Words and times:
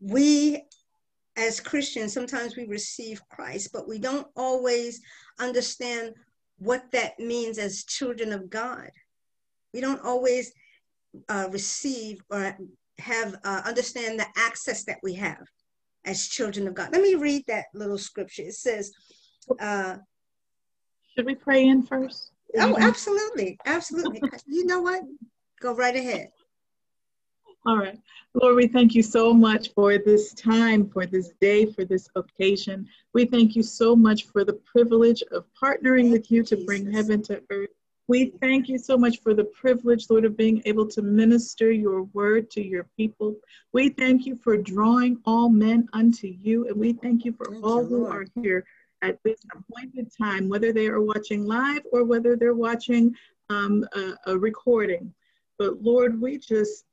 we 0.00 0.62
as 1.36 1.60
Christians, 1.60 2.12
sometimes 2.12 2.56
we 2.56 2.66
receive 2.66 3.22
Christ, 3.28 3.70
but 3.72 3.88
we 3.88 3.98
don't 3.98 4.26
always 4.36 5.00
understand 5.38 6.12
what 6.58 6.90
that 6.92 7.18
means 7.18 7.58
as 7.58 7.84
children 7.84 8.32
of 8.32 8.50
God. 8.50 8.90
We 9.72 9.80
don't 9.80 10.04
always 10.04 10.52
uh, 11.28 11.48
receive 11.50 12.20
or 12.30 12.56
have 12.98 13.36
uh, 13.44 13.62
understand 13.64 14.18
the 14.18 14.26
access 14.36 14.84
that 14.84 14.98
we 15.02 15.14
have 15.14 15.42
as 16.04 16.28
children 16.28 16.66
of 16.66 16.74
God. 16.74 16.90
Let 16.92 17.02
me 17.02 17.14
read 17.14 17.44
that 17.46 17.66
little 17.74 17.98
scripture. 17.98 18.42
It 18.42 18.54
says, 18.54 18.92
uh, 19.58 19.96
"Should 21.14 21.26
we 21.26 21.34
pray 21.34 21.66
in 21.66 21.82
first? 21.84 22.32
Oh, 22.58 22.76
absolutely, 22.78 23.58
absolutely. 23.64 24.20
you 24.46 24.66
know 24.66 24.82
what? 24.82 25.02
Go 25.60 25.74
right 25.74 25.94
ahead. 25.94 26.30
All 27.66 27.76
right. 27.76 27.98
Lord, 28.34 28.56
we 28.56 28.68
thank 28.68 28.94
you 28.94 29.02
so 29.02 29.34
much 29.34 29.74
for 29.74 29.98
this 29.98 30.32
time, 30.32 30.88
for 30.88 31.04
this 31.04 31.32
day, 31.40 31.66
for 31.66 31.84
this 31.84 32.08
occasion. 32.16 32.88
We 33.12 33.26
thank 33.26 33.54
you 33.54 33.62
so 33.62 33.94
much 33.94 34.26
for 34.26 34.44
the 34.44 34.54
privilege 34.54 35.22
of 35.30 35.44
partnering 35.60 36.04
thank 36.04 36.12
with 36.12 36.30
you 36.30 36.42
to 36.44 36.64
bring 36.64 36.90
heaven 36.90 37.22
to 37.24 37.42
earth. 37.50 37.68
We 38.08 38.32
thank 38.40 38.68
you 38.68 38.78
so 38.78 38.96
much 38.96 39.20
for 39.20 39.34
the 39.34 39.44
privilege, 39.44 40.08
Lord, 40.08 40.24
of 40.24 40.36
being 40.36 40.62
able 40.64 40.86
to 40.88 41.02
minister 41.02 41.70
your 41.70 42.04
word 42.04 42.50
to 42.52 42.64
your 42.64 42.88
people. 42.96 43.36
We 43.72 43.90
thank 43.90 44.26
you 44.26 44.36
for 44.36 44.56
drawing 44.56 45.20
all 45.26 45.48
men 45.48 45.88
unto 45.92 46.28
you, 46.28 46.66
and 46.66 46.76
we 46.76 46.94
thank 46.94 47.24
you 47.24 47.32
for 47.32 47.46
thank 47.46 47.64
all 47.64 47.82
you, 47.82 47.88
who 47.88 48.06
are 48.06 48.24
here 48.42 48.64
at 49.02 49.22
this 49.22 49.38
appointed 49.54 50.10
time, 50.16 50.48
whether 50.48 50.72
they 50.72 50.88
are 50.88 51.00
watching 51.00 51.46
live 51.46 51.82
or 51.92 52.04
whether 52.04 52.36
they're 52.36 52.54
watching 52.54 53.14
um, 53.50 53.86
a, 53.94 54.14
a 54.26 54.38
recording. 54.38 55.12
But 55.58 55.82
Lord, 55.82 56.20
we 56.20 56.38
just 56.38 56.86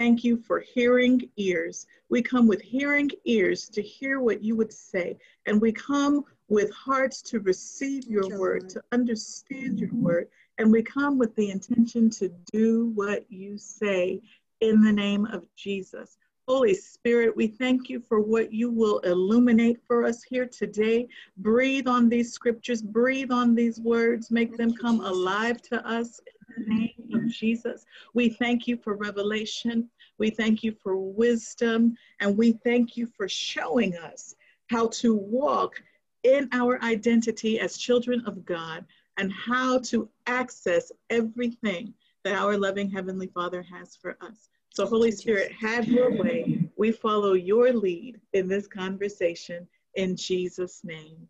Thank 0.00 0.24
you 0.24 0.38
for 0.38 0.60
hearing 0.60 1.28
ears. 1.36 1.86
We 2.08 2.22
come 2.22 2.46
with 2.46 2.62
hearing 2.62 3.10
ears 3.26 3.68
to 3.68 3.82
hear 3.82 4.18
what 4.20 4.42
you 4.42 4.56
would 4.56 4.72
say, 4.72 5.18
and 5.44 5.60
we 5.60 5.72
come 5.72 6.24
with 6.48 6.72
hearts 6.72 7.20
to 7.24 7.40
receive 7.40 8.04
your 8.04 8.38
word, 8.38 8.70
to 8.70 8.82
understand 8.92 9.78
your 9.78 9.92
word, 9.92 10.28
and 10.56 10.72
we 10.72 10.82
come 10.82 11.18
with 11.18 11.36
the 11.36 11.50
intention 11.50 12.08
to 12.12 12.32
do 12.50 12.92
what 12.94 13.30
you 13.30 13.58
say 13.58 14.22
in 14.62 14.80
the 14.80 14.90
name 14.90 15.26
of 15.26 15.44
Jesus. 15.54 16.16
Holy 16.48 16.72
Spirit, 16.72 17.36
we 17.36 17.46
thank 17.46 17.90
you 17.90 18.00
for 18.00 18.20
what 18.20 18.54
you 18.54 18.70
will 18.70 19.00
illuminate 19.00 19.80
for 19.86 20.06
us 20.06 20.22
here 20.22 20.46
today. 20.46 21.08
Breathe 21.36 21.86
on 21.86 22.08
these 22.08 22.32
scriptures, 22.32 22.80
breathe 22.80 23.30
on 23.30 23.54
these 23.54 23.78
words, 23.78 24.30
make 24.30 24.56
them 24.56 24.74
come 24.74 25.04
alive 25.04 25.60
to 25.60 25.86
us 25.86 26.20
the 26.56 26.64
name 26.66 27.10
of 27.14 27.28
Jesus. 27.28 27.84
We 28.14 28.28
thank 28.28 28.66
you 28.66 28.76
for 28.76 28.94
revelation. 28.94 29.88
We 30.18 30.30
thank 30.30 30.62
you 30.62 30.72
for 30.82 30.96
wisdom. 30.96 31.96
And 32.20 32.36
we 32.36 32.52
thank 32.64 32.96
you 32.96 33.06
for 33.16 33.28
showing 33.28 33.96
us 33.96 34.34
how 34.68 34.88
to 34.88 35.14
walk 35.14 35.82
in 36.22 36.48
our 36.52 36.82
identity 36.82 37.58
as 37.60 37.76
children 37.76 38.22
of 38.26 38.44
God 38.44 38.84
and 39.16 39.32
how 39.32 39.78
to 39.78 40.08
access 40.26 40.92
everything 41.08 41.94
that 42.24 42.34
our 42.34 42.56
loving 42.56 42.90
Heavenly 42.90 43.28
Father 43.28 43.62
has 43.62 43.96
for 43.96 44.16
us. 44.20 44.48
So, 44.72 44.86
Holy 44.86 45.10
Spirit, 45.10 45.52
have 45.52 45.88
your 45.88 46.16
way. 46.16 46.68
We 46.76 46.92
follow 46.92 47.32
your 47.32 47.72
lead 47.72 48.20
in 48.34 48.46
this 48.46 48.66
conversation 48.66 49.66
in 49.94 50.16
Jesus' 50.16 50.82
name. 50.84 51.28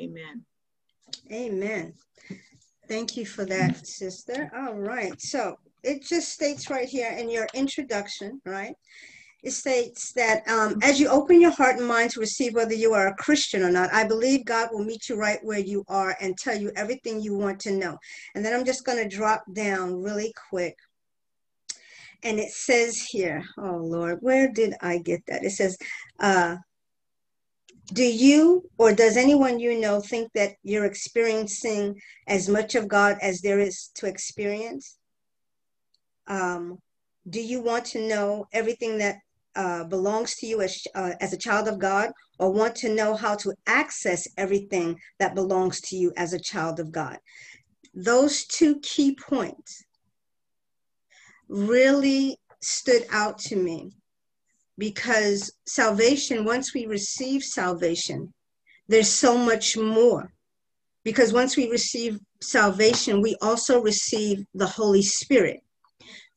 Amen. 0.00 0.44
Amen. 1.30 1.92
Thank 2.90 3.16
you 3.16 3.24
for 3.24 3.44
that, 3.44 3.86
sister. 3.86 4.50
All 4.52 4.74
right. 4.74 5.14
So 5.20 5.54
it 5.84 6.02
just 6.02 6.30
states 6.32 6.68
right 6.70 6.88
here 6.88 7.12
in 7.12 7.30
your 7.30 7.46
introduction, 7.54 8.40
right? 8.44 8.74
It 9.44 9.52
states 9.52 10.12
that 10.14 10.42
um, 10.48 10.74
as 10.82 10.98
you 10.98 11.08
open 11.08 11.40
your 11.40 11.52
heart 11.52 11.78
and 11.78 11.86
mind 11.86 12.10
to 12.10 12.20
receive 12.20 12.52
whether 12.52 12.74
you 12.74 12.92
are 12.92 13.06
a 13.06 13.14
Christian 13.14 13.62
or 13.62 13.70
not, 13.70 13.94
I 13.94 14.02
believe 14.02 14.44
God 14.44 14.70
will 14.72 14.84
meet 14.84 15.08
you 15.08 15.14
right 15.14 15.38
where 15.42 15.60
you 15.60 15.84
are 15.86 16.16
and 16.20 16.36
tell 16.36 16.58
you 16.58 16.72
everything 16.74 17.20
you 17.20 17.36
want 17.36 17.60
to 17.60 17.70
know. 17.70 17.96
And 18.34 18.44
then 18.44 18.58
I'm 18.58 18.66
just 18.66 18.84
going 18.84 18.98
to 18.98 19.16
drop 19.16 19.44
down 19.52 20.02
really 20.02 20.34
quick. 20.50 20.74
And 22.24 22.40
it 22.40 22.50
says 22.50 23.00
here, 23.00 23.44
oh 23.56 23.76
Lord, 23.76 24.18
where 24.20 24.50
did 24.52 24.74
I 24.82 24.98
get 24.98 25.20
that? 25.28 25.44
It 25.44 25.52
says, 25.52 25.78
uh, 26.18 26.56
do 27.92 28.04
you 28.04 28.68
or 28.78 28.92
does 28.92 29.16
anyone 29.16 29.58
you 29.58 29.78
know 29.80 30.00
think 30.00 30.30
that 30.34 30.54
you're 30.62 30.84
experiencing 30.84 32.00
as 32.26 32.48
much 32.48 32.74
of 32.74 32.88
God 32.88 33.16
as 33.20 33.40
there 33.40 33.58
is 33.58 33.90
to 33.96 34.06
experience? 34.06 34.96
Um, 36.26 36.78
do 37.28 37.40
you 37.40 37.60
want 37.60 37.84
to 37.86 38.06
know 38.06 38.46
everything 38.52 38.98
that 38.98 39.16
uh, 39.56 39.84
belongs 39.84 40.36
to 40.36 40.46
you 40.46 40.60
as, 40.62 40.82
uh, 40.94 41.12
as 41.20 41.32
a 41.32 41.38
child 41.38 41.66
of 41.66 41.78
God, 41.78 42.10
or 42.38 42.52
want 42.52 42.76
to 42.76 42.94
know 42.94 43.14
how 43.14 43.34
to 43.36 43.52
access 43.66 44.28
everything 44.36 44.98
that 45.18 45.34
belongs 45.34 45.80
to 45.80 45.96
you 45.96 46.12
as 46.16 46.32
a 46.32 46.40
child 46.40 46.78
of 46.78 46.92
God? 46.92 47.18
Those 47.94 48.44
two 48.46 48.78
key 48.80 49.16
points 49.16 49.84
really 51.48 52.38
stood 52.60 53.04
out 53.10 53.38
to 53.38 53.56
me 53.56 53.90
because 54.80 55.52
salvation, 55.66 56.46
once 56.46 56.72
we 56.72 56.86
receive 56.86 57.44
salvation, 57.44 58.32
there's 58.88 59.10
so 59.10 59.36
much 59.36 59.76
more. 59.76 60.32
Because 61.04 61.34
once 61.34 61.54
we 61.54 61.70
receive 61.70 62.18
salvation, 62.40 63.20
we 63.20 63.36
also 63.42 63.82
receive 63.82 64.42
the 64.54 64.66
Holy 64.66 65.02
Spirit. 65.02 65.60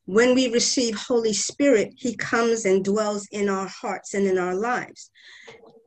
When 0.06 0.36
we 0.36 0.52
receive 0.52 0.96
Holy 0.96 1.32
Spirit, 1.32 1.94
He 1.96 2.18
comes 2.18 2.66
and 2.66 2.84
dwells 2.84 3.26
in 3.32 3.48
our 3.48 3.68
hearts 3.68 4.14
and 4.14 4.28
in 4.28 4.38
our 4.38 4.56
lives. 4.56 5.10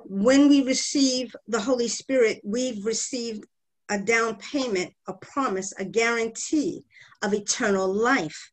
When 0.08 0.48
we 0.48 0.64
receive 0.64 1.36
the 1.46 1.60
Holy 1.60 1.88
Spirit, 1.88 2.40
we've 2.42 2.86
received 2.86 3.44
a 3.90 3.98
down 3.98 4.36
payment, 4.36 4.94
a 5.06 5.12
promise, 5.12 5.74
a 5.78 5.84
guarantee 5.84 6.84
of 7.22 7.34
eternal 7.34 7.92
life. 7.92 8.50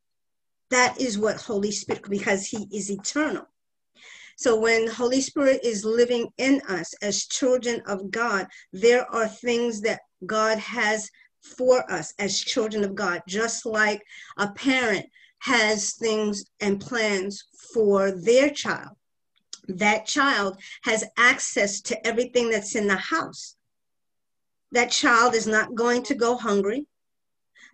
That 0.71 0.99
is 0.99 1.17
what 1.17 1.37
Holy 1.37 1.71
Spirit, 1.71 2.09
because 2.09 2.47
He 2.47 2.67
is 2.73 2.91
eternal. 2.91 3.47
So 4.37 4.59
when 4.59 4.87
Holy 4.87 5.21
Spirit 5.21 5.61
is 5.63 5.85
living 5.85 6.29
in 6.37 6.61
us 6.67 6.93
as 7.01 7.25
children 7.25 7.81
of 7.85 8.09
God, 8.11 8.47
there 8.71 9.09
are 9.13 9.27
things 9.27 9.81
that 9.81 10.01
God 10.25 10.57
has 10.57 11.09
for 11.41 11.89
us 11.91 12.13
as 12.19 12.39
children 12.39 12.83
of 12.83 12.95
God, 12.95 13.21
just 13.27 13.65
like 13.65 14.01
a 14.37 14.49
parent 14.51 15.05
has 15.39 15.93
things 15.95 16.45
and 16.61 16.79
plans 16.79 17.43
for 17.73 18.11
their 18.11 18.49
child. 18.49 18.95
That 19.67 20.05
child 20.05 20.59
has 20.83 21.03
access 21.17 21.81
to 21.81 22.07
everything 22.07 22.49
that's 22.49 22.75
in 22.75 22.87
the 22.87 22.95
house. 22.95 23.55
That 24.71 24.91
child 24.91 25.35
is 25.35 25.47
not 25.47 25.75
going 25.75 26.03
to 26.03 26.15
go 26.15 26.37
hungry. 26.37 26.87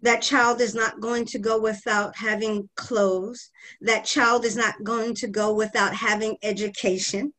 That 0.01 0.21
child 0.21 0.61
is 0.61 0.73
not 0.73 1.01
going 1.01 1.25
to 1.25 1.39
go 1.39 1.59
without 1.59 2.15
having 2.15 2.69
clothes. 2.75 3.51
That 3.81 4.05
child 4.05 4.45
is 4.45 4.55
not 4.55 4.83
going 4.83 5.15
to 5.15 5.27
go 5.27 5.53
without 5.53 5.93
having 5.93 6.37
education. 6.41 7.33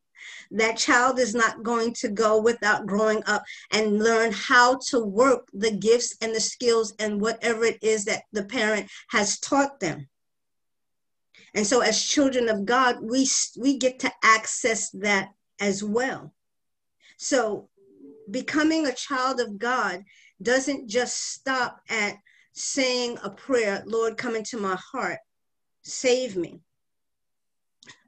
That 0.51 0.77
child 0.77 1.17
is 1.17 1.33
not 1.33 1.63
going 1.63 1.93
to 1.95 2.09
go 2.09 2.39
without 2.39 2.85
growing 2.85 3.23
up 3.25 3.43
and 3.71 3.99
learn 3.99 4.31
how 4.33 4.79
to 4.89 4.99
work 4.99 5.47
the 5.53 5.71
gifts 5.71 6.15
and 6.21 6.35
the 6.35 6.41
skills 6.41 6.93
and 6.99 7.21
whatever 7.21 7.63
it 7.63 7.81
is 7.81 8.05
that 8.05 8.23
the 8.31 8.43
parent 8.43 8.89
has 9.09 9.39
taught 9.39 9.79
them. 9.79 10.07
And 11.53 11.65
so 11.65 11.81
as 11.81 12.01
children 12.01 12.49
of 12.49 12.65
God, 12.65 12.97
we, 13.01 13.27
we 13.57 13.77
get 13.77 13.99
to 13.99 14.11
access 14.23 14.89
that 14.91 15.29
as 15.59 15.83
well. 15.83 16.33
So 17.17 17.69
becoming 18.29 18.85
a 18.85 18.93
child 18.93 19.39
of 19.39 19.57
God 19.57 20.03
doesn't 20.41 20.89
just 20.89 21.33
stop 21.33 21.81
at 21.89 22.17
saying 22.53 23.17
a 23.23 23.29
prayer, 23.29 23.83
Lord, 23.85 24.17
come 24.17 24.35
into 24.35 24.57
my 24.57 24.77
heart, 24.91 25.19
save 25.83 26.35
me, 26.35 26.59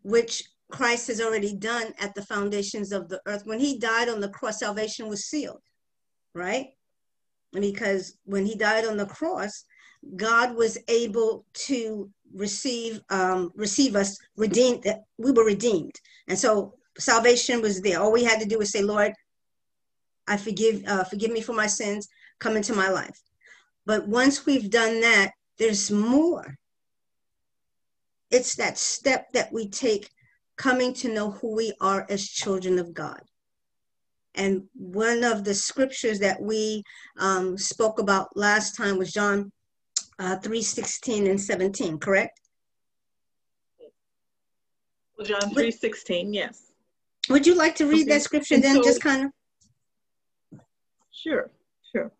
which 0.04 0.44
Christ 0.72 1.08
has 1.08 1.22
already 1.22 1.56
done 1.56 1.94
at 2.00 2.16
the 2.16 2.26
foundations 2.26 2.92
of 2.92 3.08
the 3.08 3.22
earth. 3.26 3.46
When 3.46 3.60
he 3.60 3.78
died 3.78 4.10
on 4.10 4.20
the 4.20 4.30
cross, 4.30 4.60
salvation 4.60 5.08
was 5.08 5.26
sealed, 5.26 5.62
right? 6.34 6.68
Because 7.52 8.18
when 8.26 8.46
he 8.46 8.56
died 8.56 8.86
on 8.86 8.98
the 8.98 9.06
cross, 9.06 9.66
God 10.16 10.56
was 10.56 10.78
able 10.88 11.46
to 11.54 12.10
receive 12.34 13.00
um, 13.10 13.52
receive 13.56 13.96
us 13.96 14.18
redeemed. 14.36 14.86
We 15.18 15.32
were 15.32 15.46
redeemed, 15.46 15.94
and 16.28 16.38
so 16.38 16.74
salvation 16.98 17.62
was 17.62 17.82
there. 17.82 18.02
All 18.02 18.12
we 18.12 18.24
had 18.24 18.40
to 18.42 18.46
do 18.46 18.58
was 18.58 18.72
say, 18.72 18.82
"Lord, 18.82 19.14
I 20.28 20.38
forgive 20.38 20.84
uh, 20.88 21.04
forgive 21.06 21.32
me 21.32 21.42
for 21.42 21.54
my 21.54 21.68
sins. 21.68 22.08
Come 22.40 22.58
into 22.58 22.74
my 22.74 22.90
life." 22.90 23.18
But 23.86 24.08
once 24.08 24.46
we've 24.46 24.70
done 24.70 25.02
that, 25.02 25.32
there's 25.58 25.92
more. 25.92 26.58
It's 28.32 28.56
that 28.56 28.78
step 28.78 29.32
that 29.34 29.52
we 29.52 29.70
take 29.70 30.10
coming 30.56 30.94
to 30.94 31.14
know 31.14 31.32
who 31.32 31.56
we 31.56 31.74
are 31.82 32.06
as 32.10 32.28
children 32.28 32.80
of 32.80 32.94
God. 32.94 33.22
And 34.36 34.64
one 34.74 35.24
of 35.24 35.44
the 35.44 35.54
scriptures 35.54 36.20
that 36.20 36.42
we 36.42 36.84
um, 37.20 37.58
spoke 37.58 38.00
about 38.00 38.36
last 38.36 38.76
time 38.76 38.98
was 38.98 39.12
John 39.12 39.52
uh, 40.18 40.38
3 40.38 40.62
16 40.62 41.28
and 41.28 41.40
17, 41.40 42.00
correct? 42.00 42.40
John 45.24 45.54
3.16, 45.54 46.34
yes. 46.34 46.72
Would 47.30 47.48
you 47.48 47.56
like 47.56 47.76
to 47.76 47.86
read 47.86 48.02
okay. 48.02 48.14
that 48.14 48.22
scripture 48.22 48.56
and 48.56 48.64
then 48.64 48.76
so, 48.76 48.84
just 48.84 49.02
kind 49.02 49.26
of? 49.26 50.60
Sure, 51.12 51.50
sure. 51.92 52.12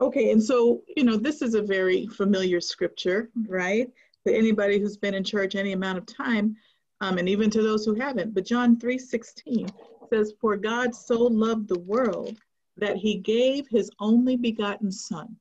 Okay, 0.00 0.32
and 0.32 0.42
so, 0.42 0.82
you 0.96 1.04
know, 1.04 1.16
this 1.16 1.40
is 1.40 1.54
a 1.54 1.62
very 1.62 2.06
familiar 2.06 2.60
scripture, 2.60 3.30
right? 3.46 3.88
To 4.26 4.34
anybody 4.34 4.78
who's 4.78 4.96
been 4.96 5.14
in 5.14 5.22
church 5.22 5.54
any 5.54 5.72
amount 5.72 5.98
of 5.98 6.06
time, 6.06 6.56
um, 7.00 7.18
and 7.18 7.28
even 7.28 7.50
to 7.50 7.62
those 7.62 7.84
who 7.84 7.94
haven't. 7.94 8.34
But 8.34 8.46
John 8.46 8.76
3.16 8.76 9.70
says, 10.10 10.34
For 10.40 10.56
God 10.56 10.94
so 10.94 11.22
loved 11.22 11.68
the 11.68 11.78
world 11.80 12.36
that 12.76 12.96
he 12.96 13.16
gave 13.18 13.68
his 13.68 13.90
only 14.00 14.36
begotten 14.36 14.90
Son, 14.90 15.36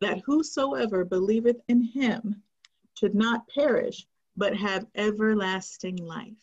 that 0.00 0.20
whosoever 0.26 1.04
believeth 1.04 1.60
in 1.68 1.82
him 1.82 2.42
should 2.98 3.14
not 3.14 3.48
perish, 3.48 4.06
but 4.36 4.54
have 4.56 4.86
everlasting 4.94 5.96
life. 5.96 6.36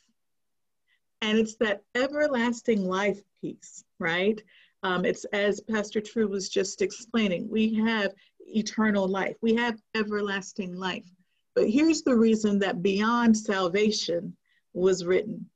And 1.22 1.38
it's 1.38 1.56
that 1.58 1.84
everlasting 1.94 2.84
life 2.84 3.22
piece, 3.42 3.84
right? 4.00 4.42
Um, 4.84 5.06
it's 5.06 5.26
as 5.26 5.62
Pastor 5.62 6.02
True 6.02 6.28
was 6.28 6.50
just 6.50 6.82
explaining, 6.82 7.50
we 7.50 7.74
have 7.76 8.14
eternal 8.40 9.08
life, 9.08 9.38
we 9.42 9.56
have 9.56 9.82
everlasting 9.96 10.76
life. 10.76 11.10
But 11.56 11.70
here's 11.70 12.02
the 12.02 12.16
reason 12.16 12.60
that 12.60 12.84
beyond 12.84 13.38
salvation 13.38 14.36
was 14.74 15.06
written 15.06 15.50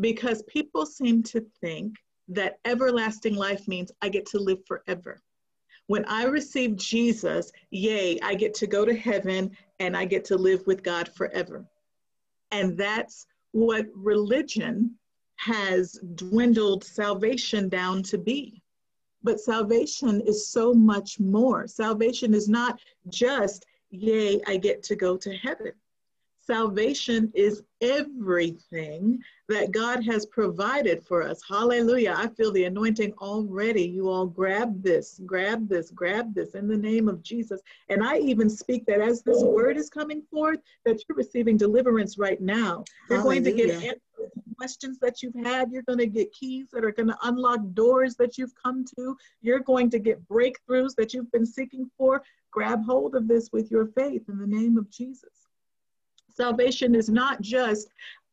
because 0.00 0.42
people 0.42 0.86
seem 0.86 1.22
to 1.22 1.40
think 1.60 1.94
that 2.28 2.58
everlasting 2.64 3.36
life 3.36 3.68
means 3.68 3.92
I 4.02 4.08
get 4.08 4.26
to 4.26 4.38
live 4.38 4.64
forever. 4.66 5.22
When 5.86 6.04
I 6.06 6.24
receive 6.24 6.76
Jesus, 6.76 7.52
yay, 7.70 8.18
I 8.22 8.34
get 8.34 8.54
to 8.54 8.66
go 8.66 8.84
to 8.84 8.96
heaven 8.96 9.56
and 9.78 9.96
I 9.96 10.06
get 10.06 10.24
to 10.26 10.36
live 10.36 10.66
with 10.66 10.82
God 10.82 11.08
forever. 11.08 11.66
And 12.50 12.76
that's 12.78 13.26
what 13.52 13.86
religion 13.94 14.96
has 15.36 15.98
dwindled 16.14 16.84
salvation 16.84 17.68
down 17.68 18.02
to 18.04 18.18
be. 18.18 18.62
But 19.24 19.40
salvation 19.40 20.20
is 20.20 20.48
so 20.48 20.72
much 20.72 21.18
more. 21.18 21.66
Salvation 21.66 22.34
is 22.34 22.48
not 22.48 22.78
just, 23.08 23.66
yay, 23.90 24.40
I 24.46 24.58
get 24.58 24.82
to 24.84 24.94
go 24.94 25.16
to 25.16 25.34
heaven. 25.34 25.72
Salvation 26.46 27.32
is 27.34 27.62
everything 27.80 29.18
that 29.48 29.72
God 29.72 30.04
has 30.04 30.26
provided 30.26 31.02
for 31.02 31.22
us. 31.22 31.40
Hallelujah. 31.48 32.14
I 32.14 32.28
feel 32.28 32.52
the 32.52 32.64
anointing 32.64 33.14
already. 33.14 33.82
You 33.82 34.10
all 34.10 34.26
grab 34.26 34.82
this, 34.82 35.22
grab 35.24 35.66
this, 35.70 35.90
grab 35.90 36.34
this 36.34 36.54
in 36.54 36.68
the 36.68 36.76
name 36.76 37.08
of 37.08 37.22
Jesus. 37.22 37.62
And 37.88 38.04
I 38.04 38.18
even 38.18 38.50
speak 38.50 38.84
that 38.86 39.00
as 39.00 39.22
this 39.22 39.42
word 39.42 39.78
is 39.78 39.88
coming 39.88 40.20
forth, 40.30 40.58
that 40.84 41.02
you're 41.08 41.16
receiving 41.16 41.56
deliverance 41.56 42.18
right 42.18 42.40
now. 42.42 42.84
You're 43.08 43.20
Hallelujah. 43.20 43.40
going 43.40 43.56
to 43.56 43.66
get 43.66 43.82
questions 44.64 44.98
that 44.98 45.22
you've 45.22 45.34
had. 45.44 45.70
You're 45.70 45.82
going 45.82 45.98
to 45.98 46.06
get 46.06 46.32
keys 46.32 46.68
that 46.72 46.86
are 46.86 46.90
going 46.90 47.08
to 47.08 47.18
unlock 47.24 47.60
doors 47.74 48.16
that 48.16 48.38
you've 48.38 48.54
come 48.54 48.82
to. 48.96 49.14
You're 49.42 49.60
going 49.60 49.90
to 49.90 49.98
get 49.98 50.26
breakthroughs 50.26 50.94
that 50.96 51.12
you've 51.12 51.30
been 51.32 51.44
seeking 51.44 51.90
for. 51.98 52.22
Grab 52.50 52.82
hold 52.82 53.14
of 53.14 53.28
this 53.28 53.50
with 53.52 53.70
your 53.70 53.88
faith 53.88 54.22
in 54.30 54.38
the 54.38 54.46
name 54.46 54.78
of 54.78 54.90
Jesus. 54.90 55.48
Salvation 56.34 56.94
is 56.94 57.10
not 57.10 57.42
just, 57.42 57.88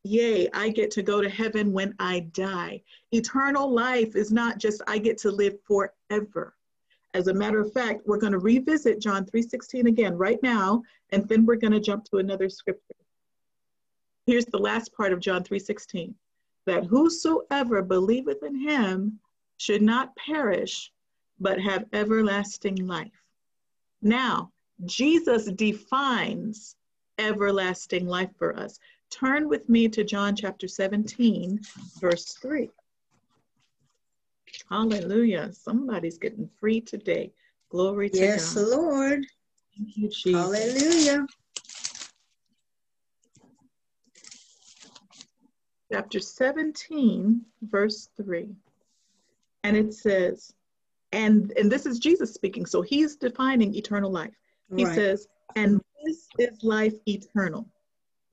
yay, 0.05 0.47
I 0.53 0.69
get 0.69 0.89
to 0.91 1.03
go 1.03 1.19
to 1.19 1.29
heaven 1.29 1.73
when 1.73 1.93
I 1.99 2.21
die. 2.31 2.81
Eternal 3.11 3.69
life 3.69 4.15
is 4.15 4.31
not 4.31 4.57
just, 4.57 4.81
I 4.87 4.99
get 4.99 5.17
to 5.19 5.31
live 5.31 5.55
forever. 5.67 6.55
As 7.13 7.27
a 7.27 7.33
matter 7.33 7.59
of 7.59 7.73
fact, 7.73 8.03
we're 8.05 8.15
going 8.15 8.31
to 8.31 8.39
revisit 8.39 9.01
John 9.01 9.25
3:16 9.25 9.85
again 9.85 10.17
right 10.17 10.41
now, 10.41 10.81
and 11.09 11.27
then 11.27 11.45
we're 11.45 11.57
going 11.57 11.73
to 11.73 11.81
jump 11.81 12.05
to 12.05 12.19
another 12.19 12.47
scripture. 12.47 13.00
Here's 14.31 14.45
the 14.45 14.57
last 14.57 14.93
part 14.93 15.11
of 15.11 15.19
John 15.19 15.43
3:16. 15.43 16.15
That 16.65 16.85
whosoever 16.85 17.81
believeth 17.81 18.41
in 18.43 18.55
him 18.55 19.19
should 19.57 19.81
not 19.81 20.15
perish, 20.15 20.89
but 21.41 21.59
have 21.59 21.89
everlasting 21.91 22.77
life. 22.87 23.25
Now, 24.01 24.53
Jesus 24.85 25.51
defines 25.51 26.77
everlasting 27.19 28.07
life 28.07 28.29
for 28.37 28.57
us. 28.57 28.79
Turn 29.09 29.49
with 29.49 29.67
me 29.67 29.89
to 29.89 30.05
John 30.05 30.33
chapter 30.33 30.65
17, 30.65 31.59
verse 31.99 32.33
3. 32.35 32.69
Hallelujah. 34.69 35.51
Somebody's 35.51 36.17
getting 36.17 36.49
free 36.57 36.79
today. 36.79 37.33
Glory 37.67 38.09
to 38.09 38.17
yes, 38.17 38.53
God. 38.53 38.61
Yes, 38.61 38.71
Lord. 38.71 39.25
Thank 39.75 39.97
you, 39.97 40.07
Jesus. 40.07 40.39
Hallelujah. 40.39 41.27
Chapter 45.91 46.19
17, 46.19 47.41
verse 47.63 48.09
3. 48.17 48.55
And 49.63 49.77
it 49.77 49.93
says, 49.93 50.53
and 51.11 51.51
and 51.57 51.71
this 51.71 51.85
is 51.85 51.99
Jesus 51.99 52.33
speaking, 52.33 52.65
so 52.65 52.81
he's 52.81 53.15
defining 53.15 53.75
eternal 53.75 54.11
life. 54.11 54.33
He 54.75 54.85
right. 54.85 54.95
says, 54.95 55.27
and 55.55 55.81
this 56.05 56.29
is 56.39 56.63
life 56.63 56.93
eternal, 57.05 57.67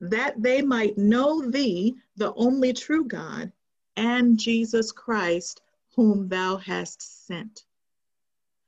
that 0.00 0.40
they 0.40 0.62
might 0.62 0.96
know 0.96 1.50
thee, 1.50 1.96
the 2.16 2.32
only 2.34 2.72
true 2.72 3.05
God, 3.05 3.52
and 3.96 4.38
Jesus 4.38 4.93
Christ, 4.93 5.62
whom 5.96 6.28
thou 6.28 6.56
hast 6.56 7.26
sent. 7.26 7.64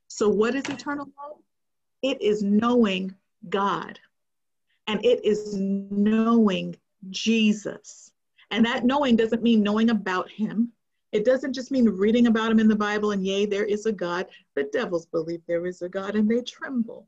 So, 0.08 0.28
what 0.28 0.56
is 0.56 0.68
eternal 0.68 1.06
life? 1.06 1.38
It 2.02 2.20
is 2.20 2.42
knowing 2.42 3.14
God, 3.48 4.00
and 4.88 5.04
it 5.04 5.24
is 5.24 5.54
knowing 5.54 6.76
Jesus. 7.10 8.09
And 8.50 8.64
that 8.66 8.84
knowing 8.84 9.16
doesn't 9.16 9.42
mean 9.42 9.62
knowing 9.62 9.90
about 9.90 10.30
him. 10.30 10.72
It 11.12 11.24
doesn't 11.24 11.54
just 11.54 11.70
mean 11.70 11.88
reading 11.88 12.26
about 12.26 12.50
him 12.50 12.60
in 12.60 12.68
the 12.68 12.76
Bible 12.76 13.10
and, 13.10 13.24
yea, 13.24 13.46
there 13.46 13.64
is 13.64 13.86
a 13.86 13.92
God. 13.92 14.26
The 14.54 14.64
devils 14.72 15.06
believe 15.06 15.42
there 15.46 15.66
is 15.66 15.82
a 15.82 15.88
God 15.88 16.14
and 16.14 16.28
they 16.28 16.42
tremble 16.42 17.06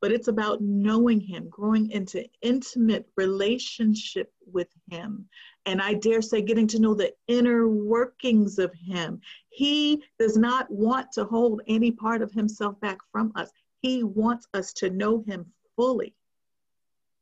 but 0.00 0.12
it's 0.12 0.28
about 0.28 0.62
knowing 0.62 1.20
him, 1.20 1.48
growing 1.48 1.90
into 1.90 2.26
intimate 2.40 3.06
relationship 3.16 4.32
with 4.50 4.68
him. 4.90 5.28
And 5.66 5.80
I 5.80 5.94
dare 5.94 6.22
say, 6.22 6.40
getting 6.40 6.66
to 6.68 6.78
know 6.78 6.94
the 6.94 7.12
inner 7.28 7.68
workings 7.68 8.58
of 8.58 8.72
him. 8.72 9.20
He 9.50 10.02
does 10.18 10.38
not 10.38 10.70
want 10.70 11.12
to 11.12 11.24
hold 11.24 11.60
any 11.66 11.90
part 11.90 12.22
of 12.22 12.32
himself 12.32 12.80
back 12.80 12.98
from 13.12 13.32
us. 13.34 13.50
He 13.80 14.02
wants 14.02 14.48
us 14.54 14.72
to 14.74 14.90
know 14.90 15.22
him 15.22 15.46
fully 15.76 16.14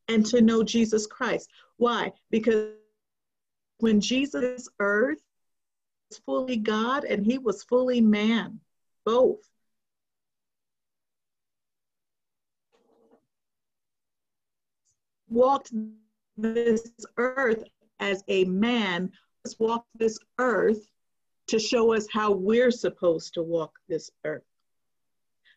and 0.07 0.25
to 0.27 0.41
know 0.41 0.63
Jesus 0.63 1.05
Christ. 1.05 1.49
Why? 1.77 2.13
Because 2.31 2.69
when 3.79 4.01
Jesus 4.01 4.67
earth 4.79 5.21
was 6.09 6.19
fully 6.25 6.57
God 6.57 7.03
and 7.03 7.25
he 7.25 7.37
was 7.37 7.63
fully 7.63 8.01
man, 8.01 8.59
both. 9.05 9.49
walked 15.29 15.71
this 16.37 16.91
earth 17.17 17.63
as 17.99 18.23
a 18.27 18.45
man, 18.45 19.11
walked 19.57 19.87
this 19.97 20.19
earth 20.37 20.89
to 21.47 21.59
show 21.59 21.93
us 21.93 22.07
how 22.11 22.31
we're 22.31 22.71
supposed 22.71 23.33
to 23.33 23.41
walk 23.41 23.73
this 23.87 24.11
earth. 24.25 24.43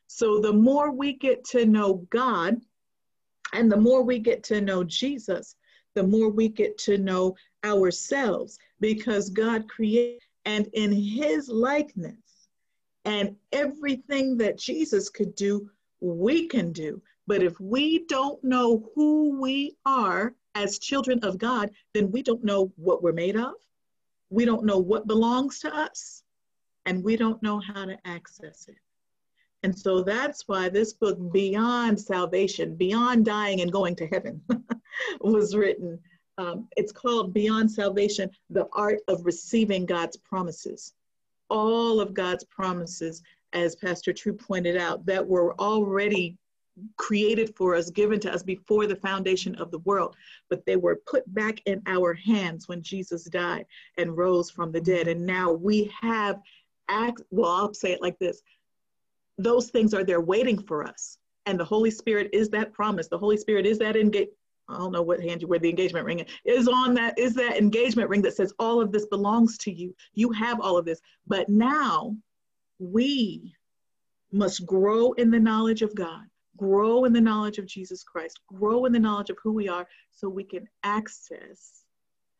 So 0.07 0.41
the 0.41 0.53
more 0.53 0.91
we 0.93 1.15
get 1.15 1.45
to 1.47 1.67
know 1.67 2.07
God 2.11 2.61
and 3.53 3.71
the 3.71 3.77
more 3.77 4.03
we 4.03 4.19
get 4.19 4.43
to 4.45 4.61
know 4.61 4.85
Jesus, 4.85 5.57
the 5.95 6.03
more 6.03 6.31
we 6.31 6.49
get 6.49 6.79
to 6.79 6.99
know 6.99 7.35
ourselves 7.65 8.59
because 8.81 9.31
God 9.31 9.69
created 9.69 10.21
and 10.45 10.69
in 10.73 10.93
his 10.93 11.49
likeness 11.49 12.49
and 13.05 13.37
everything 13.53 14.37
that 14.39 14.59
Jesus 14.59 15.09
could 15.09 15.35
do, 15.35 15.71
we 16.01 16.49
can 16.49 16.73
do. 16.73 17.01
But 17.27 17.43
if 17.43 17.59
we 17.61 18.05
don't 18.07 18.43
know 18.43 18.91
who 18.95 19.41
we 19.41 19.77
are 19.87 20.35
as 20.55 20.79
children 20.79 21.21
of 21.23 21.39
God, 21.39 21.71
then 21.95 22.11
we 22.11 22.23
don't 22.23 22.45
know 22.45 22.73
what 22.77 23.03
we're 23.03 23.13
made 23.13 23.37
of. 23.37 23.55
We 24.31 24.45
don't 24.45 24.65
know 24.65 24.79
what 24.79 25.07
belongs 25.07 25.61
to 25.61 25.75
us, 25.75 26.23
and 26.87 27.05
we 27.05 27.17
don't 27.17 27.43
know 27.43 27.61
how 27.61 27.85
to 27.85 27.99
access 28.05 28.67
it. 28.69 28.77
And 29.63 29.79
so 29.79 30.03
that's 30.03 30.49
why 30.49 30.69
this 30.69 30.93
book, 30.93 31.19
Beyond 31.33 32.01
Salvation, 32.01 32.75
Beyond 32.75 33.25
Dying 33.25 33.61
and 33.61 33.71
Going 33.71 33.95
to 33.97 34.07
Heaven, 34.09 34.43
was 35.21 35.55
written. 35.55 36.01
Um, 36.39 36.69
it's 36.77 36.93
called 36.93 37.35
Beyond 37.35 37.71
Salvation 37.71 38.31
The 38.51 38.69
Art 38.73 39.01
of 39.09 39.25
Receiving 39.25 39.87
God's 39.87 40.17
Promises. 40.17 40.95
All 41.51 42.01
of 42.01 42.15
God's 42.15 42.45
promises, 42.45 43.23
as 43.53 43.77
Pastor 43.77 44.13
True 44.13 44.33
pointed 44.33 44.77
out, 44.77 45.05
that 45.07 45.27
were 45.27 45.55
already 45.61 46.39
created 46.97 47.55
for 47.55 47.75
us, 47.75 47.91
given 47.91 48.19
to 48.21 48.33
us 48.33 48.43
before 48.43 48.87
the 48.87 48.97
foundation 48.97 49.55
of 49.57 49.71
the 49.71 49.81
world, 49.81 50.17
but 50.49 50.65
they 50.65 50.77
were 50.77 51.03
put 51.07 51.23
back 51.35 51.61
in 51.67 51.83
our 51.87 52.15
hands 52.15 52.67
when 52.67 52.83
Jesus 52.83 53.25
died 53.25 53.67
and 53.99 54.17
rose 54.17 54.51
from 54.51 54.73
the 54.73 54.81
dead. 54.81 55.09
And 55.09 55.27
now 55.27 55.53
we 55.53 55.93
have 56.01 56.41
act, 56.89 57.21
well, 57.31 57.51
I'll 57.51 57.75
say 57.75 57.93
it 57.93 58.03
like 58.03 58.19
this 58.19 58.43
those 59.39 59.71
things 59.71 59.95
are 59.95 60.05
there 60.05 60.21
waiting 60.21 60.63
for 60.63 60.87
us. 60.87 61.19
And 61.47 61.59
the 61.59 61.65
Holy 61.65 61.91
Spirit 61.91 62.31
is 62.33 62.49
that 62.51 62.73
promise. 62.73 63.09
The 63.09 63.19
Holy 63.19 63.37
Spirit 63.37 63.67
is 63.67 63.79
that 63.79 63.97
I 64.73 64.79
don't 64.79 64.93
know 64.93 65.03
what 65.03 65.21
hand 65.21 65.43
you 65.43 65.49
wear 65.49 65.59
the 65.59 65.69
engagement 65.69 66.07
ring 66.07 66.25
is 66.45 66.69
on 66.69 66.95
that 66.95 67.19
is 67.19 67.35
that 67.35 67.57
engagement 67.57 68.09
ring 68.09 68.23
that 68.23 68.35
says 68.35 68.53
all 68.59 68.81
of 68.81 68.93
this 68.93 69.07
belongs 69.07 69.59
to 69.59 69.73
you. 69.73 69.95
You 70.15 70.31
have 70.33 70.61
all 70.61 70.79
of 70.79 70.85
this. 70.85 71.01
But 71.27 71.49
now 71.49 72.17
we 72.79 73.55
must 74.33 74.67
grow 74.67 75.13
in 75.13 75.31
the 75.31 75.39
knowledge 75.39 75.83
of 75.83 75.95
God, 75.95 76.25
grow 76.57 77.05
in 77.05 77.13
the 77.13 77.21
knowledge 77.21 77.59
of 77.59 77.67
Jesus 77.67 78.03
Christ, 78.03 78.41
grow 78.47 78.87
in 78.87 78.93
the 78.93 78.99
knowledge 78.99 79.31
of 79.31 79.39
who 79.43 79.53
we 79.53 79.69
are 79.69 79.87
so 80.11 80.29
we 80.29 80.45
can 80.45 80.69
access 80.83 81.85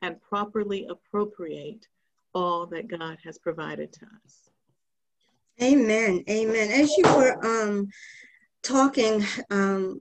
and 0.01 0.21
properly 0.21 0.87
appropriate 0.89 1.87
all 2.35 2.67
that 2.67 2.89
God 2.89 3.19
has 3.25 3.39
provided 3.39 3.93
to 3.93 4.07
us. 4.25 4.51
Amen. 5.63 6.25
Amen. 6.29 6.71
As 6.71 6.91
you 6.97 7.05
were 7.15 7.45
um, 7.45 7.89
talking, 8.63 9.23
um, 9.51 10.01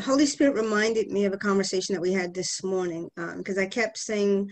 Holy 0.00 0.26
Spirit 0.26 0.54
reminded 0.54 1.10
me 1.10 1.24
of 1.24 1.32
a 1.32 1.38
conversation 1.38 1.94
that 1.94 2.00
we 2.00 2.12
had 2.12 2.32
this 2.32 2.62
morning 2.62 3.08
because 3.36 3.58
um, 3.58 3.64
I 3.64 3.66
kept 3.66 3.98
saying, 3.98 4.50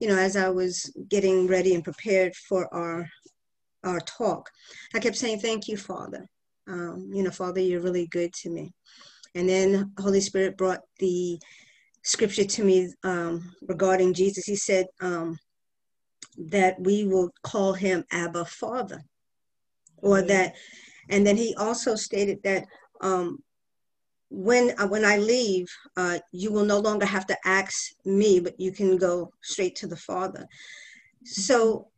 you 0.00 0.08
know, 0.08 0.18
as 0.18 0.36
I 0.36 0.48
was 0.48 0.92
getting 1.08 1.46
ready 1.46 1.74
and 1.74 1.84
prepared 1.84 2.34
for 2.34 2.72
our 2.74 3.08
our 3.84 4.00
talk, 4.00 4.50
I 4.94 4.98
kept 4.98 5.16
saying, 5.16 5.40
"Thank 5.40 5.68
you, 5.68 5.76
Father." 5.76 6.26
Um, 6.66 7.10
you 7.12 7.22
know, 7.22 7.30
Father, 7.30 7.60
you're 7.60 7.80
really 7.80 8.08
good 8.08 8.32
to 8.42 8.50
me. 8.50 8.72
And 9.34 9.48
then 9.48 9.92
Holy 9.98 10.20
Spirit 10.20 10.56
brought 10.56 10.80
the 10.98 11.38
scripture 12.02 12.44
to 12.44 12.64
me 12.64 12.92
um, 13.04 13.54
regarding 13.62 14.14
Jesus. 14.14 14.44
He 14.44 14.56
said 14.56 14.86
um, 15.00 15.38
that 16.38 16.80
we 16.80 17.04
will 17.04 17.30
call 17.42 17.72
him 17.72 18.04
Abba 18.10 18.46
Father, 18.46 19.00
or 19.98 20.22
that, 20.22 20.54
and 21.08 21.26
then 21.26 21.36
he 21.36 21.54
also 21.54 21.94
stated 21.94 22.42
that 22.42 22.64
um, 23.00 23.38
when 24.30 24.74
uh, 24.78 24.86
when 24.86 25.04
I 25.04 25.16
leave, 25.16 25.68
uh, 25.96 26.18
you 26.32 26.52
will 26.52 26.64
no 26.64 26.78
longer 26.78 27.06
have 27.06 27.26
to 27.26 27.36
ask 27.44 27.92
me, 28.04 28.40
but 28.40 28.58
you 28.58 28.72
can 28.72 28.96
go 28.96 29.32
straight 29.42 29.76
to 29.76 29.86
the 29.86 29.96
Father. 29.96 30.46
So 31.24 31.88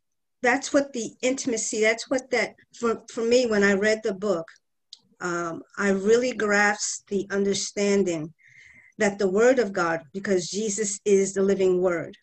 that's 0.42 0.72
what 0.72 0.92
the 0.92 1.10
intimacy. 1.22 1.80
That's 1.80 2.08
what 2.08 2.30
that 2.30 2.54
for 2.78 3.02
for 3.12 3.24
me. 3.24 3.46
When 3.46 3.64
I 3.64 3.74
read 3.74 4.00
the 4.02 4.14
book, 4.14 4.46
um, 5.20 5.62
I 5.76 5.90
really 5.90 6.32
grasped 6.32 7.08
the 7.08 7.26
understanding 7.30 8.32
that 8.98 9.18
the 9.18 9.30
Word 9.30 9.58
of 9.58 9.72
God, 9.72 10.02
because 10.12 10.50
Jesus 10.50 11.00
is 11.04 11.34
the 11.34 11.42
living 11.42 11.80
Word. 11.80 12.16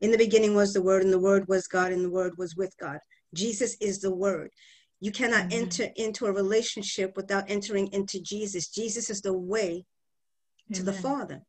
In 0.00 0.10
the 0.10 0.18
beginning 0.18 0.54
was 0.54 0.72
the 0.72 0.82
Word, 0.82 1.02
and 1.02 1.12
the 1.12 1.18
Word 1.18 1.48
was 1.48 1.66
God, 1.66 1.92
and 1.92 2.04
the 2.04 2.10
Word 2.10 2.36
was 2.36 2.56
with 2.56 2.74
God. 2.78 2.98
Jesus 3.32 3.76
is 3.80 4.00
the 4.00 4.14
Word. 4.14 4.50
You 5.00 5.12
cannot 5.12 5.44
mm-hmm. 5.50 5.60
enter 5.60 5.88
into 5.96 6.26
a 6.26 6.32
relationship 6.32 7.16
without 7.16 7.44
entering 7.48 7.88
into 7.92 8.20
Jesus. 8.20 8.68
Jesus 8.68 9.10
is 9.10 9.20
the 9.20 9.36
way 9.36 9.84
to 10.72 10.82
the 10.82 10.92
Father. 10.92 11.42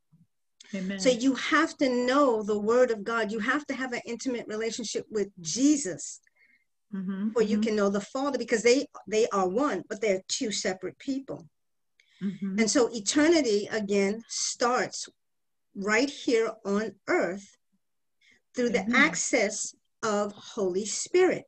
Amen. 0.76 1.00
So 1.00 1.10
you 1.10 1.34
have 1.36 1.78
to 1.78 1.90
know 1.90 2.44
the 2.44 2.60
Word 2.60 2.92
of 2.92 3.04
God. 3.04 3.32
You 3.32 3.40
have 3.40 3.66
to 3.68 3.74
have 3.74 3.94
an 3.94 4.02
intimate 4.06 4.48
relationship 4.48 5.06
with 5.10 5.30
Jesus, 5.40 6.20
mm-hmm. 6.94 7.30
or 7.36 7.42
you 7.42 7.58
mm-hmm. 7.58 7.64
can 7.64 7.76
know 7.76 7.90
the 7.90 8.02
Father 8.02 8.38
because 8.38 8.64
they 8.64 8.86
they 9.08 9.28
are 9.30 9.48
one, 9.48 9.84
but 9.88 10.02
they're 10.02 10.22
two 10.28 10.52
separate 10.52 11.00
people. 11.00 11.48
Mm-hmm. 12.22 12.60
And 12.60 12.70
so 12.70 12.90
eternity 12.92 13.70
again 13.72 14.24
starts 14.28 15.08
right 15.76 16.10
here 16.10 16.52
on 16.66 16.96
earth 17.08 17.58
through 18.56 18.70
the 18.70 18.86
access 18.94 19.74
of 20.04 20.34
Holy 20.34 20.86
Spirit 20.86 21.46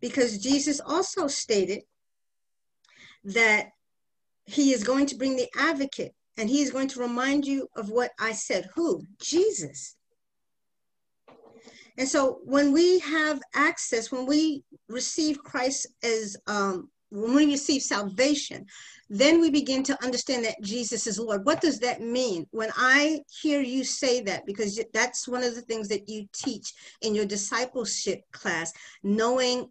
because 0.00 0.38
Jesus 0.38 0.80
also 0.80 1.26
stated 1.26 1.82
that 3.24 3.70
he 4.46 4.72
is 4.72 4.82
going 4.82 5.06
to 5.06 5.16
bring 5.16 5.36
the 5.36 5.48
advocate 5.56 6.12
and 6.36 6.48
he 6.48 6.62
is 6.62 6.70
going 6.70 6.88
to 6.88 7.00
remind 7.00 7.46
you 7.46 7.68
of 7.76 7.90
what 7.90 8.10
I 8.18 8.32
said. 8.32 8.68
Who? 8.74 9.02
Jesus. 9.20 9.96
And 11.98 12.08
so 12.08 12.40
when 12.44 12.72
we 12.72 12.98
have 13.00 13.40
access, 13.54 14.10
when 14.10 14.26
we 14.26 14.64
receive 14.88 15.42
Christ 15.42 15.86
as, 16.02 16.36
um, 16.46 16.88
when 17.10 17.34
we 17.34 17.46
receive 17.46 17.82
salvation, 17.82 18.64
then 19.10 19.40
we 19.40 19.50
begin 19.50 19.82
to 19.82 20.02
understand 20.02 20.44
that 20.44 20.62
Jesus 20.62 21.06
is 21.06 21.18
Lord. 21.18 21.44
What 21.44 21.60
does 21.60 21.80
that 21.80 22.00
mean? 22.00 22.46
When 22.52 22.70
I 22.76 23.20
hear 23.42 23.60
you 23.60 23.82
say 23.82 24.22
that, 24.22 24.46
because 24.46 24.80
that's 24.94 25.26
one 25.26 25.42
of 25.42 25.56
the 25.56 25.62
things 25.62 25.88
that 25.88 26.08
you 26.08 26.26
teach 26.32 26.72
in 27.02 27.14
your 27.14 27.26
discipleship 27.26 28.22
class, 28.32 28.72
knowing 29.02 29.68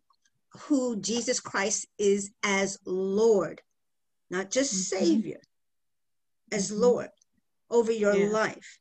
who 0.51 0.99
Jesus 0.99 1.39
Christ 1.39 1.87
is 1.97 2.31
as 2.43 2.79
Lord, 2.85 3.61
not 4.29 4.51
just 4.51 4.73
mm-hmm. 4.73 5.05
Savior, 5.05 5.41
as 6.51 6.71
mm-hmm. 6.71 6.81
Lord 6.81 7.09
over 7.69 7.91
your 7.91 8.15
yeah. 8.15 8.29
life. 8.29 8.77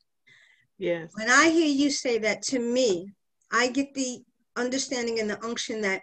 Yes. 0.77 1.11
When 1.13 1.29
I 1.29 1.49
hear 1.49 1.67
you 1.67 1.91
say 1.91 2.17
that 2.19 2.41
to 2.43 2.59
me, 2.59 3.11
I 3.51 3.67
get 3.67 3.93
the 3.93 4.23
understanding 4.55 5.19
and 5.19 5.29
the 5.29 5.43
unction 5.43 5.81
that 5.81 6.01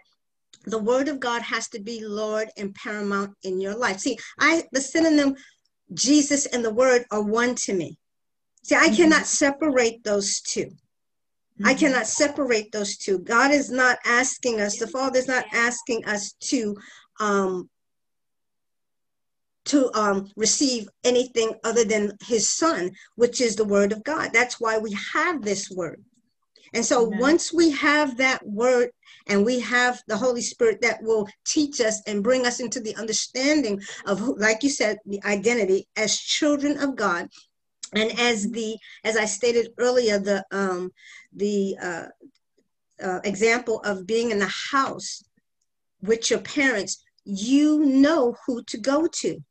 the 0.65 0.77
word 0.77 1.07
of 1.07 1.19
God 1.19 1.41
has 1.41 1.67
to 1.69 1.79
be 1.79 2.05
Lord 2.05 2.49
and 2.57 2.75
paramount 2.75 3.33
in 3.43 3.59
your 3.59 3.75
life. 3.75 3.99
See, 3.99 4.17
I 4.39 4.63
the 4.71 4.81
synonym 4.81 5.35
Jesus 5.93 6.45
and 6.47 6.63
the 6.63 6.73
word 6.73 7.05
are 7.11 7.21
one 7.21 7.55
to 7.55 7.73
me. 7.73 7.97
See, 8.63 8.75
I 8.75 8.87
mm-hmm. 8.87 8.95
cannot 8.95 9.25
separate 9.25 10.03
those 10.03 10.41
2 10.41 10.69
I 11.63 11.73
mm-hmm. 11.73 11.79
cannot 11.79 12.07
separate 12.07 12.71
those 12.71 12.97
two. 12.97 13.19
God 13.19 13.51
is 13.51 13.71
not 13.71 13.97
asking 14.05 14.61
us, 14.61 14.77
the 14.77 14.87
Father 14.87 15.17
is 15.17 15.27
not 15.27 15.45
asking 15.51 16.05
us 16.05 16.33
to 16.41 16.75
um, 17.19 17.69
to 19.65 19.91
um, 19.93 20.29
receive 20.35 20.87
anything 21.03 21.53
other 21.63 21.83
than 21.83 22.13
his 22.21 22.49
son, 22.49 22.91
which 23.15 23.41
is 23.41 23.55
the 23.55 23.65
word 23.65 23.91
of 23.91 24.03
God. 24.03 24.31
That's 24.31 24.61
why 24.61 24.77
we 24.77 24.97
have 25.13 25.41
this 25.41 25.69
word. 25.69 26.01
And 26.73 26.85
so 26.85 27.07
Amen. 27.07 27.19
once 27.19 27.53
we 27.53 27.71
have 27.71 28.17
that 28.17 28.45
word 28.45 28.91
and 29.27 29.45
we 29.45 29.59
have 29.59 30.01
the 30.07 30.17
Holy 30.17 30.41
Spirit 30.41 30.81
that 30.81 31.01
will 31.01 31.27
teach 31.45 31.81
us 31.81 32.01
and 32.07 32.23
bring 32.23 32.45
us 32.45 32.59
into 32.59 32.79
the 32.79 32.95
understanding 32.95 33.81
of, 34.05 34.21
like 34.21 34.63
you 34.63 34.69
said, 34.69 34.99
the 35.05 35.21
identity 35.23 35.87
as 35.95 36.17
children 36.17 36.77
of 36.77 36.95
God, 36.95 37.27
and 37.93 38.19
as 38.19 38.51
the 38.51 38.77
as 39.03 39.17
i 39.17 39.25
stated 39.25 39.69
earlier 39.77 40.19
the 40.19 40.43
um 40.51 40.91
the 41.33 41.75
uh, 41.81 42.05
uh, 43.03 43.19
example 43.23 43.79
of 43.81 44.07
being 44.07 44.31
in 44.31 44.39
the 44.39 44.53
house 44.71 45.23
with 46.01 46.29
your 46.29 46.39
parents 46.39 47.03
you 47.27 47.83
know 47.83 48.35
who 48.45 48.63
to 48.63 48.77
go 48.77 49.05
to. 49.05 49.43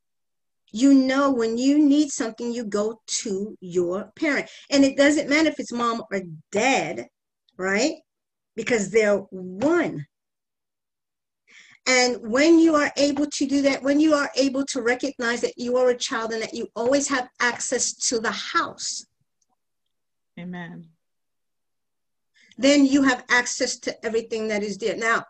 You 0.73 0.95
know 0.95 1.31
when 1.31 1.59
you 1.59 1.79
need 1.79 2.11
something 2.11 2.53
you 2.53 2.65
go 2.65 3.01
to 3.07 3.57
your 3.61 4.11
parent. 4.17 4.49
And 4.71 4.85
it 4.85 4.97
doesn't 4.97 5.29
matter 5.29 5.51
if 5.51 5.61
it's 5.61 5.73
mom 5.73 6.03
or 6.11 6.23
dad 6.51 7.07
right? 7.59 7.95
Because 8.55 8.91
they're 8.91 9.19
one 9.31 10.07
and 11.87 12.17
when 12.21 12.59
you 12.59 12.75
are 12.75 12.91
able 12.97 13.27
to 13.27 13.47
do 13.47 13.63
that, 13.63 13.83
when 13.83 14.01
you 14.01 14.13
are 14.15 14.31
able 14.37 14.65
to 14.67 14.83
recognize 14.83 15.41
that 15.43 15.57
you 15.57 15.77
are 15.77 15.91
a 15.91 15.97
child 15.97 16.33
and 16.33 16.43
that 16.43 16.53
you 16.53 16.67
always 16.75 17.09
have 17.09 17.29
access 17.41 17.93
to 18.09 18.19
the 18.19 18.31
house. 18.31 19.07
Amen. 20.39 20.89
Then 22.59 22.87
you 22.87 23.03
have 23.03 23.25
access 23.31 23.79
to 23.81 24.05
everything 24.05 24.49
that 24.49 24.65
is 24.65 24.79
there. 24.79 24.97
Now, 24.97 25.25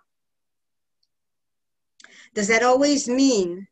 does 2.35 2.49
that 2.49 2.63
always 2.63 3.07
mean 3.07 3.67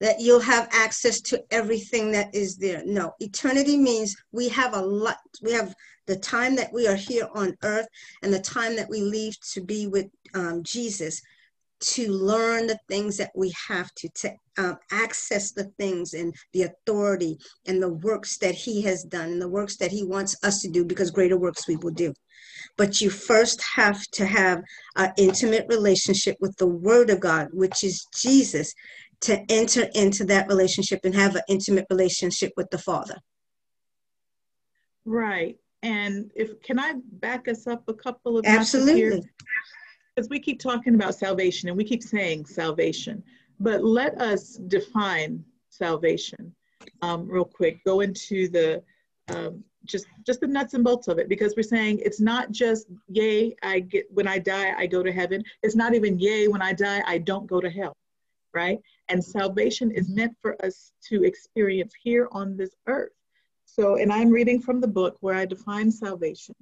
that 0.00 0.20
you'll 0.20 0.40
have 0.40 0.68
access 0.72 1.20
to 1.22 1.42
everything 1.50 2.12
that 2.12 2.34
is 2.34 2.56
there? 2.56 2.82
No. 2.84 3.14
Eternity 3.20 3.78
means 3.78 4.14
we 4.30 4.48
have 4.50 4.74
a 4.74 4.80
lot. 4.80 5.16
We 5.42 5.52
have 5.52 5.74
the 6.06 6.16
time 6.16 6.54
that 6.56 6.72
we 6.72 6.86
are 6.86 6.96
here 6.96 7.28
on 7.34 7.56
earth 7.62 7.86
and 8.22 8.32
the 8.32 8.40
time 8.40 8.76
that 8.76 8.88
we 8.90 9.00
leave 9.00 9.38
to 9.52 9.62
be 9.62 9.86
with 9.86 10.06
um, 10.34 10.62
Jesus 10.62 11.22
to 11.80 12.10
learn 12.10 12.66
the 12.66 12.78
things 12.88 13.16
that 13.16 13.30
we 13.34 13.52
have 13.68 13.92
to, 13.94 14.08
to 14.08 14.32
um, 14.58 14.76
access 14.90 15.52
the 15.52 15.64
things 15.78 16.14
and 16.14 16.34
the 16.52 16.62
authority 16.62 17.38
and 17.66 17.82
the 17.82 17.92
works 17.92 18.38
that 18.38 18.54
he 18.54 18.82
has 18.82 19.04
done 19.04 19.30
and 19.30 19.42
the 19.42 19.48
works 19.48 19.76
that 19.76 19.90
he 19.90 20.04
wants 20.04 20.36
us 20.44 20.60
to 20.62 20.68
do 20.68 20.84
because 20.84 21.10
greater 21.10 21.38
works 21.38 21.68
we 21.68 21.76
will 21.76 21.92
do. 21.92 22.12
But 22.76 23.00
you 23.00 23.10
first 23.10 23.62
have 23.62 24.02
to 24.12 24.26
have 24.26 24.62
an 24.96 25.12
intimate 25.16 25.66
relationship 25.68 26.36
with 26.40 26.56
the 26.56 26.66
word 26.66 27.10
of 27.10 27.20
god 27.20 27.48
which 27.52 27.82
is 27.82 28.06
jesus 28.14 28.72
to 29.20 29.44
enter 29.50 29.88
into 29.94 30.24
that 30.24 30.48
relationship 30.48 31.00
and 31.04 31.14
have 31.14 31.34
an 31.34 31.42
intimate 31.48 31.86
relationship 31.90 32.52
with 32.56 32.70
the 32.70 32.78
father. 32.78 33.16
Right. 35.04 35.56
And 35.82 36.30
if 36.34 36.60
can 36.62 36.78
i 36.78 36.94
back 37.12 37.46
us 37.46 37.66
up 37.66 37.84
a 37.88 37.94
couple 37.94 38.36
of 38.36 38.44
absolutely 38.46 39.22
because 40.18 40.28
we 40.28 40.40
keep 40.40 40.58
talking 40.58 40.96
about 40.96 41.14
salvation 41.14 41.68
and 41.68 41.78
we 41.78 41.84
keep 41.84 42.02
saying 42.02 42.44
salvation, 42.44 43.22
but 43.60 43.84
let 43.84 44.20
us 44.20 44.54
define 44.66 45.44
salvation 45.70 46.52
um, 47.02 47.28
real 47.28 47.44
quick. 47.44 47.78
Go 47.84 48.00
into 48.00 48.48
the 48.48 48.82
um, 49.28 49.62
just 49.84 50.06
just 50.26 50.40
the 50.40 50.48
nuts 50.48 50.74
and 50.74 50.82
bolts 50.82 51.06
of 51.06 51.20
it 51.20 51.28
because 51.28 51.54
we're 51.56 51.62
saying 51.62 52.00
it's 52.04 52.20
not 52.20 52.50
just 52.50 52.88
yay 53.06 53.54
I 53.62 53.78
get 53.78 54.06
when 54.10 54.26
I 54.26 54.40
die 54.40 54.74
I 54.76 54.88
go 54.88 55.04
to 55.04 55.12
heaven. 55.12 55.44
It's 55.62 55.76
not 55.76 55.94
even 55.94 56.18
yay 56.18 56.48
when 56.48 56.62
I 56.62 56.72
die 56.72 57.00
I 57.06 57.18
don't 57.18 57.46
go 57.46 57.60
to 57.60 57.70
hell, 57.70 57.96
right? 58.52 58.80
And 59.08 59.22
salvation 59.22 59.92
is 59.92 60.08
meant 60.08 60.36
for 60.42 60.56
us 60.64 60.90
to 61.10 61.22
experience 61.22 61.92
here 62.02 62.26
on 62.32 62.56
this 62.56 62.74
earth. 62.88 63.12
So, 63.66 63.98
and 63.98 64.12
I'm 64.12 64.30
reading 64.30 64.60
from 64.60 64.80
the 64.80 64.88
book 64.88 65.16
where 65.20 65.36
I 65.36 65.44
define 65.44 65.92
salvation. 65.92 66.56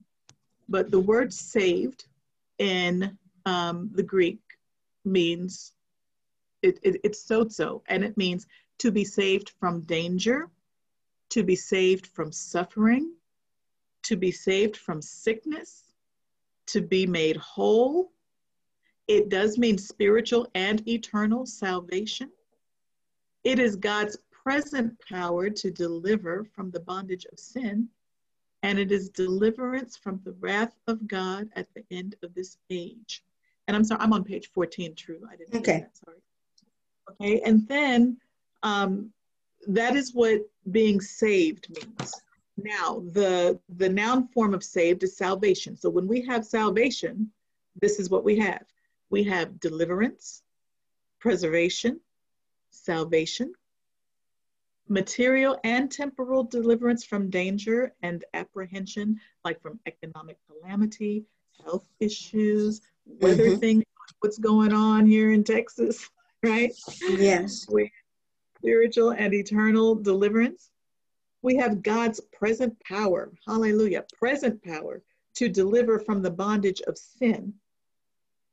But 0.68 0.90
the 0.90 1.00
word 1.00 1.32
saved 1.32 2.04
in 2.58 3.16
um, 3.46 3.90
the 3.94 4.02
Greek 4.02 4.40
means 5.04 5.72
it, 6.62 6.78
it, 6.82 7.00
it's 7.04 7.24
sozo, 7.24 7.80
and 7.86 8.04
it 8.04 8.16
means 8.16 8.46
to 8.78 8.90
be 8.90 9.04
saved 9.04 9.50
from 9.60 9.80
danger, 9.82 10.50
to 11.30 11.42
be 11.42 11.56
saved 11.56 12.08
from 12.08 12.32
suffering, 12.32 13.12
to 14.02 14.16
be 14.16 14.30
saved 14.30 14.76
from 14.76 15.00
sickness, 15.00 15.84
to 16.66 16.80
be 16.80 17.06
made 17.06 17.36
whole. 17.36 18.12
It 19.06 19.28
does 19.28 19.56
mean 19.56 19.78
spiritual 19.78 20.48
and 20.54 20.86
eternal 20.88 21.46
salvation. 21.46 22.30
It 23.44 23.60
is 23.60 23.76
God's 23.76 24.18
present 24.30 24.96
power 25.08 25.50
to 25.50 25.70
deliver 25.70 26.44
from 26.54 26.72
the 26.72 26.80
bondage 26.80 27.26
of 27.26 27.38
sin, 27.38 27.88
and 28.64 28.78
it 28.78 28.90
is 28.90 29.08
deliverance 29.08 29.96
from 29.96 30.20
the 30.24 30.32
wrath 30.32 30.74
of 30.88 31.06
God 31.06 31.48
at 31.54 31.72
the 31.74 31.84
end 31.92 32.16
of 32.24 32.34
this 32.34 32.58
age. 32.70 33.22
And 33.68 33.76
I'm 33.76 33.84
sorry, 33.84 34.00
I'm 34.00 34.12
on 34.12 34.24
page 34.24 34.50
14, 34.52 34.94
true. 34.94 35.20
I 35.30 35.36
didn't 35.36 35.56
okay. 35.56 35.80
That, 35.80 35.96
sorry. 35.96 36.18
Okay, 37.12 37.40
and 37.42 37.66
then 37.68 38.18
um, 38.62 39.10
that 39.68 39.96
is 39.96 40.14
what 40.14 40.40
being 40.70 41.00
saved 41.00 41.68
means. 41.70 42.14
Now, 42.56 43.02
the, 43.12 43.58
the 43.76 43.88
noun 43.88 44.28
form 44.28 44.54
of 44.54 44.64
saved 44.64 45.02
is 45.02 45.16
salvation. 45.16 45.76
So 45.76 45.90
when 45.90 46.08
we 46.08 46.22
have 46.22 46.44
salvation, 46.44 47.30
this 47.80 47.98
is 47.98 48.08
what 48.08 48.24
we 48.24 48.36
have. 48.38 48.64
We 49.10 49.24
have 49.24 49.60
deliverance, 49.60 50.42
preservation, 51.20 52.00
salvation, 52.70 53.52
material 54.88 55.58
and 55.64 55.90
temporal 55.90 56.44
deliverance 56.44 57.04
from 57.04 57.28
danger 57.28 57.92
and 58.02 58.24
apprehension, 58.34 59.20
like 59.44 59.60
from 59.60 59.80
economic 59.86 60.38
calamity, 60.46 61.24
health 61.64 61.88
issues, 62.00 62.80
weather 63.06 63.50
mm-hmm. 63.50 63.60
things, 63.60 63.84
what's 64.20 64.38
going 64.38 64.72
on 64.72 65.06
here 65.06 65.32
in 65.32 65.44
Texas, 65.44 66.08
right? 66.42 66.72
Yes. 67.02 67.66
We 67.70 67.90
spiritual 68.58 69.10
and 69.10 69.32
eternal 69.34 69.94
deliverance. 69.94 70.70
We 71.42 71.56
have 71.56 71.82
God's 71.82 72.20
present 72.32 72.76
power, 72.80 73.30
hallelujah, 73.46 74.04
present 74.18 74.62
power 74.64 75.02
to 75.34 75.48
deliver 75.48 75.98
from 75.98 76.22
the 76.22 76.30
bondage 76.30 76.80
of 76.82 76.98
sin. 76.98 77.54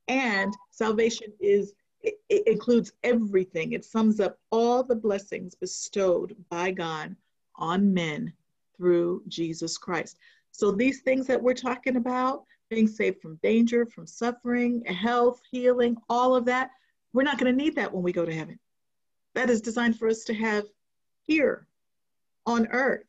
And 0.07 0.53
salvation 0.69 1.31
is 1.39 1.74
it, 2.01 2.15
it 2.29 2.48
includes 2.48 2.91
everything. 3.03 3.72
It 3.72 3.86
sums 3.86 4.19
up 4.19 4.38
all 4.51 4.83
the 4.83 4.95
blessings 4.95 5.55
bestowed 5.55 6.36
by 6.50 6.72
God 6.72 7.15
on 7.55 7.93
men 7.93 8.33
through 8.75 9.24
Jesus 9.27 9.77
Christ. 9.77 10.19
So 10.51 10.72
these 10.72 11.01
things 11.01 11.25
that 11.27 11.41
we're 11.41 11.53
talking 11.53 11.95
about, 11.95 12.43
being 12.74 12.88
saved 12.88 13.22
from 13.22 13.39
danger, 13.44 13.86
from 13.86 14.08
suffering, 14.08 14.84
health, 14.86 15.42
healing, 15.51 15.96
all 16.10 16.36
of 16.36 16.46
that, 16.46 16.72
we're 17.13 17.24
not 17.24 17.38
going 17.38 17.51
to 17.51 17.63
need 17.63 17.75
that 17.75 17.94
when 17.94 18.03
we 18.03 18.12
go 18.12 18.25
to 18.25 18.34
heaven. 18.34 18.60
That 19.36 19.50
is 19.50 19.62
designed 19.62 20.00
for 20.00 20.08
us 20.08 20.24
to 20.25 20.34
have 20.34 20.65
here 21.22 21.68
on 22.46 22.68
earth. 22.68 23.06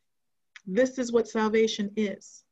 This 0.67 0.97
is 0.97 1.11
what 1.11 1.27
salvation 1.27 1.91
is. 1.95 2.43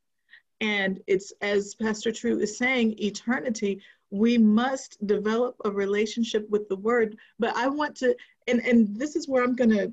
And 0.60 1.00
it's, 1.06 1.32
as 1.40 1.74
Pastor 1.74 2.12
True 2.12 2.38
is 2.38 2.58
saying, 2.58 2.96
eternity, 2.98 3.80
we 4.10 4.38
must 4.38 5.04
develop 5.06 5.56
a 5.64 5.70
relationship 5.70 6.48
with 6.50 6.68
the 6.68 6.76
word. 6.76 7.16
But 7.38 7.56
I 7.56 7.68
want 7.68 7.96
to, 7.96 8.16
and, 8.46 8.60
and 8.60 8.96
this 8.96 9.16
is 9.16 9.28
where 9.28 9.42
I'm 9.42 9.56
going 9.56 9.70
to, 9.70 9.92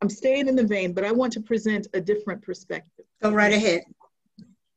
I'm 0.00 0.10
staying 0.10 0.48
in 0.48 0.56
the 0.56 0.64
vein, 0.64 0.92
but 0.92 1.04
I 1.04 1.12
want 1.12 1.32
to 1.34 1.40
present 1.40 1.86
a 1.94 2.00
different 2.00 2.42
perspective. 2.42 3.04
Go 3.20 3.30
right 3.30 3.52
ahead. 3.52 3.82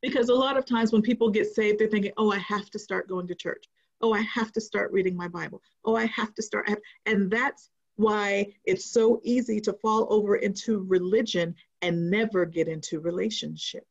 Because 0.05 0.29
a 0.29 0.35
lot 0.35 0.55
of 0.55 0.67
times 0.67 0.91
when 0.91 1.01
people 1.01 1.31
get 1.31 1.47
saved, 1.47 1.79
they're 1.79 1.87
thinking, 1.87 2.11
oh, 2.17 2.31
I 2.31 2.37
have 2.37 2.69
to 2.69 2.77
start 2.77 3.09
going 3.09 3.25
to 3.25 3.33
church. 3.33 3.65
Oh, 4.01 4.13
I 4.13 4.21
have 4.21 4.51
to 4.51 4.61
start 4.61 4.91
reading 4.91 5.17
my 5.17 5.27
Bible. 5.27 5.63
Oh, 5.83 5.95
I 5.95 6.05
have 6.05 6.35
to 6.35 6.43
start. 6.43 6.69
And 7.07 7.31
that's 7.31 7.71
why 7.95 8.53
it's 8.65 8.85
so 8.85 9.19
easy 9.23 9.59
to 9.61 9.73
fall 9.73 10.05
over 10.11 10.35
into 10.35 10.83
religion 10.83 11.55
and 11.81 12.11
never 12.11 12.45
get 12.45 12.67
into 12.67 12.99
relationship. 12.99 13.87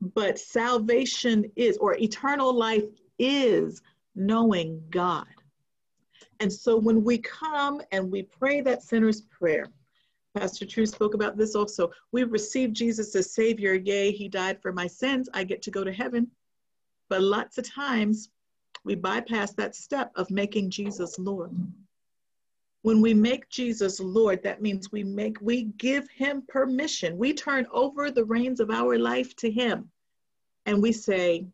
But 0.00 0.36
salvation 0.36 1.52
is, 1.54 1.76
or 1.76 1.96
eternal 1.96 2.52
life 2.52 2.82
is 3.20 3.82
knowing 4.16 4.82
God. 4.90 5.26
And 6.40 6.52
so 6.52 6.76
when 6.76 7.04
we 7.04 7.18
come 7.18 7.80
and 7.92 8.10
we 8.10 8.24
pray 8.24 8.62
that 8.62 8.82
sinner's 8.82 9.20
prayer, 9.20 9.68
Pastor 10.34 10.64
True 10.64 10.86
spoke 10.86 11.14
about 11.14 11.36
this 11.36 11.54
also. 11.54 11.90
We 12.10 12.24
receive 12.24 12.72
Jesus 12.72 13.14
as 13.14 13.34
Savior. 13.34 13.74
Yea, 13.74 14.12
He 14.12 14.28
died 14.28 14.60
for 14.62 14.72
my 14.72 14.86
sins. 14.86 15.28
I 15.34 15.44
get 15.44 15.60
to 15.62 15.70
go 15.70 15.84
to 15.84 15.92
heaven. 15.92 16.30
But 17.08 17.22
lots 17.22 17.58
of 17.58 17.70
times 17.70 18.30
we 18.84 18.94
bypass 18.94 19.52
that 19.54 19.76
step 19.76 20.10
of 20.16 20.30
making 20.30 20.70
Jesus 20.70 21.18
Lord. 21.18 21.52
When 22.80 23.00
we 23.00 23.14
make 23.14 23.48
Jesus 23.48 24.00
Lord, 24.00 24.42
that 24.42 24.62
means 24.62 24.90
we 24.90 25.04
make 25.04 25.36
we 25.40 25.64
give 25.64 26.08
him 26.08 26.42
permission. 26.48 27.18
We 27.18 27.34
turn 27.34 27.66
over 27.70 28.10
the 28.10 28.24
reins 28.24 28.58
of 28.58 28.70
our 28.70 28.98
life 28.98 29.36
to 29.36 29.50
him. 29.50 29.90
And 30.64 30.82
we 30.82 30.92
say, 30.92 31.46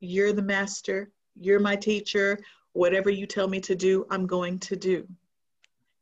"You're 0.00 0.34
the 0.34 0.42
master, 0.42 1.10
you're 1.40 1.58
my 1.58 1.74
teacher, 1.74 2.38
whatever 2.72 3.10
you 3.10 3.26
tell 3.26 3.48
me 3.48 3.60
to 3.62 3.74
do, 3.74 4.06
I'm 4.10 4.26
going 4.26 4.58
to 4.60 4.76
do." 4.76 5.08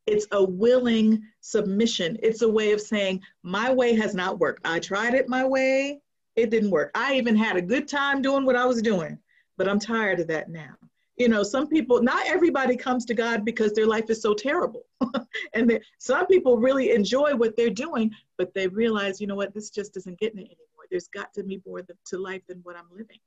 It's 0.07 0.27
a 0.33 0.45
willing 0.45 1.23
submission. 1.41 2.17
It's 2.23 2.43
a 2.43 2.49
way 2.49 2.73
of 2.73 2.81
saying, 2.81 3.23
"My 3.43 3.73
way 3.73 3.95
has 3.95 4.15
not 4.15 4.39
worked. 4.39 4.63
I 4.65 4.79
tried 4.79 5.15
it 5.15 5.29
my 5.29 5.45
way, 5.45 6.01
it 6.37 6.51
didn't 6.51 6.71
work. 6.71 6.91
I 6.95 7.15
even 7.15 7.37
had 7.37 7.57
a 7.57 7.63
good 7.63 7.89
time 7.89 8.23
doing 8.23 8.45
what 8.45 8.57
I 8.57 8.67
was 8.67 8.83
doing, 8.83 9.19
but 9.57 9.69
I'm 9.69 9.81
tired 9.81 10.21
of 10.21 10.29
that 10.29 10.49
now 10.49 10.77
you 11.17 11.29
know 11.29 11.43
some 11.43 11.67
people 11.67 12.03
not 12.03 12.27
everybody 12.27 12.77
comes 12.77 13.05
to 13.05 13.15
god 13.15 13.45
because 13.45 13.73
their 13.73 13.87
life 13.87 14.11
is 14.11 14.21
so 14.21 14.35
terrible 14.35 14.85
and 15.55 15.81
some 15.99 16.27
people 16.27 16.59
really 16.59 16.93
enjoy 16.93 17.35
what 17.35 17.57
they're 17.57 17.71
doing 17.71 18.11
but 18.37 18.53
they 18.55 18.69
realize 18.69 19.21
you 19.21 19.27
know 19.27 19.35
what 19.35 19.55
this 19.55 19.71
just 19.71 19.97
isn't 19.97 20.19
getting 20.19 20.39
it 20.39 20.47
anymore 20.47 20.85
there's 20.91 21.09
got 21.09 21.33
to 21.35 21.43
be 21.43 21.61
more 21.67 21.83
to 22.05 22.19
life 22.19 22.43
than 22.47 22.61
what 22.63 22.77
i'm 22.77 22.89
living 22.91 23.19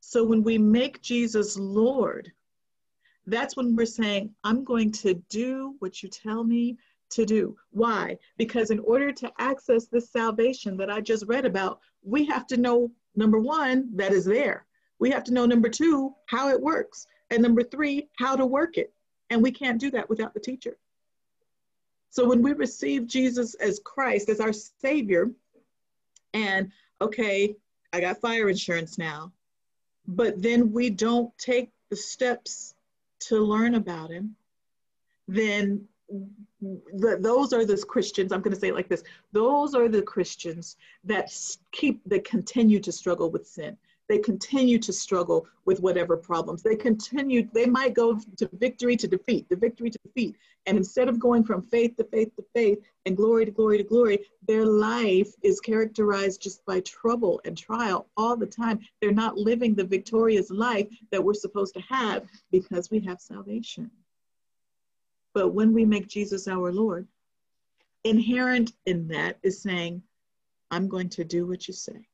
so 0.00 0.22
when 0.22 0.42
we 0.42 0.58
make 0.58 1.00
jesus 1.02 1.56
lord 1.56 2.30
that's 3.26 3.56
when 3.56 3.76
we're 3.76 3.86
saying 3.86 4.30
i'm 4.44 4.64
going 4.64 4.90
to 4.90 5.14
do 5.28 5.74
what 5.78 6.02
you 6.02 6.08
tell 6.08 6.44
me 6.44 6.76
to 7.10 7.26
do 7.26 7.56
why 7.70 8.16
because 8.36 8.70
in 8.70 8.78
order 8.80 9.12
to 9.12 9.30
access 9.38 9.86
this 9.86 10.10
salvation 10.10 10.76
that 10.76 10.90
i 10.90 11.00
just 11.00 11.26
read 11.26 11.44
about 11.44 11.80
we 12.02 12.24
have 12.24 12.46
to 12.46 12.56
know 12.56 12.90
number 13.16 13.38
one 13.38 13.88
that 13.96 14.12
is 14.12 14.24
there 14.24 14.64
we 15.00 15.10
have 15.10 15.24
to 15.24 15.32
know 15.32 15.46
number 15.46 15.68
two, 15.68 16.14
how 16.26 16.50
it 16.50 16.60
works. 16.60 17.08
And 17.30 17.42
number 17.42 17.64
three, 17.64 18.08
how 18.18 18.36
to 18.36 18.46
work 18.46 18.76
it. 18.76 18.92
And 19.30 19.42
we 19.42 19.50
can't 19.50 19.80
do 19.80 19.90
that 19.92 20.08
without 20.08 20.34
the 20.34 20.40
teacher. 20.40 20.76
So 22.10 22.28
when 22.28 22.42
we 22.42 22.52
receive 22.52 23.06
Jesus 23.06 23.54
as 23.54 23.80
Christ, 23.82 24.28
as 24.28 24.40
our 24.40 24.52
Savior, 24.52 25.30
and 26.34 26.70
okay, 27.00 27.56
I 27.92 28.00
got 28.00 28.20
fire 28.20 28.48
insurance 28.48 28.98
now, 28.98 29.32
but 30.06 30.42
then 30.42 30.72
we 30.72 30.90
don't 30.90 31.36
take 31.38 31.70
the 31.88 31.96
steps 31.96 32.74
to 33.20 33.40
learn 33.40 33.74
about 33.74 34.10
Him, 34.10 34.36
then 35.28 35.86
the, 36.60 37.18
those 37.20 37.52
are 37.52 37.64
the 37.64 37.76
Christians, 37.76 38.32
I'm 38.32 38.42
going 38.42 38.54
to 38.54 38.60
say 38.60 38.68
it 38.68 38.74
like 38.74 38.88
this 38.88 39.04
those 39.32 39.74
are 39.74 39.88
the 39.88 40.02
Christians 40.02 40.76
that 41.04 41.32
keep, 41.72 42.00
that 42.06 42.24
continue 42.24 42.80
to 42.80 42.92
struggle 42.92 43.30
with 43.30 43.46
sin 43.46 43.76
they 44.10 44.18
continue 44.18 44.76
to 44.76 44.92
struggle 44.92 45.46
with 45.66 45.78
whatever 45.78 46.16
problems. 46.16 46.64
They 46.64 46.74
continue, 46.74 47.48
they 47.54 47.66
might 47.66 47.94
go 47.94 48.18
to 48.38 48.50
victory 48.54 48.96
to 48.96 49.06
defeat, 49.06 49.48
the 49.48 49.54
victory 49.54 49.88
to 49.88 49.98
defeat. 50.04 50.34
And 50.66 50.76
instead 50.76 51.08
of 51.08 51.20
going 51.20 51.44
from 51.44 51.62
faith 51.62 51.96
to 51.96 52.02
faith 52.02 52.34
to 52.34 52.44
faith 52.52 52.80
and 53.06 53.16
glory 53.16 53.44
to 53.44 53.52
glory 53.52 53.78
to 53.78 53.84
glory, 53.84 54.26
their 54.48 54.66
life 54.66 55.32
is 55.44 55.60
characterized 55.60 56.42
just 56.42 56.66
by 56.66 56.80
trouble 56.80 57.40
and 57.44 57.56
trial 57.56 58.08
all 58.16 58.36
the 58.36 58.48
time. 58.48 58.80
They're 59.00 59.12
not 59.12 59.36
living 59.38 59.76
the 59.76 59.84
victorious 59.84 60.50
life 60.50 60.88
that 61.12 61.22
we're 61.22 61.32
supposed 61.32 61.74
to 61.74 61.80
have 61.82 62.26
because 62.50 62.90
we 62.90 62.98
have 63.02 63.20
salvation. 63.20 63.92
But 65.34 65.50
when 65.50 65.72
we 65.72 65.84
make 65.84 66.08
Jesus 66.08 66.48
our 66.48 66.72
Lord, 66.72 67.06
inherent 68.02 68.72
in 68.86 69.06
that 69.08 69.38
is 69.44 69.62
saying, 69.62 70.02
I'm 70.72 70.88
going 70.88 71.10
to 71.10 71.22
do 71.22 71.46
what 71.46 71.68
you 71.68 71.74
say. 71.74 72.09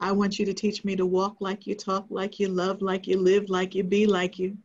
I 0.00 0.12
want 0.12 0.38
you 0.38 0.46
to 0.46 0.54
teach 0.54 0.84
me 0.84 0.94
to 0.96 1.06
walk 1.06 1.36
like 1.40 1.66
you, 1.66 1.74
talk 1.74 2.06
like 2.08 2.38
you, 2.38 2.48
love 2.48 2.82
like 2.82 3.06
you, 3.06 3.18
live 3.18 3.50
like 3.50 3.74
you, 3.74 3.82
be 3.82 4.06
like 4.06 4.38
you. 4.38 4.56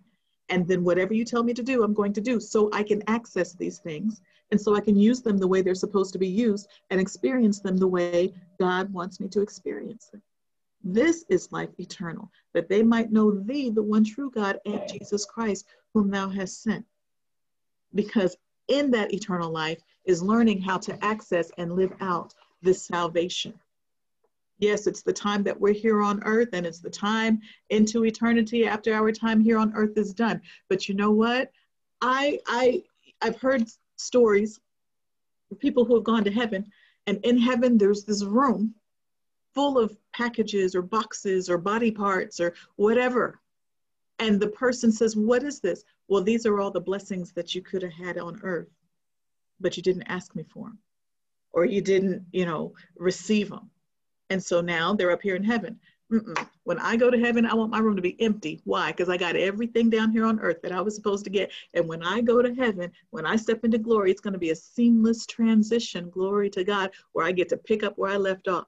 And 0.50 0.68
then 0.68 0.84
whatever 0.84 1.14
you 1.14 1.26
tell 1.26 1.44
me 1.44 1.54
to 1.54 1.64
do, 1.64 1.84
I'm 1.84 1.94
going 1.94 2.14
to 2.14 2.22
do 2.22 2.40
so 2.40 2.70
I 2.72 2.84
can 2.84 3.02
access 3.08 3.54
these 3.54 3.80
things 3.80 4.22
and 4.52 4.62
so 4.62 4.76
I 4.76 4.82
can 4.82 4.96
use 4.96 5.22
them 5.22 5.38
the 5.38 5.48
way 5.48 5.62
they're 5.62 5.74
supposed 5.74 6.14
to 6.14 6.20
be 6.20 6.28
used 6.28 6.68
and 6.92 7.02
experience 7.02 7.60
them 7.60 7.78
the 7.78 7.88
way 7.88 8.34
God 8.60 8.94
wants 8.94 9.20
me 9.20 9.28
to 9.30 9.42
experience 9.42 10.08
them. 10.08 10.22
This 10.84 11.26
is 11.30 11.52
life 11.52 11.70
eternal, 11.80 12.30
that 12.54 12.68
they 12.68 12.84
might 12.84 13.12
know 13.12 13.32
thee, 13.32 13.70
the 13.70 13.82
one 13.82 14.04
true 14.04 14.30
God, 14.30 14.60
and 14.66 14.82
Jesus 14.88 15.26
Christ, 15.26 15.66
whom 15.94 16.12
thou 16.12 16.30
hast 16.30 16.62
sent. 16.62 16.86
Because 17.96 18.36
in 18.68 18.92
that 18.92 19.14
eternal 19.14 19.50
life 19.50 19.82
is 20.06 20.22
learning 20.22 20.62
how 20.62 20.78
to 20.80 21.04
access 21.04 21.52
and 21.58 21.76
live 21.76 21.94
out 22.02 22.34
this 22.62 22.86
salvation. 22.86 23.54
Yes, 24.60 24.88
it's 24.88 25.02
the 25.02 25.14
time 25.14 25.44
that 25.44 25.60
we're 25.60 25.74
here 25.74 26.02
on 26.02 26.24
earth 26.24 26.50
and 26.54 26.66
it's 26.66 26.80
the 26.80 26.90
time 26.90 27.42
into 27.70 28.06
eternity 28.06 28.66
after 28.66 28.94
our 28.94 29.12
time 29.12 29.42
here 29.42 29.58
on 29.58 29.74
earth 29.76 29.98
is 29.98 30.14
done. 30.14 30.42
But 30.70 30.88
you 30.88 30.96
know 30.96 31.12
what? 31.12 31.52
I 32.02 32.40
I 32.48 32.84
I've 33.22 33.40
heard 33.40 33.68
stories 33.98 34.60
of 35.52 35.60
people 35.60 35.86
who 35.86 35.96
have 35.96 36.04
gone 36.04 36.24
to 36.24 36.32
heaven 36.32 36.72
and 37.08 37.20
in 37.24 37.38
heaven 37.38 37.78
there's 37.78 38.04
this 38.04 38.24
room 38.24 38.76
full 39.54 39.78
of 39.78 39.96
packages 40.14 40.76
or 40.76 40.82
boxes 40.82 41.50
or 41.50 41.58
body 41.58 41.92
parts 41.92 42.40
or 42.40 42.54
whatever. 42.76 43.40
And 44.20 44.40
the 44.40 44.48
person 44.48 44.92
says, 44.92 45.16
What 45.16 45.44
is 45.44 45.60
this? 45.60 45.84
Well, 46.08 46.24
these 46.24 46.46
are 46.46 46.60
all 46.60 46.72
the 46.72 46.80
blessings 46.80 47.32
that 47.34 47.56
you 47.56 47.62
could 47.62 47.82
have 47.82 47.94
had 47.94 48.18
on 48.18 48.40
earth, 48.44 48.70
but 49.60 49.78
you 49.78 49.84
didn't 49.84 50.04
ask 50.04 50.36
me 50.36 50.44
for 50.44 50.68
them, 50.68 50.80
or 51.52 51.66
you 51.66 51.82
didn't, 51.82 52.26
you 52.32 52.46
know, 52.46 52.74
receive 52.96 53.50
them. 53.50 53.70
And 54.34 54.44
so 54.44 54.62
now 54.62 54.96
they're 54.96 55.12
up 55.12 55.22
here 55.22 55.36
in 55.36 55.44
heaven. 55.44 55.80
Mm-mm. 56.12 56.48
When 56.64 56.80
I 56.80 56.96
go 56.96 57.12
to 57.12 57.20
heaven, 57.20 57.46
I 57.46 57.54
want 57.54 57.70
my 57.70 57.78
room 57.78 57.96
to 57.96 58.02
be 58.02 58.20
empty. 58.20 58.62
Why? 58.64 58.92
Because 58.92 59.08
I 59.08 59.16
got 59.16 59.36
everything 59.36 59.92
down 59.92 60.12
here 60.12 60.26
on 60.26 60.40
earth 60.40 60.60
that 60.64 60.72
I 60.72 60.82
was 60.82 60.96
supposed 60.96 61.24
to 61.26 61.30
get. 61.30 61.52
And 61.76 61.88
when 61.88 62.02
I 62.02 62.20
go 62.20 62.42
to 62.42 62.52
heaven, 62.56 62.92
when 63.12 63.28
I 63.28 63.36
step 63.36 63.64
into 63.64 63.78
glory, 63.78 64.10
it's 64.10 64.22
going 64.22 64.34
to 64.34 64.40
be 64.40 64.50
a 64.50 64.56
seamless 64.56 65.28
transition, 65.28 66.10
glory 66.10 66.50
to 66.50 66.64
God, 66.64 66.90
where 67.12 67.28
I 67.28 67.32
get 67.32 67.48
to 67.50 67.58
pick 67.58 67.84
up 67.84 67.96
where 67.96 68.10
I 68.10 68.18
left 68.18 68.48
off 68.48 68.66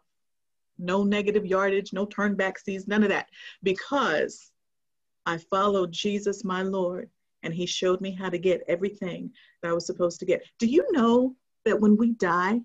no 0.77 1.03
negative 1.03 1.47
yardage, 1.47 1.93
no 1.93 2.05
turn 2.05 2.35
back 2.35 2.59
seas, 2.59 2.87
none 2.87 3.01
of 3.01 3.09
that. 3.09 3.29
Because 3.63 4.51
I 5.25 5.39
followed 5.39 5.91
Jesus, 5.91 6.43
my 6.43 6.61
Lord, 6.61 7.09
and 7.41 7.51
he 7.51 7.65
showed 7.65 8.01
me 8.01 8.11
how 8.11 8.29
to 8.29 8.37
get 8.37 8.61
everything 8.67 9.31
that 9.63 9.69
I 9.69 9.73
was 9.73 9.87
supposed 9.87 10.19
to 10.19 10.27
get. 10.27 10.43
Do 10.59 10.67
you 10.67 10.85
know 10.91 11.35
that 11.63 11.81
when 11.81 11.97
we 11.97 12.11
die, 12.11 12.61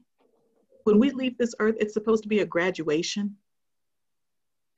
when 0.85 0.99
we 0.99 1.11
leave 1.11 1.37
this 1.39 1.55
earth, 1.59 1.77
it's 1.81 1.95
supposed 1.95 2.23
to 2.23 2.29
be 2.29 2.41
a 2.41 2.47
graduation? 2.47 3.37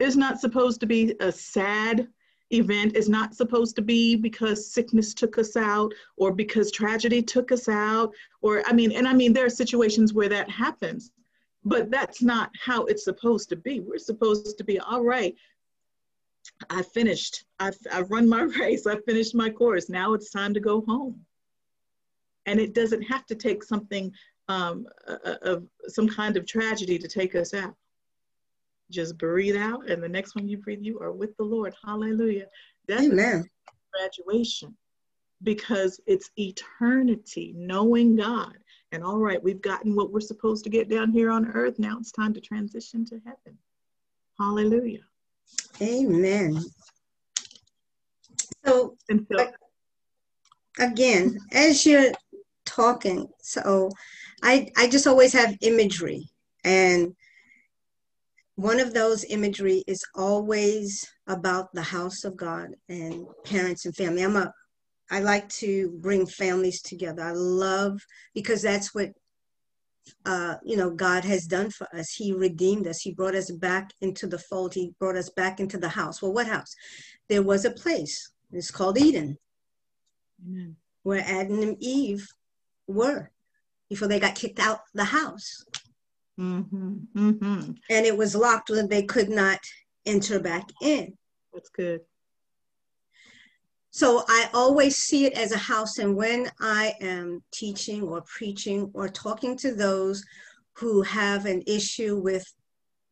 It's 0.01 0.17
not 0.17 0.41
supposed 0.41 0.81
to 0.81 0.87
be 0.87 1.15
a 1.21 1.31
sad 1.31 2.09
event. 2.51 2.97
It's 2.97 3.09
not 3.09 3.35
supposed 3.35 3.77
to 3.77 3.83
be 3.83 4.17
because 4.17 4.73
sickness 4.73 5.15
took 5.15 5.39
us 5.39 5.57
out 5.57 5.93
or 6.17 6.33
because 6.33 6.71
tragedy 6.71 7.23
took 7.23 7.53
us 7.53 7.69
out. 7.69 8.13
Or, 8.41 8.63
I 8.67 8.73
mean, 8.73 8.93
and 8.93 9.07
I 9.07 9.15
mean, 9.15 9.33
there 9.33 9.47
are 9.47 9.51
situations 9.51 10.13
where 10.13 10.29
that 10.29 10.51
happens 10.51 11.13
but 11.65 11.91
that's 11.91 12.23
not 12.23 12.51
how 12.59 12.85
it's 12.85 13.05
supposed 13.05 13.49
to 13.51 13.57
be. 13.57 13.81
We're 13.81 13.99
supposed 13.99 14.59
to 14.59 14.65
be, 14.65 14.81
all 14.81 15.03
right, 15.03 15.35
I 16.71 16.83
finished. 16.83 17.45
I've, 17.61 17.77
I've 17.91 18.11
run 18.11 18.29
my 18.29 18.43
race. 18.61 18.87
I 18.87 18.97
finished 19.01 19.35
my 19.35 19.51
course. 19.51 19.89
Now 19.89 20.15
it's 20.15 20.31
time 20.31 20.55
to 20.55 20.61
go 20.61 20.83
home. 20.83 21.25
And 22.47 22.59
it 22.59 22.75
doesn't 22.75 23.03
have 23.03 23.25
to 23.27 23.37
take 23.37 23.63
something 23.63 24.13
um, 24.53 24.87
of 25.43 25.65
some 25.89 26.09
kind 26.09 26.37
of 26.37 26.47
tragedy 26.47 26.99
to 26.99 27.09
take 27.09 27.35
us 27.35 27.55
out. 27.55 27.75
Just 28.91 29.17
breathe 29.17 29.57
out, 29.57 29.89
and 29.89 30.03
the 30.03 30.09
next 30.09 30.35
one 30.35 30.49
you 30.49 30.59
breathe, 30.59 30.83
you 30.83 31.01
are 31.01 31.13
with 31.13 31.37
the 31.37 31.45
Lord. 31.45 31.75
Hallelujah. 31.85 32.47
That's 32.89 33.03
Amen. 33.03 33.45
graduation 33.93 34.77
because 35.43 36.01
it's 36.07 36.31
eternity, 36.37 37.55
knowing 37.57 38.17
God 38.17 38.57
and 38.93 39.03
all 39.03 39.19
right, 39.19 39.43
we've 39.43 39.63
gotten 39.63 39.97
what 39.97 40.13
we're 40.13 40.21
supposed 40.21 40.65
to 40.65 40.71
get 40.71 40.89
down 40.89 41.11
here 41.11 41.31
on 41.31 41.51
earth. 41.53 41.79
Now 41.79 41.97
it's 41.99 42.13
time 42.13 42.35
to 42.35 42.41
transition 42.41 43.07
to 43.07 43.19
heaven. 43.25 43.59
Hallelujah. 44.39 45.01
Amen. 45.81 46.63
So, 48.67 48.97
so 49.11 49.51
again, 50.79 51.39
as 51.53 51.87
you're 51.87 52.13
talking, 52.67 53.27
so 53.41 53.89
I 54.43 54.69
I 54.77 54.89
just 54.89 55.07
always 55.07 55.33
have 55.33 55.57
imagery 55.61 56.29
and 56.65 57.15
one 58.57 58.81
of 58.81 58.93
those 58.93 59.25
imagery 59.25 59.83
is 59.87 60.05
always 60.15 61.09
about 61.27 61.73
the 61.73 61.83
house 61.83 62.25
of 62.25 62.37
God 62.37 62.71
and 62.89 63.27
parents 63.45 63.87
and 63.87 63.97
family. 63.97 64.23
I'm 64.23 64.37
a 64.37 64.53
I 65.11 65.21
like 65.21 65.49
to 65.61 65.91
bring 66.01 66.27
families 66.27 66.81
together. 66.81 67.23
I 67.23 67.33
love 67.33 68.01
because 68.35 68.63
that's 68.63 68.95
what 68.95 69.11
uh, 70.25 70.57
you 70.65 70.77
know 70.77 70.91
God 70.91 71.25
has 71.25 71.47
done 71.47 71.71
for 71.71 71.87
us. 71.95 72.13
He 72.13 72.33
redeemed 72.33 72.87
us. 72.87 73.01
He 73.01 73.13
brought 73.13 73.35
us 73.35 73.51
back 73.51 73.91
into 74.01 74.27
the 74.27 74.39
fold. 74.39 74.75
He 74.75 74.95
brought 74.99 75.17
us 75.17 75.31
back 75.31 75.61
into 75.61 75.79
the 75.79 75.89
house. 75.91 76.21
Well, 76.21 76.33
what 76.33 76.47
house? 76.47 76.75
There 77.29 77.43
was 77.43 77.65
a 77.65 77.71
place. 77.71 78.33
It's 78.53 78.71
called 78.71 78.99
Eden, 78.99 79.39
Amen. 80.47 80.77
where 81.03 81.25
Adam 81.27 81.61
and 81.61 81.77
Eve 81.81 82.29
were 82.87 83.31
before 83.93 84.09
they 84.09 84.19
got 84.19 84.35
kicked 84.35 84.59
out 84.59 84.81
the 84.95 85.05
house. 85.05 85.67
Mm-hmm. 86.41 86.95
Mm-hmm. 87.15 87.73
And 87.91 88.07
it 88.07 88.17
was 88.17 88.35
locked 88.35 88.71
when 88.71 88.89
they 88.89 89.03
could 89.03 89.29
not 89.29 89.59
enter 90.07 90.41
back 90.41 90.67
in. 90.81 91.13
That's 91.53 91.69
good. 91.69 92.01
So 93.91 94.25
I 94.27 94.49
always 94.55 94.97
see 94.97 95.27
it 95.27 95.35
as 95.35 95.53
a 95.53 95.59
house. 95.59 95.99
And 95.99 96.17
when 96.17 96.51
I 96.59 96.95
am 97.03 97.43
teaching 97.53 98.05
or 98.05 98.23
preaching 98.23 98.91
or 98.95 99.11
talking 99.11 99.59
to 99.59 99.75
those 99.75 100.25
who 100.79 101.03
have 101.03 101.45
an 101.45 101.63
issue 101.67 102.17
with 102.17 102.51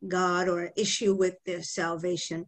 God 0.08 0.48
or 0.48 0.62
an 0.62 0.72
issue 0.78 1.14
with 1.14 1.34
their 1.44 1.62
salvation, 1.62 2.46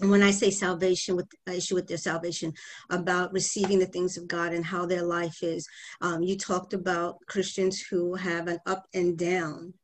and 0.00 0.10
when 0.10 0.22
I 0.22 0.30
say 0.30 0.50
salvation, 0.50 1.16
with 1.16 1.28
issue 1.52 1.74
with 1.74 1.86
their 1.86 1.96
salvation, 1.96 2.52
about 2.90 3.32
receiving 3.32 3.78
the 3.78 3.86
things 3.86 4.16
of 4.16 4.28
God 4.28 4.52
and 4.52 4.64
how 4.64 4.86
their 4.86 5.02
life 5.02 5.42
is, 5.42 5.68
um, 6.00 6.22
you 6.22 6.36
talked 6.36 6.72
about 6.72 7.18
Christians 7.26 7.80
who 7.80 8.14
have 8.14 8.48
an 8.48 8.58
up 8.66 8.86
and 8.94 9.16
down 9.16 9.74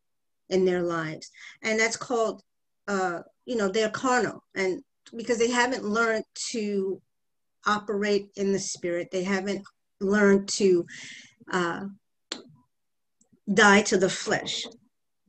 in 0.49 0.65
their 0.65 0.83
lives, 0.83 1.31
and 1.63 1.79
that's 1.79 1.97
called, 1.97 2.43
uh, 2.89 3.21
you 3.45 3.57
know, 3.57 3.69
they're 3.69 3.91
carnal, 3.91 4.43
and 4.55 4.83
because 5.17 5.39
they 5.39 5.51
haven't 5.51 5.85
learned 5.85 6.25
to 6.51 7.01
operate 7.67 8.31
in 8.37 8.53
the 8.53 8.59
spirit. 8.59 9.09
They 9.11 9.25
haven't 9.25 9.65
learned 10.01 10.49
to 10.51 10.87
uh, 11.53 11.87
die 13.53 13.83
to 13.83 13.99
the 13.99 14.09
flesh, 14.09 14.67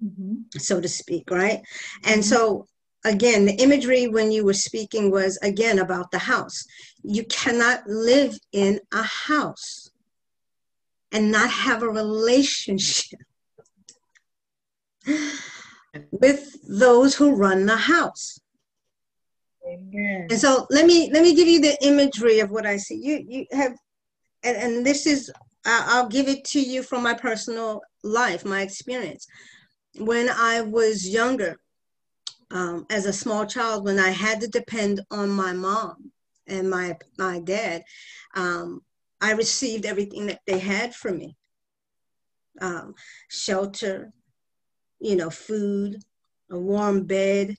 mm-hmm. 0.04 0.36
so 0.58 0.80
to 0.80 0.88
speak, 0.88 1.30
right? 1.32 1.62
And 2.06 2.22
mm-hmm. 2.22 2.22
so, 2.22 2.68
again, 3.06 3.46
the 3.46 3.54
imagery 3.54 4.08
when 4.08 4.32
you 4.32 4.46
were 4.46 4.54
speaking 4.54 5.12
was 5.12 5.38
again 5.38 5.80
about 5.80 6.12
the 6.12 6.20
house. 6.20 6.66
You 7.04 7.24
cannot 7.26 7.88
live 7.88 8.38
in 8.52 8.80
a 8.94 9.04
house 9.04 9.90
and 11.12 11.32
not 11.32 11.50
have 11.50 11.84
a 11.84 11.90
relationship 11.90 13.20
with 16.12 16.58
those 16.68 17.16
who 17.16 17.36
run 17.36 17.66
the 17.66 17.78
house. 17.78 18.40
Amen. 19.66 20.28
And 20.30 20.40
so 20.40 20.66
let 20.70 20.86
me 20.86 21.10
let 21.12 21.24
me 21.24 21.36
give 21.36 21.48
you 21.48 21.60
the 21.60 21.78
imagery 21.82 22.40
of 22.40 22.50
what 22.52 22.66
I 22.66 22.78
see. 22.78 22.96
You 22.96 23.26
you 23.28 23.46
have, 23.52 23.76
and, 24.44 24.58
and 24.58 24.86
this 24.86 25.06
is 25.06 25.32
I'll 25.66 26.08
give 26.08 26.30
it 26.30 26.46
to 26.46 26.62
you 26.62 26.82
from 26.82 27.04
my 27.04 27.14
personal 27.14 27.82
life, 28.04 28.46
my 28.46 28.62
experience. 28.62 29.28
When 29.98 30.30
I 30.30 30.62
was 30.62 31.08
younger, 31.08 31.58
um, 32.52 32.86
as 32.90 33.06
a 33.06 33.14
small 33.14 33.46
child, 33.46 33.84
when 33.84 34.00
I 34.00 34.10
had 34.10 34.42
to 34.42 34.48
depend 34.48 35.02
on 35.12 35.30
my 35.30 35.54
mom 35.54 36.12
and 36.48 36.70
my 36.70 36.98
my 37.18 37.40
dad, 37.40 37.84
um, 38.36 38.82
I 39.20 39.32
received 39.34 39.86
everything 39.86 40.28
that 40.28 40.42
they 40.48 40.60
had 40.60 40.96
for 40.96 41.12
me. 41.12 41.36
Um, 42.62 42.96
shelter, 43.30 44.12
you 45.00 45.16
know, 45.16 45.30
food, 45.30 46.02
a 46.50 46.58
warm 46.58 47.06
bed, 47.06 47.56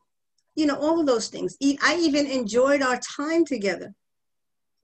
you 0.55 0.67
know, 0.67 0.77
all 0.77 1.01
of 1.01 1.07
those 1.07 1.29
things. 1.29 1.57
I 1.83 1.99
even 2.01 2.27
enjoyed 2.27 2.83
our 2.83 2.99
time 2.99 3.45
together. 3.45 3.95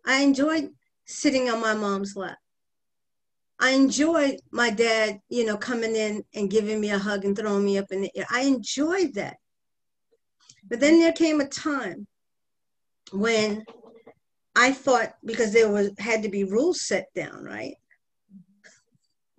I 0.07 0.23
enjoyed 0.23 0.71
sitting 1.07 1.49
on 1.49 1.61
my 1.61 1.75
mom's 1.75 2.15
lap. 2.15 2.39
I 3.59 3.71
enjoyed 3.71 4.41
my 4.51 4.71
dad, 4.71 5.21
you 5.29 5.47
know, 5.47 5.57
coming 5.57 5.97
in 5.97 6.23
and 6.35 6.51
giving 6.51 6.81
me 6.81 6.91
a 6.91 6.99
hug 6.99 7.25
and 7.25 7.37
throwing 7.37 7.65
me 7.65 7.79
up 7.79 7.87
in 7.91 8.03
the 8.03 8.11
air. 8.15 8.27
I 8.31 8.43
enjoyed 8.43 9.15
that. 9.15 9.39
But 10.69 10.81
then 10.81 10.99
there 10.99 11.13
came 11.13 11.41
a 11.41 11.49
time 11.49 12.07
when 13.13 13.65
I 14.57 14.73
thought 14.73 15.15
because 15.25 15.53
there 15.53 15.71
was 15.71 15.91
had 15.99 16.23
to 16.23 16.29
be 16.29 16.45
rules 16.45 16.81
set 16.81 17.13
down, 17.15 17.45
right? 17.45 17.75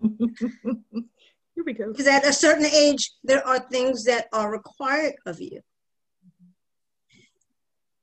Here 0.00 1.64
we 1.64 1.72
go. 1.72 1.90
Because 1.90 2.06
at 2.06 2.26
a 2.26 2.32
certain 2.32 2.66
age, 2.66 3.12
there 3.24 3.46
are 3.46 3.58
things 3.58 4.04
that 4.04 4.28
are 4.32 4.50
required 4.50 5.14
of 5.26 5.40
you 5.40 5.60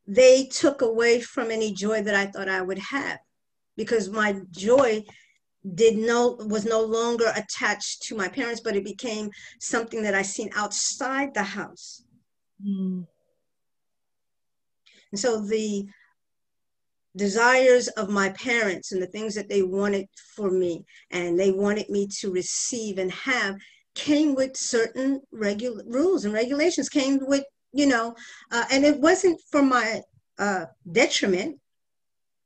they 0.07 0.45
took 0.45 0.81
away 0.81 1.21
from 1.21 1.51
any 1.51 1.73
joy 1.73 2.01
that 2.01 2.15
I 2.15 2.25
thought 2.25 2.49
I 2.49 2.61
would 2.61 2.79
have 2.79 3.19
because 3.77 4.09
my 4.09 4.41
joy 4.51 5.03
did 5.75 5.97
no 5.97 6.35
was 6.39 6.65
no 6.65 6.81
longer 6.81 7.31
attached 7.35 8.01
to 8.03 8.17
my 8.17 8.27
parents 8.27 8.59
but 8.59 8.75
it 8.75 8.83
became 8.83 9.31
something 9.61 10.03
that 10.03 10.13
i 10.13 10.21
seen 10.21 10.49
outside 10.57 11.33
the 11.33 11.41
house 11.41 12.03
mm. 12.61 13.07
And 15.13 15.19
so 15.19 15.39
the 15.39 15.85
desires 17.15 17.87
of 17.89 18.09
my 18.09 18.29
parents 18.29 18.91
and 18.91 19.01
the 19.01 19.07
things 19.07 19.35
that 19.35 19.47
they 19.47 19.61
wanted 19.61 20.07
for 20.35 20.49
me 20.49 20.83
and 21.11 21.39
they 21.39 21.51
wanted 21.51 21.87
me 21.87 22.07
to 22.07 22.31
receive 22.31 22.97
and 22.97 23.11
have 23.11 23.55
came 23.93 24.33
with 24.33 24.57
certain 24.57 25.21
rules 25.31 26.25
and 26.25 26.33
regulations 26.33 26.89
came 26.89 27.19
with 27.27 27.45
you 27.73 27.85
know 27.85 28.15
uh, 28.51 28.65
and 28.71 28.83
it 28.83 28.99
wasn't 28.99 29.39
for 29.51 29.61
my 29.61 30.01
uh, 30.39 30.65
detriment. 30.91 31.59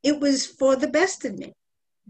It 0.03 0.19
was 0.19 0.45
for 0.45 0.75
the 0.75 0.87
best 0.87 1.23
of 1.23 1.37
me. 1.37 1.53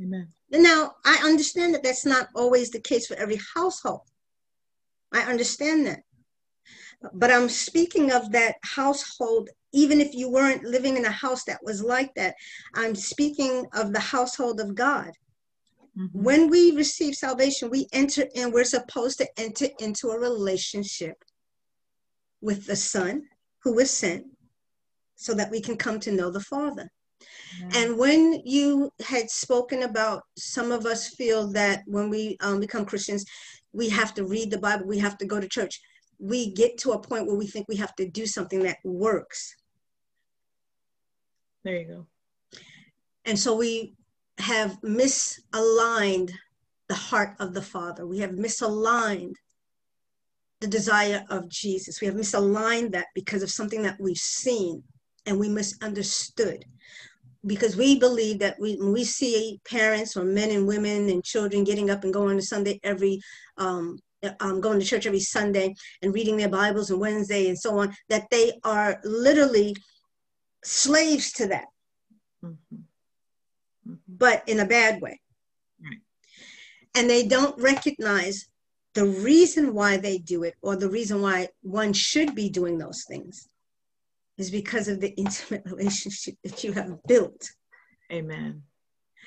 Amen. 0.01 0.27
Now 0.49 0.95
i 1.05 1.19
understand 1.23 1.73
that 1.73 1.83
that's 1.83 2.05
not 2.05 2.29
always 2.35 2.71
the 2.71 2.79
case 2.79 3.05
for 3.05 3.15
every 3.15 3.39
household. 3.55 4.01
I 5.13 5.21
understand 5.21 5.85
that 5.87 6.01
but 7.13 7.31
i'm 7.31 7.49
speaking 7.49 8.11
of 8.11 8.31
that 8.31 8.55
household 8.63 9.49
even 9.73 9.99
if 10.01 10.13
you 10.13 10.29
weren't 10.29 10.63
living 10.63 10.97
in 10.97 11.05
a 11.05 11.11
house 11.11 11.43
that 11.43 11.59
was 11.63 11.83
like 11.83 12.13
that. 12.15 12.35
I'm 12.73 12.95
speaking 12.95 13.65
of 13.73 13.93
the 13.93 13.99
household 13.99 14.59
of 14.59 14.75
God. 14.75 15.11
Mm-hmm. 15.97 16.23
When 16.23 16.49
we 16.49 16.71
receive 16.71 17.15
salvation, 17.15 17.69
we 17.69 17.87
enter 17.91 18.25
in, 18.33 18.51
we're 18.51 18.63
supposed 18.63 19.17
to 19.19 19.27
enter 19.37 19.67
into 19.79 20.09
a 20.09 20.19
relationship 20.19 21.23
with 22.41 22.65
the 22.65 22.75
Son 22.75 23.23
who 23.63 23.73
was 23.73 23.91
sent 23.91 24.25
so 25.15 25.33
that 25.33 25.51
we 25.51 25.61
can 25.61 25.75
come 25.75 25.99
to 25.99 26.11
know 26.11 26.31
the 26.31 26.39
Father. 26.39 26.89
And 27.73 27.97
when 27.97 28.41
you 28.45 28.91
had 28.99 29.29
spoken 29.29 29.83
about 29.83 30.23
some 30.37 30.71
of 30.71 30.85
us 30.85 31.15
feel 31.15 31.51
that 31.53 31.81
when 31.87 32.09
we 32.09 32.37
um, 32.41 32.59
become 32.59 32.85
Christians, 32.85 33.25
we 33.73 33.89
have 33.89 34.13
to 34.15 34.25
read 34.25 34.51
the 34.51 34.59
Bible, 34.59 34.85
we 34.85 34.99
have 34.99 35.17
to 35.19 35.25
go 35.25 35.39
to 35.39 35.47
church 35.47 35.81
we 36.19 36.51
get 36.51 36.77
to 36.79 36.91
a 36.91 36.99
point 36.99 37.27
where 37.27 37.35
we 37.35 37.47
think 37.47 37.67
we 37.67 37.75
have 37.77 37.95
to 37.95 38.07
do 38.07 38.25
something 38.25 38.63
that 38.63 38.77
works. 38.83 39.55
There 41.63 41.77
you 41.77 41.87
go. 41.87 42.07
And 43.25 43.37
so 43.37 43.55
we 43.55 43.93
have 44.39 44.79
misaligned 44.81 46.31
the 46.87 46.95
heart 46.95 47.35
of 47.39 47.53
the 47.53 47.61
Father. 47.61 48.07
We 48.07 48.19
have 48.19 48.31
misaligned 48.31 49.33
the 50.61 50.67
desire 50.67 51.23
of 51.29 51.49
Jesus. 51.49 52.01
We 52.01 52.07
have 52.07 52.15
misaligned 52.15 52.91
that 52.93 53.07
because 53.13 53.43
of 53.43 53.51
something 53.51 53.83
that 53.83 53.99
we've 53.99 54.17
seen 54.17 54.83
and 55.25 55.39
we 55.39 55.49
misunderstood. 55.49 56.65
Because 57.45 57.75
we 57.75 57.99
believe 57.99 58.39
that 58.39 58.59
we, 58.59 58.75
when 58.77 58.91
we 58.91 59.03
see 59.03 59.59
parents 59.69 60.17
or 60.17 60.23
men 60.23 60.49
and 60.51 60.67
women 60.67 61.09
and 61.09 61.23
children 61.23 61.63
getting 61.63 61.89
up 61.89 62.03
and 62.03 62.13
going 62.13 62.37
to 62.37 62.43
Sunday 62.43 62.79
every 62.83 63.19
um, 63.57 63.99
um, 64.39 64.61
going 64.61 64.79
to 64.79 64.85
church 64.85 65.05
every 65.05 65.19
Sunday 65.19 65.75
and 66.01 66.13
reading 66.13 66.37
their 66.37 66.49
Bibles 66.49 66.91
on 66.91 66.99
Wednesday 66.99 67.47
and 67.47 67.57
so 67.57 67.77
on, 67.79 67.95
that 68.09 68.27
they 68.31 68.53
are 68.63 68.99
literally 69.03 69.75
slaves 70.63 71.31
to 71.33 71.47
that, 71.47 71.65
mm-hmm. 72.43 72.75
Mm-hmm. 73.87 73.93
but 74.07 74.43
in 74.47 74.59
a 74.59 74.65
bad 74.65 75.01
way. 75.01 75.19
Right. 75.81 75.99
And 76.95 77.09
they 77.09 77.27
don't 77.27 77.59
recognize 77.61 78.47
the 78.93 79.05
reason 79.05 79.73
why 79.73 79.97
they 79.97 80.17
do 80.17 80.43
it 80.43 80.55
or 80.61 80.75
the 80.75 80.89
reason 80.89 81.21
why 81.21 81.49
one 81.61 81.93
should 81.93 82.33
be 82.33 82.49
doing 82.49 82.77
those 82.77 83.03
things 83.07 83.47
is 84.37 84.49
because 84.49 84.87
of 84.87 84.99
the 84.99 85.09
intimate 85.17 85.63
relationship 85.65 86.35
that 86.43 86.63
you 86.63 86.73
have 86.73 86.97
built. 87.07 87.49
Amen. 88.11 88.63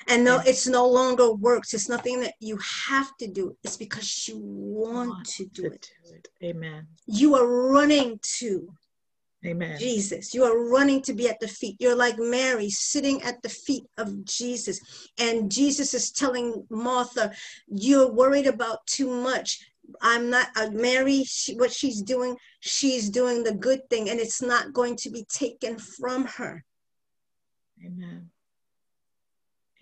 And 0.09 0.25
no, 0.25 0.41
it's 0.47 0.67
no 0.67 0.89
longer 0.89 1.33
works. 1.33 1.75
It's 1.75 1.89
nothing 1.89 2.21
that 2.21 2.35
you 2.41 2.59
have 2.89 3.17
to 3.19 3.29
do. 3.29 3.57
It's 3.63 3.77
because 3.77 4.27
you 4.29 4.39
want, 4.39 5.11
want 5.11 5.27
to, 5.27 5.47
do, 5.47 5.63
to 5.63 5.73
it. 5.73 5.91
do 6.05 6.15
it. 6.15 6.29
Amen. 6.43 6.87
You 7.07 7.37
are 7.37 7.47
running 7.47 8.19
to 8.39 8.73
Amen. 9.45 9.79
Jesus. 9.79 10.35
You 10.35 10.45
are 10.45 10.69
running 10.69 11.01
to 11.03 11.15
be 11.15 11.29
at 11.29 11.41
the 11.41 11.49
feet. 11.49 11.77
You're 11.79 11.97
like 11.97 12.19
Mary 12.19 12.69
sitting 12.69 13.23
at 13.23 13.41
the 13.43 13.49
feet 13.49 13.85
of 13.97 14.25
Jesus. 14.25 14.81
And 15.19 15.51
Jesus 15.51 15.95
is 15.95 16.11
telling 16.13 16.67
Martha, 16.71 17.33
You're 17.69 18.13
worried 18.13 18.47
about 18.47 18.87
too 18.87 19.09
much. 19.09 19.61
I'm 20.03 20.31
not, 20.31 20.49
uh, 20.57 20.71
Mary, 20.73 21.25
she, 21.25 21.57
what 21.57 21.73
she's 21.73 22.03
doing, 22.03 22.37
she's 22.61 23.11
doing 23.11 23.43
the 23.43 23.55
good 23.55 23.89
thing, 23.91 24.09
and 24.09 24.21
it's 24.21 24.41
not 24.41 24.73
going 24.73 24.97
to 24.97 25.11
be 25.11 25.25
taken 25.25 25.79
from 25.79 26.27
her. 26.27 26.65
Amen. 27.85 28.31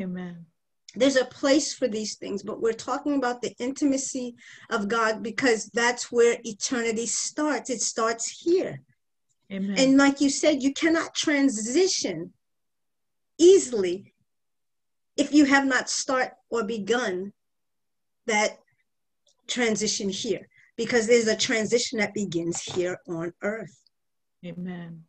Amen. 0.00 0.46
There's 0.94 1.16
a 1.16 1.24
place 1.24 1.74
for 1.74 1.86
these 1.86 2.16
things, 2.16 2.42
but 2.42 2.60
we're 2.60 2.72
talking 2.72 3.16
about 3.16 3.42
the 3.42 3.54
intimacy 3.58 4.34
of 4.70 4.88
God 4.88 5.22
because 5.22 5.66
that's 5.66 6.10
where 6.10 6.38
eternity 6.44 7.06
starts. 7.06 7.70
It 7.70 7.82
starts 7.82 8.42
here. 8.42 8.82
Amen. 9.52 9.78
And 9.78 9.96
like 9.96 10.20
you 10.20 10.30
said, 10.30 10.62
you 10.62 10.72
cannot 10.72 11.14
transition 11.14 12.32
easily 13.38 14.14
if 15.16 15.32
you 15.32 15.44
have 15.44 15.66
not 15.66 15.90
start 15.90 16.32
or 16.50 16.64
begun 16.64 17.32
that 18.26 18.58
transition 19.46 20.08
here 20.08 20.48
because 20.76 21.06
there's 21.06 21.26
a 21.26 21.36
transition 21.36 21.98
that 21.98 22.14
begins 22.14 22.62
here 22.62 22.98
on 23.08 23.32
earth. 23.42 23.78
Amen. 24.44 25.04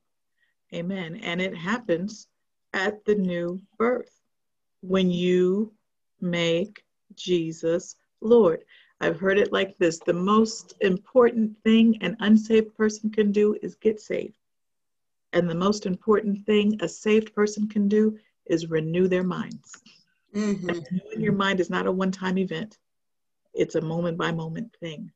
Amen. 0.73 1.17
And 1.17 1.41
it 1.41 1.55
happens 1.55 2.27
at 2.73 3.03
the 3.05 3.15
new 3.15 3.61
birth 3.77 4.18
when 4.81 5.11
you 5.11 5.73
make 6.21 6.83
Jesus 7.15 7.95
Lord. 8.21 8.63
I've 9.01 9.19
heard 9.19 9.37
it 9.37 9.53
like 9.53 9.77
this 9.77 9.99
the 9.99 10.13
most 10.13 10.75
important 10.81 11.57
thing 11.63 11.97
an 12.01 12.17
unsaved 12.19 12.75
person 12.75 13.09
can 13.09 13.31
do 13.31 13.55
is 13.61 13.75
get 13.75 13.99
saved. 13.99 14.37
And 15.31 15.49
the 15.49 15.55
most 15.55 15.85
important 15.85 16.45
thing 16.45 16.77
a 16.81 16.89
saved 16.89 17.33
person 17.33 17.67
can 17.69 17.87
do 17.87 18.17
is 18.47 18.69
renew 18.69 19.07
their 19.07 19.23
minds. 19.23 19.81
Mm-hmm. 20.35 20.67
renewing 20.67 21.21
your 21.21 21.33
mind 21.33 21.59
is 21.59 21.71
not 21.71 21.87
a 21.87 21.91
one 21.91 22.11
time 22.11 22.37
event, 22.37 22.77
it's 23.53 23.75
a 23.75 23.81
moment 23.81 24.17
by 24.17 24.31
moment 24.31 24.75
thing. 24.79 25.11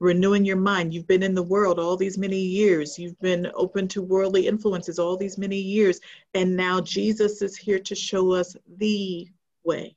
Renewing 0.00 0.44
your 0.44 0.56
mind. 0.56 0.94
You've 0.94 1.08
been 1.08 1.22
in 1.22 1.34
the 1.34 1.42
world 1.42 1.78
all 1.78 1.96
these 1.96 2.18
many 2.18 2.38
years. 2.38 2.98
You've 2.98 3.18
been 3.20 3.50
open 3.54 3.88
to 3.88 4.02
worldly 4.02 4.46
influences 4.46 4.98
all 4.98 5.16
these 5.16 5.38
many 5.38 5.58
years. 5.58 6.00
And 6.34 6.56
now 6.56 6.80
Jesus 6.80 7.42
is 7.42 7.56
here 7.56 7.80
to 7.80 7.94
show 7.94 8.32
us 8.32 8.56
the 8.76 9.28
way 9.64 9.96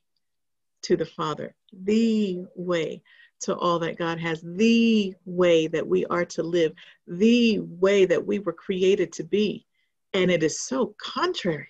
to 0.82 0.96
the 0.96 1.06
Father, 1.06 1.54
the 1.72 2.44
way 2.56 3.02
to 3.42 3.56
all 3.56 3.78
that 3.80 3.98
God 3.98 4.18
has, 4.20 4.40
the 4.40 5.14
way 5.24 5.66
that 5.66 5.86
we 5.86 6.04
are 6.06 6.24
to 6.24 6.42
live, 6.42 6.72
the 7.06 7.60
way 7.60 8.04
that 8.04 8.24
we 8.24 8.38
were 8.38 8.52
created 8.52 9.12
to 9.14 9.24
be. 9.24 9.66
And 10.14 10.30
it 10.30 10.42
is 10.42 10.60
so 10.60 10.94
contrary 10.98 11.68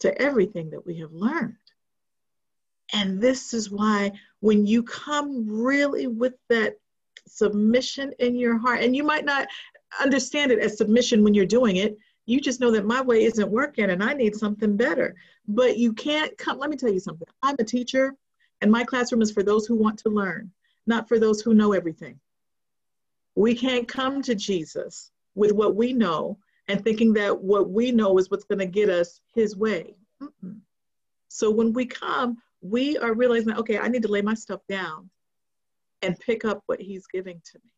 to 0.00 0.20
everything 0.20 0.70
that 0.70 0.84
we 0.84 0.98
have 0.98 1.12
learned. 1.12 1.56
And 2.92 3.20
this 3.20 3.54
is 3.54 3.70
why 3.70 4.12
when 4.40 4.66
you 4.66 4.82
come 4.82 5.48
really 5.48 6.06
with 6.08 6.34
that 6.48 6.76
submission 7.26 8.12
in 8.18 8.36
your 8.36 8.58
heart, 8.58 8.82
and 8.82 8.94
you 8.94 9.04
might 9.04 9.24
not 9.24 9.48
understand 10.00 10.52
it 10.52 10.58
as 10.58 10.78
submission 10.78 11.22
when 11.22 11.34
you're 11.34 11.46
doing 11.46 11.76
it, 11.76 11.96
you 12.26 12.40
just 12.40 12.60
know 12.60 12.70
that 12.70 12.86
my 12.86 13.00
way 13.00 13.24
isn't 13.24 13.50
working 13.50 13.90
and 13.90 14.02
I 14.02 14.14
need 14.14 14.36
something 14.36 14.76
better. 14.76 15.14
But 15.48 15.76
you 15.76 15.92
can't 15.92 16.36
come, 16.38 16.58
let 16.58 16.70
me 16.70 16.76
tell 16.76 16.92
you 16.92 17.00
something. 17.00 17.26
I'm 17.42 17.56
a 17.58 17.64
teacher, 17.64 18.14
and 18.60 18.70
my 18.70 18.84
classroom 18.84 19.22
is 19.22 19.32
for 19.32 19.42
those 19.42 19.66
who 19.66 19.74
want 19.74 19.98
to 20.00 20.08
learn 20.08 20.50
not 20.86 21.08
for 21.08 21.18
those 21.18 21.40
who 21.40 21.54
know 21.54 21.72
everything. 21.72 22.18
We 23.34 23.54
can't 23.54 23.88
come 23.88 24.22
to 24.22 24.34
Jesus 24.34 25.10
with 25.34 25.52
what 25.52 25.74
we 25.74 25.92
know 25.92 26.38
and 26.68 26.82
thinking 26.82 27.12
that 27.14 27.40
what 27.40 27.70
we 27.70 27.92
know 27.92 28.18
is 28.18 28.30
what's 28.30 28.44
going 28.44 28.58
to 28.58 28.66
get 28.66 28.88
us 28.88 29.20
his 29.34 29.56
way. 29.56 29.94
Mm-mm. 30.22 30.58
So 31.28 31.50
when 31.50 31.72
we 31.72 31.86
come, 31.86 32.38
we 32.60 32.98
are 32.98 33.14
realizing, 33.14 33.56
okay, 33.56 33.78
I 33.78 33.88
need 33.88 34.02
to 34.02 34.08
lay 34.08 34.22
my 34.22 34.34
stuff 34.34 34.60
down 34.68 35.08
and 36.02 36.18
pick 36.18 36.44
up 36.44 36.62
what 36.66 36.80
he's 36.80 37.06
giving 37.06 37.40
to 37.52 37.58
me. 37.64 37.72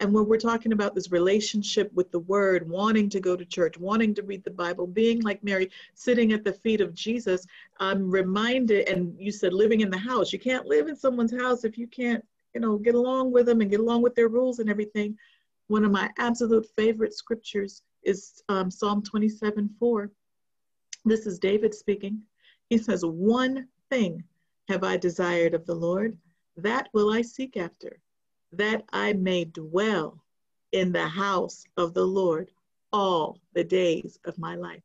And 0.00 0.12
when 0.12 0.26
we're 0.26 0.36
talking 0.36 0.72
about 0.72 0.94
this 0.94 1.10
relationship 1.10 1.90
with 1.94 2.10
the 2.10 2.18
word, 2.18 2.68
wanting 2.68 3.08
to 3.10 3.20
go 3.20 3.34
to 3.34 3.44
church, 3.46 3.78
wanting 3.78 4.14
to 4.14 4.22
read 4.22 4.44
the 4.44 4.50
Bible, 4.50 4.86
being 4.86 5.22
like 5.22 5.42
Mary, 5.42 5.70
sitting 5.94 6.32
at 6.32 6.44
the 6.44 6.52
feet 6.52 6.82
of 6.82 6.92
Jesus, 6.92 7.46
I'm 7.80 8.10
reminded, 8.10 8.90
and 8.90 9.14
you 9.18 9.32
said 9.32 9.54
living 9.54 9.80
in 9.80 9.90
the 9.90 9.96
house. 9.96 10.34
You 10.34 10.38
can't 10.38 10.66
live 10.66 10.88
in 10.88 10.96
someone's 10.96 11.34
house 11.34 11.64
if 11.64 11.78
you 11.78 11.86
can't, 11.86 12.22
you 12.54 12.60
know, 12.60 12.76
get 12.76 12.94
along 12.94 13.32
with 13.32 13.46
them 13.46 13.62
and 13.62 13.70
get 13.70 13.80
along 13.80 14.02
with 14.02 14.14
their 14.14 14.28
rules 14.28 14.58
and 14.58 14.68
everything. 14.68 15.16
One 15.68 15.84
of 15.84 15.90
my 15.90 16.10
absolute 16.18 16.66
favorite 16.76 17.14
scriptures 17.14 17.82
is 18.02 18.42
um, 18.50 18.70
Psalm 18.70 19.02
27 19.02 19.70
4. 19.78 20.10
This 21.06 21.26
is 21.26 21.38
David 21.38 21.74
speaking. 21.74 22.20
He 22.68 22.76
says, 22.76 23.02
One 23.02 23.66
thing 23.88 24.22
have 24.68 24.84
I 24.84 24.98
desired 24.98 25.54
of 25.54 25.64
the 25.64 25.74
Lord, 25.74 26.18
that 26.56 26.88
will 26.92 27.10
I 27.10 27.22
seek 27.22 27.56
after 27.56 28.00
that 28.52 28.84
I 28.92 29.12
may 29.12 29.44
dwell 29.44 30.22
in 30.72 30.92
the 30.92 31.06
house 31.06 31.64
of 31.76 31.94
the 31.94 32.04
Lord 32.04 32.50
all 32.92 33.38
the 33.54 33.64
days 33.64 34.18
of 34.24 34.38
my 34.38 34.54
life. 34.54 34.82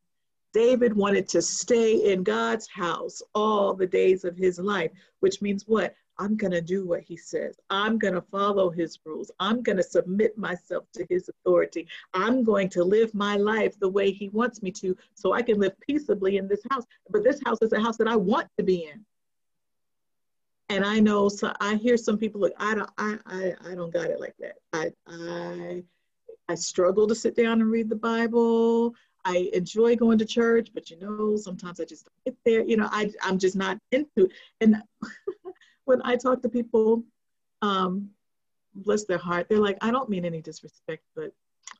David 0.53 0.93
wanted 0.95 1.29
to 1.29 1.41
stay 1.41 2.11
in 2.11 2.23
God's 2.23 2.67
house 2.67 3.21
all 3.33 3.73
the 3.73 3.87
days 3.87 4.25
of 4.25 4.35
his 4.35 4.59
life, 4.59 4.91
which 5.21 5.41
means 5.41 5.65
what? 5.65 5.95
I'm 6.17 6.35
going 6.35 6.51
to 6.51 6.61
do 6.61 6.85
what 6.85 7.01
he 7.01 7.15
says. 7.15 7.55
I'm 7.69 7.97
going 7.97 8.13
to 8.13 8.21
follow 8.21 8.69
his 8.69 8.99
rules. 9.05 9.31
I'm 9.39 9.63
going 9.63 9.77
to 9.77 9.83
submit 9.83 10.37
myself 10.37 10.85
to 10.93 11.05
his 11.09 11.29
authority. 11.29 11.87
I'm 12.13 12.43
going 12.43 12.69
to 12.69 12.83
live 12.83 13.13
my 13.15 13.37
life 13.37 13.79
the 13.79 13.89
way 13.89 14.11
he 14.11 14.29
wants 14.29 14.61
me 14.61 14.71
to 14.71 14.95
so 15.15 15.33
I 15.33 15.41
can 15.41 15.59
live 15.59 15.79
peaceably 15.79 16.37
in 16.37 16.47
this 16.47 16.61
house. 16.69 16.83
But 17.09 17.23
this 17.23 17.41
house 17.45 17.57
is 17.61 17.71
a 17.71 17.79
house 17.79 17.97
that 17.97 18.07
I 18.07 18.17
want 18.17 18.49
to 18.57 18.63
be 18.63 18.83
in. 18.91 19.05
And 20.71 20.85
I 20.85 21.01
know 21.01 21.27
so 21.27 21.51
I 21.59 21.75
hear 21.75 21.97
some 21.97 22.17
people 22.17 22.39
like 22.39 22.53
I 22.57 22.73
don't 22.75 22.89
I 22.97 23.17
I, 23.25 23.53
I 23.71 23.75
don't 23.75 23.91
got 23.91 24.09
it 24.09 24.21
like 24.21 24.35
that. 24.39 24.55
I 24.71 24.91
I 25.05 25.83
I 26.47 26.55
struggle 26.55 27.07
to 27.07 27.15
sit 27.15 27.35
down 27.35 27.59
and 27.59 27.69
read 27.69 27.89
the 27.89 27.95
Bible. 27.97 28.95
I 29.25 29.49
enjoy 29.51 29.97
going 29.97 30.17
to 30.19 30.25
church, 30.25 30.69
but 30.73 30.89
you 30.89 30.97
know, 30.97 31.35
sometimes 31.35 31.81
I 31.81 31.83
just 31.83 32.07
get 32.23 32.37
there. 32.45 32.63
You 32.63 32.77
know, 32.77 32.87
I 32.89 33.11
I'm 33.21 33.37
just 33.37 33.57
not 33.57 33.79
into 33.91 34.07
it. 34.15 34.31
And 34.61 34.81
when 35.85 36.01
I 36.05 36.15
talk 36.15 36.41
to 36.41 36.49
people, 36.49 37.03
um, 37.61 38.09
bless 38.73 39.03
their 39.03 39.17
heart, 39.17 39.49
they're 39.49 39.59
like, 39.59 39.77
I 39.81 39.91
don't 39.91 40.09
mean 40.09 40.23
any 40.23 40.41
disrespect, 40.41 41.03
but 41.17 41.33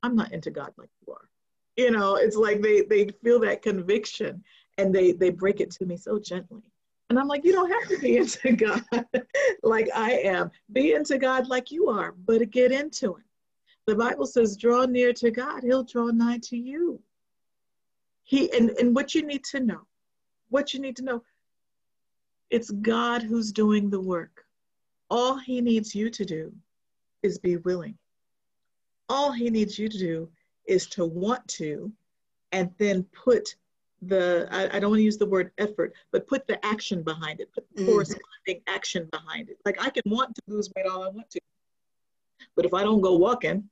I'm 0.04 0.18
not 0.18 0.34
into 0.34 0.52
God 0.52 0.74
like 0.78 0.90
you 1.08 1.14
are. 1.14 1.30
You 1.78 1.92
know, 1.92 2.16
it's 2.16 2.36
like 2.36 2.62
they 2.62 2.82
they 2.82 3.08
feel 3.24 3.40
that 3.40 3.62
conviction 3.62 4.44
and 4.78 4.94
they 4.94 5.14
they 5.14 5.30
break 5.30 5.62
it 5.62 5.72
to 5.72 5.86
me 5.86 5.96
so 5.96 6.20
gently. 6.20 6.71
And 7.12 7.20
I'm 7.20 7.28
like, 7.28 7.44
you 7.44 7.52
don't 7.52 7.70
have 7.70 7.90
to 7.90 8.00
be 8.00 8.16
into 8.20 8.54
God 8.54 8.86
like 9.64 9.90
I 9.94 10.12
am. 10.12 10.50
Be 10.72 10.94
into 10.94 11.18
God 11.18 11.50
like 11.50 11.70
you 11.70 11.90
are, 11.90 12.14
but 12.14 12.50
get 12.52 12.72
into 12.72 13.16
Him. 13.16 13.26
The 13.86 13.96
Bible 13.96 14.26
says, 14.26 14.56
draw 14.56 14.86
near 14.86 15.12
to 15.16 15.30
God, 15.30 15.62
He'll 15.62 15.84
draw 15.84 16.06
nigh 16.06 16.40
to 16.44 16.56
you. 16.56 17.02
He 18.24 18.50
and, 18.54 18.70
and 18.80 18.96
what 18.96 19.14
you 19.14 19.26
need 19.26 19.44
to 19.52 19.60
know, 19.60 19.82
what 20.52 20.74
you 20.74 20.80
need 20.80 20.96
to 20.96 21.04
know, 21.04 21.22
it's 22.50 22.72
God 22.72 23.24
who's 23.24 23.52
doing 23.52 23.90
the 23.90 24.00
work. 24.00 24.46
All 25.10 25.36
he 25.36 25.60
needs 25.60 25.94
you 25.94 26.10
to 26.12 26.24
do 26.24 26.54
is 27.24 27.38
be 27.38 27.58
willing. 27.58 27.98
All 29.10 29.34
he 29.34 29.50
needs 29.50 29.78
you 29.78 29.90
to 29.90 29.98
do 29.98 30.30
is 30.66 30.88
to 30.88 31.04
want 31.04 31.46
to 31.60 31.92
and 32.54 32.72
then 32.78 33.04
put 33.12 33.56
the 34.02 34.48
I, 34.52 34.78
I, 34.78 34.80
don't 34.80 34.90
want 34.90 35.00
to 35.00 35.04
use 35.04 35.18
the 35.18 35.26
word 35.26 35.52
effort, 35.58 35.94
but 36.12 36.28
put 36.28 36.48
the 36.48 36.64
action 36.66 37.04
behind 37.04 37.40
it, 37.40 37.52
put 37.54 37.66
the 37.76 37.82
mm-hmm. 37.84 37.92
corresponding 37.92 38.64
action 38.68 39.08
behind 39.12 39.50
it. 39.50 39.58
Like 39.66 39.82
I 39.82 39.90
can 39.90 40.04
want 40.06 40.36
to 40.36 40.42
lose 40.48 40.70
weight 40.76 40.88
all 40.88 41.04
I 41.04 41.10
want 41.10 41.30
to. 41.32 41.40
But 42.56 42.66
if 42.66 42.74
I 42.74 42.84
don't 42.84 43.02
go 43.02 43.16
walking, 43.16 43.70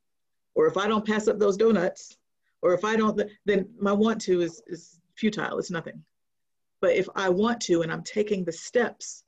or 0.55 0.67
if 0.67 0.77
I 0.77 0.87
don't 0.87 1.05
pass 1.05 1.27
up 1.27 1.39
those 1.39 1.57
donuts, 1.57 2.17
or 2.61 2.73
if 2.73 2.83
I 2.83 2.95
don't, 2.95 3.19
then 3.45 3.69
my 3.79 3.91
want 3.91 4.21
to 4.21 4.41
is, 4.41 4.61
is 4.67 4.99
futile. 5.15 5.57
It's 5.57 5.71
nothing. 5.71 6.03
But 6.81 6.95
if 6.95 7.07
I 7.15 7.29
want 7.29 7.61
to 7.61 7.81
and 7.81 7.91
I'm 7.91 8.03
taking 8.03 8.43
the 8.43 8.51
steps 8.51 9.23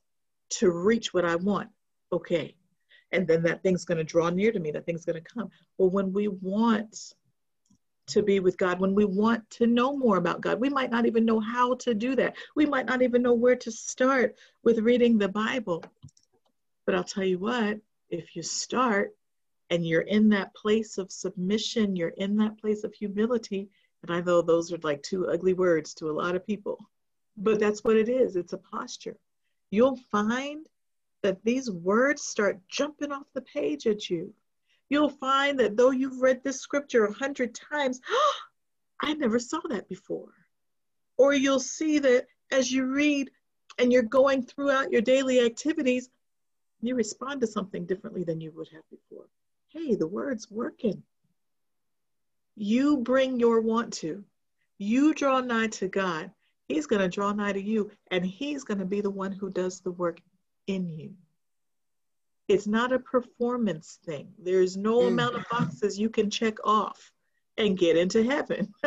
to 0.50 0.70
reach 0.70 1.12
what 1.12 1.24
I 1.24 1.36
want, 1.36 1.68
okay. 2.12 2.54
And 3.10 3.26
then 3.26 3.42
that 3.42 3.62
thing's 3.62 3.84
going 3.84 3.98
to 3.98 4.04
draw 4.04 4.30
near 4.30 4.52
to 4.52 4.60
me, 4.60 4.70
that 4.70 4.86
thing's 4.86 5.04
going 5.04 5.22
to 5.22 5.34
come. 5.34 5.50
Well, 5.76 5.90
when 5.90 6.12
we 6.12 6.28
want 6.28 7.14
to 8.08 8.22
be 8.22 8.40
with 8.40 8.56
God, 8.56 8.80
when 8.80 8.94
we 8.94 9.04
want 9.04 9.48
to 9.50 9.66
know 9.66 9.96
more 9.96 10.16
about 10.16 10.40
God, 10.40 10.60
we 10.60 10.68
might 10.68 10.90
not 10.90 11.06
even 11.06 11.24
know 11.24 11.40
how 11.40 11.74
to 11.76 11.94
do 11.94 12.16
that. 12.16 12.36
We 12.56 12.66
might 12.66 12.86
not 12.86 13.02
even 13.02 13.22
know 13.22 13.32
where 13.32 13.56
to 13.56 13.70
start 13.70 14.36
with 14.64 14.78
reading 14.78 15.18
the 15.18 15.28
Bible. 15.28 15.84
But 16.84 16.94
I'll 16.94 17.04
tell 17.04 17.24
you 17.24 17.38
what, 17.38 17.78
if 18.10 18.34
you 18.34 18.42
start 18.42 19.14
and 19.70 19.86
you're 19.86 20.02
in 20.02 20.28
that 20.30 20.54
place 20.54 20.98
of 20.98 21.12
submission, 21.12 21.96
you're 21.96 22.08
in 22.10 22.36
that 22.36 22.58
place 22.60 22.84
of 22.84 22.92
humility, 22.92 23.68
and 24.02 24.10
I 24.10 24.20
know 24.20 24.42
those 24.42 24.72
are 24.72 24.78
like 24.82 25.02
two 25.02 25.28
ugly 25.28 25.54
words 25.54 25.94
to 25.94 26.10
a 26.10 26.12
lot 26.12 26.34
of 26.34 26.46
people 26.46 26.78
but 27.36 27.58
that's 27.58 27.84
what 27.84 27.96
it 27.96 28.08
is 28.08 28.36
it's 28.36 28.52
a 28.52 28.58
posture. 28.58 29.16
You'll 29.70 29.96
find 30.10 30.66
that 31.22 31.42
these 31.44 31.70
words 31.70 32.22
start 32.22 32.60
jumping 32.68 33.12
off 33.12 33.26
the 33.32 33.42
page 33.42 33.86
at 33.86 34.10
you. 34.10 34.34
You'll 34.92 35.08
find 35.08 35.58
that 35.58 35.74
though 35.74 35.90
you've 35.90 36.20
read 36.20 36.44
this 36.44 36.60
scripture 36.60 37.06
a 37.06 37.12
hundred 37.14 37.54
times, 37.54 37.98
oh, 38.10 38.34
I 39.00 39.14
never 39.14 39.38
saw 39.38 39.60
that 39.70 39.88
before. 39.88 40.34
Or 41.16 41.32
you'll 41.32 41.60
see 41.60 41.98
that 42.00 42.26
as 42.50 42.70
you 42.70 42.84
read 42.84 43.30
and 43.78 43.90
you're 43.90 44.02
going 44.02 44.42
throughout 44.42 44.92
your 44.92 45.00
daily 45.00 45.40
activities, 45.40 46.10
you 46.82 46.94
respond 46.94 47.40
to 47.40 47.46
something 47.46 47.86
differently 47.86 48.22
than 48.22 48.42
you 48.42 48.50
would 48.50 48.68
have 48.68 48.82
before. 48.90 49.24
Hey, 49.68 49.94
the 49.94 50.06
word's 50.06 50.50
working. 50.50 51.02
You 52.54 52.98
bring 52.98 53.40
your 53.40 53.62
want 53.62 53.94
to. 53.94 54.22
You 54.76 55.14
draw 55.14 55.40
nigh 55.40 55.68
to 55.68 55.88
God. 55.88 56.30
He's 56.68 56.86
going 56.86 57.00
to 57.00 57.08
draw 57.08 57.32
nigh 57.32 57.54
to 57.54 57.62
you, 57.62 57.90
and 58.10 58.26
He's 58.26 58.62
going 58.62 58.80
to 58.80 58.84
be 58.84 59.00
the 59.00 59.08
one 59.08 59.32
who 59.32 59.48
does 59.48 59.80
the 59.80 59.92
work 59.92 60.20
in 60.66 60.86
you. 60.86 61.14
It's 62.48 62.66
not 62.66 62.92
a 62.92 62.98
performance 62.98 63.98
thing. 64.04 64.28
There's 64.38 64.76
no 64.76 65.00
mm. 65.00 65.08
amount 65.08 65.36
of 65.36 65.44
boxes 65.50 65.98
you 65.98 66.10
can 66.10 66.30
check 66.30 66.56
off 66.64 67.12
and 67.56 67.78
get 67.78 67.96
into 67.96 68.24
heaven. 68.24 68.72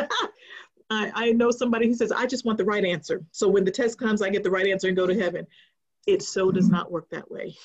I, 0.90 1.10
I 1.14 1.32
know 1.32 1.50
somebody 1.50 1.88
who 1.88 1.94
says, 1.94 2.12
I 2.12 2.26
just 2.26 2.44
want 2.44 2.58
the 2.58 2.64
right 2.64 2.84
answer. 2.84 3.24
So 3.32 3.48
when 3.48 3.64
the 3.64 3.70
test 3.70 3.98
comes, 3.98 4.22
I 4.22 4.28
get 4.28 4.42
the 4.42 4.50
right 4.50 4.66
answer 4.66 4.88
and 4.88 4.96
go 4.96 5.06
to 5.06 5.18
heaven. 5.18 5.46
It 6.06 6.22
so 6.22 6.52
does 6.52 6.68
not 6.68 6.90
work 6.90 7.08
that 7.10 7.30
way. 7.30 7.56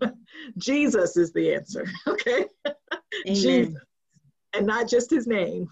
Jesus 0.56 1.16
is 1.16 1.32
the 1.32 1.52
answer, 1.52 1.86
okay? 2.06 2.46
Jesus. 3.26 3.74
And 4.54 4.66
not 4.66 4.88
just 4.88 5.10
his 5.10 5.26
name, 5.26 5.68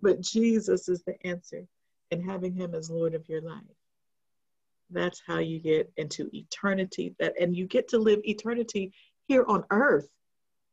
but 0.00 0.20
Jesus 0.20 0.88
is 0.88 1.02
the 1.04 1.14
answer 1.26 1.66
and 2.10 2.24
having 2.24 2.54
him 2.54 2.74
as 2.74 2.90
Lord 2.90 3.14
of 3.14 3.28
your 3.28 3.42
life. 3.42 3.62
That's 4.90 5.22
how 5.26 5.38
you 5.38 5.60
get 5.60 5.92
into 5.98 6.30
eternity 6.32 7.14
that 7.18 7.34
and 7.38 7.54
you 7.54 7.66
get 7.66 7.88
to 7.88 7.98
live 7.98 8.20
eternity 8.24 8.92
here 9.28 9.44
on 9.46 9.64
earth. 9.70 10.08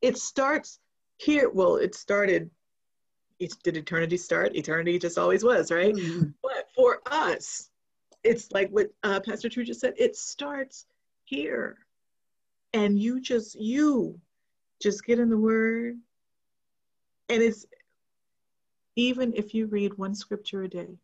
It 0.02 0.18
starts 0.18 0.80
here. 1.18 1.50
Well, 1.50 1.76
it 1.76 1.94
started 1.94 2.50
did 3.64 3.78
eternity 3.78 4.18
start? 4.18 4.56
Eternity 4.56 4.98
just 4.98 5.18
always 5.18 5.44
was, 5.44 5.72
right? 5.72 5.94
Mm-hmm. 5.94 6.30
But 6.42 6.70
for 6.74 7.02
us, 7.06 7.70
it's 8.24 8.52
like 8.52 8.70
what 8.70 8.92
uh, 9.04 9.20
Pastor 9.20 9.50
True 9.50 9.66
just 9.66 9.82
said. 9.82 9.94
It 9.98 10.16
starts 10.16 10.86
here, 11.26 11.78
and 12.74 12.98
you 12.98 13.20
just 13.20 13.60
you 13.60 14.20
just 14.82 15.06
get 15.06 15.20
in 15.20 15.30
the 15.30 15.38
Word, 15.38 15.98
and 17.30 17.44
it's 17.44 17.66
even 18.96 19.34
if 19.36 19.54
you 19.54 19.68
read 19.68 19.98
one 19.98 20.16
scripture 20.16 20.64
a 20.64 20.70
day, 20.70 20.98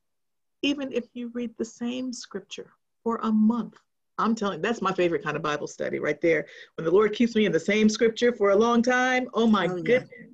even 0.62 0.92
if 0.94 1.06
you 1.14 1.30
read 1.34 1.52
the 1.58 1.66
same 1.66 2.14
scripture 2.14 2.72
for 3.04 3.20
a 3.24 3.32
month. 3.32 3.76
I'm 4.22 4.36
telling 4.36 4.58
you, 4.58 4.62
that's 4.62 4.82
my 4.82 4.94
favorite 4.94 5.24
kind 5.24 5.36
of 5.36 5.42
Bible 5.42 5.68
study 5.68 6.00
right 6.00 6.22
there. 6.22 6.46
When 6.76 6.86
the 6.86 6.92
Lord 6.92 7.14
keeps 7.14 7.36
me 7.36 7.46
in 7.46 7.52
the 7.52 7.60
same 7.60 7.90
scripture 7.90 8.32
for 8.32 8.52
a 8.52 8.56
long 8.56 8.82
time, 8.82 9.28
oh 9.34 9.48
my 9.48 9.68
oh, 9.68 9.82
goodness. 9.82 10.10
Yeah. 10.12 10.28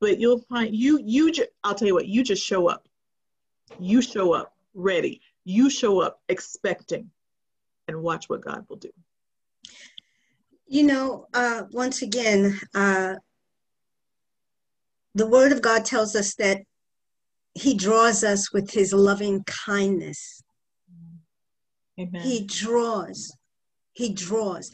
But 0.00 0.18
you'll 0.18 0.40
find 0.48 0.74
you 0.74 1.00
you 1.04 1.32
ju- 1.32 1.46
I'll 1.64 1.74
tell 1.74 1.88
you 1.88 1.94
what, 1.94 2.06
you 2.06 2.22
just 2.22 2.44
show 2.44 2.68
up. 2.68 2.88
You 3.78 4.02
show 4.02 4.32
up 4.32 4.54
ready. 4.74 5.20
You 5.44 5.70
show 5.70 6.00
up 6.00 6.20
expecting 6.28 7.10
and 7.88 8.02
watch 8.02 8.28
what 8.28 8.40
God 8.40 8.64
will 8.68 8.76
do. 8.76 8.90
You 10.66 10.84
know, 10.84 11.26
uh, 11.34 11.64
once 11.72 12.02
again, 12.02 12.58
uh, 12.74 13.16
the 15.14 15.26
Word 15.26 15.52
of 15.52 15.60
God 15.60 15.84
tells 15.84 16.16
us 16.16 16.34
that 16.36 16.62
he 17.54 17.74
draws 17.74 18.24
us 18.24 18.52
with 18.52 18.70
his 18.70 18.92
loving 18.92 19.44
kindness. 19.44 20.42
Amen. 21.98 22.22
He 22.22 22.44
draws. 22.46 23.36
He 23.92 24.12
draws. 24.12 24.70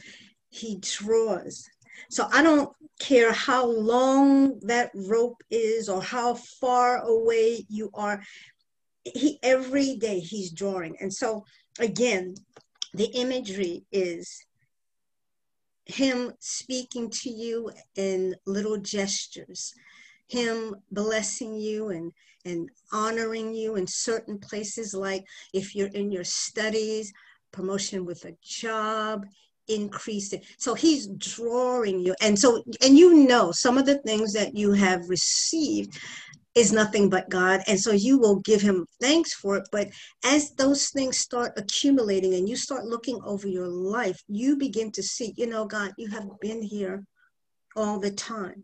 He 0.49 0.79
draws. 0.79 1.67
So 2.09 2.27
I 2.31 2.41
don't 2.41 2.71
care 2.99 3.33
how 3.33 3.65
long 3.65 4.59
that 4.61 4.91
rope 4.93 5.41
is 5.49 5.89
or 5.89 6.01
how 6.01 6.35
far 6.35 6.97
away 6.97 7.65
you 7.69 7.89
are. 7.93 8.21
He 9.03 9.39
every 9.43 9.95
day 9.97 10.19
he's 10.19 10.51
drawing. 10.51 10.95
And 10.99 11.13
so 11.13 11.45
again, 11.79 12.35
the 12.93 13.05
imagery 13.05 13.83
is 13.91 14.45
him 15.85 16.33
speaking 16.39 17.09
to 17.09 17.29
you 17.29 17.71
in 17.95 18.35
little 18.45 18.77
gestures, 18.77 19.73
him 20.27 20.75
blessing 20.91 21.55
you 21.55 21.89
and 21.89 22.11
and 22.45 22.69
honoring 22.91 23.53
you 23.53 23.75
in 23.75 23.85
certain 23.87 24.37
places, 24.39 24.93
like 24.93 25.25
if 25.53 25.75
you're 25.75 25.87
in 25.89 26.11
your 26.11 26.23
studies, 26.23 27.11
promotion 27.51 28.05
with 28.05 28.25
a 28.25 28.35
job, 28.43 29.25
increase 29.67 30.33
it. 30.33 30.43
So 30.57 30.73
he's 30.73 31.07
drawing 31.07 31.99
you. 31.99 32.15
And 32.21 32.37
so, 32.37 32.63
and 32.83 32.97
you 32.97 33.27
know, 33.27 33.51
some 33.51 33.77
of 33.77 33.85
the 33.85 33.99
things 33.99 34.33
that 34.33 34.55
you 34.55 34.73
have 34.73 35.09
received 35.09 35.97
is 36.55 36.73
nothing 36.73 37.09
but 37.09 37.29
God. 37.29 37.61
And 37.67 37.79
so 37.79 37.91
you 37.91 38.17
will 38.17 38.37
give 38.41 38.61
him 38.61 38.85
thanks 38.99 39.33
for 39.33 39.57
it. 39.57 39.67
But 39.71 39.89
as 40.25 40.51
those 40.51 40.89
things 40.89 41.19
start 41.19 41.53
accumulating 41.57 42.33
and 42.33 42.49
you 42.49 42.55
start 42.55 42.85
looking 42.85 43.19
over 43.23 43.47
your 43.47 43.67
life, 43.67 44.21
you 44.27 44.57
begin 44.57 44.91
to 44.93 45.03
see, 45.03 45.33
you 45.37 45.47
know, 45.47 45.65
God, 45.65 45.91
you 45.97 46.09
have 46.09 46.27
been 46.41 46.61
here 46.61 47.05
all 47.75 47.99
the 47.99 48.11
time. 48.11 48.63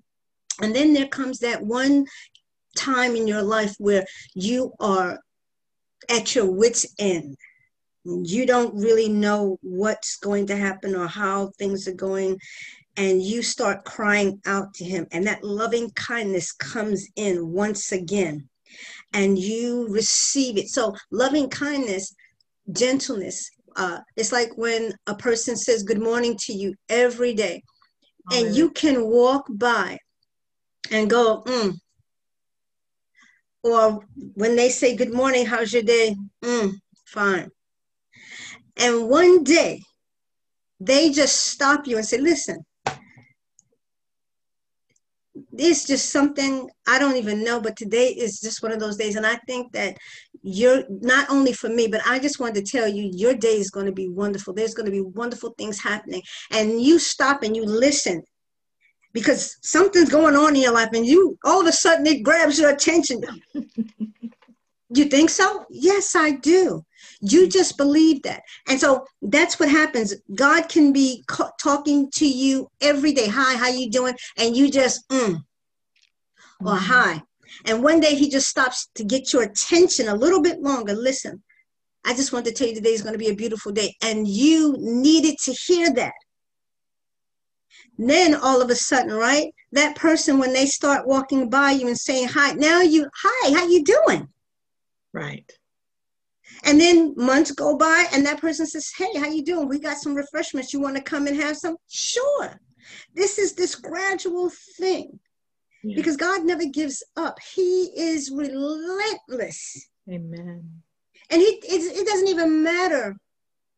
And 0.62 0.76
then 0.76 0.94
there 0.94 1.08
comes 1.08 1.40
that 1.40 1.62
one 1.62 2.06
time 2.76 3.16
in 3.16 3.28
your 3.28 3.42
life 3.42 3.76
where 3.80 4.06
you 4.34 4.74
are 4.80 5.20
at 6.10 6.36
your 6.36 6.52
wits' 6.52 6.86
end. 7.00 7.36
you 8.06 8.46
don't 8.46 8.76
really 8.76 9.10
know 9.10 9.58
what's 9.62 10.18
going 10.18 10.46
to 10.46 10.56
happen 10.56 10.96
or 10.96 11.08
how 11.08 11.48
things 11.58 11.88
are 11.88 11.94
going 11.94 12.38
and 12.98 13.22
you 13.22 13.42
start 13.42 13.84
crying 13.84 14.40
out 14.46 14.74
to 14.74 14.86
him 14.86 15.08
and 15.12 15.26
that 15.26 15.44
loving 15.44 15.90
kindness 15.92 16.52
comes 16.52 17.08
in 17.16 17.52
once 17.52 17.92
again 17.92 18.48
and 19.14 19.38
you 19.40 19.88
receive 19.90 20.58
it 20.58 20.68
so 20.68 20.96
loving 21.12 21.50
kindness 21.50 22.14
gentleness 22.72 23.50
uh, 23.76 24.00
it's 24.16 24.32
like 24.32 24.56
when 24.56 24.94
a 25.08 25.16
person 25.16 25.56
says 25.56 25.84
good 25.84 26.02
morning 26.02 26.38
to 26.40 26.54
you 26.54 26.74
every 26.90 27.34
day 27.34 27.62
and 28.32 28.56
you 28.56 28.72
can 28.72 29.06
walk 29.06 29.46
by 29.50 29.98
and 30.92 31.10
go 31.10 31.44
mm. 31.46 31.74
Or 33.66 34.00
when 34.36 34.56
they 34.56 34.70
say 34.70 34.96
good 34.96 35.14
morning 35.14 35.46
how's 35.46 35.74
your 35.74 35.84
day 35.84 36.16
mm, 36.44 36.72
fine 37.06 37.50
and 38.78 39.10
one 39.10 39.44
day 39.44 39.82
they 40.80 41.10
just 41.10 41.48
stop 41.48 41.88
you 41.88 41.98
and 41.98 42.06
say 42.06 42.18
listen 42.18 42.64
it's 45.58 45.86
just 45.86 46.12
something 46.12 46.70
I 46.88 47.00
don't 47.00 47.18
even 47.18 47.44
know, 47.44 47.60
but 47.60 47.76
today 47.76 48.08
is 48.08 48.40
just 48.40 48.64
one 48.64 48.72
of 48.72 48.80
those 48.80 48.98
days. 48.98 49.16
And 49.16 49.26
I 49.26 49.36
think 49.48 49.72
that 49.74 49.98
you're 50.42 50.84
not 50.90 51.30
only 51.30 51.54
for 51.54 51.70
me, 51.70 51.88
but 51.88 52.02
I 52.06 52.20
just 52.20 52.40
wanted 52.40 52.66
to 52.66 52.72
tell 52.72 52.88
you 52.88 53.10
your 53.14 53.34
day 53.34 53.58
is 53.58 53.70
going 53.70 53.86
to 53.86 53.92
be 53.92 54.08
wonderful. 54.08 54.54
There's 54.54 54.74
going 54.74 54.86
to 54.86 54.92
be 54.92 55.02
wonderful 55.02 55.54
things 55.58 55.82
happening. 55.82 56.22
And 56.52 56.82
you 56.82 57.00
stop 57.00 57.44
and 57.44 57.56
you 57.56 57.66
listen 57.66 58.24
because 59.16 59.58
something's 59.62 60.10
going 60.10 60.36
on 60.36 60.58
in 60.58 60.62
your 60.62 60.74
life 60.74 60.90
and 60.94 61.06
you 61.06 61.40
all 61.46 61.62
of 61.62 61.68
a 61.68 61.72
sudden 61.72 62.06
it 62.06 62.22
grabs 62.22 62.60
your 62.60 62.70
attention. 62.70 63.22
you 64.90 65.06
think 65.06 65.30
so? 65.30 65.66
Yes, 65.70 66.18
I 66.18 66.32
do. 66.32 66.84
You 67.22 67.48
just 67.48 67.78
believe 67.78 68.24
that. 68.24 68.44
And 68.68 68.78
so 68.78 69.06
that's 69.22 69.58
what 69.58 69.70
happens. 69.70 70.14
God 70.36 70.68
can 70.68 70.92
be 70.92 71.24
talking 71.58 72.12
to 72.16 72.28
you 72.28 72.68
every 72.82 73.14
day. 73.14 73.30
Hi, 73.30 73.56
how 73.56 73.70
you 73.70 73.90
doing? 73.90 74.16
And 74.38 74.56
you 74.56 74.70
just, 74.70 75.08
mm, 75.08 75.42
or 76.60 76.74
mm-hmm. 76.74 76.78
hi. 76.78 77.22
And 77.64 77.82
one 77.82 78.02
day 78.02 78.16
he 78.16 78.30
just 78.30 78.50
stops 78.50 78.90
to 78.96 79.06
get 79.06 79.32
your 79.32 79.44
attention 79.44 80.10
a 80.10 80.16
little 80.16 80.42
bit 80.42 80.60
longer. 80.60 80.94
Listen, 80.94 81.42
I 82.04 82.14
just 82.14 82.34
want 82.34 82.44
to 82.48 82.52
tell 82.52 82.68
you 82.68 82.76
today 82.76 82.90
is 82.90 83.02
going 83.02 83.14
to 83.14 83.26
be 83.26 83.30
a 83.30 83.36
beautiful 83.36 83.72
day. 83.72 83.96
And 84.04 84.28
you 84.28 84.76
needed 84.78 85.38
to 85.46 85.54
hear 85.54 85.94
that. 85.94 86.12
Then 87.98 88.36
all 88.36 88.62
of 88.62 88.70
a 88.70 88.76
sudden, 88.76 89.14
right? 89.14 89.54
That 89.72 89.96
person, 89.96 90.40
when 90.40 90.54
they 90.54 90.66
start 90.66 91.08
walking 91.08 91.50
by 91.50 91.72
you 91.72 91.88
and 91.88 91.98
saying 91.98 92.28
hi, 92.30 92.54
now 92.54 92.82
you, 92.82 93.10
hi, 93.14 93.54
how 93.54 93.68
you 93.68 93.84
doing? 93.84 94.28
Right. 95.14 95.50
And 96.64 96.80
then 96.80 97.14
months 97.16 97.52
go 97.52 97.78
by 97.78 98.08
and 98.14 98.26
that 98.26 98.42
person 98.42 98.66
says, 98.66 98.92
Hey, 98.96 99.18
how 99.18 99.28
you 99.28 99.44
doing? 99.44 99.68
We 99.68 99.80
got 99.80 99.98
some 99.98 100.16
refreshments. 100.16 100.74
You 100.74 100.80
want 100.80 100.96
to 100.96 101.02
come 101.02 101.28
and 101.28 101.36
have 101.38 101.58
some? 101.58 101.78
Sure. 101.90 102.60
This 103.14 103.38
is 103.38 103.54
this 103.54 103.76
gradual 103.76 104.52
thing. 104.78 105.20
Yeah. 105.84 105.96
Because 105.96 106.18
God 106.18 106.44
never 106.44 106.66
gives 106.66 107.04
up. 107.16 107.38
He 107.56 107.92
is 107.96 108.32
relentless. 108.32 109.90
Amen. 110.10 110.82
And 111.30 111.42
he, 111.42 111.48
it, 111.48 111.98
it 111.98 112.08
doesn't 112.08 112.28
even 112.28 112.64
matter 112.64 113.16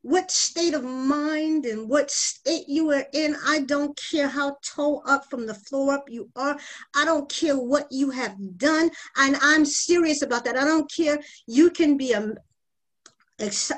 what 0.08 0.32
state 0.32 0.74
of 0.74 0.86
mind 0.86 1.66
and 1.66 1.90
what 1.90 2.10
state 2.10 2.64
you 2.70 2.90
are 2.92 3.06
in. 3.12 3.36
I 3.46 3.60
don't 3.60 4.00
care 4.10 4.30
how 4.30 4.56
toe 4.64 5.02
up 5.06 5.30
from 5.30 5.46
the 5.46 5.54
floor 5.54 5.96
up 5.96 6.06
you 6.08 6.30
are. 6.38 6.58
I 6.96 7.04
don't 7.04 7.28
care 7.28 7.58
what 7.58 7.88
you 7.92 8.10
have 8.12 8.38
done. 8.58 8.90
And 9.18 9.36
I'm 9.42 9.66
serious 9.66 10.22
about 10.22 10.46
that. 10.46 10.56
I 10.56 10.64
don't 10.64 10.90
care. 10.90 11.20
You 11.46 11.70
can 11.72 11.98
be 11.98 12.14
a, 12.14 12.34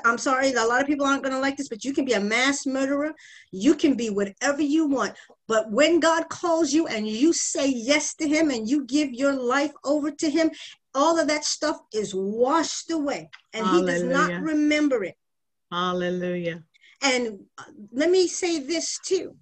I'm 0.04 0.18
sorry, 0.18 0.52
a 0.52 0.64
lot 0.64 0.80
of 0.80 0.86
people 0.86 1.04
aren't 1.04 1.24
going 1.24 1.34
to 1.34 1.40
like 1.40 1.56
this, 1.56 1.68
but 1.68 1.84
you 1.84 1.92
can 1.92 2.04
be 2.04 2.12
a 2.12 2.20
mass 2.20 2.64
murderer. 2.64 3.12
You 3.50 3.74
can 3.74 3.94
be 3.94 4.10
whatever 4.10 4.62
you 4.62 4.86
want. 4.86 5.16
But 5.48 5.68
when 5.72 5.98
God 5.98 6.28
calls 6.28 6.72
you 6.72 6.86
and 6.86 7.08
you 7.08 7.32
say 7.32 7.66
yes 7.68 8.14
to 8.14 8.28
Him 8.28 8.50
and 8.50 8.68
you 8.68 8.86
give 8.86 9.12
your 9.12 9.34
life 9.34 9.72
over 9.84 10.12
to 10.12 10.30
Him, 10.30 10.52
all 10.94 11.18
of 11.18 11.26
that 11.26 11.44
stuff 11.44 11.80
is 11.92 12.14
washed 12.14 12.92
away 12.92 13.28
and 13.52 13.66
Hallelujah. 13.66 13.92
He 13.92 13.92
does 13.92 14.04
not 14.04 14.42
remember 14.42 15.02
it. 15.02 15.16
Hallelujah. 15.70 16.64
And 17.02 17.40
uh, 17.58 17.64
let 17.92 18.10
me 18.10 18.26
say 18.26 18.60
this 18.60 18.98
too 19.04 19.36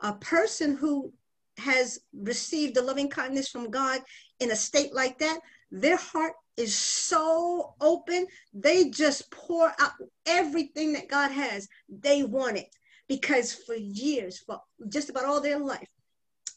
a 0.00 0.12
person 0.14 0.76
who 0.76 1.12
has 1.58 2.00
received 2.12 2.74
the 2.74 2.82
loving 2.82 3.08
kindness 3.08 3.48
from 3.48 3.70
God 3.70 4.00
in 4.40 4.50
a 4.50 4.56
state 4.56 4.92
like 4.92 5.18
that, 5.18 5.38
their 5.70 5.96
heart 5.96 6.34
is 6.56 6.76
so 6.76 7.74
open. 7.80 8.26
They 8.52 8.90
just 8.90 9.30
pour 9.30 9.72
out 9.80 9.92
everything 10.26 10.92
that 10.92 11.08
God 11.08 11.30
has. 11.30 11.68
They 11.88 12.22
want 12.22 12.58
it 12.58 12.66
because 13.08 13.54
for 13.54 13.74
years, 13.74 14.38
for 14.38 14.60
just 14.88 15.10
about 15.10 15.24
all 15.24 15.40
their 15.40 15.58
life, 15.58 15.88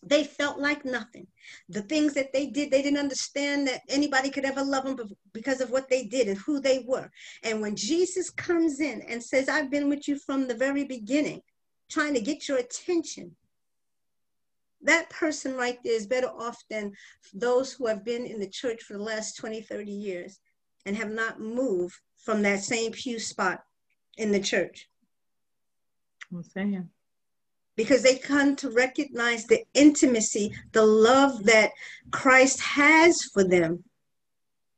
they 0.04 0.24
felt 0.24 0.60
like 0.60 0.86
nothing. 0.86 1.28
The 1.70 1.82
things 1.82 2.14
that 2.14 2.32
they 2.34 2.48
did, 2.48 2.72
they 2.72 2.82
didn't 2.82 3.00
understand 3.00 3.68
that 3.68 3.82
anybody 3.90 4.30
could 4.30 4.46
ever 4.46 4.64
love 4.64 4.86
them 4.86 4.98
because 5.34 5.62
of 5.62 5.72
what 5.72 5.90
they 5.90 6.04
did 6.04 6.28
and 6.28 6.38
who 6.38 6.60
they 6.60 6.84
were. 6.88 7.10
And 7.44 7.62
when 7.62 7.76
Jesus 7.76 8.30
comes 8.30 8.80
in 8.80 9.02
and 9.02 9.24
says, 9.24 9.50
I've 9.50 9.72
been 9.72 9.90
with 9.90 10.08
you 10.08 10.18
from 10.20 10.48
the 10.48 10.56
very 10.56 10.84
beginning, 10.84 11.42
trying 11.90 12.14
to 12.14 12.22
get 12.22 12.48
your 12.48 12.58
attention, 12.58 13.36
that 14.84 15.10
person 15.10 15.56
right 15.56 15.80
there 15.84 15.94
is 15.94 16.08
better 16.08 16.30
off 16.30 16.62
than 16.70 16.94
those 17.34 17.74
who 17.74 17.88
have 17.88 18.06
been 18.06 18.26
in 18.26 18.40
the 18.40 18.50
church 18.50 18.84
for 18.84 18.94
the 18.94 19.04
last 19.04 19.38
20, 19.38 19.62
30 19.62 19.92
years 19.92 20.40
and 20.86 20.96
have 20.96 21.12
not 21.12 21.40
moved 21.40 21.96
from 22.18 22.42
that 22.44 22.62
same 22.62 22.92
pew 22.92 23.20
spot 23.20 23.64
in 24.18 24.32
the 24.32 24.40
church. 24.40 24.90
I'm 26.32 26.44
saying. 26.44 26.90
Because 27.78 28.04
they 28.04 28.18
come 28.18 28.56
to 28.58 28.72
recognize 28.72 29.46
the 29.46 29.64
intimacy, 29.74 30.52
the 30.74 30.86
love 30.86 31.46
that 31.46 31.72
Christ 32.12 32.60
has 32.60 33.22
for 33.34 33.44
them 33.44 33.84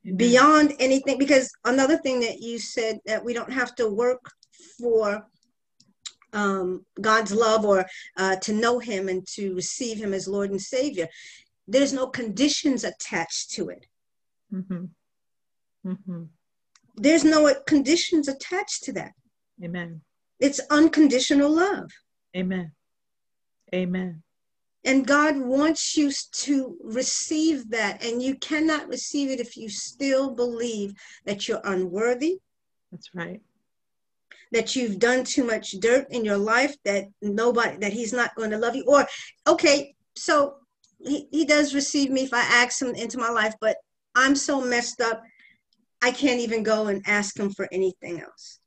Amen. 0.06 0.16
beyond 0.16 0.74
anything. 0.78 1.18
Because 1.18 1.50
another 1.64 1.96
thing 1.96 2.20
that 2.20 2.40
you 2.40 2.58
said 2.58 3.00
that 3.06 3.24
we 3.24 3.34
don't 3.34 3.52
have 3.52 3.74
to 3.76 3.88
work 3.88 4.20
for 4.78 5.26
um, 6.32 6.84
God's 7.00 7.32
love 7.32 7.64
or 7.64 7.84
uh, 8.16 8.36
to 8.36 8.52
know 8.52 8.78
Him 8.78 9.08
and 9.08 9.26
to 9.28 9.54
receive 9.54 9.98
Him 9.98 10.14
as 10.14 10.28
Lord 10.28 10.50
and 10.50 10.60
Savior. 10.60 11.08
There's 11.66 11.92
no 11.92 12.06
conditions 12.06 12.84
attached 12.84 13.50
to 13.52 13.70
it. 13.70 13.86
Mm-hmm. 14.52 14.84
Mm-hmm. 15.86 16.22
There's 16.96 17.24
no 17.24 17.54
conditions 17.66 18.28
attached 18.28 18.84
to 18.84 18.92
that. 18.92 19.12
Amen. 19.62 20.02
It's 20.38 20.60
unconditional 20.70 21.50
love. 21.50 21.90
Amen. 22.36 22.72
Amen. 23.74 24.22
And 24.84 25.06
God 25.06 25.36
wants 25.36 25.96
you 25.96 26.10
to 26.32 26.76
receive 26.82 27.70
that, 27.70 28.02
and 28.02 28.22
you 28.22 28.34
cannot 28.36 28.88
receive 28.88 29.30
it 29.30 29.38
if 29.38 29.56
you 29.56 29.68
still 29.68 30.34
believe 30.34 30.94
that 31.26 31.46
you're 31.46 31.60
unworthy. 31.64 32.38
That's 32.90 33.14
right 33.14 33.42
that 34.52 34.74
you've 34.74 34.98
done 34.98 35.24
too 35.24 35.44
much 35.44 35.72
dirt 35.72 36.06
in 36.10 36.24
your 36.24 36.36
life 36.36 36.74
that 36.84 37.06
nobody 37.22 37.76
that 37.78 37.92
he's 37.92 38.12
not 38.12 38.34
going 38.34 38.50
to 38.50 38.58
love 38.58 38.74
you 38.74 38.84
or 38.86 39.06
okay 39.46 39.94
so 40.16 40.54
he, 40.98 41.28
he 41.30 41.44
does 41.44 41.74
receive 41.74 42.10
me 42.10 42.22
if 42.22 42.34
i 42.34 42.40
ask 42.40 42.80
him 42.80 42.94
into 42.94 43.18
my 43.18 43.30
life 43.30 43.54
but 43.60 43.76
i'm 44.14 44.34
so 44.34 44.60
messed 44.60 45.00
up 45.00 45.22
i 46.02 46.10
can't 46.10 46.40
even 46.40 46.62
go 46.62 46.86
and 46.86 47.02
ask 47.06 47.38
him 47.38 47.50
for 47.50 47.68
anything 47.72 48.20
else 48.20 48.59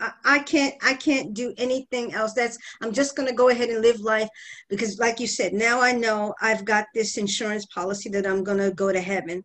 I, 0.00 0.12
I 0.24 0.38
can't 0.40 0.74
i 0.82 0.94
can't 0.94 1.34
do 1.34 1.54
anything 1.58 2.14
else 2.14 2.32
that's 2.32 2.58
i'm 2.82 2.92
just 2.92 3.14
to 3.28 3.34
go 3.34 3.48
ahead 3.48 3.68
and 3.68 3.82
live 3.82 4.00
life 4.00 4.28
because 4.68 4.98
like 4.98 5.20
you 5.20 5.26
said 5.26 5.52
now 5.52 5.80
i 5.80 5.92
know 5.92 6.34
i've 6.40 6.64
got 6.64 6.86
this 6.94 7.16
insurance 7.16 7.66
policy 7.66 8.08
that 8.10 8.26
i'm 8.26 8.42
to 8.58 8.70
go 8.70 8.90
to 8.92 9.00
heaven 9.00 9.44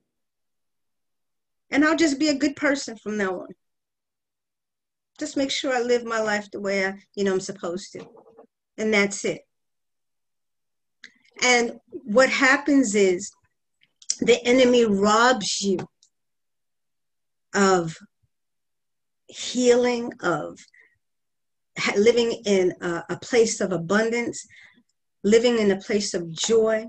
and 1.72 1.84
i'll 1.84 1.96
just 1.96 2.20
be 2.20 2.30
a 2.30 2.38
good 2.38 2.56
person 2.56 2.96
from 2.98 3.18
now 3.18 3.42
on 3.42 3.48
just 5.20 5.38
make 5.38 5.52
sure 5.52 5.74
I 5.74 5.82
live 5.82 6.04
my 6.04 6.20
life 6.20 6.50
the 6.52 6.60
way 6.60 6.86
I, 6.86 6.94
you 7.16 7.24
know, 7.24 7.34
I'm 7.34 7.40
supposed 7.40 7.92
to. 7.94 8.06
And 8.78 8.94
that's 8.94 9.24
it. 9.26 9.42
And 11.42 11.80
what 11.92 12.30
happens 12.30 12.96
is 12.96 13.32
the 14.20 14.44
enemy 14.46 14.86
robs 14.86 15.62
you 15.62 15.78
of 17.54 17.98
healing, 19.28 20.12
of 20.22 20.60
living 21.98 22.32
in 22.46 22.74
a, 22.82 23.04
a, 23.10 23.20
place 23.20 23.60
of 23.60 23.72
abundance, 23.72 24.46
living 25.24 25.60
in 25.60 25.72
a 25.72 25.78
place 25.78 26.14
of 26.14 26.32
joy, 26.32 26.86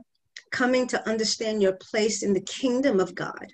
coming 0.53 0.87
to 0.87 1.09
understand 1.09 1.61
your 1.61 1.73
place 1.75 2.23
in 2.23 2.33
the 2.33 2.41
kingdom 2.41 3.01
of 3.01 3.15
God 3.15 3.53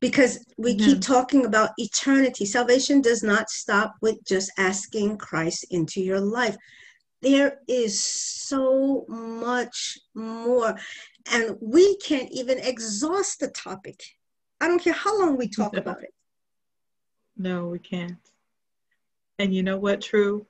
because 0.00 0.44
we 0.58 0.74
mm-hmm. 0.74 0.86
keep 0.86 1.00
talking 1.00 1.46
about 1.46 1.70
eternity. 1.78 2.44
Salvation 2.44 3.00
does 3.00 3.22
not 3.22 3.50
stop 3.50 3.94
with 4.02 4.22
just 4.24 4.52
asking 4.58 5.18
Christ 5.18 5.66
into 5.70 6.00
your 6.00 6.20
life. 6.20 6.56
There 7.22 7.58
is 7.66 8.00
so 8.00 9.04
much 9.08 9.98
more, 10.14 10.76
and 11.32 11.56
we 11.60 11.96
can't 11.98 12.30
even 12.30 12.58
exhaust 12.58 13.40
the 13.40 13.48
topic. 13.48 14.00
I 14.60 14.68
don't 14.68 14.82
care 14.82 14.92
how 14.92 15.18
long 15.18 15.36
we 15.36 15.48
talk 15.48 15.76
about 15.82 16.02
it. 16.02 16.12
No, 17.36 17.66
we 17.66 17.78
can't. 17.78 18.16
And 19.38 19.54
you 19.54 19.62
know 19.62 19.76
what, 19.76 20.00
True? 20.00 20.46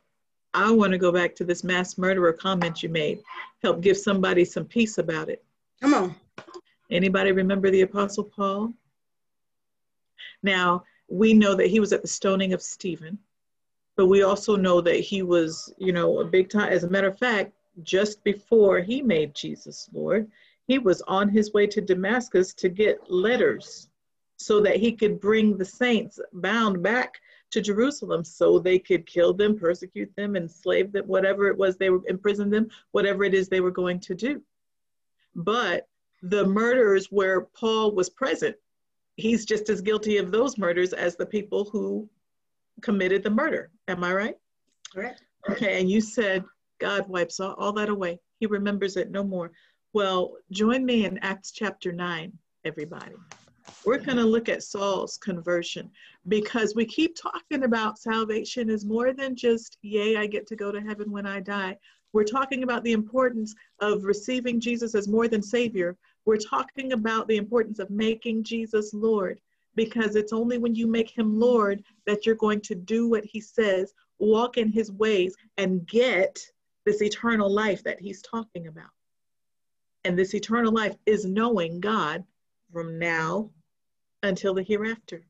I 0.54 0.70
want 0.70 0.92
to 0.92 0.98
go 0.98 1.12
back 1.12 1.34
to 1.36 1.44
this 1.44 1.64
mass 1.64 1.98
murderer 1.98 2.32
comment 2.32 2.82
you 2.82 2.88
made. 2.88 3.22
Help 3.62 3.80
give 3.80 3.98
somebody 3.98 4.44
some 4.44 4.64
peace 4.64 4.98
about 4.98 5.28
it. 5.28 5.44
Come 5.80 5.94
on. 5.94 6.14
Anybody 6.90 7.32
remember 7.32 7.70
the 7.70 7.82
Apostle 7.82 8.24
Paul? 8.24 8.72
Now, 10.42 10.84
we 11.08 11.34
know 11.34 11.54
that 11.54 11.66
he 11.66 11.80
was 11.80 11.92
at 11.92 12.02
the 12.02 12.08
stoning 12.08 12.52
of 12.52 12.62
Stephen, 12.62 13.18
but 13.96 14.06
we 14.06 14.22
also 14.22 14.56
know 14.56 14.80
that 14.80 15.00
he 15.00 15.22
was, 15.22 15.72
you 15.78 15.92
know, 15.92 16.20
a 16.20 16.24
big 16.24 16.48
time. 16.48 16.72
As 16.72 16.84
a 16.84 16.90
matter 16.90 17.08
of 17.08 17.18
fact, 17.18 17.52
just 17.82 18.22
before 18.24 18.80
he 18.80 19.02
made 19.02 19.34
Jesus 19.34 19.88
Lord, 19.92 20.30
he 20.66 20.78
was 20.78 21.02
on 21.02 21.28
his 21.28 21.52
way 21.52 21.66
to 21.66 21.80
Damascus 21.80 22.54
to 22.54 22.68
get 22.68 23.10
letters 23.10 23.88
so 24.36 24.60
that 24.60 24.76
he 24.76 24.92
could 24.92 25.20
bring 25.20 25.56
the 25.56 25.64
saints 25.64 26.20
bound 26.32 26.82
back 26.82 27.20
to 27.50 27.60
Jerusalem 27.60 28.24
so 28.24 28.58
they 28.58 28.78
could 28.78 29.06
kill 29.06 29.32
them, 29.32 29.58
persecute 29.58 30.14
them, 30.16 30.36
enslave 30.36 30.92
them, 30.92 31.06
whatever 31.06 31.48
it 31.48 31.56
was 31.56 31.76
they 31.76 31.90
were, 31.90 32.02
imprison 32.06 32.50
them, 32.50 32.68
whatever 32.92 33.24
it 33.24 33.34
is 33.34 33.48
they 33.48 33.60
were 33.60 33.70
going 33.70 34.00
to 34.00 34.14
do. 34.14 34.42
But 35.34 35.88
the 36.22 36.44
murders 36.44 37.06
where 37.10 37.42
Paul 37.42 37.92
was 37.92 38.10
present, 38.10 38.56
he's 39.16 39.44
just 39.44 39.68
as 39.70 39.80
guilty 39.80 40.18
of 40.18 40.30
those 40.30 40.58
murders 40.58 40.92
as 40.92 41.16
the 41.16 41.26
people 41.26 41.64
who 41.64 42.08
committed 42.82 43.22
the 43.22 43.30
murder. 43.30 43.70
Am 43.88 44.04
I 44.04 44.12
right? 44.12 44.36
Correct. 44.92 45.22
Okay, 45.48 45.80
and 45.80 45.90
you 45.90 46.00
said 46.00 46.44
God 46.78 47.08
wipes 47.08 47.40
all, 47.40 47.54
all 47.54 47.72
that 47.74 47.88
away. 47.88 48.18
He 48.40 48.46
remembers 48.46 48.96
it 48.96 49.10
no 49.10 49.22
more. 49.22 49.52
Well, 49.92 50.34
join 50.50 50.84
me 50.84 51.06
in 51.06 51.18
Acts 51.18 51.52
chapter 51.52 51.92
9, 51.92 52.32
everybody. 52.64 53.14
We're 53.84 53.98
going 53.98 54.18
to 54.18 54.24
look 54.24 54.48
at 54.48 54.64
Saul's 54.64 55.16
conversion 55.16 55.90
because 56.26 56.74
we 56.74 56.84
keep 56.84 57.16
talking 57.16 57.62
about 57.62 57.98
salvation 57.98 58.68
is 58.68 58.84
more 58.84 59.12
than 59.12 59.36
just, 59.36 59.78
yay, 59.82 60.16
I 60.16 60.26
get 60.26 60.46
to 60.48 60.56
go 60.56 60.72
to 60.72 60.80
heaven 60.80 61.10
when 61.10 61.24
I 61.26 61.40
die. 61.40 61.76
We're 62.12 62.24
talking 62.24 62.62
about 62.62 62.82
the 62.82 62.92
importance 62.92 63.54
of 63.80 64.04
receiving 64.04 64.58
Jesus 64.58 64.94
as 64.94 65.06
more 65.06 65.28
than 65.28 65.42
Savior. 65.42 65.96
We're 66.24 66.36
talking 66.36 66.92
about 66.92 67.28
the 67.28 67.36
importance 67.36 67.78
of 67.78 67.90
making 67.90 68.42
Jesus 68.42 68.92
Lord 68.92 69.40
because 69.76 70.16
it's 70.16 70.32
only 70.32 70.58
when 70.58 70.74
you 70.74 70.86
make 70.86 71.10
him 71.10 71.38
Lord 71.38 71.84
that 72.06 72.26
you're 72.26 72.34
going 72.34 72.62
to 72.62 72.74
do 72.74 73.08
what 73.08 73.24
he 73.24 73.40
says, 73.40 73.92
walk 74.18 74.56
in 74.56 74.72
his 74.72 74.90
ways, 74.90 75.36
and 75.58 75.86
get 75.86 76.40
this 76.84 77.02
eternal 77.02 77.50
life 77.50 77.84
that 77.84 78.00
he's 78.00 78.22
talking 78.22 78.66
about. 78.66 78.90
And 80.04 80.18
this 80.18 80.34
eternal 80.34 80.72
life 80.72 80.96
is 81.04 81.24
knowing 81.24 81.80
God 81.80 82.24
from 82.72 82.98
now 82.98 83.50
until 84.22 84.54
the 84.54 84.62
hereafter 84.62 85.24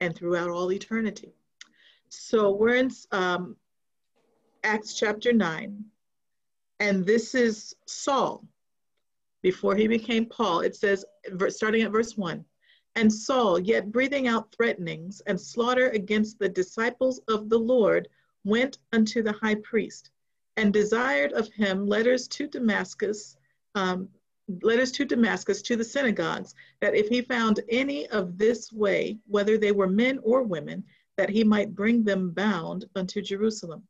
and 0.00 0.14
throughout 0.14 0.50
all 0.50 0.72
eternity. 0.72 1.34
So 2.08 2.52
we're 2.52 2.76
in 2.76 2.90
um, 3.12 3.56
Acts 4.62 4.94
chapter 4.94 5.32
9, 5.32 5.84
and 6.80 7.04
this 7.04 7.34
is 7.34 7.74
Saul 7.86 8.44
before 9.42 9.76
he 9.76 9.86
became 9.86 10.26
Paul. 10.26 10.60
It 10.60 10.76
says, 10.76 11.04
starting 11.48 11.82
at 11.82 11.92
verse 11.92 12.16
1 12.16 12.44
And 12.96 13.12
Saul, 13.12 13.58
yet 13.58 13.92
breathing 13.92 14.28
out 14.28 14.52
threatenings 14.52 15.20
and 15.26 15.40
slaughter 15.40 15.90
against 15.90 16.38
the 16.38 16.48
disciples 16.48 17.20
of 17.28 17.48
the 17.48 17.58
Lord, 17.58 18.08
went 18.44 18.78
unto 18.92 19.22
the 19.22 19.32
high 19.32 19.56
priest 19.56 20.10
and 20.56 20.72
desired 20.72 21.32
of 21.32 21.48
him 21.48 21.86
letters 21.86 22.28
to 22.28 22.46
Damascus, 22.46 23.36
um, 23.74 24.08
letters 24.62 24.92
to 24.92 25.04
Damascus 25.04 25.62
to 25.62 25.76
the 25.76 25.84
synagogues, 25.84 26.54
that 26.80 26.94
if 26.94 27.08
he 27.08 27.22
found 27.22 27.60
any 27.68 28.06
of 28.08 28.36
this 28.36 28.72
way, 28.72 29.18
whether 29.26 29.56
they 29.56 29.72
were 29.72 29.88
men 29.88 30.18
or 30.22 30.42
women, 30.42 30.84
that 31.16 31.30
he 31.30 31.44
might 31.44 31.74
bring 31.74 32.04
them 32.04 32.30
bound 32.30 32.84
unto 32.94 33.22
Jerusalem. 33.22 33.86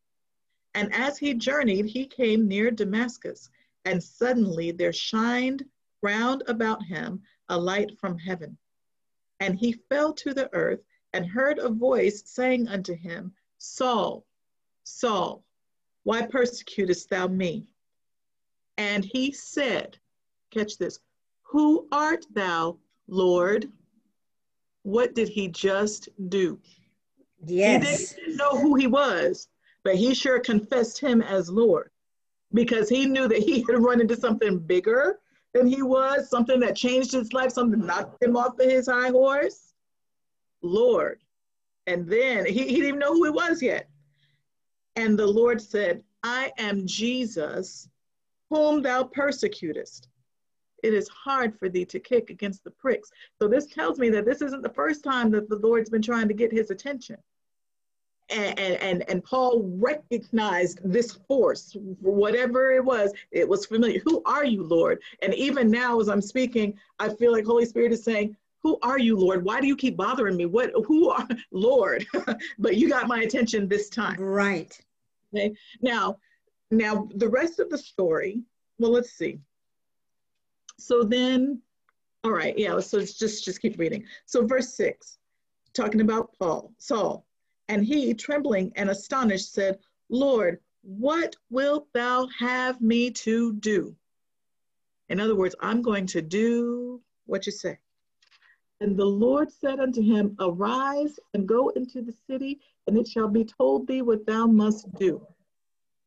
And 0.74 0.92
as 0.94 1.18
he 1.18 1.34
journeyed, 1.34 1.86
he 1.86 2.06
came 2.06 2.48
near 2.48 2.70
Damascus, 2.70 3.48
and 3.84 4.02
suddenly 4.02 4.70
there 4.70 4.92
shined 4.92 5.64
round 6.02 6.42
about 6.46 6.84
him 6.84 7.22
a 7.48 7.58
light 7.58 7.98
from 7.98 8.18
heaven. 8.18 8.56
And 9.40 9.58
he 9.58 9.72
fell 9.72 10.12
to 10.14 10.34
the 10.34 10.52
earth 10.54 10.80
and 11.12 11.26
heard 11.26 11.58
a 11.58 11.68
voice 11.68 12.22
saying 12.26 12.68
unto 12.68 12.94
him, 12.94 13.32
Saul, 13.58 14.26
Saul, 14.84 15.44
why 16.02 16.26
persecutest 16.26 17.08
thou 17.08 17.28
me? 17.28 17.72
And 18.76 19.04
he 19.04 19.32
said, 19.32 19.98
Catch 20.54 20.78
this. 20.78 21.00
Who 21.42 21.88
art 21.90 22.24
thou, 22.32 22.78
Lord? 23.08 23.70
What 24.82 25.14
did 25.14 25.28
he 25.28 25.48
just 25.48 26.08
do? 26.28 26.60
Yes. 27.44 28.12
He 28.14 28.20
didn't 28.20 28.36
know 28.36 28.50
who 28.50 28.76
he 28.76 28.86
was, 28.86 29.48
but 29.82 29.96
he 29.96 30.14
sure 30.14 30.38
confessed 30.38 31.00
him 31.00 31.22
as 31.22 31.50
Lord 31.50 31.90
because 32.52 32.88
he 32.88 33.06
knew 33.06 33.26
that 33.26 33.38
he 33.38 33.60
had 33.68 33.82
run 33.82 34.00
into 34.00 34.16
something 34.16 34.58
bigger 34.58 35.18
than 35.52 35.66
he 35.66 35.82
was, 35.82 36.30
something 36.30 36.60
that 36.60 36.76
changed 36.76 37.12
his 37.12 37.32
life, 37.32 37.52
something 37.52 37.84
knocked 37.84 38.22
him 38.22 38.36
off 38.36 38.58
of 38.58 38.70
his 38.70 38.86
high 38.86 39.10
horse. 39.10 39.74
Lord. 40.62 41.20
And 41.86 42.08
then 42.08 42.46
he, 42.46 42.52
he 42.52 42.76
didn't 42.76 42.86
even 42.86 43.00
know 43.00 43.12
who 43.12 43.24
he 43.24 43.30
was 43.30 43.60
yet. 43.60 43.88
And 44.96 45.18
the 45.18 45.26
Lord 45.26 45.60
said, 45.60 46.02
I 46.22 46.52
am 46.58 46.86
Jesus, 46.86 47.88
whom 48.50 48.82
thou 48.82 49.04
persecutest 49.04 50.08
it 50.84 50.92
is 50.92 51.08
hard 51.08 51.58
for 51.58 51.70
thee 51.70 51.86
to 51.86 51.98
kick 51.98 52.28
against 52.28 52.62
the 52.62 52.70
pricks. 52.70 53.10
So 53.40 53.48
this 53.48 53.66
tells 53.66 53.98
me 53.98 54.10
that 54.10 54.26
this 54.26 54.42
isn't 54.42 54.62
the 54.62 54.68
first 54.68 55.02
time 55.02 55.30
that 55.30 55.48
the 55.48 55.56
Lord's 55.56 55.88
been 55.88 56.02
trying 56.02 56.28
to 56.28 56.34
get 56.34 56.52
his 56.52 56.70
attention. 56.70 57.16
And, 58.30 58.58
and, 58.58 59.08
and 59.08 59.24
Paul 59.24 59.62
recognized 59.78 60.80
this 60.84 61.12
force, 61.26 61.74
whatever 62.00 62.72
it 62.72 62.84
was, 62.84 63.12
it 63.30 63.48
was 63.48 63.66
familiar. 63.66 64.00
Who 64.04 64.22
are 64.26 64.44
you, 64.44 64.62
Lord? 64.62 65.00
And 65.22 65.34
even 65.34 65.70
now, 65.70 66.00
as 66.00 66.08
I'm 66.08 66.22
speaking, 66.22 66.74
I 66.98 67.08
feel 67.08 67.32
like 67.32 67.44
Holy 67.44 67.66
Spirit 67.66 67.92
is 67.92 68.04
saying, 68.04 68.36
Who 68.62 68.78
are 68.82 68.98
you, 68.98 69.16
Lord? 69.16 69.42
Why 69.44 69.60
do 69.60 69.66
you 69.66 69.76
keep 69.76 69.96
bothering 69.96 70.36
me? 70.36 70.46
What, 70.46 70.70
who 70.86 71.10
are, 71.10 71.28
Lord? 71.50 72.06
but 72.58 72.76
you 72.76 72.88
got 72.90 73.08
my 73.08 73.20
attention 73.20 73.68
this 73.68 73.88
time. 73.88 74.16
Right. 74.18 74.78
Okay. 75.34 75.54
Now, 75.80 76.18
now 76.70 77.08
the 77.14 77.28
rest 77.28 77.58
of 77.58 77.70
the 77.70 77.78
story, 77.78 78.42
well, 78.78 78.90
let's 78.90 79.12
see. 79.12 79.38
So 80.78 81.02
then, 81.02 81.60
all 82.22 82.32
right, 82.32 82.56
yeah, 82.58 82.78
so 82.80 82.98
it's 82.98 83.14
just, 83.14 83.44
just 83.44 83.60
keep 83.60 83.78
reading. 83.78 84.04
So 84.26 84.46
verse 84.46 84.74
six, 84.74 85.18
talking 85.72 86.00
about 86.00 86.30
Paul, 86.38 86.72
Saul, 86.78 87.26
and 87.68 87.84
he, 87.84 88.14
trembling 88.14 88.72
and 88.76 88.90
astonished, 88.90 89.52
said, 89.52 89.78
Lord, 90.08 90.60
what 90.82 91.36
wilt 91.50 91.88
thou 91.92 92.28
have 92.38 92.80
me 92.80 93.10
to 93.10 93.54
do? 93.54 93.96
In 95.08 95.20
other 95.20 95.34
words, 95.34 95.54
I'm 95.60 95.82
going 95.82 96.06
to 96.06 96.22
do 96.22 97.00
what 97.26 97.46
you 97.46 97.52
say. 97.52 97.78
And 98.80 98.96
the 98.96 99.04
Lord 99.04 99.50
said 99.50 99.80
unto 99.80 100.02
him, 100.02 100.36
Arise 100.40 101.18
and 101.32 101.48
go 101.48 101.68
into 101.70 102.02
the 102.02 102.14
city, 102.26 102.60
and 102.86 102.98
it 102.98 103.08
shall 103.08 103.28
be 103.28 103.44
told 103.44 103.86
thee 103.86 104.02
what 104.02 104.26
thou 104.26 104.46
must 104.46 104.92
do. 104.96 105.26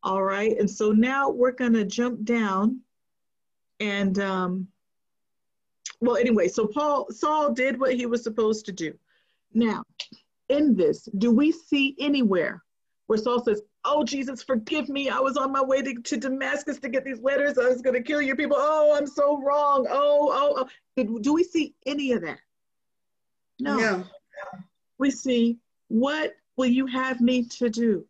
All 0.03 0.23
right, 0.23 0.57
and 0.59 0.69
so 0.69 0.91
now 0.91 1.29
we're 1.29 1.51
going 1.51 1.73
to 1.73 1.85
jump 1.85 2.23
down 2.23 2.81
and 3.79 4.19
um, 4.19 4.67
well, 5.99 6.17
anyway, 6.17 6.47
so 6.47 6.67
Paul 6.67 7.07
Saul 7.09 7.53
did 7.53 7.79
what 7.79 7.93
he 7.93 8.05
was 8.05 8.23
supposed 8.23 8.65
to 8.65 8.71
do. 8.71 8.93
Now, 9.53 9.83
in 10.49 10.75
this, 10.75 11.07
do 11.17 11.31
we 11.31 11.51
see 11.51 11.95
anywhere 11.99 12.63
where 13.07 13.17
Saul 13.17 13.43
says, 13.43 13.61
"Oh 13.85 14.03
Jesus, 14.03 14.43
forgive 14.43 14.89
me. 14.89 15.09
I 15.09 15.19
was 15.19 15.37
on 15.37 15.51
my 15.51 15.61
way 15.61 15.81
to, 15.81 15.95
to 15.95 16.17
Damascus 16.17 16.79
to 16.79 16.89
get 16.89 17.03
these 17.03 17.21
letters. 17.21 17.57
I 17.57 17.67
was 17.69 17.81
going 17.81 17.95
to 17.95 18.03
kill 18.03 18.21
your 18.21 18.35
people. 18.35 18.57
Oh, 18.59 18.95
I'm 18.95 19.07
so 19.07 19.41
wrong. 19.41 19.87
Oh, 19.89 20.29
oh, 20.31 20.53
oh." 20.57 20.69
Did, 20.95 21.21
do 21.21 21.33
we 21.33 21.43
see 21.43 21.75
any 21.85 22.11
of 22.11 22.21
that? 22.21 22.39
No. 23.59 23.77
no. 23.77 24.03
We 24.97 25.11
see 25.11 25.57
what 25.89 26.35
will 26.55 26.67
you 26.67 26.85
have 26.87 27.21
me 27.21 27.43
to 27.43 27.69
do? 27.69 28.05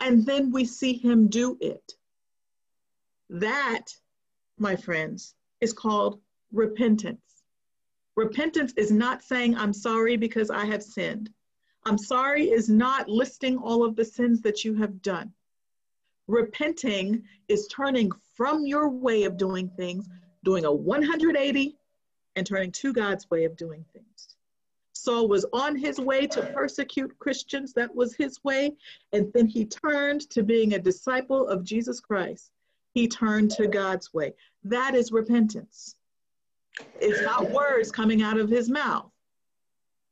And 0.00 0.24
then 0.24 0.50
we 0.50 0.64
see 0.64 0.94
him 0.94 1.28
do 1.28 1.56
it. 1.60 1.92
That 3.28 3.84
my 4.60 4.76
friends, 4.76 5.34
is 5.60 5.72
called 5.72 6.20
repentance. 6.52 7.42
Repentance 8.16 8.72
is 8.76 8.90
not 8.90 9.22
saying, 9.22 9.56
I'm 9.56 9.72
sorry 9.72 10.16
because 10.16 10.50
I 10.50 10.66
have 10.66 10.82
sinned. 10.82 11.30
I'm 11.84 11.96
sorry 11.96 12.50
is 12.50 12.68
not 12.68 13.08
listing 13.08 13.56
all 13.56 13.84
of 13.84 13.96
the 13.96 14.04
sins 14.04 14.42
that 14.42 14.64
you 14.64 14.74
have 14.74 15.00
done. 15.00 15.32
Repenting 16.26 17.22
is 17.48 17.66
turning 17.68 18.10
from 18.36 18.66
your 18.66 18.88
way 18.90 19.24
of 19.24 19.36
doing 19.36 19.70
things, 19.76 20.08
doing 20.44 20.64
a 20.64 20.72
180, 20.72 21.76
and 22.36 22.46
turning 22.46 22.70
to 22.72 22.92
God's 22.92 23.28
way 23.30 23.44
of 23.44 23.56
doing 23.56 23.84
things. 23.92 24.36
Saul 24.92 25.28
was 25.28 25.46
on 25.52 25.76
his 25.76 25.98
way 25.98 26.26
to 26.26 26.42
persecute 26.42 27.18
Christians, 27.18 27.72
that 27.72 27.94
was 27.94 28.14
his 28.14 28.44
way, 28.44 28.76
and 29.12 29.32
then 29.32 29.46
he 29.46 29.64
turned 29.64 30.28
to 30.30 30.42
being 30.42 30.74
a 30.74 30.78
disciple 30.78 31.48
of 31.48 31.64
Jesus 31.64 32.00
Christ 32.00 32.52
he 32.92 33.08
turned 33.08 33.50
to 33.52 33.66
God's 33.66 34.12
way. 34.12 34.34
That 34.64 34.94
is 34.94 35.12
repentance. 35.12 35.94
It's 37.00 37.22
not 37.22 37.50
words 37.50 37.90
coming 37.90 38.22
out 38.22 38.38
of 38.38 38.50
his 38.50 38.68
mouth. 38.70 39.10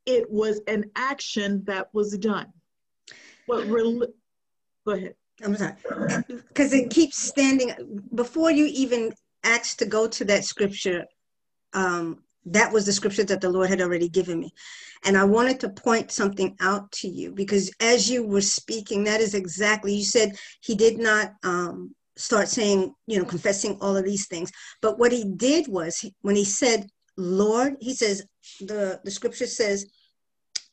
it 0.05 0.29
was 0.29 0.59
an 0.67 0.85
action 0.95 1.63
that 1.65 1.87
was 1.93 2.17
done. 2.17 2.47
What 3.45 3.67
re- 3.69 4.07
go 4.85 4.93
ahead. 4.93 5.15
I'm 5.43 5.55
sorry. 5.55 5.75
Because 6.27 6.73
it 6.73 6.89
keeps 6.89 7.17
standing 7.17 7.71
before 8.15 8.51
you 8.51 8.65
even 8.65 9.13
asked 9.43 9.79
to 9.79 9.85
go 9.85 10.07
to 10.07 10.25
that 10.25 10.45
scripture. 10.45 11.05
Um, 11.73 12.23
that 12.45 12.73
was 12.73 12.85
the 12.85 12.93
scripture 12.93 13.23
that 13.25 13.41
the 13.41 13.49
Lord 13.49 13.69
had 13.69 13.81
already 13.81 14.09
given 14.09 14.39
me. 14.39 14.51
And 15.05 15.17
I 15.17 15.23
wanted 15.25 15.59
to 15.59 15.69
point 15.69 16.11
something 16.11 16.55
out 16.59 16.91
to 16.93 17.07
you 17.07 17.31
because 17.31 17.71
as 17.79 18.09
you 18.09 18.25
were 18.25 18.41
speaking, 18.41 19.03
that 19.03 19.21
is 19.21 19.35
exactly, 19.35 19.93
you 19.93 20.03
said 20.03 20.35
he 20.61 20.73
did 20.73 20.97
not 20.97 21.33
um, 21.43 21.93
start 22.19 22.49
saying, 22.49 22.93
you 23.07 23.17
know, 23.17 23.25
confessing 23.25 23.77
all 23.81 23.95
of 23.95 24.03
these 24.03 24.27
things. 24.27 24.51
But 24.81 24.99
what 24.99 25.11
he 25.11 25.23
did 25.23 25.67
was 25.67 26.03
when 26.21 26.35
he 26.35 26.43
said, 26.43 26.87
Lord, 27.17 27.77
he 27.79 27.93
says, 27.93 28.25
the, 28.59 28.99
the 29.03 29.11
scripture 29.11 29.47
says, 29.47 29.85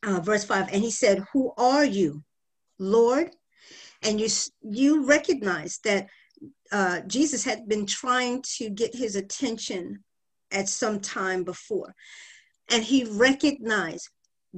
uh, 0.04 0.20
verse 0.20 0.44
5, 0.44 0.68
and 0.72 0.82
he 0.82 0.90
said, 0.90 1.24
Who 1.32 1.52
are 1.56 1.84
you, 1.84 2.22
Lord? 2.78 3.30
And 4.02 4.20
you, 4.20 4.28
you 4.62 5.06
recognize 5.06 5.78
that 5.84 6.08
uh, 6.72 7.00
Jesus 7.06 7.44
had 7.44 7.68
been 7.68 7.86
trying 7.86 8.42
to 8.58 8.68
get 8.68 8.94
his 8.94 9.16
attention 9.16 10.04
at 10.50 10.68
some 10.68 11.00
time 11.00 11.44
before. 11.44 11.94
And 12.70 12.82
he 12.82 13.04
recognized 13.04 14.08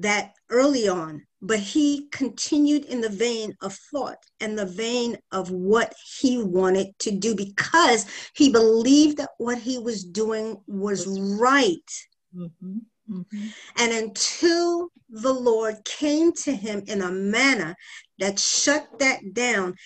that 0.02 0.34
early 0.50 0.88
on, 0.88 1.26
but 1.40 1.58
he 1.58 2.08
continued 2.10 2.84
in 2.86 3.00
the 3.00 3.08
vein 3.08 3.54
of 3.62 3.74
thought 3.74 4.18
and 4.40 4.58
the 4.58 4.66
vein 4.66 5.16
of 5.32 5.50
what 5.50 5.94
he 6.18 6.42
wanted 6.42 6.98
to 7.00 7.10
do 7.10 7.34
because 7.34 8.06
he 8.34 8.50
believed 8.50 9.18
that 9.18 9.30
what 9.38 9.58
he 9.58 9.78
was 9.78 10.04
doing 10.04 10.56
was 10.66 11.06
right. 11.40 11.90
Mm-hmm. 12.36 12.78
Mm-hmm. 13.10 13.46
And 13.76 13.92
until 13.92 14.88
the 15.08 15.32
Lord 15.32 15.84
came 15.84 16.32
to 16.32 16.54
him 16.54 16.82
in 16.86 17.02
a 17.02 17.10
manner 17.10 17.76
that 18.18 18.38
shut 18.38 18.86
that 18.98 19.32
down, 19.32 19.76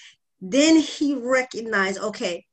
then 0.40 0.76
he 0.76 1.14
recognized, 1.14 2.00
okay, 2.00 2.44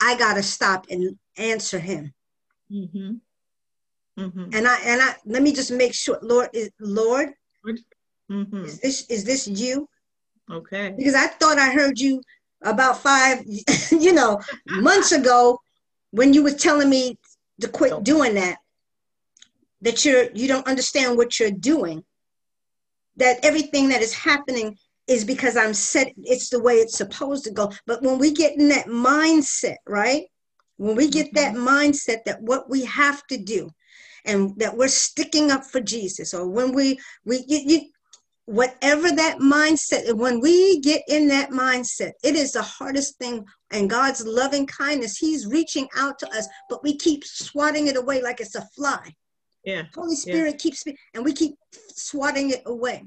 I 0.00 0.16
got 0.18 0.34
to 0.34 0.42
stop 0.42 0.86
and 0.90 1.18
answer 1.36 1.78
him. 1.78 2.12
Mm-hmm. 2.70 3.14
Mm-hmm. 4.18 4.50
And 4.52 4.66
I 4.66 4.80
and 4.84 5.00
I 5.00 5.14
let 5.26 5.42
me 5.42 5.52
just 5.52 5.70
make 5.70 5.94
sure, 5.94 6.18
Lord, 6.22 6.48
is 6.52 6.70
Lord, 6.80 7.30
mm-hmm. 8.30 8.64
is 8.64 8.80
this 8.80 9.06
is 9.06 9.24
this 9.24 9.46
you? 9.46 9.88
Okay. 10.50 10.92
Because 10.96 11.14
I 11.14 11.28
thought 11.28 11.58
I 11.58 11.70
heard 11.70 12.00
you 12.00 12.20
about 12.62 12.98
five, 12.98 13.44
you 13.90 14.12
know, 14.12 14.40
months 14.66 15.12
ago 15.12 15.60
when 16.10 16.34
you 16.34 16.42
were 16.42 16.50
telling 16.50 16.90
me 16.90 17.16
to 17.60 17.68
quit 17.68 18.02
doing 18.02 18.34
that. 18.34 18.58
That 19.82 20.04
you're 20.04 20.30
you 20.32 20.48
don't 20.48 20.66
understand 20.66 21.16
what 21.16 21.38
you're 21.38 21.52
doing. 21.52 22.02
That 23.18 23.44
everything 23.44 23.90
that 23.90 24.02
is 24.02 24.12
happening 24.12 24.76
is 25.06 25.24
because 25.24 25.56
I'm 25.56 25.74
set. 25.74 26.12
It's 26.24 26.50
the 26.50 26.60
way 26.60 26.74
it's 26.74 26.98
supposed 26.98 27.44
to 27.44 27.52
go. 27.52 27.70
But 27.86 28.02
when 28.02 28.18
we 28.18 28.32
get 28.32 28.58
in 28.58 28.68
that 28.70 28.86
mindset, 28.86 29.76
right? 29.86 30.24
When 30.76 30.96
we 30.96 31.08
get 31.08 31.32
that 31.34 31.54
mm-hmm. 31.54 31.68
mindset 31.68 32.24
that 32.24 32.42
what 32.42 32.68
we 32.68 32.84
have 32.84 33.24
to 33.28 33.36
do 33.36 33.70
and 34.24 34.58
that 34.58 34.76
we're 34.76 34.88
sticking 34.88 35.50
up 35.50 35.64
for 35.64 35.80
Jesus, 35.80 36.34
or 36.34 36.48
when 36.48 36.72
we, 36.72 36.98
we 37.24 37.44
you, 37.46 37.58
you, 37.64 37.80
whatever 38.48 39.10
that 39.10 39.38
mindset, 39.38 40.10
when 40.14 40.40
we 40.40 40.80
get 40.80 41.02
in 41.06 41.28
that 41.28 41.50
mindset, 41.50 42.12
it 42.24 42.34
is 42.34 42.52
the 42.52 42.62
hardest 42.62 43.18
thing. 43.18 43.44
And 43.70 43.90
God's 43.90 44.24
loving 44.24 44.66
kindness, 44.66 45.18
He's 45.18 45.46
reaching 45.46 45.86
out 45.94 46.18
to 46.20 46.28
us, 46.28 46.48
but 46.70 46.82
we 46.82 46.96
keep 46.96 47.24
swatting 47.24 47.88
it 47.88 47.96
away 47.96 48.22
like 48.22 48.40
it's 48.40 48.54
a 48.54 48.66
fly. 48.74 49.12
Yeah. 49.64 49.82
Holy 49.94 50.16
Spirit 50.16 50.54
yeah. 50.54 50.58
keeps, 50.58 50.84
and 51.12 51.24
we 51.24 51.34
keep 51.34 51.56
swatting 51.94 52.50
it 52.50 52.62
away. 52.64 53.04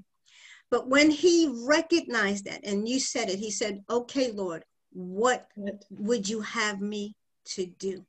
But 0.69 0.87
when 0.87 1.09
He 1.09 1.51
recognized 1.65 2.45
that, 2.45 2.61
and 2.63 2.87
you 2.87 2.99
said 2.99 3.29
it, 3.29 3.39
He 3.39 3.49
said, 3.49 3.81
Okay, 3.89 4.31
Lord, 4.31 4.63
what 4.93 5.47
would 5.89 6.29
you 6.29 6.41
have 6.41 6.81
me 6.81 7.15
to 7.45 7.65
do 7.65 8.05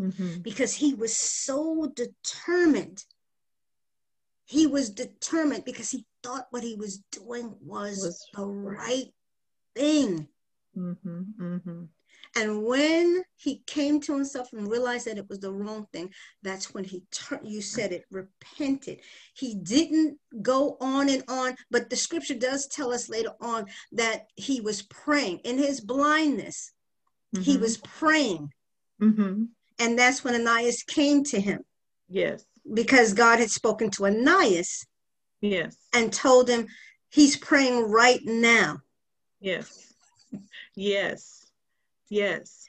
mm-hmm. 0.00 0.40
because 0.40 0.74
he 0.74 0.94
was 0.94 1.16
so 1.16 1.92
determined. 1.94 3.04
He 4.46 4.66
was 4.66 4.90
determined 4.90 5.64
because 5.64 5.90
he 5.90 6.06
thought 6.22 6.48
what 6.50 6.62
he 6.62 6.74
was 6.74 7.02
doing 7.12 7.54
was, 7.60 7.98
was 7.98 8.26
the 8.34 8.46
right 8.46 9.12
thing. 9.74 10.28
Mm-hmm, 10.76 11.20
mm-hmm. 11.40 11.82
And 12.36 12.64
when 12.64 13.22
he 13.36 13.62
came 13.66 14.00
to 14.02 14.14
himself 14.14 14.52
and 14.52 14.70
realized 14.70 15.06
that 15.06 15.18
it 15.18 15.28
was 15.28 15.40
the 15.40 15.52
wrong 15.52 15.88
thing, 15.92 16.12
that's 16.42 16.72
when 16.72 16.84
he 16.84 17.02
turned, 17.10 17.48
you 17.48 17.60
said 17.60 17.92
it, 17.92 18.04
repented. 18.10 19.00
He 19.34 19.56
didn't 19.56 20.18
go 20.40 20.76
on 20.80 21.08
and 21.08 21.24
on, 21.28 21.56
but 21.70 21.90
the 21.90 21.96
scripture 21.96 22.34
does 22.34 22.68
tell 22.68 22.92
us 22.92 23.08
later 23.08 23.32
on 23.40 23.66
that 23.92 24.28
he 24.36 24.60
was 24.60 24.82
praying 24.82 25.40
in 25.40 25.58
his 25.58 25.80
blindness. 25.80 26.72
Mm-hmm. 27.34 27.42
He 27.42 27.56
was 27.56 27.78
praying. 27.78 28.52
Mm-hmm. 29.02 29.44
And 29.80 29.98
that's 29.98 30.22
when 30.22 30.34
Ananias 30.34 30.82
came 30.82 31.24
to 31.24 31.40
him. 31.40 31.64
Yes. 32.08 32.44
Because 32.72 33.14
God 33.14 33.38
had 33.38 33.50
spoken 33.50 33.90
to 33.92 34.06
Ananias. 34.06 34.86
Yes. 35.40 35.76
And 35.94 36.12
told 36.12 36.48
him 36.48 36.68
he's 37.08 37.36
praying 37.36 37.90
right 37.90 38.20
now. 38.24 38.80
Yes. 39.40 39.94
Yes. 40.76 41.46
Yes. 42.10 42.66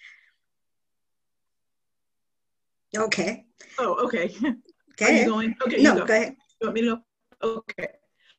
Okay. 2.98 3.46
Oh, 3.78 4.06
okay. 4.06 4.34
You 5.00 5.26
going? 5.26 5.56
Okay. 5.66 5.82
No, 5.82 5.96
go. 5.96 6.06
go 6.06 6.14
ahead. 6.14 6.36
You 6.62 6.68
want 6.68 6.76
me 6.76 6.82
to 6.82 7.02
go? 7.42 7.56
Okay. 7.58 7.88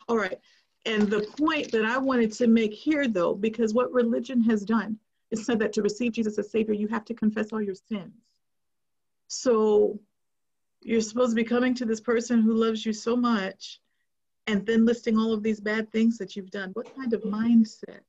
All 0.07 0.16
right. 0.16 0.39
And 0.87 1.11
the 1.11 1.27
point 1.37 1.73
that 1.73 1.85
I 1.85 1.99
wanted 1.99 2.33
to 2.35 2.47
make 2.47 2.73
here, 2.73 3.09
though, 3.09 3.35
because 3.35 3.75
what 3.75 3.93
religion 3.93 4.41
has 4.43 4.62
done 4.62 4.97
is 5.33 5.45
said 5.45 5.59
that 5.59 5.73
to 5.73 5.83
receive 5.83 6.12
Jesus 6.12 6.39
as 6.39 6.53
Savior, 6.53 6.75
you 6.75 6.87
have 6.87 7.05
to 7.07 7.14
confess 7.14 7.53
all 7.53 7.61
your 7.61 7.75
sins. 7.75 8.12
So 9.35 9.99
you're 10.83 11.01
supposed 11.01 11.30
to 11.30 11.37
be 11.37 11.43
coming 11.43 11.74
to 11.76 11.87
this 11.87 12.03
person 12.03 12.43
who 12.43 12.53
loves 12.53 12.85
you 12.85 12.93
so 12.93 13.16
much 13.16 13.80
and 14.47 14.66
then 14.66 14.85
listing 14.85 15.16
all 15.16 15.33
of 15.33 15.43
these 15.43 15.59
bad 15.59 15.91
things 15.91 16.18
that 16.18 16.37
you've 16.37 16.51
done. 16.51 16.68
What 16.74 16.95
kind 16.95 17.14
of 17.14 17.22
mindset 17.22 18.01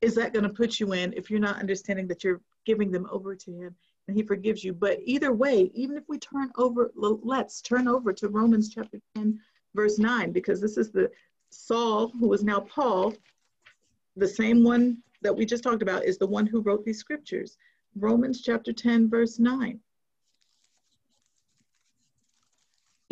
is 0.00 0.14
that 0.14 0.32
going 0.32 0.44
to 0.44 0.50
put 0.50 0.78
you 0.78 0.92
in 0.92 1.12
if 1.14 1.30
you're 1.30 1.40
not 1.40 1.58
understanding 1.58 2.06
that 2.06 2.22
you're 2.22 2.40
giving 2.64 2.92
them 2.92 3.08
over 3.10 3.34
to 3.34 3.50
Him 3.50 3.74
and 4.06 4.16
He 4.16 4.22
forgives 4.22 4.62
you? 4.62 4.72
But 4.72 5.00
either 5.02 5.32
way, 5.32 5.72
even 5.74 5.96
if 5.96 6.04
we 6.08 6.18
turn 6.18 6.52
over, 6.56 6.92
let's 6.94 7.60
turn 7.60 7.88
over 7.88 8.12
to 8.12 8.28
Romans 8.28 8.72
chapter 8.72 9.00
10, 9.16 9.40
verse 9.74 9.98
9, 9.98 10.30
because 10.30 10.60
this 10.60 10.76
is 10.76 10.92
the 10.92 11.10
Saul, 11.50 12.12
who 12.20 12.32
is 12.32 12.44
now 12.44 12.60
Paul, 12.60 13.14
the 14.16 14.28
same 14.28 14.62
one 14.62 14.98
that 15.22 15.36
we 15.36 15.44
just 15.44 15.64
talked 15.64 15.82
about 15.82 16.04
is 16.04 16.18
the 16.18 16.26
one 16.26 16.46
who 16.46 16.60
wrote 16.60 16.84
these 16.84 17.00
scriptures. 17.00 17.56
Romans 17.96 18.42
chapter 18.42 18.72
10, 18.72 19.10
verse 19.10 19.40
9. 19.40 19.80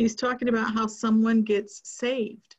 He's 0.03 0.15
talking 0.15 0.49
about 0.49 0.73
how 0.73 0.85
someone 0.85 1.43
gets 1.43 1.79
saved. 1.85 2.57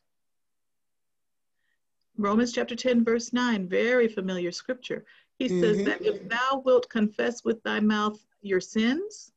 Romans 2.17 2.51
chapter 2.51 2.75
10, 2.75 3.05
verse 3.05 3.33
9, 3.33 3.69
very 3.69 4.07
familiar 4.07 4.51
scripture. 4.51 5.05
He 5.37 5.45
mm-hmm. 5.45 5.61
says 5.61 5.85
that 5.85 6.01
if 6.01 6.27
thou 6.27 6.63
wilt 6.65 6.89
confess 6.89 7.43
with 7.43 7.61
thy 7.61 7.79
mouth 7.79 8.19
your 8.41 8.59
sins, 8.59 9.31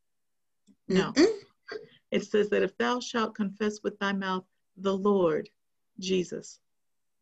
no. 0.88 1.12
mm 1.12 1.26
It 2.10 2.24
says 2.24 2.48
that 2.48 2.62
if 2.62 2.78
thou 2.78 2.98
shalt 2.98 3.34
confess 3.34 3.82
with 3.82 3.98
thy 3.98 4.14
mouth 4.14 4.46
the 4.78 4.96
Lord 4.96 5.50
Jesus, 5.98 6.60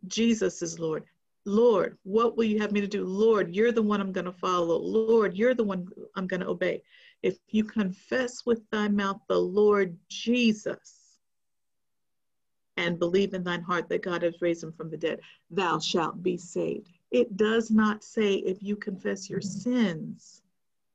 Jesus 0.07 0.63
is 0.63 0.79
Lord. 0.79 1.03
Lord, 1.47 1.99
what 2.05 2.37
will 2.37 2.45
you 2.45 2.61
have 2.61 2.71
me 2.71 2.81
to 2.81 2.87
do? 2.87 3.05
Lord, 3.05 3.53
you're 3.53 3.73
the 3.73 3.83
one 3.83 4.01
I'm 4.01 4.13
going 4.13 4.27
to 4.27 4.33
follow. 4.33 4.77
Lord, 4.79 5.37
you're 5.37 5.55
the 5.55 5.65
one 5.65 5.89
I'm 6.15 6.29
going 6.29 6.43
to 6.43 6.49
obey. 6.49 6.85
If 7.23 7.39
you 7.49 7.65
confess 7.65 8.45
with 8.47 8.69
thy 8.71 8.89
mouth 8.89 9.21
the 9.29 9.39
Lord 9.39 9.97
Jesus 10.09 11.19
and 12.77 12.99
believe 12.99 13.35
in 13.35 13.43
thine 13.43 13.63
heart 13.63 13.89
that 13.89 14.03
God 14.03 14.23
has 14.23 14.41
raised 14.41 14.63
him 14.63 14.73
from 14.73 14.91
the 14.91 14.97
dead, 14.97 15.21
thou 15.51 15.79
shalt 15.79 16.23
be 16.23 16.37
saved. 16.37 16.99
It 17.11 17.37
does 17.37 17.71
not 17.71 18.05
say 18.05 18.35
if 18.35 18.63
you 18.63 18.77
confess 18.77 19.31
your 19.31 19.41
sins, 19.41 20.43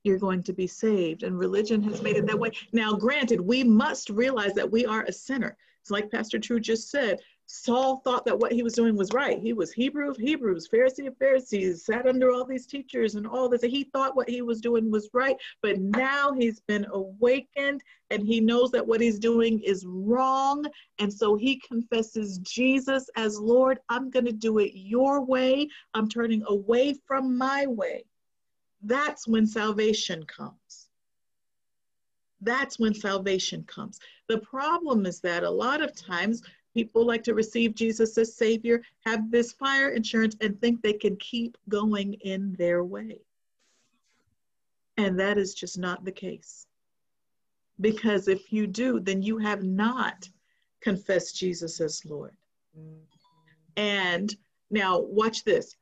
you're 0.04 0.20
going 0.20 0.44
to 0.44 0.54
be 0.54 0.68
saved. 0.68 1.24
And 1.24 1.38
religion 1.38 1.82
has 1.84 2.02
made 2.02 2.18
it 2.18 2.26
that 2.28 2.40
way. 2.40 2.52
Now, 2.72 2.94
granted, 2.94 3.40
we 3.40 3.64
must 3.64 4.10
realize 4.10 4.54
that 4.54 4.72
we 4.72 4.86
are 4.86 5.04
a 5.04 5.12
sinner. 5.12 5.58
It's 5.82 5.92
like 5.92 6.12
Pastor 6.12 6.40
True 6.40 6.60
just 6.60 6.90
said 6.90 7.20
Saul 7.54 7.98
thought 7.98 8.26
that 8.26 8.40
what 8.40 8.54
he 8.54 8.64
was 8.64 8.74
doing 8.74 8.96
was 8.96 9.12
right. 9.14 9.40
He 9.40 9.52
was 9.54 9.74
Hebrew 9.74 10.10
of 10.10 10.18
Hebrews, 10.18 10.70
Pharisee 10.70 11.08
of 11.08 11.18
Pharisees, 11.18 11.86
sat 11.86 12.08
under 12.08 12.32
all 12.32 12.46
these 12.46 12.66
teachers 12.66 13.16
and 13.16 13.28
all 13.28 13.50
this. 13.50 13.62
He 13.62 13.84
thought 13.84 14.16
what 14.16 14.30
he 14.30 14.42
was 14.42 14.62
doing 14.62 14.90
was 14.90 15.10
right, 15.14 15.36
but 15.62 15.80
now 15.80 16.32
he's 16.32 16.62
been 16.62 16.88
awakened 16.94 17.84
and 18.10 18.26
he 18.26 18.40
knows 18.40 18.72
that 18.72 18.88
what 18.88 19.02
he's 19.02 19.20
doing 19.20 19.60
is 19.60 19.86
wrong. 19.86 20.66
And 21.00 21.14
so 21.14 21.36
he 21.36 21.60
confesses 21.60 22.38
Jesus 22.40 23.10
as 23.18 23.38
Lord. 23.40 23.80
I'm 23.90 24.10
going 24.10 24.26
to 24.26 24.32
do 24.32 24.60
it 24.60 24.72
your 24.74 25.22
way. 25.24 25.68
I'm 25.94 26.08
turning 26.08 26.44
away 26.48 26.96
from 27.06 27.38
my 27.38 27.66
way. 27.68 28.06
That's 28.82 29.28
when 29.28 29.46
salvation 29.46 30.24
comes. 30.26 30.88
that's 32.42 32.80
when 32.80 32.94
salvation 32.94 33.64
comes. 33.66 34.00
The 34.28 34.40
problem 34.40 35.06
is 35.06 35.20
that 35.22 35.44
a 35.44 35.50
lot 35.50 35.82
of 35.82 35.96
times 35.96 36.42
people 36.74 37.06
like 37.06 37.24
to 37.24 37.34
receive 37.34 37.76
Jesus 37.76 38.18
as 38.18 38.36
Savior, 38.36 38.82
have 39.06 39.32
this 39.32 39.52
fire 39.54 39.90
insurance, 39.90 40.36
and 40.42 40.60
think 40.60 40.82
they 40.82 40.94
can 40.94 41.16
keep 41.18 41.58
going 41.70 42.14
in 42.16 42.54
their 42.54 42.84
way. 42.84 43.20
And 44.98 45.20
that 45.20 45.38
is 45.38 45.54
just 45.54 45.78
not 45.78 46.04
the 46.06 46.12
case. 46.12 46.68
Because 47.80 48.28
if 48.28 48.54
you 48.54 48.68
do, 48.68 49.00
then 49.00 49.22
you 49.22 49.38
have 49.38 49.64
not 49.64 50.28
confessed 50.82 51.36
Jesus 51.36 51.80
as 51.82 52.06
Lord. 52.06 52.36
And 53.78 54.36
now, 54.70 55.00
watch 55.00 55.44
this 55.44 55.76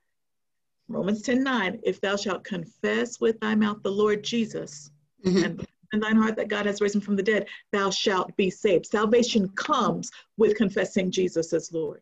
Romans 0.87 1.21
10 1.21 1.43
9. 1.43 1.79
If 1.83 2.01
thou 2.01 2.15
shalt 2.15 2.43
confess 2.43 3.19
with 3.19 3.39
thy 3.39 3.55
mouth 3.55 3.83
the 3.83 3.91
Lord 3.91 4.23
Jesus 4.23 4.91
mm-hmm. 5.25 5.43
and 5.43 5.67
in 5.93 5.99
thine 5.99 6.17
heart 6.17 6.35
that 6.35 6.47
God 6.47 6.65
has 6.65 6.81
risen 6.81 7.01
from 7.01 7.15
the 7.15 7.23
dead, 7.23 7.47
thou 7.71 7.89
shalt 7.89 8.35
be 8.37 8.49
saved. 8.49 8.85
Salvation 8.85 9.49
comes 9.49 10.11
with 10.37 10.55
confessing 10.55 11.11
Jesus 11.11 11.53
as 11.53 11.71
Lord. 11.71 12.01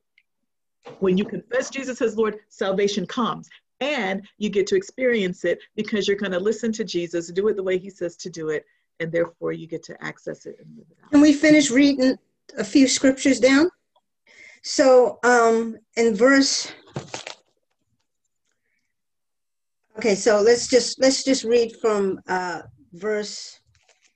When 0.99 1.17
you 1.17 1.25
confess 1.25 1.69
Jesus 1.69 2.01
as 2.01 2.17
Lord, 2.17 2.37
salvation 2.49 3.05
comes. 3.05 3.49
And 3.79 4.27
you 4.37 4.49
get 4.49 4.65
to 4.67 4.75
experience 4.75 5.45
it 5.45 5.59
because 5.75 6.07
you're 6.07 6.17
going 6.17 6.31
to 6.31 6.39
listen 6.39 6.71
to 6.73 6.83
Jesus, 6.83 7.31
do 7.31 7.47
it 7.47 7.55
the 7.55 7.63
way 7.63 7.77
he 7.77 7.89
says 7.89 8.15
to 8.17 8.29
do 8.29 8.49
it, 8.49 8.65
and 8.99 9.11
therefore 9.11 9.51
you 9.51 9.67
get 9.67 9.83
to 9.83 10.03
access 10.03 10.47
it 10.47 10.57
and 10.59 10.75
live 10.75 10.87
it 10.89 10.97
out. 11.03 11.11
Can 11.11 11.21
we 11.21 11.31
finish 11.31 11.69
reading 11.69 12.17
a 12.57 12.63
few 12.63 12.87
scriptures 12.87 13.39
down? 13.39 13.69
So 14.63 15.19
um, 15.23 15.77
in 15.95 16.15
verse 16.15 16.73
Okay, 19.97 20.13
so 20.13 20.41
let's 20.41 20.67
just 20.67 20.99
let's 20.99 21.23
just 21.23 21.43
read 21.43 21.75
from 21.81 22.21
uh, 22.27 22.61
verse 22.93 23.59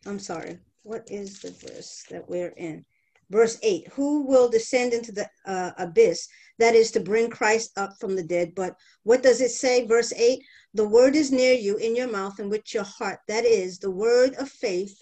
I'm 0.06 0.20
sorry, 0.20 0.58
what 0.84 1.08
is 1.12 1.40
the 1.40 1.52
verse 1.52 2.06
that 2.10 2.28
we're 2.28 2.54
in? 2.58 2.86
Verse 3.30 3.58
8 3.64 3.88
Who 3.94 4.26
will 4.26 4.50
descend 4.50 4.94
into 4.94 5.12
the 5.12 5.30
uh, 5.46 5.72
abyss? 5.78 6.28
That 6.60 6.76
is 6.76 6.92
to 6.92 7.00
bring 7.00 7.30
Christ 7.30 7.72
up 7.78 7.94
from 8.00 8.16
the 8.16 8.24
dead. 8.24 8.54
But 8.56 8.76
what 9.04 9.24
does 9.24 9.42
it 9.42 9.52
say? 9.52 9.86
Verse 9.86 10.12
8 10.14 10.44
The 10.74 10.88
word 10.88 11.16
is 11.16 11.32
near 11.32 11.54
you 11.54 11.78
in 11.78 11.96
your 11.96 12.12
mouth 12.12 12.40
and 12.40 12.50
with 12.50 12.74
your 12.74 12.84
heart. 12.84 13.20
That 13.28 13.46
is 13.46 13.80
the 13.80 13.92
word 13.92 14.36
of 14.36 14.50
faith 14.50 15.02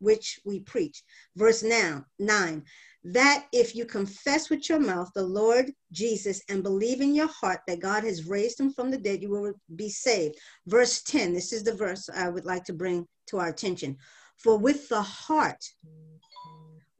which 0.00 0.40
we 0.44 0.60
preach. 0.60 1.02
Verse 1.36 1.62
now, 1.62 2.04
9 2.18 2.64
that 3.04 3.46
if 3.52 3.74
you 3.74 3.86
confess 3.86 4.50
with 4.50 4.68
your 4.68 4.78
mouth 4.78 5.10
the 5.14 5.22
Lord 5.22 5.72
Jesus 5.90 6.42
and 6.48 6.62
believe 6.62 7.00
in 7.00 7.14
your 7.14 7.28
heart 7.28 7.60
that 7.66 7.80
God 7.80 8.04
has 8.04 8.26
raised 8.26 8.60
him 8.60 8.72
from 8.72 8.90
the 8.90 8.98
dead, 8.98 9.22
you 9.22 9.30
will 9.30 9.54
be 9.74 9.88
saved. 9.88 10.36
Verse 10.66 11.02
10, 11.02 11.32
this 11.32 11.52
is 11.52 11.62
the 11.62 11.74
verse 11.74 12.08
I 12.14 12.28
would 12.28 12.44
like 12.44 12.64
to 12.64 12.74
bring 12.74 13.06
to 13.28 13.38
our 13.38 13.48
attention. 13.48 13.96
For 14.42 14.56
with 14.56 14.88
the 14.88 15.02
heart 15.02 15.62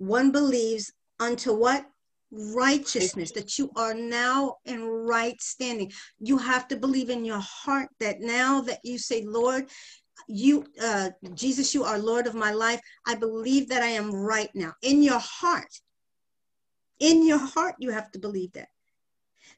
one 0.01 0.32
believes 0.32 0.93
unto 1.20 1.53
what? 1.53 1.86
Righteousness, 2.32 3.32
that 3.32 3.59
you 3.59 3.70
are 3.76 3.93
now 3.93 4.57
in 4.64 4.82
right 4.82 5.41
standing. 5.43 5.93
You 6.20 6.38
have 6.38 6.68
to 6.68 6.76
believe 6.76 7.11
in 7.11 7.24
your 7.24 7.41
heart 7.41 7.88
that 7.99 8.20
now 8.20 8.61
that 8.62 8.78
you 8.84 8.99
say, 8.99 9.24
Lord, 9.26 9.68
you, 10.28 10.64
uh, 10.80 11.11
Jesus, 11.34 11.74
you 11.74 11.84
are 11.84 11.99
Lord 11.99 12.26
of 12.26 12.34
my 12.34 12.53
life. 12.53 12.80
I 13.07 13.16
believe 13.16 13.68
that 13.68 13.82
I 13.82 13.88
am 13.88 14.11
right 14.14 14.51
now. 14.55 14.72
In 14.82 15.03
your 15.03 15.18
heart, 15.18 15.80
in 17.01 17.26
your 17.26 17.38
heart, 17.38 17.74
you 17.78 17.91
have 17.91 18.11
to 18.12 18.18
believe 18.18 18.53
that. 18.53 18.68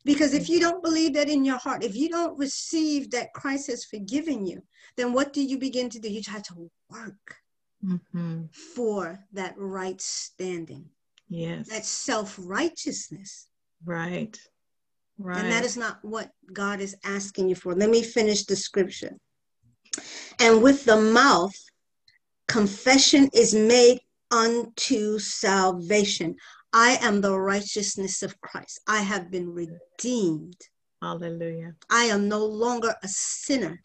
Because 0.04 0.34
if 0.34 0.48
you 0.48 0.58
don't 0.58 0.82
believe 0.82 1.14
that 1.14 1.28
in 1.28 1.44
your 1.44 1.58
heart, 1.58 1.84
if 1.84 1.94
you 1.94 2.08
don't 2.08 2.38
receive 2.38 3.10
that 3.10 3.34
Christ 3.34 3.68
has 3.68 3.84
forgiven 3.84 4.46
you, 4.46 4.62
then 4.96 5.12
what 5.12 5.32
do 5.32 5.42
you 5.42 5.58
begin 5.58 5.88
to 5.90 6.00
do? 6.00 6.10
You 6.10 6.22
try 6.22 6.40
to 6.40 6.70
work 6.90 7.41
mm-hmm. 7.84 8.44
for 8.74 9.18
that 9.32 9.54
right 9.56 10.00
standing. 10.00 10.86
Yes. 11.28 11.68
That 11.68 11.84
self 11.84 12.38
righteousness. 12.38 13.48
Right. 13.84 14.38
Right. 15.18 15.38
And 15.38 15.52
that 15.52 15.64
is 15.64 15.76
not 15.76 15.98
what 16.02 16.30
God 16.52 16.80
is 16.80 16.96
asking 17.04 17.48
you 17.48 17.54
for. 17.54 17.74
Let 17.74 17.90
me 17.90 18.02
finish 18.02 18.44
the 18.44 18.56
scripture. 18.56 19.16
And 20.40 20.62
with 20.62 20.84
the 20.84 21.00
mouth, 21.00 21.54
confession 22.48 23.28
is 23.32 23.54
made 23.54 24.00
unto 24.30 25.18
salvation. 25.18 26.36
I 26.72 26.98
am 27.00 27.20
the 27.20 27.38
righteousness 27.38 28.22
of 28.22 28.40
Christ. 28.40 28.80
I 28.88 29.02
have 29.02 29.30
been 29.30 29.52
redeemed. 29.52 30.56
Hallelujah. 31.02 31.74
I 31.90 32.04
am 32.04 32.28
no 32.28 32.44
longer 32.44 32.94
a 33.02 33.08
sinner. 33.08 33.80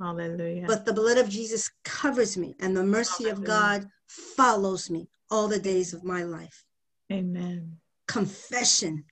Hallelujah. 0.00 0.66
But 0.66 0.84
the 0.84 0.92
blood 0.92 1.16
of 1.18 1.28
Jesus 1.28 1.70
covers 1.84 2.36
me, 2.36 2.54
and 2.60 2.76
the 2.76 2.84
mercy 2.84 3.24
Hallelujah. 3.24 3.40
of 3.40 3.44
God 3.44 3.86
follows 4.08 4.90
me 4.90 5.08
all 5.30 5.48
the 5.48 5.58
days 5.58 5.94
of 5.94 6.04
my 6.04 6.22
life. 6.22 6.64
Amen. 7.10 7.78
Confession. 8.06 9.04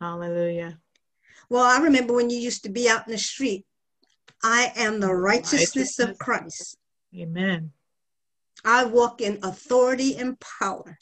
Hallelujah. 0.00 0.78
Well, 1.48 1.64
I 1.64 1.82
remember 1.82 2.14
when 2.14 2.30
you 2.30 2.38
used 2.38 2.64
to 2.64 2.70
be 2.70 2.88
out 2.88 3.06
in 3.06 3.12
the 3.12 3.18
street. 3.18 3.64
I 4.42 4.72
am 4.76 5.00
the 5.00 5.08
oh, 5.08 5.12
righteousness, 5.12 5.74
righteousness. 5.76 6.08
of 6.08 6.18
Christ. 6.18 6.76
Amen. 7.14 7.72
I 8.64 8.84
walk 8.84 9.20
in 9.20 9.38
authority 9.42 10.16
and 10.16 10.38
power. 10.40 10.98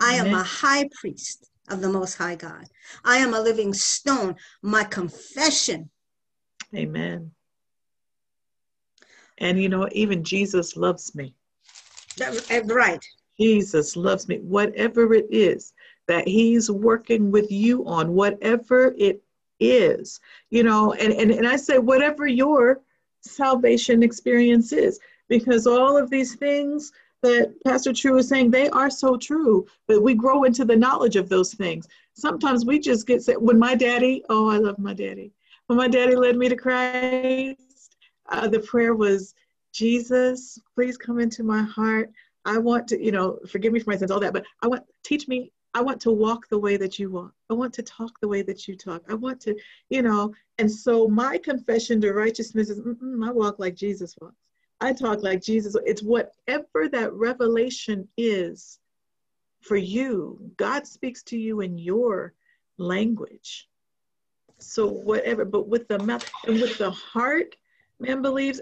I 0.00 0.14
Amen. 0.14 0.26
am 0.26 0.34
a 0.34 0.42
high 0.42 0.88
priest 1.00 1.50
of 1.68 1.80
the 1.80 1.88
Most 1.88 2.14
High 2.14 2.36
God. 2.36 2.66
I 3.04 3.18
am 3.18 3.34
a 3.34 3.40
living 3.40 3.72
stone. 3.72 4.36
My 4.62 4.84
confession. 4.84 5.90
Amen. 6.74 7.30
And 9.38 9.60
you 9.60 9.68
know, 9.68 9.88
even 9.92 10.22
Jesus 10.22 10.76
loves 10.76 11.14
me. 11.14 11.34
Eh, 12.20 12.62
right. 12.66 13.04
Jesus 13.38 13.96
loves 13.96 14.28
me. 14.28 14.38
Whatever 14.38 15.14
it 15.14 15.26
is 15.30 15.72
that 16.06 16.28
He's 16.28 16.70
working 16.70 17.30
with 17.30 17.50
you 17.50 17.84
on, 17.86 18.12
whatever 18.12 18.94
it 18.98 19.22
is, 19.60 20.20
you 20.50 20.62
know, 20.62 20.92
and, 20.92 21.12
and, 21.12 21.30
and 21.30 21.46
I 21.46 21.56
say, 21.56 21.78
whatever 21.78 22.26
your 22.26 22.80
salvation 23.22 24.02
experience 24.02 24.72
is, 24.72 25.00
because 25.28 25.66
all 25.66 25.96
of 25.96 26.10
these 26.10 26.34
things 26.34 26.92
that 27.22 27.54
Pastor 27.64 27.92
True 27.92 28.18
is 28.18 28.28
saying, 28.28 28.50
they 28.50 28.68
are 28.68 28.90
so 28.90 29.16
true, 29.16 29.66
but 29.88 30.02
we 30.02 30.14
grow 30.14 30.44
into 30.44 30.64
the 30.64 30.76
knowledge 30.76 31.16
of 31.16 31.30
those 31.30 31.54
things. 31.54 31.88
Sometimes 32.12 32.66
we 32.66 32.78
just 32.78 33.06
get, 33.06 33.24
when 33.40 33.58
my 33.58 33.74
daddy, 33.74 34.22
oh, 34.28 34.50
I 34.50 34.58
love 34.58 34.78
my 34.78 34.92
daddy. 34.92 35.32
When 35.66 35.78
my 35.78 35.88
daddy 35.88 36.14
led 36.14 36.36
me 36.36 36.50
to 36.50 36.56
Christ, 36.56 37.63
uh, 38.28 38.48
the 38.48 38.60
prayer 38.60 38.94
was, 38.94 39.34
Jesus, 39.72 40.58
please 40.74 40.96
come 40.96 41.18
into 41.18 41.42
my 41.42 41.62
heart. 41.62 42.10
I 42.44 42.58
want 42.58 42.88
to, 42.88 43.02
you 43.02 43.12
know, 43.12 43.38
forgive 43.48 43.72
me 43.72 43.80
for 43.80 43.90
my 43.90 43.96
sins, 43.96 44.10
all 44.10 44.20
that, 44.20 44.32
but 44.32 44.44
I 44.62 44.68
want, 44.68 44.82
teach 45.02 45.28
me, 45.28 45.52
I 45.72 45.80
want 45.80 46.00
to 46.02 46.10
walk 46.10 46.48
the 46.48 46.58
way 46.58 46.76
that 46.76 46.98
you 46.98 47.10
walk. 47.10 47.32
I 47.50 47.54
want 47.54 47.74
to 47.74 47.82
talk 47.82 48.12
the 48.20 48.28
way 48.28 48.42
that 48.42 48.68
you 48.68 48.76
talk. 48.76 49.02
I 49.08 49.14
want 49.14 49.40
to, 49.42 49.56
you 49.90 50.02
know, 50.02 50.32
and 50.58 50.70
so 50.70 51.08
my 51.08 51.38
confession 51.38 52.00
to 52.02 52.12
righteousness 52.12 52.70
is, 52.70 52.80
I 52.80 53.30
walk 53.30 53.58
like 53.58 53.74
Jesus 53.74 54.14
walks. 54.20 54.36
I 54.80 54.92
talk 54.92 55.22
like 55.22 55.42
Jesus. 55.42 55.76
It's 55.84 56.02
whatever 56.02 56.88
that 56.92 57.12
revelation 57.14 58.06
is 58.16 58.78
for 59.62 59.76
you. 59.76 60.38
God 60.56 60.86
speaks 60.86 61.22
to 61.24 61.38
you 61.38 61.60
in 61.60 61.78
your 61.78 62.34
language. 62.78 63.68
So 64.58 64.86
whatever, 64.86 65.44
but 65.44 65.68
with 65.68 65.88
the 65.88 65.98
mouth 65.98 66.30
and 66.46 66.60
with 66.60 66.78
the 66.78 66.90
heart, 66.90 67.56
man 68.04 68.22
believes 68.22 68.60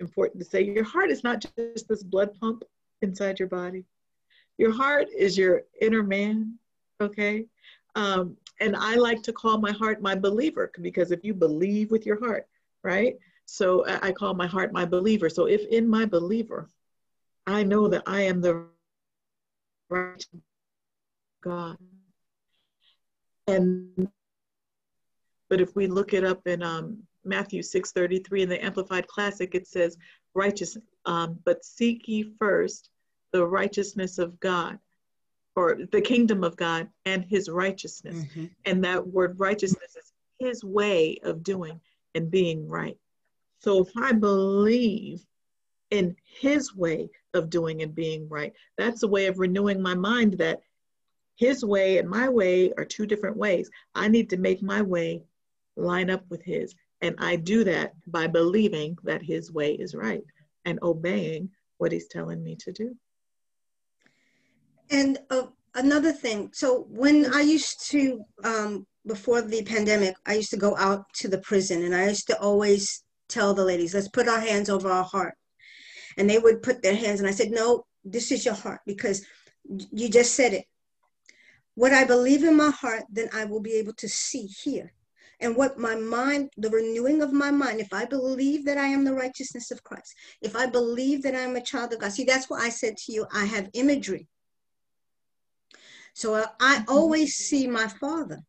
important 0.00 0.42
to 0.42 0.48
say 0.48 0.62
your 0.62 0.84
heart 0.84 1.10
is 1.10 1.24
not 1.24 1.40
just 1.40 1.88
this 1.88 2.02
blood 2.02 2.30
pump 2.40 2.64
inside 3.02 3.38
your 3.38 3.48
body. 3.48 3.84
Your 4.58 4.72
heart 4.72 5.08
is 5.16 5.36
your 5.36 5.62
inner 5.80 6.02
man 6.02 6.58
okay? 7.00 7.46
Um, 7.96 8.36
and 8.60 8.76
i 8.76 8.94
like 8.94 9.22
to 9.22 9.32
call 9.32 9.58
my 9.58 9.72
heart 9.72 10.00
my 10.00 10.14
believer 10.14 10.70
because 10.80 11.10
if 11.10 11.24
you 11.24 11.34
believe 11.34 11.90
with 11.90 12.06
your 12.06 12.18
heart 12.24 12.46
right? 12.82 13.16
So 13.46 13.84
i 13.86 14.12
call 14.12 14.34
my 14.34 14.46
heart 14.46 14.72
my 14.72 14.84
believer. 14.84 15.28
So 15.28 15.46
if 15.46 15.66
in 15.66 15.88
my 15.88 16.04
believer 16.04 16.68
i 17.46 17.62
know 17.62 17.88
that 17.88 18.02
i 18.06 18.22
am 18.22 18.40
the 18.40 18.64
right 19.90 20.26
god 21.42 21.76
and 23.46 24.08
but 25.54 25.60
if 25.60 25.76
we 25.76 25.86
look 25.86 26.14
it 26.14 26.24
up 26.24 26.44
in 26.48 26.64
um, 26.64 26.98
Matthew 27.24 27.62
6:33 27.62 28.42
in 28.42 28.48
the 28.48 28.64
Amplified 28.64 29.06
Classic, 29.06 29.54
it 29.54 29.68
says, 29.68 29.96
"Righteous, 30.34 30.76
um, 31.04 31.38
but 31.44 31.64
seek 31.64 32.08
ye 32.08 32.24
first 32.40 32.90
the 33.30 33.46
righteousness 33.46 34.18
of 34.18 34.40
God, 34.40 34.80
or 35.54 35.78
the 35.92 36.00
kingdom 36.00 36.42
of 36.42 36.56
God 36.56 36.90
and 37.04 37.24
His 37.24 37.48
righteousness." 37.48 38.16
Mm-hmm. 38.16 38.46
And 38.64 38.82
that 38.82 39.06
word 39.06 39.38
righteousness 39.38 39.94
is 39.94 40.12
His 40.40 40.64
way 40.64 41.18
of 41.22 41.44
doing 41.44 41.80
and 42.16 42.32
being 42.32 42.66
right. 42.66 42.98
So 43.60 43.80
if 43.84 43.96
I 43.96 44.10
believe 44.10 45.24
in 45.92 46.16
His 46.24 46.74
way 46.74 47.10
of 47.32 47.48
doing 47.48 47.82
and 47.82 47.94
being 47.94 48.28
right, 48.28 48.52
that's 48.76 49.04
a 49.04 49.08
way 49.08 49.26
of 49.26 49.38
renewing 49.38 49.80
my 49.80 49.94
mind 49.94 50.32
that 50.38 50.62
His 51.36 51.64
way 51.64 51.98
and 51.98 52.10
my 52.10 52.28
way 52.28 52.72
are 52.72 52.84
two 52.84 53.06
different 53.06 53.36
ways. 53.36 53.70
I 53.94 54.08
need 54.08 54.30
to 54.30 54.36
make 54.36 54.60
my 54.60 54.82
way 54.82 55.22
line 55.76 56.10
up 56.10 56.24
with 56.28 56.42
his. 56.42 56.74
And 57.00 57.14
I 57.18 57.36
do 57.36 57.64
that 57.64 57.94
by 58.06 58.26
believing 58.26 58.96
that 59.04 59.22
his 59.22 59.52
way 59.52 59.74
is 59.74 59.94
right. 59.94 60.24
and 60.64 60.78
obeying 60.82 61.50
what 61.78 61.92
he's 61.92 62.08
telling 62.08 62.42
me 62.42 62.56
to 62.56 62.72
do. 62.72 62.96
And 64.90 65.18
uh, 65.30 65.46
another 65.74 66.12
thing, 66.12 66.50
so 66.52 66.86
when 66.88 67.32
I 67.34 67.40
used 67.40 67.90
to, 67.90 68.24
um, 68.42 68.86
before 69.06 69.42
the 69.42 69.62
pandemic, 69.62 70.14
I 70.26 70.34
used 70.34 70.50
to 70.50 70.56
go 70.56 70.76
out 70.76 71.04
to 71.14 71.28
the 71.28 71.38
prison 71.38 71.84
and 71.84 71.94
I 71.94 72.08
used 72.08 72.26
to 72.28 72.40
always 72.40 73.02
tell 73.28 73.54
the 73.54 73.64
ladies, 73.64 73.94
let's 73.94 74.08
put 74.08 74.28
our 74.28 74.40
hands 74.40 74.70
over 74.70 74.90
our 74.90 75.04
heart. 75.04 75.34
And 76.16 76.30
they 76.30 76.38
would 76.38 76.62
put 76.62 76.80
their 76.80 76.94
hands, 76.94 77.18
and 77.18 77.28
I 77.28 77.32
said, 77.32 77.50
no, 77.50 77.86
this 78.04 78.30
is 78.30 78.44
your 78.44 78.54
heart 78.54 78.80
because 78.86 79.26
you 79.90 80.08
just 80.08 80.34
said 80.34 80.52
it. 80.52 80.64
What 81.74 81.92
I 81.92 82.04
believe 82.04 82.44
in 82.44 82.56
my 82.56 82.70
heart, 82.70 83.02
then 83.10 83.28
I 83.34 83.46
will 83.46 83.60
be 83.60 83.72
able 83.72 83.94
to 83.94 84.08
see 84.08 84.46
here 84.46 84.92
and 85.44 85.54
what 85.54 85.78
my 85.78 85.94
mind, 85.94 86.50
the 86.56 86.70
renewing 86.70 87.20
of 87.20 87.30
my 87.30 87.50
mind, 87.50 87.78
if 87.78 87.92
I 87.92 88.06
believe 88.06 88.64
that 88.64 88.78
I 88.78 88.86
am 88.86 89.04
the 89.04 89.12
righteousness 89.12 89.70
of 89.70 89.84
Christ, 89.84 90.14
if 90.40 90.56
I 90.56 90.64
believe 90.64 91.22
that 91.22 91.36
I'm 91.36 91.54
a 91.56 91.60
child 91.60 91.92
of 91.92 92.00
God, 92.00 92.12
see, 92.12 92.24
that's 92.24 92.48
why 92.48 92.60
I 92.60 92.70
said 92.70 92.96
to 92.96 93.12
you, 93.12 93.26
I 93.30 93.44
have 93.44 93.68
imagery. 93.74 94.26
So 96.14 96.34
I, 96.34 96.46
I 96.60 96.76
mm-hmm. 96.78 96.90
always 96.90 97.34
see 97.34 97.66
my 97.66 97.88
Father. 97.88 98.40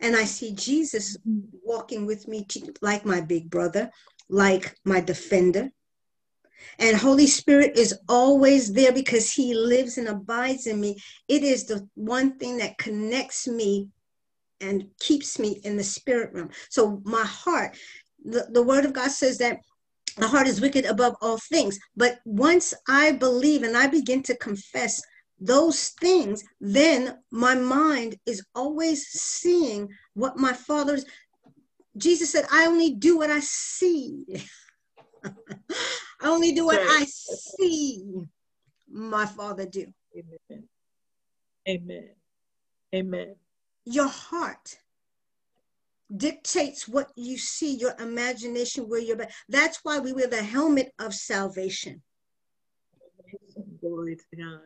And 0.00 0.14
I 0.14 0.24
see 0.24 0.52
Jesus 0.52 1.16
walking 1.64 2.04
with 2.04 2.28
me 2.28 2.46
like 2.82 3.06
my 3.06 3.22
big 3.22 3.48
brother, 3.48 3.90
like 4.28 4.76
my 4.84 5.00
defender. 5.00 5.70
And 6.78 6.96
Holy 6.98 7.26
Spirit 7.26 7.78
is 7.78 7.98
always 8.10 8.72
there 8.72 8.92
because 8.92 9.32
he 9.32 9.54
lives 9.54 9.96
and 9.96 10.08
abides 10.08 10.66
in 10.66 10.80
me. 10.80 10.98
It 11.28 11.42
is 11.44 11.64
the 11.64 11.88
one 11.94 12.38
thing 12.38 12.58
that 12.58 12.76
connects 12.76 13.48
me 13.48 13.88
and 14.62 14.86
keeps 15.00 15.38
me 15.38 15.60
in 15.64 15.76
the 15.76 15.84
spirit 15.84 16.32
realm. 16.32 16.50
So 16.70 17.02
my 17.04 17.24
heart, 17.24 17.76
the, 18.24 18.46
the 18.50 18.62
word 18.62 18.84
of 18.84 18.92
God 18.92 19.10
says 19.10 19.38
that 19.38 19.60
the 20.16 20.28
heart 20.28 20.46
is 20.46 20.60
wicked 20.60 20.84
above 20.84 21.16
all 21.20 21.38
things. 21.38 21.78
But 21.96 22.20
once 22.24 22.72
I 22.88 23.12
believe 23.12 23.62
and 23.62 23.76
I 23.76 23.88
begin 23.88 24.22
to 24.24 24.36
confess 24.36 25.02
those 25.40 25.90
things, 26.00 26.44
then 26.60 27.18
my 27.30 27.54
mind 27.54 28.16
is 28.26 28.44
always 28.54 29.06
seeing 29.08 29.88
what 30.14 30.36
my 30.36 30.52
father's. 30.52 31.04
Jesus 31.96 32.30
said, 32.30 32.46
I 32.50 32.66
only 32.66 32.94
do 32.94 33.18
what 33.18 33.30
I 33.30 33.40
see. 33.40 34.24
I 35.24 36.28
only 36.28 36.52
do 36.52 36.64
what 36.64 36.80
I 36.80 37.04
see 37.04 38.04
my 38.88 39.26
father 39.26 39.66
do. 39.66 39.86
Amen. 40.16 40.68
Amen. 41.68 42.08
Amen 42.94 43.34
your 43.84 44.08
heart 44.08 44.78
dictates 46.14 46.86
what 46.86 47.10
you 47.16 47.38
see, 47.38 47.74
your 47.74 47.94
imagination, 47.98 48.88
where 48.88 49.00
you're. 49.00 49.26
That's 49.48 49.80
why 49.82 49.98
we 49.98 50.12
wear 50.12 50.26
the 50.26 50.42
helmet 50.42 50.92
of 50.98 51.14
salvation. 51.14 52.02
Glory 53.80 54.16
to 54.16 54.36
God. 54.36 54.60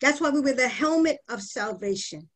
That's 0.00 0.20
why 0.20 0.30
we 0.30 0.40
wear 0.40 0.54
the 0.54 0.68
helmet 0.68 1.18
of 1.28 1.42
salvation. 1.42 2.28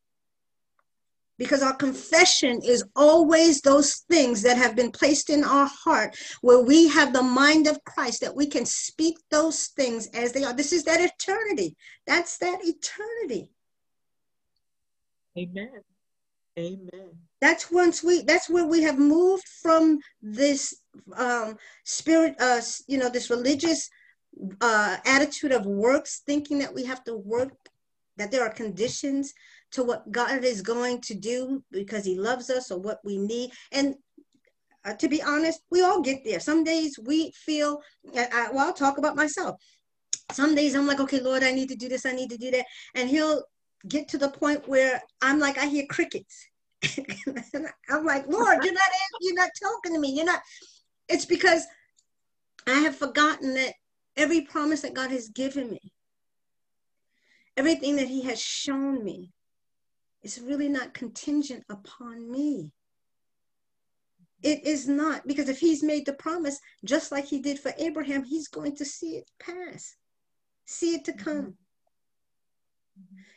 Because 1.39 1.63
our 1.63 1.75
confession 1.75 2.61
is 2.65 2.83
always 2.97 3.61
those 3.61 4.05
things 4.09 4.41
that 4.43 4.57
have 4.57 4.75
been 4.75 4.91
placed 4.91 5.29
in 5.29 5.45
our 5.45 5.67
heart, 5.67 6.17
where 6.41 6.63
we 6.63 6.89
have 6.89 7.13
the 7.13 7.23
mind 7.23 7.67
of 7.67 7.83
Christ, 7.85 8.23
that 8.23 8.35
we 8.35 8.47
can 8.47 8.65
speak 8.65 9.19
those 9.31 9.67
things 9.67 10.09
as 10.15 10.33
they 10.33 10.45
are. 10.45 10.55
This 10.55 10.73
is 10.73 10.85
that 10.85 11.01
eternity. 11.01 11.77
That's 12.07 12.39
that 12.39 12.61
eternity. 12.63 13.51
Amen. 15.37 15.83
Amen. 16.59 17.11
That's 17.41 17.71
once 17.71 18.03
we 18.03 18.23
that's 18.23 18.49
where 18.49 18.67
we 18.67 18.83
have 18.83 18.99
moved 18.99 19.47
from 19.63 19.99
this 20.23 20.75
um 21.17 21.57
spirit 21.85 22.35
uh 22.41 22.61
you 22.89 22.97
know 22.97 23.11
this 23.11 23.29
religious 23.29 23.91
uh 24.63 24.97
attitude 25.05 25.53
of 25.53 25.67
works 25.67 26.23
thinking 26.27 26.59
that 26.59 26.75
we 26.75 26.85
have 26.85 27.05
to 27.05 27.15
work 27.15 27.53
that 28.17 28.31
there 28.31 28.43
are 28.43 28.53
conditions 28.53 29.35
to 29.73 29.83
what 29.83 30.11
God 30.11 30.45
is 30.45 30.63
going 30.63 31.03
to 31.03 31.15
do 31.15 31.63
because 31.71 32.07
he 32.07 32.19
loves 32.19 32.49
us 32.49 32.71
or 32.71 32.79
what 32.79 33.01
we 33.05 33.19
need. 33.19 33.51
And 33.73 33.97
uh, 34.87 34.95
to 34.95 35.09
be 35.09 35.23
honest 35.23 35.61
we 35.71 35.83
all 35.83 36.01
get 36.01 36.25
there. 36.25 36.41
Some 36.41 36.65
days 36.65 36.99
we 37.05 37.33
feel 37.33 37.83
I, 38.17 38.49
well 38.51 38.69
I'll 38.69 38.73
talk 38.73 38.97
about 38.97 39.17
myself. 39.17 39.61
Some 40.33 40.55
days 40.55 40.75
I'm 40.75 40.87
like 40.87 41.01
okay 41.01 41.21
Lord 41.21 41.43
I 41.43 41.53
need 41.53 41.69
to 41.69 41.77
do 41.77 41.91
this 41.91 42.07
I 42.07 42.13
need 42.13 42.31
to 42.31 42.39
do 42.39 42.51
that. 42.53 42.65
And 42.95 43.11
he'll 43.11 43.43
get 43.89 44.09
to 44.09 44.19
the 44.19 44.29
point 44.29 44.69
where 44.69 45.03
I'm 45.23 45.39
like, 45.39 45.59
I 45.59 45.67
hear 45.67 45.87
crickets. 45.89 46.47
I'm 47.91 48.05
like, 48.05 48.27
Lord, 48.29 48.65
you're 48.65 48.73
not 48.73 48.83
you're 49.21 49.35
not 49.35 49.51
talking 49.63 49.95
to 49.95 50.01
me. 50.01 50.15
You're 50.15 50.27
not. 50.27 50.41
It's 51.09 51.25
because 51.25 51.65
I 52.67 52.81
have 52.81 52.97
forgotten 52.97 53.55
that 53.55 53.75
every 54.17 54.43
promise 54.43 54.83
that 54.83 54.95
God 54.95 55.11
has 55.11 55.29
given 55.29 55.71
me, 55.71 55.93
everything 57.57 57.97
that 57.97 58.09
He 58.09 58.23
has 58.23 58.41
shown 58.41 59.05
me, 59.05 59.33
is 60.23 60.41
really 60.41 60.69
not 60.69 60.95
contingent 60.95 61.65
upon 61.69 62.31
me. 62.31 62.73
It 64.43 64.65
is 64.65 64.87
not 64.87 65.27
because 65.27 65.49
if 65.49 65.59
He's 65.59 65.83
made 65.83 66.07
the 66.07 66.13
promise, 66.13 66.59
just 66.85 67.11
like 67.13 67.25
He 67.25 67.41
did 67.41 67.59
for 67.59 67.73
Abraham, 67.79 68.25
He's 68.25 68.49
going 68.49 68.77
to 68.77 68.85
see 68.85 69.17
it 69.17 69.31
pass, 69.39 69.97
see 70.67 70.95
it 70.95 71.05
to 71.07 71.13
mm-hmm. 71.13 71.25
come. 71.25 71.55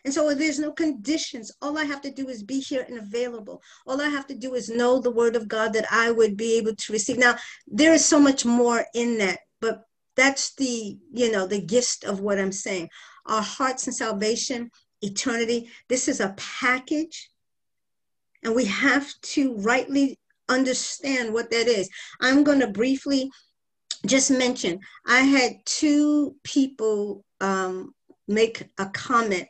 And 0.06 0.14
so 0.14 0.34
there's 0.34 0.60
no 0.60 0.72
conditions. 0.72 1.52
All 1.62 1.78
I 1.78 1.84
have 1.84 2.02
to 2.02 2.12
do 2.12 2.30
is 2.30 2.42
be 2.42 2.60
here 2.60 2.86
and 2.88 2.98
available. 2.98 3.62
All 3.86 4.02
I 4.02 4.08
have 4.08 4.28
to 4.28 4.36
do 4.36 4.56
is 4.56 4.70
know 4.70 5.00
the 5.00 5.12
word 5.12 5.36
of 5.36 5.48
God 5.48 5.74
that 5.74 5.86
I 5.92 6.10
would 6.12 6.38
be 6.38 6.58
able 6.58 6.76
to 6.76 6.94
receive. 6.94 7.18
Now, 7.18 7.36
there 7.68 7.94
is 7.94 8.06
so 8.06 8.20
much 8.20 8.46
more 8.46 8.86
in 8.94 9.18
that, 9.18 9.40
but 9.60 9.84
that's 10.16 10.56
the, 10.56 10.98
you 11.12 11.32
know, 11.32 11.46
the 11.46 11.62
gist 11.62 12.06
of 12.06 12.22
what 12.22 12.40
I'm 12.40 12.52
saying. 12.52 12.90
Our 13.26 13.42
hearts 13.42 13.88
and 13.88 13.96
salvation, 13.96 14.72
eternity, 15.02 15.70
this 15.90 16.08
is 16.08 16.22
a 16.22 16.34
package. 16.38 17.30
And 18.44 18.56
we 18.56 18.66
have 18.66 19.14
to 19.22 19.56
rightly 19.58 20.18
understand 20.48 21.34
what 21.34 21.52
that 21.52 21.68
is. 21.68 21.90
I'm 22.22 22.44
going 22.44 22.62
to 22.62 22.68
briefly 22.68 23.30
just 24.06 24.32
mention 24.32 24.80
I 25.06 25.20
had 25.20 25.54
two 25.66 26.36
people 26.44 27.26
um, 27.42 27.94
make 28.30 28.64
a 28.78 28.86
comment 28.88 29.48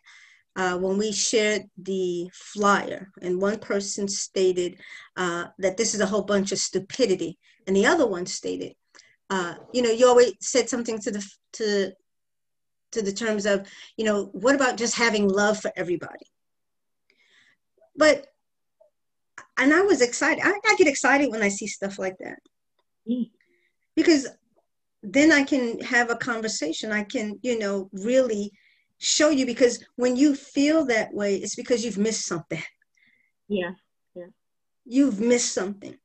uh, 0.55 0.77
when 0.77 0.97
we 0.97 1.11
shared 1.11 1.63
the 1.77 2.29
flyer, 2.33 3.11
and 3.21 3.41
one 3.41 3.59
person 3.59 4.07
stated 4.07 4.77
uh, 5.15 5.45
that 5.59 5.77
this 5.77 5.93
is 5.93 6.01
a 6.01 6.05
whole 6.05 6.23
bunch 6.23 6.51
of 6.51 6.57
stupidity, 6.57 7.37
and 7.67 7.75
the 7.75 7.85
other 7.85 8.07
one 8.07 8.25
stated, 8.25 8.73
uh, 9.29 9.55
you 9.73 9.81
know, 9.81 9.91
you 9.91 10.07
always 10.07 10.33
said 10.41 10.67
something 10.67 10.99
to 10.99 11.11
the 11.11 11.25
to 11.53 11.91
to 12.91 13.01
the 13.03 13.13
terms 13.13 13.45
of, 13.45 13.67
you 13.97 14.05
know, 14.05 14.25
what 14.33 14.55
about 14.55 14.77
just 14.77 14.95
having 14.95 15.27
love 15.27 15.59
for 15.59 15.71
everybody? 15.75 16.25
But 17.95 18.27
and 19.57 19.73
I 19.73 19.81
was 19.81 20.01
excited. 20.01 20.43
I, 20.43 20.51
I 20.51 20.75
get 20.77 20.87
excited 20.87 21.29
when 21.29 21.43
I 21.43 21.49
see 21.49 21.67
stuff 21.67 21.99
like 21.99 22.17
that 22.19 22.39
mm. 23.07 23.29
because 23.95 24.27
then 25.03 25.31
I 25.31 25.43
can 25.43 25.79
have 25.81 26.09
a 26.09 26.15
conversation. 26.15 26.91
I 26.91 27.03
can, 27.03 27.39
you 27.41 27.59
know, 27.59 27.89
really 27.93 28.51
show 28.99 29.29
you 29.29 29.45
because 29.45 29.83
when 29.95 30.15
you 30.15 30.35
feel 30.35 30.85
that 30.85 31.13
way, 31.13 31.35
it's 31.35 31.55
because 31.55 31.83
you've 31.83 31.97
missed 31.97 32.25
something. 32.25 32.61
Yeah. 33.47 33.71
Yeah. 34.13 34.27
You've 34.85 35.19
missed 35.19 35.53
something. 35.53 35.97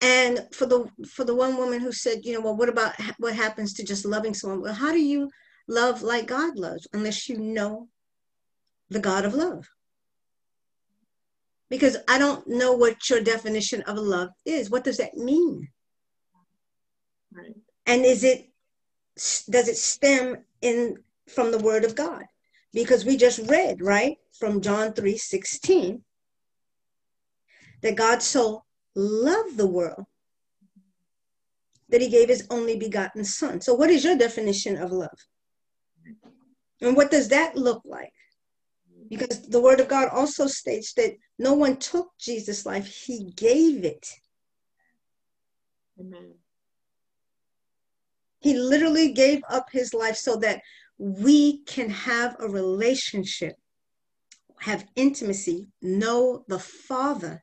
And 0.00 0.46
for 0.52 0.66
the 0.66 0.88
for 1.08 1.24
the 1.24 1.34
one 1.34 1.56
woman 1.56 1.80
who 1.80 1.92
said, 1.92 2.24
you 2.24 2.34
know, 2.34 2.40
well, 2.40 2.56
what 2.56 2.68
about 2.68 2.94
what 3.18 3.34
happens 3.34 3.74
to 3.74 3.84
just 3.84 4.04
loving 4.04 4.34
someone? 4.34 4.60
Well, 4.60 4.74
how 4.74 4.92
do 4.92 5.00
you 5.00 5.30
love 5.68 6.02
like 6.02 6.26
God 6.26 6.58
loves 6.58 6.86
unless 6.92 7.28
you 7.28 7.38
know 7.38 7.88
the 8.90 8.98
God 8.98 9.24
of 9.24 9.34
love? 9.34 9.68
Because 11.70 11.96
I 12.08 12.18
don't 12.18 12.46
know 12.46 12.72
what 12.72 13.08
your 13.08 13.20
definition 13.20 13.82
of 13.82 13.96
love 13.96 14.30
is. 14.44 14.70
What 14.70 14.84
does 14.84 14.98
that 14.98 15.14
mean? 15.14 15.68
Right. 17.32 17.54
And 17.86 18.04
is 18.04 18.24
it 18.24 18.50
does 19.16 19.68
it 19.68 19.76
stem 19.76 20.44
in 20.60 20.96
from 21.28 21.50
the 21.50 21.58
word 21.58 21.84
of 21.84 21.94
God 21.94 22.24
because 22.72 23.04
we 23.04 23.16
just 23.16 23.48
read, 23.48 23.80
right, 23.80 24.16
from 24.38 24.60
John 24.60 24.92
3 24.92 25.16
16, 25.16 26.02
that 27.82 27.96
God 27.96 28.22
so 28.22 28.64
loved 28.94 29.56
the 29.56 29.66
world 29.66 30.04
that 31.88 32.00
he 32.00 32.08
gave 32.08 32.28
his 32.28 32.46
only 32.50 32.76
begotten 32.76 33.24
son. 33.24 33.60
So, 33.60 33.74
what 33.74 33.90
is 33.90 34.04
your 34.04 34.16
definition 34.16 34.76
of 34.76 34.90
love? 34.90 35.18
And 36.80 36.96
what 36.96 37.10
does 37.10 37.28
that 37.28 37.56
look 37.56 37.82
like? 37.84 38.12
Because 39.08 39.42
the 39.42 39.60
word 39.60 39.80
of 39.80 39.88
God 39.88 40.08
also 40.08 40.46
states 40.46 40.92
that 40.94 41.14
no 41.38 41.54
one 41.54 41.76
took 41.76 42.08
Jesus' 42.18 42.66
life, 42.66 42.86
he 42.86 43.32
gave 43.36 43.84
it. 43.84 44.06
Amen. 46.00 46.34
He 48.40 48.54
literally 48.54 49.12
gave 49.12 49.42
up 49.48 49.68
his 49.72 49.94
life 49.94 50.16
so 50.16 50.36
that 50.36 50.60
we 50.98 51.58
can 51.64 51.90
have 51.90 52.36
a 52.38 52.48
relationship, 52.48 53.56
have 54.60 54.86
intimacy, 54.96 55.68
know 55.82 56.44
the 56.48 56.58
Father, 56.58 57.42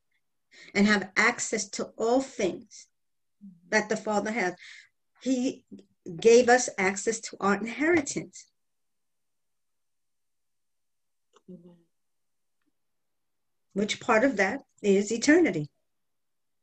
and 0.74 0.88
have 0.88 1.12
access 1.18 1.70
to 1.70 1.86
all 1.98 2.22
things 2.22 2.88
that 3.70 3.90
the 3.90 3.98
Father 3.98 4.32
has. 4.32 4.54
He 5.22 5.64
gave 6.20 6.50
us 6.50 6.70
access 6.78 7.20
to 7.20 7.38
our 7.40 7.56
inheritance. 7.56 8.46
Which 13.74 14.00
part 14.00 14.24
of 14.24 14.38
that 14.38 14.62
is 14.82 15.12
eternity? 15.12 15.70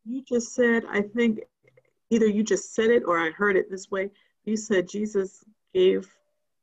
You 0.04 0.22
just 0.26 0.54
said, 0.54 0.84
I 0.88 1.02
think 1.02 1.40
either 2.10 2.26
you 2.26 2.42
just 2.42 2.74
said 2.74 2.90
it 2.90 3.02
or 3.06 3.18
I 3.18 3.30
heard 3.30 3.56
it 3.56 3.70
this 3.70 3.90
way. 3.90 4.10
You 4.44 4.56
said 4.56 4.88
Jesus 4.88 5.44
gave 5.74 6.10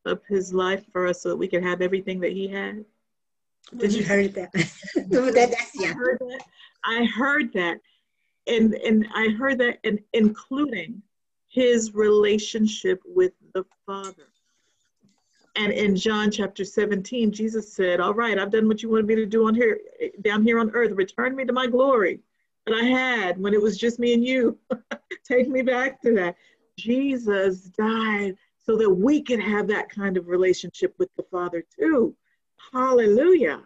up 0.05 0.25
his 0.27 0.53
life 0.53 0.85
for 0.91 1.07
us 1.07 1.21
so 1.21 1.29
that 1.29 1.37
we 1.37 1.47
can 1.47 1.63
have 1.63 1.81
everything 1.81 2.19
that 2.21 2.31
he 2.31 2.47
had. 2.47 2.85
Did 3.77 3.93
you 3.93 4.03
heard 4.03 4.33
that? 4.35 4.51
that 4.53 5.55
yeah. 5.73 5.89
I 5.89 5.93
heard 5.93 6.19
that. 6.19 6.43
I 6.83 7.05
heard 7.05 7.53
that. 7.53 7.79
And 8.47 8.75
and 8.75 9.07
I 9.13 9.29
heard 9.29 9.57
that 9.59 9.79
and 9.83 9.99
including 10.13 11.01
his 11.47 11.95
relationship 11.95 13.01
with 13.05 13.33
the 13.53 13.65
Father. 13.85 14.27
And 15.55 15.71
in 15.71 15.95
John 15.95 16.29
chapter 16.31 16.65
17, 16.65 17.31
Jesus 17.31 17.73
said, 17.73 17.99
All 17.99 18.13
right, 18.13 18.37
I've 18.37 18.51
done 18.51 18.67
what 18.67 18.83
you 18.83 18.89
wanted 18.89 19.07
me 19.07 19.15
to 19.15 19.25
do 19.25 19.47
on 19.47 19.55
here 19.55 19.79
down 20.21 20.43
here 20.43 20.59
on 20.59 20.69
earth. 20.71 20.91
Return 20.91 21.35
me 21.35 21.45
to 21.45 21.53
my 21.53 21.65
glory 21.65 22.19
that 22.65 22.75
I 22.75 22.83
had 22.83 23.39
when 23.39 23.53
it 23.53 23.61
was 23.61 23.77
just 23.77 23.99
me 23.99 24.13
and 24.13 24.23
you. 24.23 24.57
Take 25.27 25.47
me 25.47 25.61
back 25.61 26.01
to 26.01 26.13
that. 26.15 26.35
Jesus 26.77 27.61
died 27.61 28.35
so 28.65 28.77
that 28.77 28.89
we 28.89 29.21
can 29.21 29.39
have 29.39 29.67
that 29.67 29.89
kind 29.89 30.17
of 30.17 30.27
relationship 30.27 30.93
with 30.97 31.09
the 31.17 31.23
Father 31.23 31.63
too. 31.77 32.15
Hallelujah. 32.73 33.61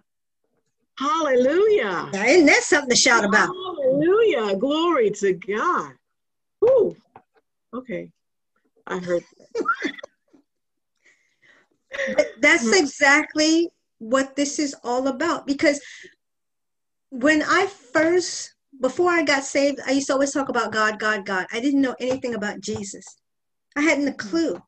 Hallelujah. 0.97 2.09
Now, 2.11 2.25
isn't 2.25 2.45
that 2.47 2.63
something 2.63 2.89
to 2.89 2.95
shout 2.95 3.23
about? 3.23 3.47
Hallelujah. 3.47 4.57
Glory 4.57 5.11
to 5.11 5.33
God. 5.33 5.93
Ooh. 6.65 6.95
Okay. 7.73 8.11
I 8.85 8.97
heard 8.97 9.23
that. 9.37 9.93
that's 12.41 12.65
mm-hmm. 12.65 12.83
exactly 12.83 13.69
what 13.99 14.35
this 14.35 14.59
is 14.59 14.75
all 14.83 15.07
about 15.07 15.47
because 15.47 15.81
when 17.09 17.41
I 17.43 17.67
first 17.67 18.53
before 18.81 19.11
I 19.11 19.23
got 19.23 19.43
saved, 19.43 19.79
I 19.85 19.91
used 19.91 20.07
to 20.07 20.13
always 20.13 20.31
talk 20.31 20.49
about 20.49 20.71
God, 20.71 20.99
God, 20.99 21.25
God. 21.25 21.47
I 21.51 21.59
didn't 21.59 21.81
know 21.81 21.95
anything 21.99 22.35
about 22.35 22.61
Jesus. 22.61 23.05
I 23.75 23.81
hadn't 23.81 24.07
a 24.07 24.11
mm-hmm. 24.11 24.29
clue. 24.29 24.61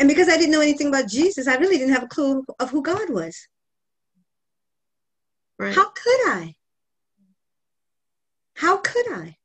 And 0.00 0.08
because 0.08 0.28
I 0.28 0.36
didn't 0.36 0.52
know 0.52 0.60
anything 0.60 0.88
about 0.88 1.08
Jesus, 1.08 1.48
I 1.48 1.56
really 1.56 1.78
didn't 1.78 1.94
have 1.94 2.04
a 2.04 2.08
clue 2.08 2.44
of 2.60 2.70
who 2.70 2.82
God 2.82 3.10
was. 3.10 3.48
Right. 5.58 5.74
How 5.74 5.90
could 5.90 6.28
I? 6.28 6.54
How 8.54 8.76
could 8.78 9.12
I? 9.12 9.36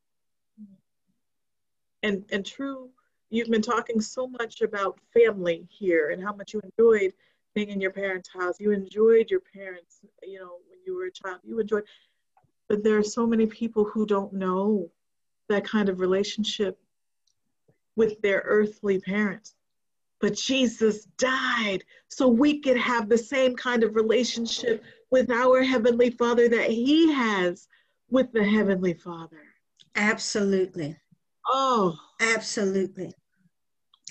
And 2.04 2.26
and 2.32 2.46
true, 2.46 2.90
you've 3.30 3.50
been 3.50 3.62
talking 3.62 4.02
so 4.02 4.28
much 4.28 4.62
about 4.62 5.00
family 5.14 5.66
here 5.70 6.12
and 6.12 6.22
how 6.22 6.34
much 6.34 6.54
you 6.54 6.62
enjoyed 6.62 7.14
being 7.56 7.70
in 7.70 7.82
your 7.82 7.92
parents' 7.92 8.30
house. 8.32 8.60
You 8.60 8.72
enjoyed 8.72 9.32
your 9.32 9.40
parents, 9.40 10.00
you 10.22 10.40
know, 10.40 10.58
when 10.70 10.80
you 10.86 10.96
were 10.96 11.06
a 11.06 11.12
child. 11.12 11.40
You 11.44 11.60
enjoyed 11.60 11.86
but 12.70 12.84
there 12.84 12.98
are 12.98 13.04
so 13.04 13.28
many 13.28 13.46
people 13.46 13.84
who 13.84 14.06
don't 14.06 14.34
know 14.34 14.90
that 15.50 15.66
kind 15.66 15.90
of 15.90 16.00
relationship 16.00 16.80
with 17.96 18.22
their 18.22 18.42
earthly 18.46 19.00
parents. 19.00 19.56
But 20.24 20.36
Jesus 20.36 21.04
died 21.18 21.84
so 22.08 22.30
we 22.30 22.62
could 22.62 22.78
have 22.78 23.10
the 23.10 23.18
same 23.18 23.58
kind 23.58 23.84
of 23.84 23.94
relationship 23.94 24.82
with 25.12 25.30
our 25.30 25.62
Heavenly 25.64 26.12
Father 26.12 26.48
that 26.48 26.70
He 26.70 27.12
has 27.12 27.68
with 28.10 28.32
the 28.32 28.42
Heavenly 28.42 28.94
Father. 28.94 29.42
Absolutely. 29.96 30.96
Oh, 31.46 32.00
absolutely. 32.22 33.12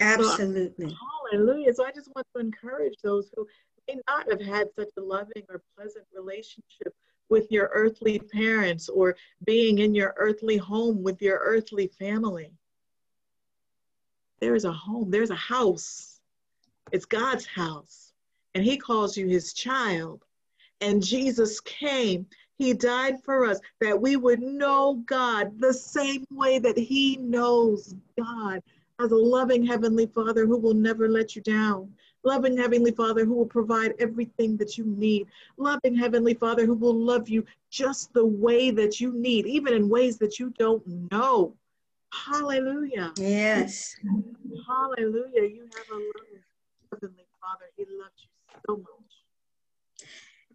Absolutely. 0.02 0.90
So, 0.90 0.96
hallelujah. 1.32 1.72
So 1.72 1.86
I 1.86 1.92
just 1.92 2.10
want 2.14 2.26
to 2.36 2.42
encourage 2.42 2.96
those 3.02 3.30
who 3.34 3.46
may 3.88 3.98
not 4.06 4.30
have 4.30 4.42
had 4.42 4.68
such 4.78 4.90
a 4.98 5.00
loving 5.00 5.44
or 5.48 5.62
pleasant 5.78 6.04
relationship 6.14 6.92
with 7.30 7.46
your 7.50 7.70
earthly 7.72 8.18
parents 8.18 8.90
or 8.90 9.16
being 9.46 9.78
in 9.78 9.94
your 9.94 10.12
earthly 10.18 10.58
home 10.58 11.02
with 11.02 11.22
your 11.22 11.40
earthly 11.42 11.86
family. 11.98 12.52
There 14.43 14.57
is 14.57 14.64
a 14.64 14.72
home, 14.72 15.09
there's 15.09 15.30
a 15.30 15.36
house. 15.36 16.18
It's 16.90 17.05
God's 17.05 17.47
house. 17.47 18.12
And 18.57 18.64
He 18.64 18.76
calls 18.76 19.16
you 19.16 19.28
His 19.28 19.53
child. 19.53 20.24
And 20.80 21.01
Jesus 21.01 21.61
came. 21.61 22.26
He 22.59 22.74
died 22.74 23.22
for 23.22 23.45
us 23.47 23.61
that 23.80 24.01
we 24.01 24.16
would 24.16 24.43
know 24.43 25.01
God 25.07 25.61
the 25.61 25.72
same 25.72 26.26
way 26.32 26.59
that 26.59 26.76
He 26.76 27.18
knows 27.18 27.95
God 28.18 28.61
as 28.99 29.12
a 29.12 29.16
loving 29.16 29.64
Heavenly 29.64 30.07
Father 30.07 30.45
who 30.45 30.59
will 30.59 30.74
never 30.74 31.09
let 31.09 31.36
you 31.36 31.43
down, 31.43 31.95
Loving 32.24 32.57
Heavenly 32.57 32.90
Father 32.90 33.24
who 33.24 33.34
will 33.34 33.47
provide 33.47 33.95
everything 34.01 34.57
that 34.57 34.76
you 34.76 34.86
need. 34.86 35.28
Loving 35.57 35.95
Heavenly 35.95 36.34
Father 36.34 36.66
who 36.66 36.74
will 36.74 36.99
love 36.99 37.28
you 37.28 37.45
just 37.70 38.12
the 38.12 38.26
way 38.26 38.72
that 38.72 39.01
you 39.01 39.12
need, 39.12 39.47
even 39.47 39.72
in 39.72 39.88
ways 39.88 40.18
that 40.18 40.40
you 40.40 40.51
don't 40.59 40.84
know. 41.12 41.55
Hallelujah. 42.12 43.12
Yes. 43.16 43.94
Hallelujah. 44.68 45.48
You 45.48 45.68
have 45.76 45.88
a 45.90 45.94
loving 45.94 46.42
Heavenly 46.92 47.26
Father. 47.40 47.64
He 47.76 47.84
loves 47.88 48.14
you 48.22 48.60
so 48.66 48.76
much. 48.76 50.08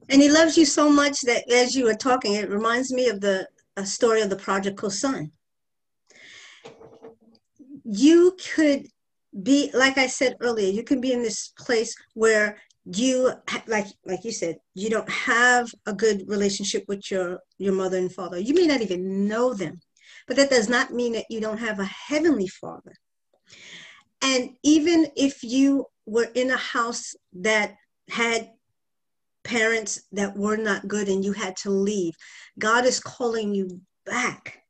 And 0.09 0.21
he 0.21 0.29
loves 0.29 0.57
you 0.57 0.65
so 0.65 0.89
much 0.89 1.21
that 1.21 1.49
as 1.51 1.75
you 1.75 1.85
were 1.85 1.95
talking, 1.95 2.33
it 2.35 2.49
reminds 2.49 2.93
me 2.93 3.09
of 3.09 3.21
the 3.21 3.47
a 3.75 3.85
story 3.85 4.21
of 4.21 4.29
the 4.29 4.35
prodigal 4.35 4.89
son. 4.89 5.31
You 7.83 8.35
could 8.55 8.87
be 9.43 9.69
like 9.73 9.97
i 9.97 10.07
said 10.07 10.35
earlier 10.41 10.71
you 10.71 10.83
can 10.83 11.01
be 11.01 11.11
in 11.11 11.21
this 11.21 11.53
place 11.59 11.95
where 12.13 12.57
you 12.85 13.31
like 13.67 13.87
like 14.05 14.23
you 14.23 14.31
said 14.31 14.57
you 14.73 14.89
don't 14.89 15.09
have 15.09 15.69
a 15.85 15.93
good 15.93 16.23
relationship 16.27 16.83
with 16.87 17.11
your 17.11 17.39
your 17.57 17.73
mother 17.73 17.97
and 17.97 18.11
father 18.11 18.39
you 18.39 18.53
may 18.53 18.65
not 18.65 18.81
even 18.81 19.27
know 19.27 19.53
them 19.53 19.79
but 20.27 20.35
that 20.35 20.49
does 20.49 20.69
not 20.69 20.93
mean 20.93 21.13
that 21.13 21.25
you 21.29 21.39
don't 21.39 21.59
have 21.59 21.79
a 21.79 21.85
heavenly 21.85 22.47
father 22.47 22.93
and 24.21 24.49
even 24.63 25.07
if 25.15 25.43
you 25.43 25.85
were 26.05 26.29
in 26.35 26.51
a 26.51 26.57
house 26.57 27.15
that 27.33 27.75
had 28.09 28.49
parents 29.43 30.01
that 30.11 30.35
were 30.35 30.57
not 30.57 30.87
good 30.87 31.07
and 31.07 31.23
you 31.23 31.33
had 31.33 31.55
to 31.55 31.69
leave 31.69 32.13
god 32.59 32.85
is 32.85 32.99
calling 32.99 33.53
you 33.53 33.81
back 34.05 34.63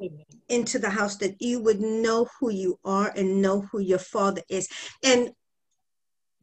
Amen. 0.00 0.24
into 0.48 0.78
the 0.78 0.90
house 0.90 1.16
that 1.16 1.40
you 1.40 1.60
would 1.60 1.80
know 1.80 2.28
who 2.38 2.50
you 2.50 2.78
are 2.84 3.12
and 3.16 3.40
know 3.40 3.62
who 3.72 3.80
your 3.80 3.98
father 3.98 4.42
is. 4.48 4.68
And 5.02 5.30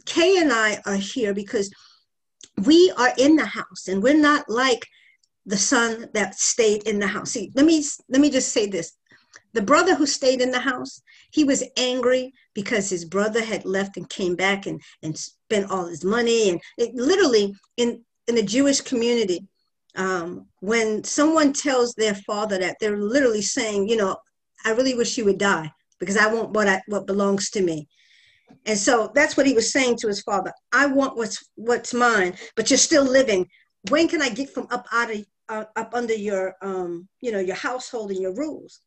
Kay 0.06 0.38
and 0.42 0.52
I 0.52 0.82
are 0.86 0.96
here 0.96 1.34
because 1.34 1.72
we 2.66 2.92
are 2.98 3.14
in 3.18 3.36
the 3.36 3.46
house 3.46 3.88
and 3.88 4.02
we're 4.02 4.18
not 4.18 4.50
like 4.50 4.88
the 5.46 5.58
son 5.58 6.10
that 6.14 6.36
stayed 6.36 6.84
in 6.84 7.00
the 7.00 7.08
house. 7.08 7.32
See, 7.32 7.52
let 7.56 7.66
me 7.66 7.84
let 8.10 8.22
me 8.22 8.30
just 8.30 8.52
say 8.52 8.66
this. 8.68 8.94
The 9.54 9.62
brother 9.62 9.96
who 9.96 10.06
stayed 10.06 10.42
in 10.42 10.52
the 10.52 10.60
house, 10.60 11.02
he 11.32 11.44
was 11.44 11.64
angry 11.78 12.34
because 12.56 12.90
his 12.90 13.06
brother 13.06 13.44
had 13.44 13.66
left 13.66 13.98
and 13.98 14.10
came 14.10 14.36
back 14.36 14.66
and, 14.66 14.82
and 15.04 15.18
spent 15.18 15.70
all 15.70 15.86
his 15.86 16.04
money. 16.04 16.50
And 16.50 16.60
it, 16.78 16.96
literally 16.96 17.54
in, 17.78 18.04
in 18.28 18.34
the 18.34 18.42
Jewish 18.42 18.82
community, 18.82 19.48
um, 19.96 20.48
when 20.60 21.04
someone 21.04 21.54
tells 21.54 21.94
their 21.94 22.16
father 22.16 22.58
that 22.60 22.78
they're 22.80 22.98
literally 22.98 23.42
saying 23.42 23.88
you 23.88 23.96
know 23.96 24.16
i 24.66 24.72
really 24.72 24.96
wish 24.96 25.18
you 25.18 25.26
would 25.26 25.38
die 25.38 25.72
because 26.00 26.18
i 26.18 26.32
want 26.32 26.52
what 26.52 26.68
i 26.68 26.82
what 26.88 27.08
belongs 27.08 27.50
to 27.50 27.62
me 27.62 27.88
and 28.66 28.78
so 28.78 29.12
that's 29.14 29.38
what 29.38 29.46
he 29.46 29.54
was 29.54 29.72
saying 29.72 29.96
to 29.98 30.08
his 30.08 30.22
father 30.22 30.52
i 30.72 30.86
want 30.86 31.16
what's 31.16 31.50
what's 31.56 31.94
mine 31.94 32.34
but 32.56 32.70
you're 32.70 32.78
still 32.78 33.04
living 33.04 33.48
when 33.90 34.08
can 34.08 34.22
i 34.22 34.30
get 34.30 34.50
from 34.50 34.68
up 34.72 34.86
out 34.92 35.12
of 35.12 35.24
uh, 35.54 35.66
up 35.76 35.94
under 35.94 36.18
your 36.30 36.56
um 36.62 37.08
you 37.22 37.32
know 37.32 37.40
your 37.50 37.56
household 37.56 38.12
and 38.12 38.22
your 38.22 38.36
rules 38.36 38.82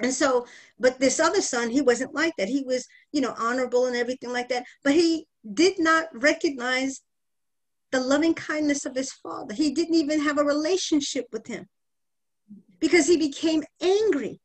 and 0.00 0.12
so 0.12 0.46
but 0.78 0.98
this 1.00 1.18
other 1.18 1.40
son 1.40 1.70
he 1.70 1.80
wasn't 1.80 2.14
like 2.14 2.34
that 2.36 2.48
he 2.48 2.62
was 2.62 2.86
you 3.12 3.20
know 3.20 3.34
honorable 3.38 3.86
and 3.86 3.96
everything 3.96 4.32
like 4.32 4.48
that 4.48 4.64
but 4.84 4.92
he 4.92 5.26
did 5.62 5.78
not 5.78 6.04
recognize 6.30 7.02
the 7.92 8.00
loving 8.00 8.34
kindness 8.34 8.84
of 8.84 8.94
his 8.94 9.12
father. 9.12 9.54
He 9.54 9.70
didn't 9.72 9.94
even 9.94 10.20
have 10.20 10.38
a 10.38 10.44
relationship 10.44 11.26
with 11.32 11.46
him 11.46 11.66
because 12.80 13.06
he 13.06 13.16
became 13.16 13.62
angry. 13.80 14.40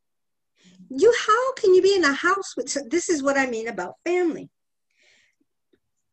You, 0.89 1.13
how 1.27 1.53
can 1.53 1.73
you 1.73 1.81
be 1.81 1.95
in 1.95 2.03
a 2.03 2.13
house 2.13 2.55
with, 2.55 2.69
so 2.69 2.81
this 2.89 3.09
is 3.09 3.23
what 3.23 3.37
I 3.37 3.47
mean 3.47 3.67
about 3.67 3.95
family. 4.05 4.49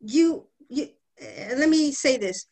You, 0.00 0.46
you, 0.68 0.88
uh, 1.20 1.56
let 1.56 1.68
me 1.68 1.92
say 1.92 2.16
this. 2.16 2.46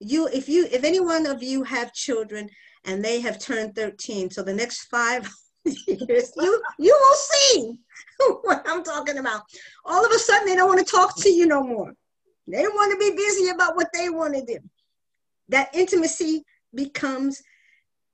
You, 0.00 0.28
if 0.28 0.48
you, 0.48 0.66
if 0.70 0.84
any 0.84 1.00
one 1.00 1.26
of 1.26 1.42
you 1.42 1.64
have 1.64 1.92
children 1.92 2.48
and 2.84 3.04
they 3.04 3.20
have 3.20 3.38
turned 3.38 3.74
13, 3.74 4.30
so 4.30 4.42
the 4.42 4.54
next 4.54 4.84
five 4.84 5.28
years, 5.64 6.32
you, 6.36 6.62
you 6.78 6.98
will 7.00 7.16
see 7.16 7.78
what 8.42 8.62
I'm 8.66 8.84
talking 8.84 9.18
about. 9.18 9.42
All 9.84 10.04
of 10.04 10.12
a 10.12 10.18
sudden, 10.18 10.46
they 10.46 10.56
don't 10.56 10.68
want 10.68 10.84
to 10.84 10.90
talk 10.90 11.16
to 11.18 11.28
you 11.28 11.46
no 11.46 11.62
more. 11.62 11.92
They 12.46 12.62
want 12.62 12.92
to 12.92 12.98
be 12.98 13.14
busy 13.14 13.50
about 13.50 13.76
what 13.76 13.88
they 13.92 14.08
want 14.08 14.34
to 14.34 14.44
do. 14.44 14.58
That 15.48 15.74
intimacy 15.74 16.44
becomes 16.74 17.42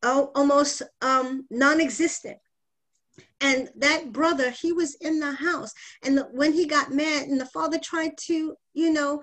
almost 0.03 0.83
um, 1.03 1.47
non 1.51 1.81
existent. 1.81 2.39
And 3.41 3.69
that 3.77 4.13
brother, 4.13 4.51
he 4.51 4.73
was 4.73 4.95
in 4.97 5.21
the 5.21 5.33
house. 5.33 5.73
And 6.03 6.19
the, 6.19 6.23
when 6.33 6.53
he 6.53 6.67
got 6.67 6.93
mad, 6.93 7.29
and 7.29 7.41
the 7.41 7.47
father 7.47 7.79
tried 7.79 8.17
to, 8.27 8.55
you 8.73 8.93
know, 8.93 9.23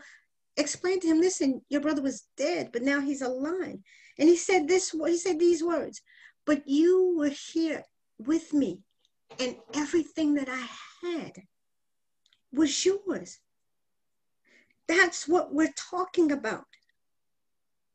explain 0.58 1.00
to 1.00 1.08
him, 1.08 1.20
listen, 1.20 1.62
your 1.70 1.82
brother 1.82 2.02
was 2.02 2.28
dead, 2.38 2.70
but 2.72 2.82
now 2.82 3.00
he's 3.00 3.22
alive. 3.22 3.78
And 4.20 4.30
he 4.30 4.36
said 4.36 4.68
this, 4.68 4.92
he 4.92 5.18
said 5.18 5.40
these 5.40 5.64
words, 5.64 6.02
but 6.46 6.68
you 6.68 7.16
were 7.18 7.32
here 7.54 7.84
with 8.20 8.54
me, 8.54 8.80
and 9.40 9.56
everything 9.74 10.34
that 10.36 10.50
I 10.50 10.68
had 11.08 11.34
was 12.54 12.86
yours. 12.86 13.40
That's 14.88 15.28
what 15.28 15.54
we're 15.54 15.74
talking 15.78 16.32
about. 16.32 16.66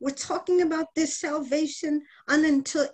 We're 0.00 0.10
talking 0.10 0.62
about 0.62 0.94
this 0.94 1.18
salvation 1.18 2.02
unto, 2.28 2.84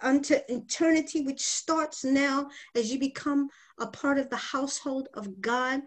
unto 0.00 0.36
eternity, 0.48 1.22
which 1.22 1.40
starts 1.40 2.04
now 2.04 2.48
as 2.76 2.92
you 2.92 3.00
become 3.00 3.48
a 3.80 3.86
part 3.86 4.18
of 4.18 4.30
the 4.30 4.36
household 4.36 5.08
of 5.14 5.40
God, 5.40 5.82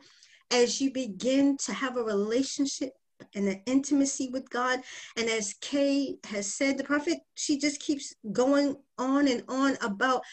as 0.52 0.82
you 0.82 0.92
begin 0.92 1.58
to 1.66 1.74
have 1.74 1.98
a 1.98 2.04
relationship 2.04 2.92
and 3.34 3.48
an 3.48 3.62
intimacy 3.66 4.30
with 4.32 4.50
God. 4.50 4.82
And 5.18 5.30
as 5.30 5.56
Kay 5.62 6.16
has 6.26 6.54
said, 6.54 6.78
the 6.78 6.84
prophet, 6.84 7.20
she 7.36 7.58
just 7.58 7.80
keeps 7.80 8.14
going 8.32 8.76
on 8.98 9.28
and 9.28 9.44
on 9.48 9.78
about 9.82 10.24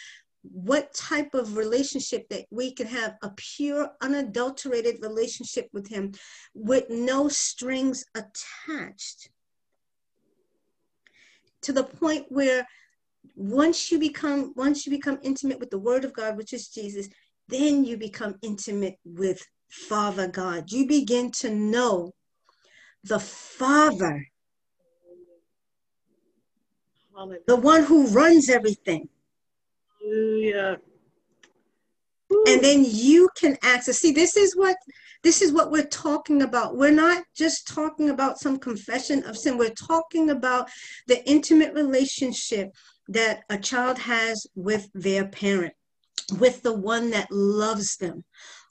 what 0.43 0.93
type 0.93 1.35
of 1.35 1.57
relationship 1.57 2.28
that 2.28 2.47
we 2.51 2.72
can 2.72 2.87
have 2.87 3.14
a 3.22 3.30
pure, 3.37 3.91
unadulterated 4.01 4.97
relationship 5.01 5.68
with 5.72 5.89
Him 5.89 6.12
with 6.55 6.85
no 6.91 7.28
strings 7.28 8.05
attached 8.14 9.30
to 11.62 11.72
the 11.72 11.85
point 11.85 12.26
where 12.28 12.66
once 13.37 13.91
you 13.91 13.99
become 13.99 14.53
once 14.57 14.85
you 14.85 14.91
become 14.91 15.18
intimate 15.22 15.59
with 15.61 15.70
the 15.70 15.78
word 15.78 16.05
of 16.05 16.12
god 16.12 16.37
which 16.37 16.53
is 16.53 16.68
jesus 16.68 17.09
then 17.49 17.85
you 17.85 17.97
become 17.97 18.35
intimate 18.43 18.97
with 19.05 19.41
father 19.70 20.26
god 20.26 20.70
you 20.70 20.87
begin 20.87 21.30
to 21.30 21.51
know 21.51 22.12
the 23.05 23.18
father. 23.20 24.26
The 27.46 27.57
one 27.57 27.84
who 27.84 28.09
runs 28.09 28.48
everything. 28.48 29.09
Hallelujah. 30.00 30.78
and 32.48 32.61
then 32.62 32.84
you 32.88 33.28
can 33.36 33.57
access 33.62 33.98
see 33.98 34.11
this 34.11 34.36
is 34.36 34.57
what 34.57 34.76
this 35.22 35.42
is 35.42 35.53
what 35.53 35.70
we're 35.70 35.84
talking 35.84 36.42
about. 36.42 36.76
We're 36.76 36.90
not 36.90 37.22
just 37.36 37.68
talking 37.68 38.11
about 38.11 38.40
some 38.40 38.59
confession 38.59 39.22
of 39.24 39.36
sin. 39.36 39.57
We're 39.57 39.70
talking 39.70 40.30
about 40.30 40.68
the 41.07 41.24
intimate 41.28 41.74
relationship 41.74 42.72
that 43.09 43.44
a 43.48 43.59
child 43.59 43.98
has 43.98 44.46
with 44.57 44.88
their 44.94 45.26
parent 45.28 45.74
with 46.38 46.62
the 46.62 46.72
one 46.72 47.11
that 47.11 47.30
loves 47.30 47.96
them 47.96 48.24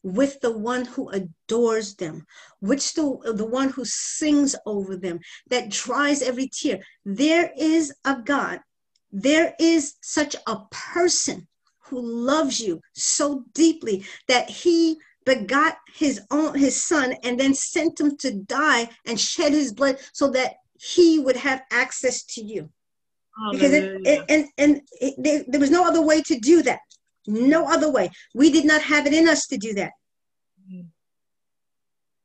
with 0.04 0.40
the 0.42 0.52
one 0.52 0.86
who 0.86 1.10
adores 1.10 1.96
them 1.96 2.26
which 2.60 2.94
the, 2.94 3.34
the 3.36 3.46
one 3.46 3.70
who 3.70 3.86
sings 3.86 4.56
over 4.66 4.96
them 4.96 5.20
that 5.50 5.70
dries 5.70 6.22
every 6.22 6.48
tear. 6.48 6.80
There 7.06 7.52
is 7.58 7.94
a 8.06 8.16
god. 8.16 8.60
There 9.12 9.54
is 9.60 9.96
such 10.02 10.36
a 10.48 10.58
person 10.72 11.48
who 11.86 12.02
loves 12.02 12.60
you 12.60 12.82
so 12.94 13.44
deeply 13.54 14.06
that 14.28 14.50
he 14.50 14.98
begot 15.26 15.78
his 15.94 16.22
own 16.32 16.56
his 16.56 16.82
son 16.82 17.14
and 17.24 17.40
then 17.40 17.54
sent 17.54 18.00
him 18.00 18.18
to 18.18 18.32
die 18.32 18.90
and 19.06 19.20
shed 19.20 19.52
his 19.52 19.74
blood 19.74 19.98
so 20.14 20.32
that 20.32 20.56
he 20.80 21.20
would 21.20 21.36
have 21.36 21.62
access 21.72 22.24
to 22.24 22.42
you. 22.42 22.70
Because 23.52 23.74
it, 23.74 24.02
it, 24.06 24.26
and 24.30 24.46
and 24.58 24.82
it, 25.00 25.16
there, 25.18 25.44
there 25.48 25.60
was 25.60 25.72
no 25.72 25.86
other 25.86 26.02
way 26.02 26.22
to 26.24 26.40
do 26.40 26.64
that 26.64 26.80
no 27.28 27.66
other 27.66 27.92
way 27.92 28.10
we 28.34 28.52
did 28.52 28.66
not 28.66 28.82
have 28.82 29.06
it 29.06 29.14
in 29.14 29.28
us 29.28 29.48
to 29.48 29.58
do 29.58 29.74
that 29.74 29.92
mm. 30.72 30.86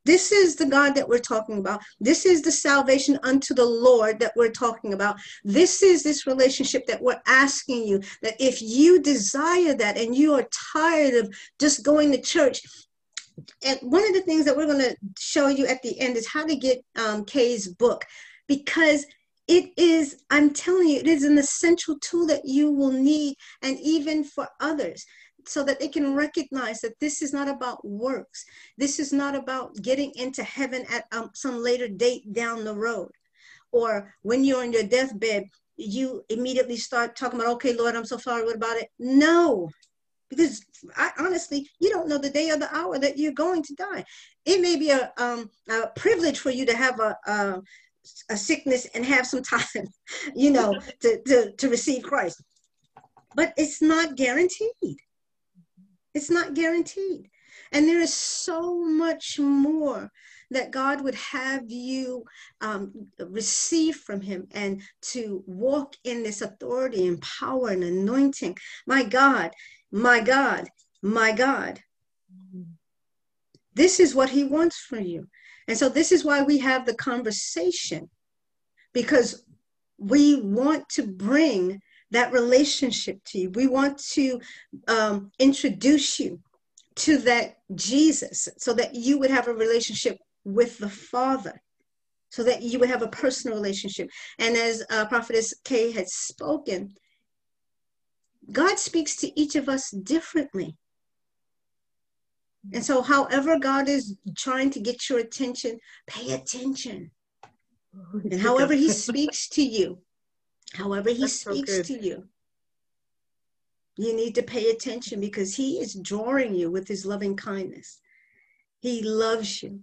This 0.07 0.31
is 0.31 0.55
the 0.55 0.65
God 0.65 0.95
that 0.95 1.09
we're 1.09 1.19
talking 1.19 1.57
about. 1.57 1.81
This 1.99 2.25
is 2.25 2.41
the 2.41 2.51
salvation 2.51 3.19
unto 3.23 3.53
the 3.53 3.65
Lord 3.65 4.21
that 4.21 4.31
we're 4.37 4.51
talking 4.51 4.93
about. 4.93 5.17
This 5.43 5.83
is 5.83 6.01
this 6.01 6.25
relationship 6.25 6.87
that 6.87 7.01
we're 7.01 7.19
asking 7.27 7.85
you 7.85 7.99
that 8.21 8.35
if 8.39 8.61
you 8.61 9.01
desire 9.01 9.73
that 9.73 9.97
and 9.97 10.15
you 10.15 10.33
are 10.35 10.47
tired 10.73 11.13
of 11.15 11.35
just 11.59 11.83
going 11.83 12.13
to 12.13 12.21
church, 12.21 12.61
and 13.65 13.79
one 13.81 14.07
of 14.07 14.13
the 14.13 14.21
things 14.21 14.45
that 14.45 14.55
we're 14.55 14.65
going 14.65 14.79
to 14.79 14.95
show 15.19 15.49
you 15.49 15.67
at 15.67 15.81
the 15.81 15.99
end 15.99 16.15
is 16.15 16.25
how 16.25 16.45
to 16.45 16.55
get 16.55 16.81
um, 16.97 17.25
Kay's 17.25 17.67
book 17.67 18.05
because 18.47 19.05
it 19.47 19.71
is, 19.77 20.23
I'm 20.29 20.51
telling 20.51 20.89
you, 20.89 20.99
it 20.99 21.07
is 21.07 21.23
an 21.23 21.37
essential 21.37 21.97
tool 21.99 22.27
that 22.27 22.45
you 22.45 22.71
will 22.71 22.91
need, 22.91 23.35
and 23.61 23.79
even 23.79 24.23
for 24.23 24.47
others 24.59 25.05
so 25.45 25.63
that 25.63 25.79
they 25.79 25.87
can 25.87 26.13
recognize 26.13 26.81
that 26.81 26.99
this 26.99 27.21
is 27.21 27.31
not 27.31 27.47
about 27.47 27.85
works. 27.87 28.45
This 28.77 28.99
is 28.99 29.13
not 29.13 29.35
about 29.35 29.75
getting 29.81 30.11
into 30.15 30.43
heaven 30.43 30.85
at 30.91 31.05
um, 31.13 31.29
some 31.33 31.63
later 31.63 31.87
date 31.87 32.33
down 32.33 32.65
the 32.65 32.75
road. 32.75 33.11
Or 33.71 34.13
when 34.23 34.43
you're 34.43 34.61
on 34.61 34.73
your 34.73 34.83
deathbed, 34.83 35.45
you 35.77 36.23
immediately 36.29 36.77
start 36.77 37.15
talking 37.15 37.39
about, 37.39 37.53
okay, 37.53 37.73
Lord, 37.73 37.95
I'm 37.95 38.05
so 38.05 38.17
sorry, 38.17 38.43
what 38.43 38.55
about 38.55 38.77
it? 38.77 38.89
No, 38.99 39.69
because 40.29 40.65
I, 40.95 41.11
honestly, 41.19 41.69
you 41.79 41.89
don't 41.89 42.09
know 42.09 42.17
the 42.17 42.29
day 42.29 42.49
or 42.49 42.57
the 42.57 42.75
hour 42.75 42.99
that 42.99 43.17
you're 43.17 43.31
going 43.31 43.63
to 43.63 43.75
die. 43.75 44.03
It 44.45 44.61
may 44.61 44.75
be 44.75 44.89
a, 44.89 45.11
um, 45.17 45.49
a 45.69 45.87
privilege 45.95 46.39
for 46.39 46.49
you 46.49 46.65
to 46.65 46.75
have 46.75 46.99
a, 46.99 47.15
a, 47.25 47.61
a 48.29 48.37
sickness 48.37 48.85
and 48.93 49.05
have 49.05 49.25
some 49.27 49.43
time, 49.43 49.87
you 50.35 50.51
know, 50.51 50.79
to, 51.01 51.21
to, 51.23 51.51
to 51.53 51.69
receive 51.69 52.03
Christ. 52.03 52.41
But 53.35 53.53
it's 53.57 53.81
not 53.81 54.15
guaranteed. 54.15 54.97
It's 56.13 56.29
not 56.29 56.55
guaranteed. 56.55 57.29
And 57.71 57.87
there 57.87 57.99
is 57.99 58.13
so 58.13 58.83
much 58.83 59.39
more 59.39 60.11
that 60.51 60.71
God 60.71 61.03
would 61.03 61.15
have 61.15 61.69
you 61.69 62.23
um, 62.61 62.93
receive 63.19 63.97
from 63.97 64.21
Him 64.21 64.47
and 64.51 64.81
to 65.13 65.43
walk 65.45 65.95
in 66.03 66.23
this 66.23 66.41
authority 66.41 67.07
and 67.07 67.21
power 67.21 67.69
and 67.69 67.83
anointing. 67.83 68.57
My 68.85 69.03
God, 69.03 69.51
my 69.91 70.21
God, 70.21 70.67
my 71.01 71.33
God. 71.33 71.81
This 73.73 73.99
is 73.99 74.15
what 74.15 74.29
He 74.29 74.43
wants 74.43 74.79
for 74.79 74.99
you. 74.99 75.27
And 75.67 75.77
so, 75.77 75.89
this 75.89 76.11
is 76.11 76.23
why 76.23 76.41
we 76.43 76.57
have 76.59 76.85
the 76.85 76.95
conversation 76.95 78.09
because 78.93 79.43
we 79.97 80.41
want 80.41 80.87
to 80.89 81.05
bring 81.05 81.81
that 82.11 82.31
relationship 82.31 83.19
to 83.25 83.39
you. 83.39 83.49
We 83.51 83.67
want 83.67 83.97
to 84.13 84.39
um, 84.87 85.31
introduce 85.39 86.19
you 86.19 86.39
to 86.95 87.17
that 87.19 87.57
Jesus 87.75 88.47
so 88.57 88.73
that 88.73 88.95
you 88.95 89.19
would 89.19 89.29
have 89.29 89.47
a 89.47 89.53
relationship 89.53 90.17
with 90.45 90.77
the 90.77 90.89
Father, 90.89 91.61
so 92.29 92.43
that 92.43 92.61
you 92.61 92.79
would 92.79 92.89
have 92.89 93.01
a 93.01 93.09
personal 93.09 93.57
relationship. 93.57 94.09
And 94.39 94.55
as 94.55 94.83
uh, 94.89 95.05
Prophetess 95.05 95.53
Kay 95.63 95.91
had 95.91 96.07
spoken, 96.07 96.93
God 98.51 98.79
speaks 98.79 99.15
to 99.17 99.39
each 99.39 99.55
of 99.55 99.67
us 99.67 99.91
differently. 99.91 100.75
And 102.73 102.83
so, 102.83 103.01
however, 103.01 103.57
God 103.59 103.87
is 103.87 104.17
trying 104.35 104.69
to 104.71 104.79
get 104.79 105.09
your 105.09 105.19
attention, 105.19 105.79
pay 106.05 106.33
attention. 106.33 107.11
And 108.13 108.39
however, 108.47 108.73
He 108.73 108.89
speaks 109.07 109.47
to 109.49 109.61
you, 109.61 109.99
However, 110.73 111.09
he 111.09 111.21
That's 111.21 111.33
speaks 111.33 111.75
so 111.75 111.83
to 111.83 111.93
you, 111.93 112.27
you 113.97 114.15
need 114.15 114.35
to 114.35 114.43
pay 114.43 114.69
attention 114.69 115.19
because 115.19 115.55
he 115.55 115.79
is 115.79 115.95
drawing 115.95 116.53
you 116.53 116.69
with 116.69 116.87
his 116.87 117.05
loving 117.05 117.35
kindness. 117.35 117.99
He 118.79 119.01
loves 119.01 119.63
you. 119.63 119.81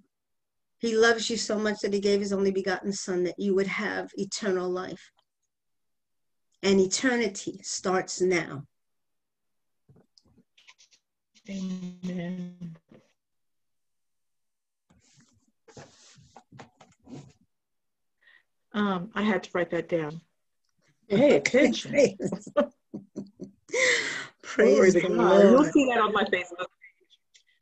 He 0.78 0.96
loves 0.96 1.30
you 1.30 1.36
so 1.36 1.58
much 1.58 1.80
that 1.80 1.94
he 1.94 2.00
gave 2.00 2.20
his 2.20 2.32
only 2.32 2.50
begotten 2.50 2.92
son 2.92 3.24
that 3.24 3.38
you 3.38 3.54
would 3.54 3.66
have 3.66 4.10
eternal 4.16 4.68
life. 4.68 5.10
And 6.62 6.78
eternity 6.78 7.60
starts 7.62 8.20
now. 8.20 8.66
Amen. 11.48 12.76
Um, 18.72 19.10
I 19.14 19.22
had 19.22 19.42
to 19.44 19.50
write 19.54 19.70
that 19.70 19.88
down. 19.88 20.20
Pay 21.08 21.36
attention. 21.36 21.92
Praise, 24.42 24.94
the 24.94 25.08
Lord. 25.08 25.50
You'll 25.50 25.64
see 25.64 25.86
that 25.86 26.00
on 26.00 26.12
my 26.12 26.24
Facebook 26.24 26.66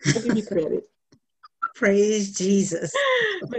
page. 0.05 0.17
I'll 0.17 0.23
give 0.23 0.37
you 0.37 0.47
credit. 0.47 0.85
Praise 1.75 2.33
Jesus. 2.33 2.95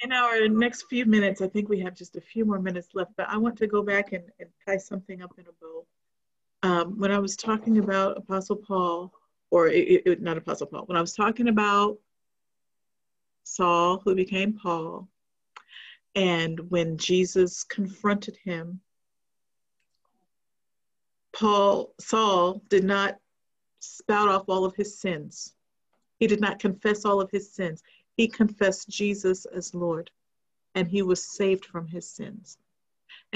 in 0.00 0.12
our 0.12 0.48
next 0.48 0.84
few 0.88 1.06
minutes, 1.06 1.40
I 1.40 1.48
think 1.48 1.68
we 1.68 1.80
have 1.80 1.94
just 1.94 2.16
a 2.16 2.20
few 2.20 2.44
more 2.44 2.58
minutes 2.58 2.88
left, 2.94 3.12
but 3.16 3.28
I 3.28 3.36
want 3.38 3.56
to 3.58 3.66
go 3.66 3.82
back 3.82 4.12
and, 4.12 4.24
and 4.38 4.48
tie 4.66 4.76
something 4.76 5.22
up 5.22 5.32
in 5.38 5.46
a 5.46 5.52
bow. 5.60 5.86
Um, 6.66 6.98
when 6.98 7.12
I 7.12 7.20
was 7.20 7.36
talking 7.36 7.78
about 7.78 8.18
Apostle 8.18 8.56
Paul, 8.56 9.12
or 9.52 9.68
it, 9.68 10.02
it, 10.04 10.20
not 10.20 10.36
Apostle 10.36 10.66
Paul, 10.66 10.82
when 10.86 10.98
I 10.98 11.00
was 11.00 11.14
talking 11.14 11.46
about 11.46 11.96
Saul, 13.44 14.02
who 14.04 14.16
became 14.16 14.52
Paul, 14.52 15.08
and 16.16 16.58
when 16.68 16.98
Jesus 16.98 17.62
confronted 17.62 18.36
him, 18.42 18.80
Paul, 21.32 21.94
Saul 22.00 22.60
did 22.68 22.82
not 22.82 23.16
spout 23.78 24.28
off 24.28 24.48
all 24.48 24.64
of 24.64 24.74
his 24.74 24.98
sins. 24.98 25.54
He 26.18 26.26
did 26.26 26.40
not 26.40 26.58
confess 26.58 27.04
all 27.04 27.20
of 27.20 27.30
his 27.30 27.54
sins. 27.54 27.84
He 28.16 28.26
confessed 28.26 28.88
Jesus 28.88 29.44
as 29.44 29.72
Lord, 29.72 30.10
and 30.74 30.88
he 30.88 31.02
was 31.02 31.22
saved 31.22 31.64
from 31.64 31.86
his 31.86 32.10
sins. 32.10 32.58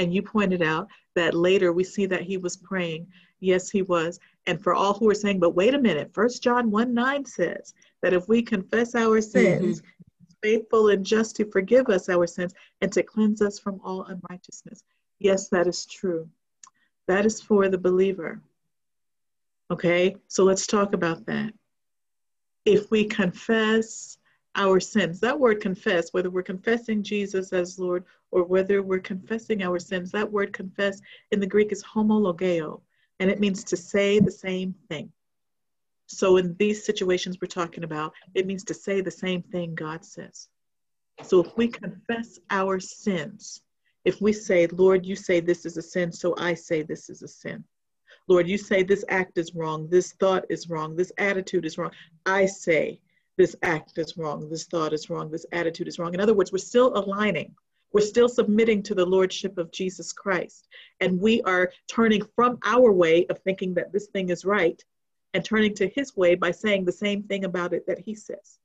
And 0.00 0.14
you 0.14 0.22
pointed 0.22 0.62
out 0.62 0.88
that 1.14 1.34
later 1.34 1.74
we 1.74 1.84
see 1.84 2.06
that 2.06 2.22
he 2.22 2.38
was 2.38 2.56
praying. 2.56 3.06
Yes, 3.40 3.68
he 3.68 3.82
was. 3.82 4.18
And 4.46 4.60
for 4.60 4.72
all 4.72 4.94
who 4.94 5.08
are 5.10 5.14
saying, 5.14 5.40
but 5.40 5.54
wait 5.54 5.74
a 5.74 5.78
minute, 5.78 6.14
First 6.14 6.42
John 6.42 6.70
1 6.70 6.94
9 6.94 7.26
says 7.26 7.74
that 8.00 8.14
if 8.14 8.26
we 8.26 8.40
confess 8.42 8.94
our 8.94 9.20
sins, 9.20 9.82
mm-hmm. 9.82 10.34
faithful 10.42 10.88
and 10.88 11.04
just 11.04 11.36
to 11.36 11.44
forgive 11.50 11.90
us 11.90 12.08
our 12.08 12.26
sins 12.26 12.54
and 12.80 12.90
to 12.92 13.02
cleanse 13.02 13.42
us 13.42 13.58
from 13.58 13.78
all 13.84 14.04
unrighteousness. 14.04 14.82
Yes, 15.18 15.50
that 15.50 15.66
is 15.66 15.84
true. 15.84 16.26
That 17.06 17.26
is 17.26 17.42
for 17.42 17.68
the 17.68 17.76
believer. 17.76 18.40
Okay, 19.70 20.16
so 20.28 20.44
let's 20.44 20.66
talk 20.66 20.94
about 20.94 21.26
that. 21.26 21.52
If 22.64 22.90
we 22.90 23.04
confess 23.04 24.16
our 24.56 24.80
sins, 24.80 25.20
that 25.20 25.38
word 25.38 25.60
confess, 25.60 26.12
whether 26.12 26.30
we're 26.30 26.42
confessing 26.42 27.02
Jesus 27.02 27.52
as 27.52 27.78
Lord 27.78 28.04
or 28.30 28.44
whether 28.44 28.82
we're 28.82 28.98
confessing 28.98 29.62
our 29.62 29.78
sins, 29.78 30.10
that 30.12 30.30
word 30.30 30.52
confess 30.52 31.00
in 31.30 31.40
the 31.40 31.46
Greek 31.46 31.72
is 31.72 31.84
homologeo, 31.84 32.80
and 33.20 33.30
it 33.30 33.40
means 33.40 33.64
to 33.64 33.76
say 33.76 34.18
the 34.18 34.30
same 34.30 34.74
thing. 34.88 35.10
So 36.06 36.36
in 36.38 36.56
these 36.58 36.84
situations 36.84 37.38
we're 37.40 37.46
talking 37.46 37.84
about, 37.84 38.12
it 38.34 38.46
means 38.46 38.64
to 38.64 38.74
say 38.74 39.00
the 39.00 39.10
same 39.10 39.42
thing 39.42 39.74
God 39.74 40.04
says. 40.04 40.48
So 41.22 41.40
if 41.40 41.56
we 41.56 41.68
confess 41.68 42.40
our 42.50 42.80
sins, 42.80 43.62
if 44.04 44.20
we 44.20 44.32
say, 44.32 44.66
Lord, 44.66 45.06
you 45.06 45.14
say 45.14 45.40
this 45.40 45.66
is 45.66 45.76
a 45.76 45.82
sin, 45.82 46.10
so 46.10 46.34
I 46.36 46.54
say 46.54 46.82
this 46.82 47.10
is 47.10 47.22
a 47.22 47.28
sin. 47.28 47.62
Lord, 48.26 48.48
you 48.48 48.58
say 48.58 48.82
this 48.82 49.04
act 49.08 49.38
is 49.38 49.54
wrong, 49.54 49.88
this 49.88 50.12
thought 50.12 50.44
is 50.50 50.68
wrong, 50.68 50.96
this 50.96 51.12
attitude 51.18 51.64
is 51.64 51.78
wrong. 51.78 51.90
I 52.26 52.46
say 52.46 53.00
this 53.40 53.56
act 53.62 53.96
is 53.96 54.18
wrong, 54.18 54.50
this 54.50 54.66
thought 54.66 54.92
is 54.92 55.08
wrong, 55.08 55.30
this 55.30 55.46
attitude 55.52 55.88
is 55.88 55.98
wrong. 55.98 56.12
In 56.12 56.20
other 56.20 56.34
words, 56.34 56.52
we're 56.52 56.58
still 56.58 56.94
aligning. 56.94 57.54
We're 57.90 58.02
still 58.02 58.28
submitting 58.28 58.82
to 58.82 58.94
the 58.94 59.06
Lordship 59.06 59.56
of 59.56 59.72
Jesus 59.72 60.12
Christ. 60.12 60.68
And 61.00 61.18
we 61.18 61.40
are 61.44 61.72
turning 61.88 62.20
from 62.36 62.58
our 62.66 62.92
way 62.92 63.24
of 63.30 63.38
thinking 63.38 63.72
that 63.74 63.94
this 63.94 64.08
thing 64.08 64.28
is 64.28 64.44
right 64.44 64.84
and 65.32 65.42
turning 65.42 65.74
to 65.76 65.88
his 65.88 66.14
way 66.14 66.34
by 66.34 66.50
saying 66.50 66.84
the 66.84 66.92
same 66.92 67.22
thing 67.22 67.46
about 67.46 67.72
it 67.72 67.86
that 67.86 67.98
he 67.98 68.14
says. 68.14 68.58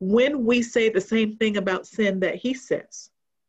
When 0.00 0.44
we 0.44 0.60
say 0.60 0.90
the 0.90 1.00
same 1.00 1.36
thing 1.36 1.56
about 1.56 1.86
sin 1.86 2.20
that 2.20 2.34
he 2.34 2.52
says, 2.52 3.08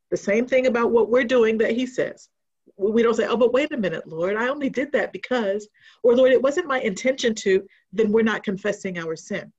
the 0.10 0.16
same 0.16 0.48
thing 0.48 0.68
about 0.68 0.92
what 0.92 1.10
we're 1.10 1.26
doing 1.26 1.58
that 1.58 1.72
he 1.72 1.86
says, 1.86 2.30
we 2.78 3.04
don't 3.04 3.16
say, 3.16 3.28
oh, 3.28 3.36
but 3.36 3.52
wait 3.52 3.74
a 3.74 3.78
minute, 3.78 4.08
Lord, 4.08 4.38
I 4.38 4.48
only 4.48 4.70
did 4.70 4.94
that 4.94 5.12
because, 5.12 5.68
or 6.02 6.16
Lord, 6.16 6.32
it 6.32 6.42
wasn't 6.42 6.68
my 6.68 6.80
intention 6.80 7.36
to, 7.36 7.68
then 7.92 8.14
we're 8.14 8.24
not 8.24 8.44
confessing 8.44 8.98
our 8.98 9.18
sin. 9.18 9.52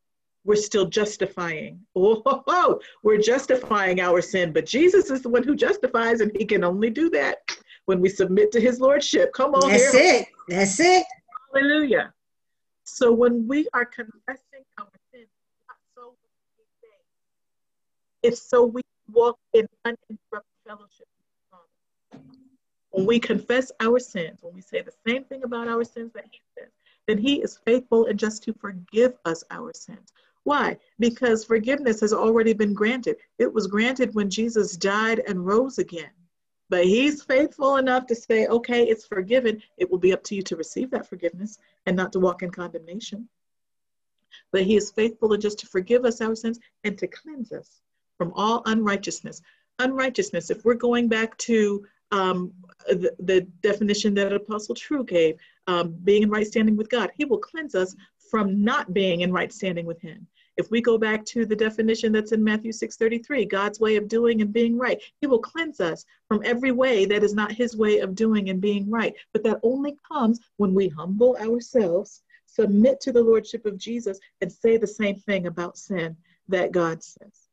We're 0.44 0.56
still 0.56 0.86
justifying. 0.86 1.80
Oh, 1.96 2.80
we're 3.02 3.18
justifying 3.18 4.00
our 4.00 4.20
sin, 4.20 4.52
but 4.52 4.66
Jesus 4.66 5.10
is 5.10 5.22
the 5.22 5.28
one 5.28 5.42
who 5.42 5.54
justifies, 5.54 6.20
and 6.20 6.32
he 6.36 6.44
can 6.44 6.64
only 6.64 6.90
do 6.90 7.10
that 7.10 7.38
when 7.86 8.00
we 8.00 8.08
submit 8.08 8.50
to 8.52 8.60
his 8.60 8.80
lordship. 8.80 9.32
Come 9.32 9.54
on, 9.54 9.68
that's 9.68 9.92
here. 9.92 10.00
it. 10.02 10.28
That's 10.48 10.80
it. 10.80 11.04
Hallelujah. 11.52 12.12
So 12.84 13.12
when 13.12 13.46
we 13.46 13.68
are 13.74 13.84
confessing 13.84 14.64
our 14.78 14.88
sin, 15.12 15.26
not 15.68 15.76
so 15.94 16.14
we 16.56 16.64
say, 16.80 16.94
it's 18.22 18.42
so 18.42 18.64
we 18.64 18.82
walk 19.12 19.38
in 19.52 19.66
uninterrupted 19.84 20.44
fellowship 20.66 21.06
when 22.90 23.06
we 23.06 23.20
confess 23.20 23.70
our 23.80 23.98
sins, 23.98 24.40
when 24.42 24.54
we 24.54 24.60
say 24.60 24.82
the 24.82 24.92
same 25.06 25.24
thing 25.24 25.44
about 25.44 25.68
our 25.68 25.84
sins 25.84 26.12
that 26.14 26.24
He 26.30 26.40
says, 26.58 26.70
then 27.06 27.18
He 27.18 27.40
is 27.40 27.58
faithful 27.64 28.06
and 28.06 28.18
just 28.18 28.42
to 28.44 28.52
forgive 28.52 29.14
us 29.24 29.44
our 29.50 29.72
sins. 29.74 30.12
Why? 30.44 30.78
Because 30.98 31.44
forgiveness 31.44 32.00
has 32.00 32.12
already 32.12 32.52
been 32.52 32.72
granted. 32.72 33.16
It 33.38 33.52
was 33.52 33.66
granted 33.66 34.14
when 34.14 34.30
Jesus 34.30 34.76
died 34.76 35.22
and 35.26 35.44
rose 35.46 35.78
again. 35.78 36.10
But 36.70 36.84
He's 36.84 37.22
faithful 37.22 37.76
enough 37.76 38.06
to 38.06 38.14
say, 38.14 38.46
okay, 38.46 38.84
it's 38.84 39.06
forgiven. 39.06 39.62
It 39.76 39.90
will 39.90 39.98
be 39.98 40.12
up 40.12 40.22
to 40.24 40.34
you 40.34 40.42
to 40.42 40.56
receive 40.56 40.90
that 40.90 41.08
forgiveness 41.08 41.58
and 41.86 41.96
not 41.96 42.12
to 42.12 42.20
walk 42.20 42.42
in 42.42 42.50
condemnation. 42.50 43.28
But 44.52 44.62
He 44.62 44.76
is 44.76 44.90
faithful 44.90 45.32
and 45.32 45.42
just 45.42 45.58
to 45.60 45.66
forgive 45.66 46.04
us 46.04 46.20
our 46.20 46.34
sins 46.34 46.58
and 46.84 46.96
to 46.98 47.06
cleanse 47.06 47.52
us 47.52 47.80
from 48.16 48.32
all 48.34 48.62
unrighteousness. 48.66 49.42
Unrighteousness, 49.78 50.50
if 50.50 50.64
we're 50.64 50.74
going 50.74 51.08
back 51.08 51.36
to 51.38 51.84
um, 52.12 52.52
the, 52.88 53.14
the, 53.20 53.42
definition 53.62 54.14
that 54.14 54.32
Apostle 54.32 54.74
True 54.74 55.04
gave, 55.04 55.36
um, 55.66 55.96
being 56.04 56.24
in 56.24 56.30
right 56.30 56.46
standing 56.46 56.76
with 56.76 56.90
God. 56.90 57.10
He 57.16 57.24
will 57.24 57.38
cleanse 57.38 57.74
us 57.74 57.94
from 58.30 58.62
not 58.62 58.94
being 58.94 59.22
in 59.22 59.32
right 59.32 59.52
standing 59.52 59.86
with 59.86 60.00
Him. 60.00 60.26
If 60.56 60.70
we 60.70 60.82
go 60.82 60.98
back 60.98 61.24
to 61.26 61.46
the 61.46 61.56
definition 61.56 62.12
that's 62.12 62.32
in 62.32 62.44
Matthew 62.44 62.72
6:33, 62.72 63.48
God's 63.48 63.80
way 63.80 63.96
of 63.96 64.08
doing 64.08 64.42
and 64.42 64.52
being 64.52 64.76
right, 64.76 65.00
He 65.20 65.26
will 65.26 65.38
cleanse 65.38 65.80
us 65.80 66.04
from 66.28 66.42
every 66.44 66.72
way 66.72 67.06
that 67.06 67.24
is 67.24 67.34
not 67.34 67.52
His 67.52 67.76
way 67.76 68.00
of 68.00 68.14
doing 68.14 68.50
and 68.50 68.60
being 68.60 68.90
right. 68.90 69.14
But 69.32 69.42
that 69.44 69.60
only 69.62 69.96
comes 70.10 70.40
when 70.58 70.74
we 70.74 70.88
humble 70.88 71.36
ourselves, 71.36 72.22
submit 72.46 73.00
to 73.00 73.12
the 73.12 73.22
lordship 73.22 73.64
of 73.66 73.78
Jesus, 73.78 74.18
and 74.40 74.52
say 74.52 74.76
the 74.76 74.86
same 74.86 75.16
thing 75.16 75.46
about 75.46 75.78
sin 75.78 76.16
that 76.48 76.72
God 76.72 77.02
says. 77.02 77.48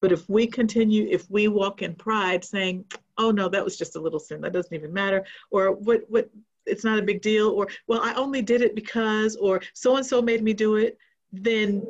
But 0.00 0.12
if 0.12 0.28
we 0.28 0.46
continue, 0.46 1.08
if 1.10 1.28
we 1.30 1.48
walk 1.48 1.82
in 1.82 1.94
pride 1.94 2.44
saying, 2.44 2.84
oh 3.16 3.30
no, 3.30 3.48
that 3.48 3.64
was 3.64 3.76
just 3.76 3.96
a 3.96 4.00
little 4.00 4.20
sin, 4.20 4.40
that 4.42 4.52
doesn't 4.52 4.74
even 4.74 4.92
matter, 4.92 5.24
or 5.50 5.72
what, 5.72 6.02
what, 6.08 6.30
it's 6.68 6.84
not 6.84 6.98
a 6.98 7.02
big 7.02 7.22
deal, 7.22 7.48
or 7.50 7.68
well, 7.86 8.00
I 8.02 8.14
only 8.14 8.42
did 8.42 8.62
it 8.62 8.74
because, 8.74 9.36
or 9.36 9.60
so 9.72 9.96
and 9.96 10.06
so 10.06 10.22
made 10.22 10.42
me 10.42 10.52
do 10.52 10.76
it, 10.76 10.98
then 11.32 11.82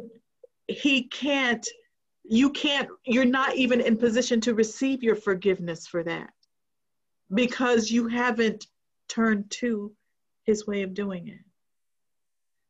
he 0.66 1.04
can't, 1.04 1.66
you 2.24 2.50
can't, 2.50 2.88
you're 3.04 3.24
not 3.24 3.56
even 3.56 3.80
in 3.80 3.96
position 3.96 4.40
to 4.42 4.54
receive 4.54 5.02
your 5.02 5.16
forgiveness 5.16 5.86
for 5.86 6.02
that 6.04 6.30
because 7.34 7.90
you 7.90 8.08
haven't 8.08 8.66
turned 9.08 9.50
to 9.50 9.92
his 10.44 10.66
way 10.66 10.82
of 10.82 10.94
doing 10.94 11.28
it. 11.28 11.40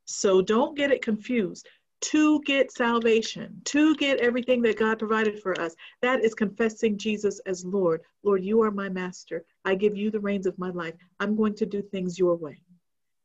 So 0.05 0.41
don't 0.43 0.77
get 0.77 0.91
it 0.91 1.03
confused 1.03 1.69
to 2.01 2.41
get 2.43 2.73
salvation, 2.73 3.61
to 3.65 3.95
get 3.97 4.21
everything 4.21 4.63
that 4.63 4.79
God 4.79 4.99
provided 4.99 5.43
for 5.43 5.59
us. 5.61 5.75
That 6.01 6.25
is 6.25 6.35
confessing 6.35 6.97
Jesus 6.97 7.41
as 7.47 7.65
Lord. 7.65 8.03
Lord, 8.23 8.45
you 8.45 8.63
are 8.63 8.71
my 8.71 8.89
master. 8.89 9.45
I 9.65 9.75
give 9.75 9.97
you 9.97 10.11
the 10.11 10.21
reins 10.21 10.47
of 10.47 10.59
my 10.59 10.71
life. 10.71 10.95
I'm 11.21 11.37
going 11.37 11.55
to 11.57 11.67
do 11.67 11.83
things 11.83 12.19
your 12.19 12.37
way. 12.37 12.61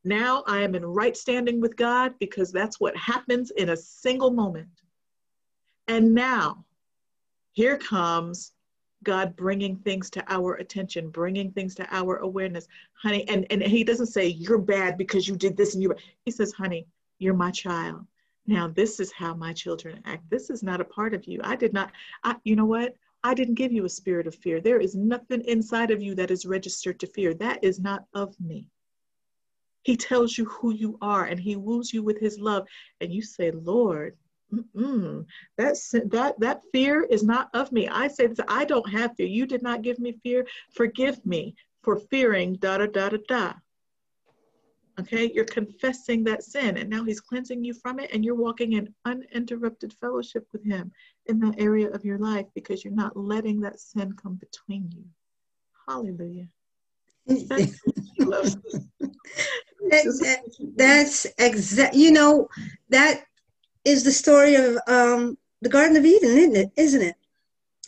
Now 0.03 0.43
I 0.47 0.61
am 0.61 0.75
in 0.75 0.85
right 0.85 1.15
standing 1.15 1.61
with 1.61 1.77
God 1.77 2.13
because 2.19 2.51
that's 2.51 2.79
what 2.79 2.97
happens 2.97 3.51
in 3.51 3.69
a 3.69 3.77
single 3.77 4.31
moment. 4.31 4.67
And 5.87 6.13
now, 6.13 6.65
here 7.51 7.77
comes 7.77 8.53
God 9.03 9.35
bringing 9.35 9.75
things 9.77 10.09
to 10.11 10.23
our 10.31 10.55
attention, 10.55 11.09
bringing 11.09 11.51
things 11.51 11.75
to 11.75 11.87
our 11.93 12.17
awareness. 12.17 12.67
Honey, 12.93 13.27
and, 13.27 13.45
and 13.49 13.61
he 13.61 13.83
doesn't 13.83 14.07
say, 14.07 14.27
You're 14.27 14.57
bad 14.57 14.97
because 14.97 15.27
you 15.27 15.35
did 15.35 15.55
this 15.55 15.73
and 15.73 15.83
you. 15.83 15.93
He 16.25 16.31
says, 16.31 16.53
Honey, 16.53 16.87
you're 17.19 17.33
my 17.33 17.51
child. 17.51 18.05
Now, 18.45 18.67
this 18.67 18.99
is 18.99 19.11
how 19.11 19.33
my 19.33 19.53
children 19.53 20.01
act. 20.05 20.29
This 20.29 20.49
is 20.49 20.63
not 20.63 20.81
a 20.81 20.85
part 20.85 21.13
of 21.13 21.25
you. 21.25 21.39
I 21.43 21.55
did 21.55 21.73
not, 21.73 21.91
I, 22.23 22.35
you 22.43 22.55
know 22.55 22.65
what? 22.65 22.95
I 23.23 23.33
didn't 23.33 23.55
give 23.55 23.71
you 23.71 23.85
a 23.85 23.89
spirit 23.89 24.27
of 24.27 24.35
fear. 24.35 24.59
There 24.59 24.79
is 24.79 24.95
nothing 24.95 25.41
inside 25.45 25.91
of 25.91 26.01
you 26.01 26.13
that 26.15 26.29
is 26.29 26.45
registered 26.45 26.99
to 26.99 27.07
fear. 27.07 27.33
That 27.33 27.63
is 27.63 27.79
not 27.79 28.03
of 28.13 28.35
me. 28.41 28.65
He 29.83 29.95
tells 29.95 30.37
you 30.37 30.45
who 30.45 30.73
you 30.73 30.97
are 31.01 31.25
and 31.25 31.39
he 31.39 31.55
woos 31.55 31.93
you 31.93 32.03
with 32.03 32.19
his 32.19 32.37
love. 32.37 32.67
And 32.99 33.13
you 33.13 33.21
say, 33.21 33.51
Lord, 33.51 34.17
that's, 35.57 35.91
that, 35.91 36.35
that 36.39 36.61
fear 36.73 37.03
is 37.03 37.23
not 37.23 37.49
of 37.53 37.71
me. 37.71 37.87
I 37.87 38.07
say 38.09 38.27
this, 38.27 38.39
I 38.47 38.65
don't 38.65 38.89
have 38.89 39.15
fear. 39.15 39.27
You 39.27 39.45
did 39.45 39.61
not 39.61 39.81
give 39.81 39.99
me 39.99 40.19
fear. 40.21 40.45
Forgive 40.71 41.25
me 41.25 41.55
for 41.81 41.97
fearing 41.97 42.55
da 42.55 42.77
da 42.77 42.87
da 42.87 43.09
da 43.09 43.17
da. 43.27 43.53
Okay, 44.99 45.31
you're 45.33 45.45
confessing 45.45 46.23
that 46.23 46.43
sin, 46.43 46.77
and 46.77 46.89
now 46.89 47.03
He's 47.03 47.19
cleansing 47.19 47.63
you 47.63 47.73
from 47.73 47.99
it, 47.99 48.11
and 48.13 48.23
you're 48.23 48.35
walking 48.35 48.73
in 48.73 48.93
uninterrupted 49.05 49.93
fellowship 49.99 50.47
with 50.53 50.63
Him 50.63 50.91
in 51.25 51.39
that 51.39 51.55
area 51.57 51.89
of 51.89 52.05
your 52.05 52.19
life 52.19 52.45
because 52.53 52.83
you're 52.83 52.93
not 52.93 53.17
letting 53.17 53.59
that 53.61 53.79
sin 53.79 54.13
come 54.13 54.35
between 54.35 54.91
you. 54.91 55.03
Hallelujah. 55.87 56.47
That's, 57.25 57.79
that's 60.75 61.25
exact. 61.39 61.95
You 61.95 62.11
know, 62.11 62.47
that 62.89 63.23
is 63.85 64.03
the 64.03 64.11
story 64.11 64.55
of 64.55 64.77
um, 64.87 65.37
the 65.61 65.69
Garden 65.69 65.97
of 65.97 66.05
Eden, 66.05 66.37
isn't 66.37 66.55
it? 66.55 66.69
Isn't 66.77 67.01
it? 67.01 67.15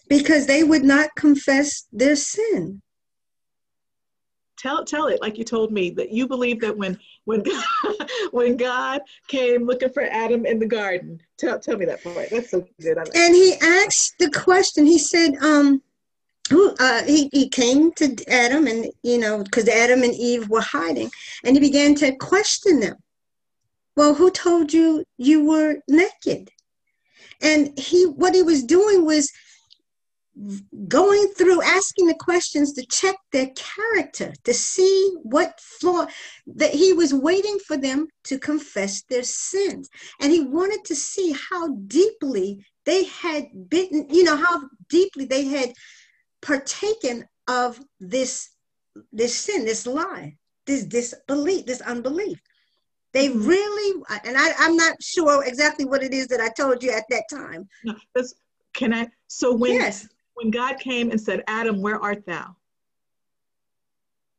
Because 0.08 0.48
they 0.48 0.64
would 0.64 0.84
not 0.84 1.10
confess 1.16 1.88
their 1.92 2.16
sin 2.16 2.82
tell 4.58 4.84
tell 4.86 5.08
it 5.08 5.22
like 5.22 5.38
you 5.38 5.44
told 5.44 5.72
me 5.72 5.90
that 5.92 6.12
you 6.12 6.28
believe 6.28 6.62
that 6.62 6.78
when 6.78 7.00
when 7.26 7.42
God, 7.42 7.64
when 8.32 8.58
God 8.58 9.02
came 9.28 9.66
looking 9.66 9.90
for 9.90 10.04
Adam 10.04 10.46
in 10.46 10.60
the 10.60 10.66
garden. 10.66 11.22
Tell 11.38 11.60
tell 11.60 11.78
me 11.78 11.86
that 11.86 12.04
part. 12.04 12.30
That's 12.32 12.52
so 12.52 12.68
good. 12.82 12.98
and 12.98 13.36
he 13.36 13.56
asked 13.62 14.16
the 14.20 14.32
question. 14.32 14.86
He 14.86 15.00
said, 15.00 15.36
um, 15.42 15.82
who 16.50 16.76
uh, 16.80 17.04
he, 17.04 17.30
he 17.32 17.50
came 17.50 17.92
to 17.94 18.16
Adam 18.28 18.68
and 18.68 18.88
you 19.04 19.18
know 19.18 19.44
because 19.44 19.68
Adam 19.68 20.04
and 20.04 20.14
Eve 20.14 20.50
were 20.50 20.62
hiding 20.62 21.10
and 21.44 21.56
he 21.56 21.60
began 21.60 21.96
to 21.96 22.16
question 22.16 22.80
them. 22.80 22.98
Well, 23.96 24.14
who 24.14 24.30
told 24.30 24.74
you 24.74 25.06
you 25.18 25.46
were 25.46 25.78
naked? 25.88 26.50
And 27.42 27.78
he 27.78 28.06
what 28.06 28.36
he 28.36 28.44
was 28.44 28.64
doing 28.64 29.06
was 29.06 29.32
going 30.88 31.28
through 31.30 31.62
asking 31.62 32.08
the 32.08 32.16
questions 32.20 32.74
to 32.74 32.86
check 32.88 33.16
their 33.32 33.50
character 33.56 34.34
to 34.44 34.54
see 34.54 35.16
what 35.24 35.60
flaw 35.60 36.06
that 36.46 36.74
he 36.74 36.92
was 36.94 37.14
waiting 37.14 37.58
for 37.66 37.78
them 37.78 38.08
to 38.26 38.38
confess 38.38 39.04
their 39.04 39.24
sins. 39.24 39.90
And 40.20 40.32
he 40.32 40.42
wanted 40.42 40.84
to 40.86 40.96
see 40.96 41.36
how 41.50 41.76
deeply 41.88 42.66
they 42.86 43.06
had 43.06 43.46
bitten 43.70 44.08
you 44.10 44.24
know 44.24 44.36
how 44.36 44.62
deeply 44.90 45.26
they 45.26 45.46
had 45.46 45.74
partaken 46.42 47.28
of 47.48 47.80
this 48.00 48.50
this 49.12 49.36
sin 49.36 49.66
this 49.66 49.88
lie 49.88 50.38
this 50.66 50.84
disbelief 50.84 51.66
this 51.66 51.82
unbelief. 51.82 52.40
They 53.14 53.30
mm-hmm. 53.30 53.48
really 53.48 54.04
and 54.26 54.38
I, 54.38 54.52
i'm 54.60 54.76
not 54.76 55.02
sure 55.02 55.44
exactly 55.46 55.86
what 55.86 56.04
it 56.04 56.14
is 56.14 56.28
that 56.28 56.42
i 56.42 56.50
told 56.50 56.84
you 56.84 56.92
at 56.92 57.06
that 57.10 57.24
time. 57.32 57.68
No, 57.84 57.96
can 58.74 58.94
i 58.94 59.08
so 59.28 59.56
when 59.56 59.74
yes 59.74 60.08
when 60.36 60.52
God 60.52 60.80
came 60.80 61.12
and 61.12 61.20
said, 61.20 61.44
Adam, 61.48 61.82
where 61.82 62.02
art 62.02 62.26
thou? 62.26 62.56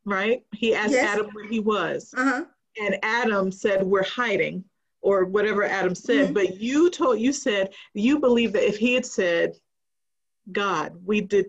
Right? 0.05 0.45
He 0.53 0.75
asked 0.75 0.93
yes. 0.93 1.15
Adam 1.15 1.29
where 1.33 1.47
he 1.47 1.59
was. 1.59 2.15
Uh-huh. 2.17 2.45
And 2.81 2.97
Adam 3.03 3.51
said, 3.51 3.83
We're 3.83 4.05
hiding, 4.05 4.65
or 5.01 5.25
whatever 5.25 5.65
Adam 5.65 5.95
said. 5.95 6.27
Mm-hmm. 6.27 6.35
But 6.35 6.61
you 6.61 6.91
told, 6.91 7.21
you 7.21 7.33
said, 7.33 7.73
you 7.95 8.19
believe 8.19 8.53
that 8.53 8.69
if 8.69 8.77
he 8.77 8.95
had 8.95 9.07
said, 9.07 9.55
God, 10.53 10.95
we 11.05 11.21
did, 11.21 11.47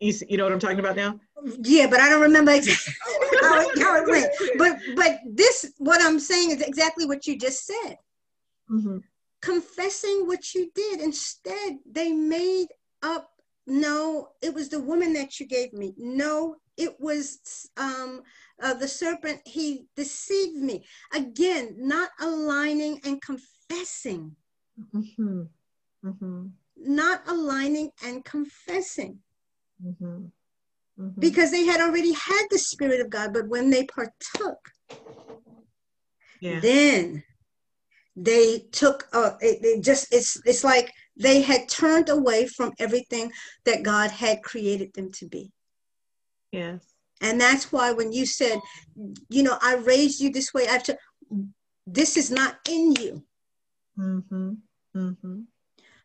you, 0.00 0.14
you 0.28 0.36
know 0.36 0.44
what 0.44 0.52
I'm 0.52 0.58
talking 0.58 0.78
about 0.78 0.96
now? 0.96 1.18
Yeah, 1.60 1.86
but 1.86 2.00
I 2.00 2.08
don't 2.08 2.20
remember 2.20 2.52
exactly 2.52 2.92
how, 3.42 3.60
it, 3.60 3.78
how 3.78 4.02
it 4.02 4.08
went. 4.08 4.32
But 4.58 4.78
but 4.96 5.20
this, 5.24 5.72
what 5.78 6.02
I'm 6.02 6.18
saying 6.18 6.50
is 6.50 6.60
exactly 6.60 7.06
what 7.06 7.26
you 7.26 7.38
just 7.38 7.64
said. 7.64 7.96
Mm-hmm. 8.70 8.98
Confessing 9.40 10.26
what 10.26 10.54
you 10.54 10.70
did. 10.74 11.00
Instead, 11.00 11.78
they 11.90 12.12
made 12.12 12.68
up 13.02 13.30
no, 13.68 14.30
it 14.40 14.54
was 14.54 14.70
the 14.70 14.80
woman 14.80 15.12
that 15.12 15.38
you 15.38 15.46
gave 15.46 15.74
me. 15.74 15.92
No, 15.98 16.56
it 16.78 16.98
was 16.98 17.68
um, 17.76 18.22
uh, 18.62 18.72
the 18.72 18.88
serpent. 18.88 19.42
He 19.44 19.84
deceived 19.94 20.56
me. 20.56 20.86
Again, 21.14 21.76
not 21.78 22.08
aligning 22.18 22.98
and 23.04 23.20
confessing. 23.20 24.34
Mm-hmm. 24.94 25.42
Mm-hmm. 26.02 26.46
Not 26.78 27.28
aligning 27.28 27.90
and 28.02 28.24
confessing. 28.24 29.18
Mm-hmm. 29.84 30.06
mm-hmm. 30.06 31.20
Because 31.20 31.50
they 31.50 31.66
had 31.66 31.82
already 31.82 32.14
had 32.14 32.46
the 32.50 32.58
Spirit 32.58 33.00
of 33.00 33.10
God, 33.10 33.34
but 33.34 33.48
when 33.48 33.68
they 33.68 33.84
partook, 33.84 34.70
yeah. 36.40 36.60
then 36.60 37.22
they 38.16 38.60
took 38.72 39.08
uh, 39.12 39.32
it, 39.40 39.58
it 39.62 39.82
just 39.82 40.12
it's 40.12 40.40
it's 40.44 40.64
like 40.64 40.90
they 41.18 41.42
had 41.42 41.68
turned 41.68 42.08
away 42.08 42.46
from 42.46 42.72
everything 42.78 43.32
that 43.64 43.82
God 43.82 44.10
had 44.10 44.42
created 44.42 44.94
them 44.94 45.10
to 45.12 45.26
be. 45.26 45.50
Yes. 46.52 46.80
And 47.20 47.40
that's 47.40 47.72
why 47.72 47.92
when 47.92 48.12
you 48.12 48.24
said, 48.24 48.60
you 49.28 49.42
know, 49.42 49.58
I 49.60 49.76
raised 49.76 50.20
you 50.20 50.30
this 50.30 50.54
way, 50.54 50.68
I've 50.68 50.84
to, 50.84 50.96
this 51.86 52.16
is 52.16 52.30
not 52.30 52.58
in 52.68 52.92
you. 52.92 53.24
Mm-hmm. 53.98 54.52
Mm-hmm. 54.96 55.40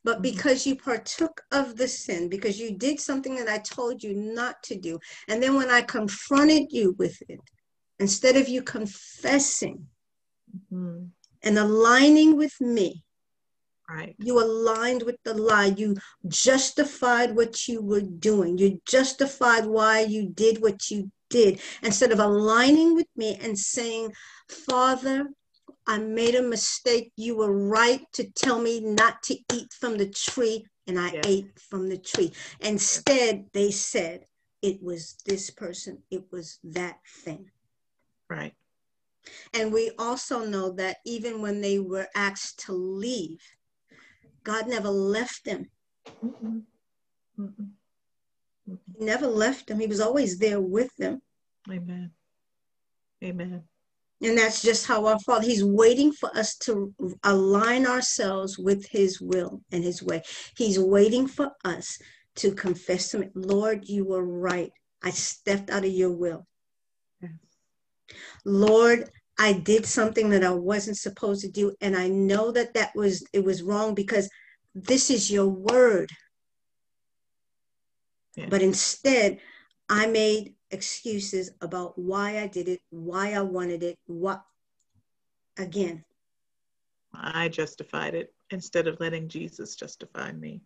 But 0.04 0.16
mm-hmm. 0.16 0.22
because 0.22 0.66
you 0.66 0.76
partook 0.76 1.42
of 1.52 1.78
the 1.78 1.88
sin, 1.88 2.30
because 2.30 2.60
you 2.60 2.72
did 2.72 3.00
something 3.00 3.36
that 3.36 3.48
I 3.48 3.60
told 3.60 4.04
you 4.04 4.14
not 4.14 4.62
to 4.64 4.76
do, 4.76 5.00
and 5.30 5.42
then 5.42 5.56
when 5.56 5.70
I 5.70 5.82
confronted 5.82 6.72
you 6.72 6.96
with 6.98 7.22
it, 7.30 7.40
instead 8.00 8.36
of 8.36 8.50
you 8.50 8.64
confessing 8.64 9.86
mm-hmm. 10.74 11.06
and 11.44 11.58
aligning 11.58 12.36
with 12.36 12.60
me, 12.60 13.04
Right. 13.90 14.16
You 14.18 14.42
aligned 14.42 15.04
with 15.04 15.18
the 15.24 15.34
lie. 15.34 15.74
You 15.78 15.96
justified 16.28 17.36
what 17.36 17.68
you 17.68 17.82
were 17.82 18.02
doing. 18.02 18.58
You 18.58 18.82
justified 18.88 19.66
why 19.66 20.02
you 20.02 20.30
did 20.30 20.62
what 20.62 20.90
you 20.90 21.12
did. 21.30 21.60
Instead 21.82 22.12
of 22.12 22.20
aligning 22.20 22.96
with 22.96 23.08
me 23.16 23.38
and 23.42 23.58
saying, 23.58 24.14
Father, 24.48 25.28
I 25.86 25.98
made 25.98 26.36
a 26.36 26.42
mistake. 26.42 27.12
You 27.18 27.38
were 27.38 27.52
right 27.52 28.02
to 28.14 28.24
tell 28.32 28.60
me 28.60 28.80
not 28.80 29.22
to 29.24 29.38
eat 29.54 29.74
from 29.74 29.98
the 29.98 30.10
tree, 30.10 30.66
and 30.88 31.00
I 31.00 31.12
yes. 31.12 31.24
ate 31.26 31.60
from 31.60 31.90
the 31.90 31.98
tree. 31.98 32.32
Instead, 32.62 33.46
they 33.54 33.72
said, 33.72 34.26
it 34.62 34.82
was 34.82 35.18
this 35.26 35.50
person, 35.50 36.02
it 36.10 36.24
was 36.32 36.60
that 36.64 37.00
thing. 37.06 37.52
Right. 38.30 38.54
And 39.54 39.74
we 39.74 39.92
also 40.00 40.46
know 40.46 40.72
that 40.72 40.98
even 41.06 41.42
when 41.42 41.62
they 41.62 41.80
were 41.80 42.08
asked 42.16 42.66
to 42.66 42.74
leave, 42.74 43.42
God 44.44 44.68
never 44.68 44.90
left 44.90 45.46
them. 45.46 45.70
mm 46.24 46.64
He 48.98 49.06
never 49.06 49.28
left 49.28 49.68
them. 49.68 49.80
He 49.80 49.88
was 49.88 50.00
always 50.00 50.38
there 50.38 50.62
with 50.62 50.96
them. 50.98 51.22
Amen. 51.70 52.12
Amen. 53.24 53.64
And 54.22 54.38
that's 54.38 54.62
just 54.62 54.88
how 54.88 55.06
our 55.06 55.20
Father, 55.20 55.46
He's 55.46 55.64
waiting 55.64 56.12
for 56.12 56.36
us 56.36 56.56
to 56.60 56.94
align 57.24 57.86
ourselves 57.86 58.58
with 58.58 58.88
His 58.90 59.20
will 59.20 59.62
and 59.72 59.84
His 59.84 60.02
way. 60.02 60.22
He's 60.56 60.80
waiting 60.80 61.28
for 61.28 61.52
us 61.66 61.98
to 62.36 62.54
confess 62.54 63.10
to 63.12 63.22
Him, 63.22 63.32
Lord, 63.36 63.88
you 63.88 64.06
were 64.06 64.24
right. 64.24 64.72
I 65.04 65.10
stepped 65.10 65.70
out 65.70 65.84
of 65.84 65.92
your 65.92 66.12
will. 66.12 66.46
Yes. 67.22 67.32
Lord, 68.46 69.10
I 69.40 69.54
did 69.54 69.86
something 69.86 70.30
that 70.30 70.44
I 70.44 70.52
wasn't 70.52 70.98
supposed 70.98 71.42
to 71.42 71.52
do. 71.52 71.74
And 71.82 71.96
I 71.96 72.08
know 72.08 72.52
that 72.52 72.74
that 72.76 72.96
was, 72.96 73.26
it 73.34 73.44
was 73.44 73.64
wrong 73.64 73.96
because 73.96 74.30
this 74.76 75.10
is 75.10 75.32
your 75.32 75.48
word. 75.48 76.10
Yeah. 78.36 78.48
But 78.50 78.62
instead, 78.62 79.40
I 79.90 80.08
made 80.08 80.56
excuses 80.72 81.52
about 81.62 81.98
why 81.98 82.40
I 82.40 82.48
did 82.48 82.68
it, 82.68 82.82
why 82.90 83.34
I 83.34 83.42
wanted 83.42 83.84
it, 83.84 83.98
what, 84.06 84.44
again. 85.58 86.04
I 87.14 87.50
justified 87.50 88.16
it 88.16 88.34
instead 88.50 88.88
of 88.88 89.00
letting 89.00 89.28
Jesus 89.28 89.76
justify 89.76 90.32
me. 90.32 90.62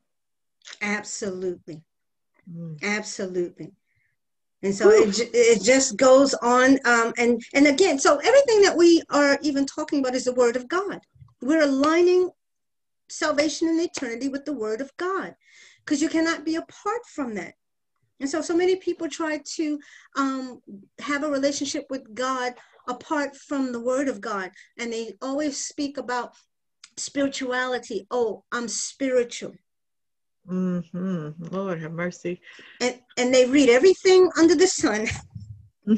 Absolutely. 0.82 1.82
Mm. 2.50 2.82
Absolutely 2.82 3.74
and 4.64 4.74
so 4.74 4.90
it, 4.90 5.20
it 5.34 5.62
just 5.62 5.98
goes 5.98 6.34
on 6.36 6.80
um, 6.86 7.14
and 7.18 7.44
and 7.54 7.68
again 7.68 8.00
so 8.00 8.18
everything 8.18 8.62
that 8.62 8.76
we 8.76 9.04
are 9.10 9.38
even 9.42 9.66
talking 9.66 10.00
about 10.00 10.16
is 10.16 10.26
the 10.26 10.34
word 10.34 10.56
of 10.56 10.68
god. 10.68 11.00
We're 11.42 11.64
aligning 11.64 12.32
salvation 13.10 13.68
and 13.68 13.80
eternity 13.80 14.30
with 14.30 14.46
the 14.46 14.54
word 14.54 14.82
of 14.82 14.92
god 14.98 15.36
because 15.86 16.02
you 16.02 16.10
cannot 16.10 16.44
be 16.44 16.56
apart 16.56 17.06
from 17.14 17.36
that. 17.36 17.54
And 18.20 18.30
so 18.30 18.42
so 18.42 18.56
many 18.56 18.78
people 18.78 19.08
try 19.08 19.40
to 19.56 19.80
um, 20.16 20.62
have 21.00 21.24
a 21.24 21.30
relationship 21.30 21.86
with 21.92 22.16
god 22.16 22.54
apart 22.88 23.36
from 23.36 23.72
the 23.72 23.80
word 23.80 24.08
of 24.08 24.22
god 24.22 24.50
and 24.80 24.92
they 24.92 25.14
always 25.22 25.64
speak 25.64 25.98
about 25.98 26.34
spirituality. 26.98 28.08
Oh 28.10 28.44
i'm 28.52 28.68
spiritual 28.68 29.54
Mm-hmm. 30.50 31.54
Lord 31.54 31.82
have 31.82 31.92
mercy. 31.92 32.40
And 32.82 33.00
and 33.18 33.34
they 33.34 33.46
read 33.46 33.70
everything 33.70 34.30
under 34.38 34.56
the 34.56 34.68
sun 34.68 35.08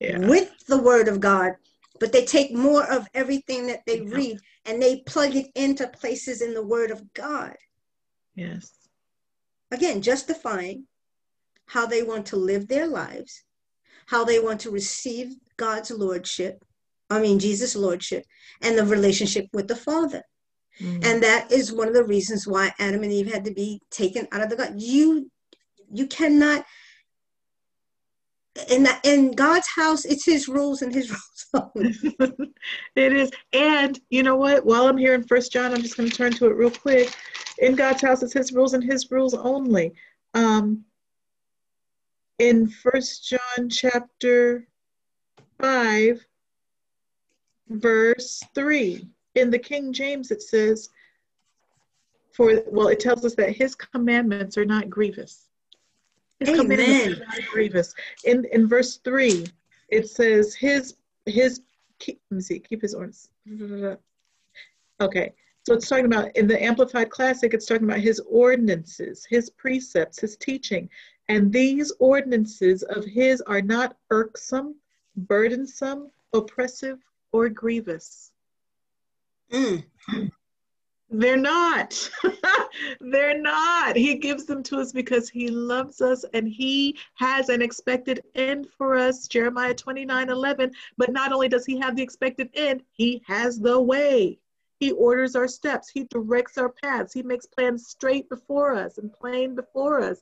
yeah. 0.00 0.18
with 0.18 0.52
the 0.66 0.80
word 0.80 1.08
of 1.08 1.20
God, 1.20 1.52
but 1.98 2.12
they 2.12 2.24
take 2.24 2.52
more 2.52 2.84
of 2.90 3.08
everything 3.14 3.66
that 3.68 3.80
they 3.86 4.00
yeah. 4.00 4.14
read 4.14 4.38
and 4.66 4.82
they 4.82 5.00
plug 5.00 5.34
it 5.34 5.46
into 5.54 5.86
places 5.88 6.42
in 6.42 6.52
the 6.52 6.64
word 6.64 6.90
of 6.90 7.12
God. 7.14 7.56
Yes. 8.34 8.72
Again, 9.70 10.02
justifying 10.02 10.84
how 11.66 11.86
they 11.86 12.02
want 12.02 12.26
to 12.26 12.36
live 12.36 12.68
their 12.68 12.86
lives, 12.86 13.44
how 14.06 14.24
they 14.24 14.38
want 14.38 14.60
to 14.60 14.70
receive 14.70 15.34
God's 15.56 15.90
lordship, 15.90 16.62
I 17.08 17.20
mean 17.20 17.38
Jesus' 17.38 17.76
lordship, 17.76 18.24
and 18.62 18.76
the 18.76 18.84
relationship 18.84 19.46
with 19.52 19.68
the 19.68 19.76
Father. 19.76 20.22
Mm-hmm. 20.80 21.04
And 21.04 21.22
that 21.22 21.50
is 21.50 21.72
one 21.72 21.88
of 21.88 21.94
the 21.94 22.04
reasons 22.04 22.46
why 22.46 22.72
Adam 22.78 23.02
and 23.02 23.12
Eve 23.12 23.32
had 23.32 23.44
to 23.44 23.50
be 23.50 23.80
taken 23.90 24.28
out 24.32 24.42
of 24.42 24.50
the 24.50 24.56
garden. 24.56 24.78
You 24.78 25.30
you 25.92 26.06
cannot 26.06 26.64
in 28.70 28.82
that 28.84 29.00
in 29.04 29.32
God's 29.32 29.68
house, 29.74 30.04
it's 30.04 30.24
his 30.24 30.48
rules 30.48 30.82
and 30.82 30.92
his 30.92 31.10
rules 31.54 31.70
only. 31.74 31.94
it 32.96 33.12
is. 33.12 33.30
And 33.52 33.98
you 34.10 34.22
know 34.22 34.36
what? 34.36 34.64
While 34.64 34.88
I'm 34.88 34.96
here 34.96 35.14
in 35.14 35.24
First 35.24 35.52
John, 35.52 35.72
I'm 35.72 35.82
just 35.82 35.96
going 35.96 36.08
to 36.08 36.14
turn 36.14 36.32
to 36.32 36.46
it 36.46 36.56
real 36.56 36.70
quick. 36.70 37.14
In 37.58 37.74
God's 37.74 38.02
house, 38.02 38.22
it's 38.22 38.32
his 38.32 38.52
rules 38.52 38.74
and 38.74 38.84
his 38.84 39.10
rules 39.10 39.34
only. 39.34 39.92
Um, 40.34 40.84
in 42.38 42.68
First 42.68 43.28
John 43.28 43.70
chapter 43.70 44.66
5, 45.58 46.26
verse 47.68 48.42
3 48.54 49.08
in 49.36 49.50
the 49.50 49.58
King 49.58 49.92
James, 49.92 50.30
it 50.30 50.42
says, 50.42 50.90
for 52.32 52.62
well, 52.66 52.88
it 52.88 53.00
tells 53.00 53.24
us 53.24 53.34
that 53.36 53.56
his 53.56 53.74
commandments 53.74 54.58
are 54.58 54.64
not 54.64 54.90
grievous. 54.90 55.48
His 56.40 56.50
Amen. 56.50 56.62
commandments 56.62 57.20
are 57.20 57.40
not 57.40 57.48
grievous. 57.50 57.94
In 58.24 58.44
in 58.52 58.66
verse 58.66 58.96
three, 58.98 59.46
it 59.88 60.08
says 60.08 60.54
his 60.54 60.96
his 61.24 61.62
keep, 61.98 62.20
let 62.30 62.36
me 62.36 62.42
see, 62.42 62.58
keep 62.58 62.82
his 62.82 62.94
orders. 62.94 63.30
Okay, 65.00 65.32
so 65.62 65.74
it's 65.74 65.88
talking 65.88 66.06
about 66.06 66.34
in 66.36 66.46
the 66.46 66.62
Amplified 66.62 67.10
Classic, 67.10 67.52
it's 67.54 67.66
talking 67.66 67.84
about 67.84 68.00
his 68.00 68.20
ordinances, 68.28 69.26
his 69.28 69.50
precepts, 69.50 70.20
his 70.20 70.36
teaching. 70.36 70.88
And 71.28 71.52
these 71.52 71.92
ordinances 71.98 72.82
of 72.84 73.04
his 73.04 73.40
are 73.42 73.62
not 73.62 73.96
irksome, 74.10 74.76
burdensome, 75.16 76.10
oppressive, 76.32 76.98
or 77.32 77.48
grievous. 77.48 78.32
Mm. 79.52 79.84
They're 81.08 81.36
not. 81.36 82.10
They're 83.00 83.40
not. 83.40 83.96
He 83.96 84.16
gives 84.16 84.44
them 84.44 84.62
to 84.64 84.80
us 84.80 84.92
because 84.92 85.28
he 85.28 85.48
loves 85.48 86.00
us 86.00 86.24
and 86.34 86.48
he 86.48 86.98
has 87.14 87.48
an 87.48 87.62
expected 87.62 88.24
end 88.34 88.66
for 88.76 88.96
us. 88.96 89.28
Jeremiah 89.28 89.74
29 89.74 90.30
11. 90.30 90.72
But 90.98 91.12
not 91.12 91.32
only 91.32 91.48
does 91.48 91.64
he 91.64 91.78
have 91.78 91.94
the 91.94 92.02
expected 92.02 92.50
end, 92.54 92.82
he 92.90 93.22
has 93.26 93.60
the 93.60 93.80
way. 93.80 94.40
He 94.80 94.92
orders 94.92 95.36
our 95.36 95.48
steps, 95.48 95.88
he 95.88 96.04
directs 96.04 96.58
our 96.58 96.68
paths, 96.68 97.14
he 97.14 97.22
makes 97.22 97.46
plans 97.46 97.86
straight 97.86 98.28
before 98.28 98.74
us 98.74 98.98
and 98.98 99.10
plain 99.10 99.54
before 99.54 100.02
us. 100.02 100.20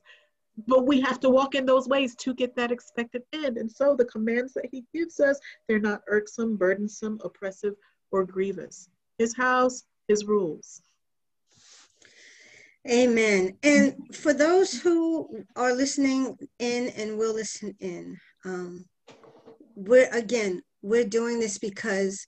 But 0.65 0.85
we 0.85 1.01
have 1.01 1.19
to 1.21 1.29
walk 1.29 1.55
in 1.55 1.65
those 1.65 1.89
ways 1.89 2.15
to 2.17 2.33
get 2.33 2.55
that 2.55 2.71
expected 2.71 3.23
end. 3.33 3.57
And 3.57 3.69
so 3.69 3.95
the 3.95 4.05
commands 4.05 4.53
that 4.53 4.69
he 4.71 4.85
gives 4.93 5.19
us, 5.19 5.37
they're 5.67 5.79
not 5.79 6.03
irksome, 6.07 6.55
burdensome, 6.55 7.19
oppressive, 7.21 7.75
or 8.11 8.23
grievous. 8.23 8.87
His 9.17 9.35
house, 9.35 9.83
his 10.07 10.25
rules. 10.25 10.81
Amen. 12.89 13.57
And 13.63 13.95
for 14.15 14.33
those 14.33 14.79
who 14.79 15.43
are 15.55 15.73
listening 15.73 16.37
in 16.59 16.89
and 16.89 17.17
will 17.17 17.33
listen 17.33 17.75
in, 17.79 18.17
um, 18.43 18.85
we're 19.75 20.09
again, 20.13 20.61
we're 20.83 21.05
doing 21.05 21.39
this 21.39 21.57
because, 21.57 22.25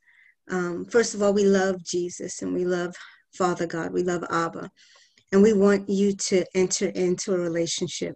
um, 0.50 0.86
first 0.86 1.14
of 1.14 1.22
all, 1.22 1.34
we 1.34 1.44
love 1.44 1.84
Jesus 1.84 2.42
and 2.42 2.54
we 2.54 2.66
love 2.66 2.96
Father 3.34 3.68
God, 3.68 3.94
we 3.94 4.02
love 4.02 4.24
Abba, 4.32 4.72
and 5.32 5.44
we 5.44 5.54
want 5.54 5.88
you 5.90 6.14
to 6.14 6.44
enter 6.56 6.88
into 6.88 7.34
a 7.34 7.38
relationship 7.38 8.16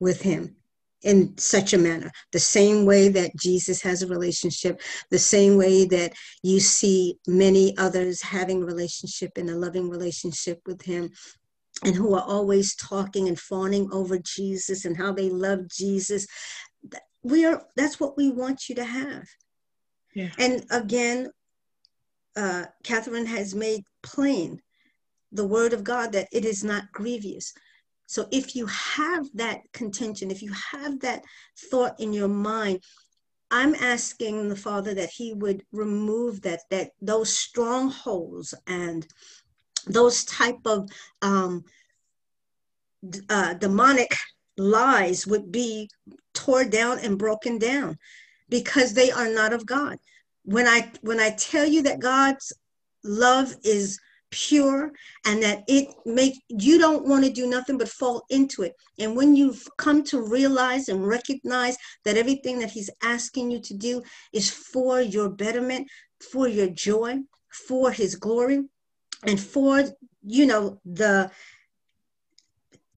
with 0.00 0.22
Him 0.22 0.56
in 1.02 1.36
such 1.38 1.72
a 1.72 1.78
manner. 1.78 2.10
The 2.32 2.38
same 2.38 2.84
way 2.84 3.08
that 3.10 3.36
jesus 3.36 3.82
has 3.82 4.02
a 4.02 4.06
relationship 4.06 4.80
the 5.10 5.18
same 5.18 5.56
way 5.56 5.84
that 5.86 6.12
you 6.42 6.60
see 6.60 7.18
many 7.26 7.76
others 7.78 8.22
having 8.22 8.62
a 8.62 8.66
relationship 8.66 9.36
in 9.36 9.48
a 9.48 9.54
loving 9.56 9.88
relationship 9.90 10.60
with 10.66 10.82
him 10.82 11.10
and 11.84 11.94
who 11.94 12.14
are 12.14 12.24
always 12.24 12.74
talking 12.76 13.28
and 13.28 13.38
fawning 13.38 13.88
over 13.92 14.18
jesus 14.18 14.84
and 14.84 14.96
how 14.96 15.12
they 15.12 15.28
love 15.28 15.68
jesus. 15.68 16.26
We 17.22 17.44
are 17.44 17.62
that's 17.76 18.00
what 18.00 18.16
we 18.16 18.30
want 18.30 18.68
you 18.68 18.74
to 18.76 18.84
have. 18.84 19.26
Yeah. 20.14 20.30
and 20.38 20.64
again 20.70 21.30
uh, 22.36 22.66
catherine 22.84 23.26
has 23.26 23.54
made 23.54 23.82
plain 24.02 24.60
the 25.32 25.46
word 25.46 25.72
of 25.72 25.84
god 25.84 26.12
that 26.12 26.28
it 26.32 26.44
is 26.44 26.64
not 26.64 26.90
grievous 26.92 27.52
so 28.06 28.28
if 28.30 28.54
you 28.54 28.66
have 28.66 29.26
that 29.34 29.60
contention, 29.72 30.30
if 30.30 30.42
you 30.42 30.52
have 30.72 31.00
that 31.00 31.24
thought 31.70 31.98
in 31.98 32.12
your 32.12 32.28
mind, 32.28 32.82
I'm 33.50 33.74
asking 33.74 34.48
the 34.48 34.56
Father 34.56 34.94
that 34.94 35.10
He 35.10 35.34
would 35.34 35.64
remove 35.72 36.42
that 36.42 36.60
that 36.70 36.90
those 37.00 37.36
strongholds 37.36 38.54
and 38.66 39.06
those 39.86 40.24
type 40.24 40.58
of 40.64 40.88
um, 41.22 41.64
uh, 43.28 43.54
demonic 43.54 44.14
lies 44.56 45.26
would 45.26 45.52
be 45.52 45.90
torn 46.34 46.70
down 46.70 46.98
and 47.00 47.18
broken 47.18 47.58
down 47.58 47.98
because 48.48 48.94
they 48.94 49.10
are 49.10 49.28
not 49.28 49.52
of 49.52 49.66
God. 49.66 49.98
When 50.44 50.66
I 50.66 50.92
when 51.02 51.20
I 51.20 51.30
tell 51.30 51.66
you 51.66 51.82
that 51.82 52.00
God's 52.00 52.52
love 53.02 53.54
is 53.64 53.98
pure 54.36 54.92
and 55.24 55.42
that 55.42 55.64
it 55.66 55.88
make 56.04 56.34
you 56.48 56.78
don't 56.78 57.06
want 57.06 57.24
to 57.24 57.30
do 57.30 57.46
nothing 57.46 57.78
but 57.78 57.88
fall 57.88 58.24
into 58.28 58.62
it. 58.62 58.74
And 58.98 59.16
when 59.16 59.34
you've 59.34 59.66
come 59.78 60.04
to 60.04 60.20
realize 60.20 60.90
and 60.90 61.06
recognize 61.06 61.78
that 62.04 62.18
everything 62.18 62.58
that 62.58 62.70
he's 62.70 62.90
asking 63.02 63.50
you 63.50 63.60
to 63.60 63.74
do 63.74 64.02
is 64.34 64.50
for 64.50 65.00
your 65.00 65.30
betterment 65.30 65.88
for 66.20 66.48
your 66.48 66.68
joy 66.68 67.18
for 67.50 67.90
his 67.90 68.14
glory 68.14 68.64
and 69.24 69.40
for 69.40 69.84
you 70.22 70.46
know 70.46 70.80
the 70.84 71.30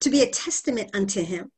to 0.00 0.10
be 0.10 0.22
a 0.22 0.30
testament 0.30 0.90
unto 0.94 1.22
him 1.22 1.50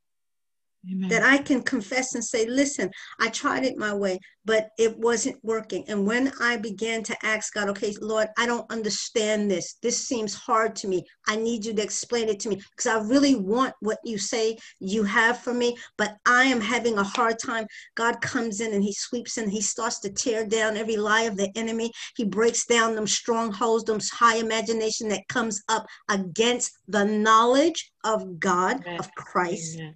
Amen. 0.90 1.08
that 1.08 1.22
I 1.22 1.38
can 1.38 1.62
confess 1.62 2.14
and 2.14 2.24
say, 2.24 2.44
listen, 2.46 2.90
I 3.20 3.28
tried 3.28 3.64
it 3.64 3.78
my 3.78 3.94
way, 3.94 4.18
but 4.44 4.70
it 4.78 4.98
wasn't 4.98 5.36
working. 5.44 5.84
And 5.88 6.06
when 6.06 6.32
I 6.40 6.56
began 6.56 7.04
to 7.04 7.16
ask 7.24 7.54
God, 7.54 7.68
okay, 7.68 7.94
Lord, 8.00 8.28
I 8.36 8.46
don't 8.46 8.70
understand 8.70 9.48
this. 9.48 9.74
This 9.80 9.96
seems 9.96 10.34
hard 10.34 10.74
to 10.76 10.88
me. 10.88 11.04
I 11.28 11.36
need 11.36 11.64
you 11.64 11.72
to 11.74 11.82
explain 11.82 12.28
it 12.28 12.40
to 12.40 12.48
me 12.48 12.60
because 12.76 12.86
I 12.86 13.06
really 13.06 13.36
want 13.36 13.74
what 13.80 13.98
you 14.04 14.18
say 14.18 14.58
you 14.80 15.04
have 15.04 15.38
for 15.38 15.54
me, 15.54 15.76
but 15.96 16.16
I 16.26 16.44
am 16.44 16.60
having 16.60 16.98
a 16.98 17.04
hard 17.04 17.38
time. 17.38 17.66
God 17.94 18.20
comes 18.20 18.60
in 18.60 18.72
and 18.74 18.82
he 18.82 18.92
sweeps 18.92 19.38
in, 19.38 19.48
he 19.48 19.60
starts 19.60 20.00
to 20.00 20.10
tear 20.10 20.44
down 20.44 20.76
every 20.76 20.96
lie 20.96 21.22
of 21.22 21.36
the 21.36 21.50
enemy. 21.54 21.92
He 22.16 22.24
breaks 22.24 22.66
down 22.66 22.96
them 22.96 23.06
strongholds, 23.06 23.84
them 23.84 24.00
high 24.12 24.36
imagination 24.36 25.08
that 25.10 25.28
comes 25.28 25.62
up 25.68 25.86
against 26.08 26.72
the 26.88 27.04
knowledge 27.04 27.92
of 28.02 28.40
God, 28.40 28.80
Amen. 28.84 28.98
of 28.98 29.14
Christ 29.14 29.78
Amen. 29.78 29.94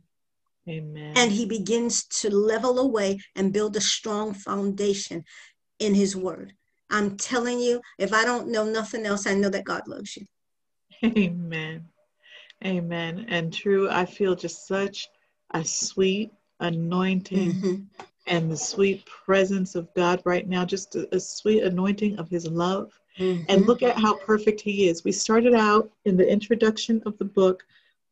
Amen. 0.68 1.12
and 1.16 1.30
he 1.30 1.46
begins 1.46 2.04
to 2.20 2.28
level 2.30 2.78
away 2.80 3.18
and 3.36 3.52
build 3.52 3.76
a 3.76 3.80
strong 3.80 4.34
foundation 4.34 5.24
in 5.78 5.94
his 5.94 6.16
word. 6.16 6.52
I'm 6.90 7.16
telling 7.16 7.58
you, 7.60 7.80
if 7.98 8.12
I 8.12 8.24
don't 8.24 8.48
know 8.48 8.64
nothing 8.64 9.06
else, 9.06 9.26
I 9.26 9.34
know 9.34 9.48
that 9.50 9.64
God 9.64 9.82
loves 9.86 10.16
you. 10.16 10.26
Amen. 11.04 11.84
Amen. 12.64 13.26
And 13.28 13.52
true, 13.52 13.88
I 13.90 14.04
feel 14.04 14.34
just 14.34 14.66
such 14.66 15.08
a 15.52 15.64
sweet 15.64 16.32
anointing 16.60 17.52
Mhm. 17.52 17.86
and 18.26 18.50
the 18.50 18.56
sweet 18.56 19.04
presence 19.06 19.74
of 19.74 19.92
God 19.94 20.22
right 20.24 20.48
now, 20.48 20.64
just 20.64 20.96
a, 20.96 21.06
a 21.14 21.20
sweet 21.20 21.62
anointing 21.62 22.18
of 22.18 22.28
his 22.28 22.46
love. 22.46 22.98
Mhm. 23.18 23.44
And 23.48 23.66
look 23.66 23.82
at 23.82 23.98
how 23.98 24.14
perfect 24.14 24.60
he 24.60 24.88
is. 24.88 25.04
We 25.04 25.12
started 25.12 25.54
out 25.54 25.90
in 26.06 26.16
the 26.16 26.28
introduction 26.28 27.02
of 27.06 27.16
the 27.18 27.24
book 27.24 27.64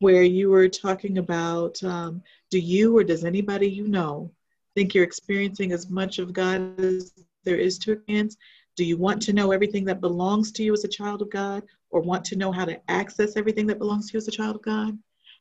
where 0.05 0.23
you 0.23 0.51
were 0.51 0.69
talking 0.69 1.17
about 1.17 1.83
um, 1.83 2.23
do 2.51 2.59
you 2.59 2.95
or 2.95 3.03
does 3.03 3.25
anybody 3.25 3.67
you 3.67 3.89
know 3.89 4.31
think 4.75 4.95
you're 4.95 5.03
experiencing 5.03 5.73
as 5.73 5.89
much 5.89 6.19
of 6.19 6.35
God 6.35 6.79
as 6.79 7.15
there 7.45 7.57
is 7.57 7.79
to 7.79 7.93
experience? 7.93 8.37
Do 8.77 8.85
you 8.85 8.99
want 8.99 9.23
to 9.23 9.33
know 9.33 9.51
everything 9.51 9.83
that 9.87 10.03
belongs 10.03 10.53
to 10.53 10.63
you 10.63 10.75
as 10.75 10.85
a 10.85 10.89
child 10.89 11.23
of 11.23 11.31
God 11.31 11.63
or 11.89 12.03
want 12.03 12.23
to 12.27 12.37
know 12.37 12.53
how 12.53 12.67
to 12.67 12.79
access 12.91 13.39
everything 13.39 13.67
that 13.69 13.79
belongs 13.79 14.11
to 14.11 14.13
you 14.13 14.19
as 14.19 14.29
a 14.29 14.31
child 14.31 14.57
of 14.57 14.63
God? 14.63 14.99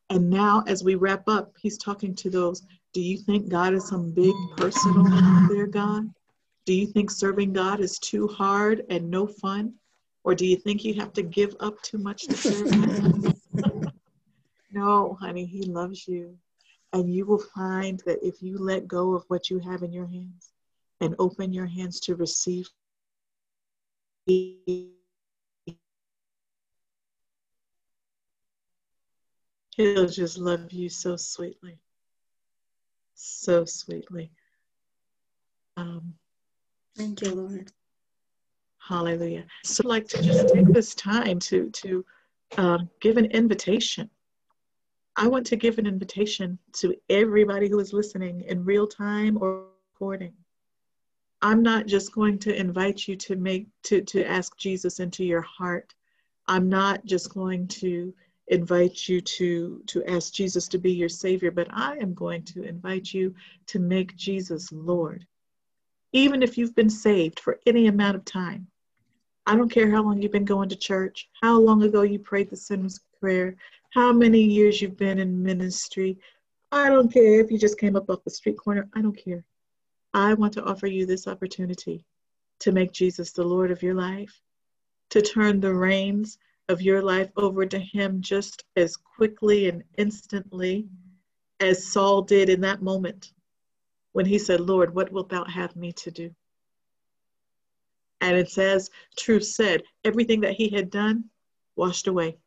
And 0.09 0.29
now, 0.29 0.63
as 0.65 0.81
we 0.81 0.95
wrap 0.95 1.27
up, 1.27 1.51
he's 1.59 1.77
talking 1.77 2.15
to 2.15 2.29
those. 2.29 2.61
Do 2.93 3.01
you 3.01 3.17
think 3.17 3.49
God 3.49 3.73
is 3.73 3.89
some 3.89 4.11
big 4.11 4.33
personal 4.55 5.05
out 5.13 5.49
there 5.49 5.67
God? 5.67 6.09
Do 6.65 6.73
you 6.73 6.87
think 6.87 7.11
serving 7.11 7.51
God 7.51 7.81
is 7.81 7.99
too 7.99 8.29
hard 8.29 8.85
and 8.89 9.11
no 9.11 9.27
fun? 9.27 9.73
Or 10.23 10.33
do 10.33 10.45
you 10.45 10.55
think 10.55 10.85
you 10.85 10.93
have 10.93 11.11
to 11.13 11.21
give 11.21 11.53
up 11.59 11.81
too 11.81 11.97
much 11.97 12.27
to 12.27 12.37
serve 12.37 12.71
Him? 12.71 13.33
No, 14.73 15.17
honey, 15.19 15.45
He 15.45 15.63
loves 15.63 16.07
you. 16.07 16.37
And 16.91 17.11
you 17.11 17.25
will 17.25 17.43
find 17.55 18.01
that 18.05 18.25
if 18.25 18.41
you 18.41 18.57
let 18.57 18.87
go 18.87 19.15
of 19.15 19.23
what 19.27 19.49
you 19.49 19.59
have 19.59 19.81
in 19.81 19.91
your 19.91 20.05
hands 20.05 20.51
and 21.01 21.15
open 21.17 21.51
your 21.51 21.65
hands 21.65 21.99
to 22.01 22.15
receive, 22.15 22.69
He'll 29.75 30.07
just 30.07 30.37
love 30.37 30.71
you 30.71 30.89
so 30.89 31.15
sweetly. 31.15 31.79
So 33.15 33.65
sweetly. 33.65 34.31
Um, 35.77 36.13
Thank 36.95 37.21
you, 37.23 37.33
Lord. 37.33 37.71
Hallelujah. 38.77 39.45
So 39.63 39.81
I'd 39.85 39.89
like 39.89 40.07
to 40.09 40.21
just 40.21 40.49
take 40.49 40.67
this 40.67 40.93
time 40.93 41.39
to 41.39 41.69
to 41.71 42.05
um, 42.57 42.89
give 42.99 43.17
an 43.17 43.25
invitation. 43.25 44.09
I 45.15 45.27
want 45.27 45.45
to 45.47 45.55
give 45.55 45.77
an 45.77 45.85
invitation 45.85 46.57
to 46.73 46.95
everybody 47.09 47.69
who 47.69 47.79
is 47.79 47.93
listening 47.93 48.41
in 48.41 48.65
real 48.65 48.87
time 48.87 49.37
or 49.39 49.67
recording. 49.93 50.33
I'm 51.41 51.61
not 51.61 51.85
just 51.85 52.13
going 52.13 52.39
to 52.39 52.55
invite 52.55 53.07
you 53.07 53.15
to 53.17 53.35
make 53.35 53.67
to 53.83 54.01
to 54.01 54.25
ask 54.25 54.57
Jesus 54.57 54.99
into 54.99 55.23
your 55.23 55.41
heart. 55.41 55.93
I'm 56.47 56.67
not 56.67 57.05
just 57.05 57.33
going 57.33 57.67
to 57.67 58.13
invite 58.47 59.07
you 59.07 59.21
to 59.21 59.83
to 59.85 60.03
ask 60.05 60.33
Jesus 60.33 60.67
to 60.69 60.77
be 60.79 60.91
your 60.91 61.09
savior, 61.09 61.51
but 61.51 61.67
I 61.71 61.97
am 61.97 62.13
going 62.13 62.43
to 62.45 62.63
invite 62.63 63.13
you 63.13 63.35
to 63.67 63.79
make 63.79 64.15
Jesus 64.15 64.71
Lord. 64.71 65.27
Even 66.11 66.41
if 66.41 66.57
you've 66.57 66.75
been 66.75 66.89
saved 66.89 67.39
for 67.39 67.59
any 67.67 67.87
amount 67.87 68.15
of 68.15 68.25
time, 68.25 68.67
I 69.45 69.55
don't 69.55 69.69
care 69.69 69.91
how 69.91 70.01
long 70.01 70.21
you've 70.21 70.31
been 70.31 70.45
going 70.45 70.69
to 70.69 70.75
church, 70.75 71.29
how 71.41 71.59
long 71.59 71.83
ago 71.83 72.01
you 72.01 72.17
prayed 72.17 72.49
the 72.49 72.55
sinner's 72.55 72.99
prayer, 73.23 73.55
how 73.91 74.11
many 74.11 74.41
years 74.41 74.81
you've 74.81 74.97
been 74.97 75.17
in 75.17 75.41
ministry. 75.41 76.17
I 76.73 76.89
don't 76.89 77.09
care 77.09 77.39
if 77.39 77.49
you 77.49 77.57
just 77.57 77.79
came 77.79 77.95
up 77.95 78.09
off 78.09 78.25
the 78.25 78.29
street 78.29 78.57
corner. 78.57 78.89
I 78.93 79.01
don't 79.01 79.15
care. 79.15 79.45
I 80.13 80.33
want 80.33 80.51
to 80.55 80.63
offer 80.65 80.87
you 80.87 81.05
this 81.05 81.25
opportunity 81.25 82.03
to 82.59 82.73
make 82.73 82.91
Jesus 82.91 83.31
the 83.31 83.45
Lord 83.45 83.71
of 83.71 83.81
your 83.81 83.93
life, 83.93 84.41
to 85.11 85.21
turn 85.21 85.61
the 85.61 85.73
reins 85.73 86.37
of 86.67 86.81
your 86.81 87.01
life 87.01 87.31
over 87.37 87.65
to 87.65 87.79
Him 87.79 88.19
just 88.19 88.65
as 88.75 88.97
quickly 88.97 89.69
and 89.69 89.85
instantly 89.97 90.89
as 91.61 91.87
Saul 91.87 92.23
did 92.23 92.49
in 92.49 92.59
that 92.59 92.81
moment 92.81 93.31
when 94.11 94.25
he 94.25 94.37
said, 94.37 94.59
Lord, 94.59 94.93
what 94.93 95.13
wilt 95.13 95.29
thou 95.29 95.45
have 95.45 95.77
me 95.77 95.93
to 95.93 96.11
do? 96.11 96.35
And 98.19 98.35
it 98.35 98.49
says, 98.49 98.89
Truth 99.15 99.45
said, 99.45 99.83
everything 100.03 100.41
that 100.41 100.55
he 100.55 100.67
had 100.67 100.89
done, 100.89 101.29
washed 101.77 102.07
away, 102.07 102.37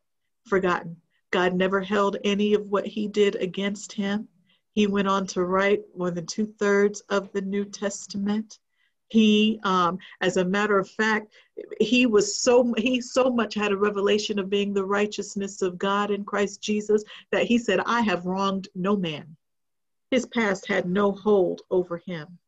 forgotten. 0.47 0.97
God 1.31 1.55
never 1.55 1.81
held 1.81 2.17
any 2.25 2.55
of 2.55 2.67
what 2.67 2.87
he 2.87 3.09
did 3.09 3.37
against 3.37 3.93
him. 3.93 4.29
He 4.73 4.87
went 4.87 5.09
on 5.09 5.27
to 5.29 5.45
write 5.45 5.83
more 5.97 6.11
than 6.11 6.27
two 6.27 6.47
thirds 6.47 7.01
of 7.09 7.33
the 7.33 7.41
New 7.41 7.65
Testament. 7.65 8.59
He, 9.09 9.61
um, 9.63 9.99
as 10.21 10.37
a 10.37 10.45
matter 10.45 10.79
of 10.79 10.89
fact, 10.91 11.33
he 11.81 12.07
was 12.07 12.41
so 12.41 12.75
he 12.77 13.01
so 13.01 13.31
much 13.31 13.55
had 13.55 13.73
a 13.73 13.77
revelation 13.77 14.39
of 14.39 14.51
being 14.51 14.75
the 14.75 14.85
righteousness 14.85 15.63
of 15.63 15.79
God 15.79 16.11
in 16.11 16.25
Christ 16.25 16.61
Jesus 16.61 17.05
that 17.31 17.47
he 17.47 17.57
said, 17.59 17.81
"I 17.87 18.01
have 18.01 18.27
wronged 18.27 18.69
no 18.75 18.97
man." 18.97 19.37
His 20.11 20.27
past 20.27 20.67
had 20.67 20.89
no 20.89 21.13
hold 21.13 21.63
over 21.71 21.99
him. 21.99 22.39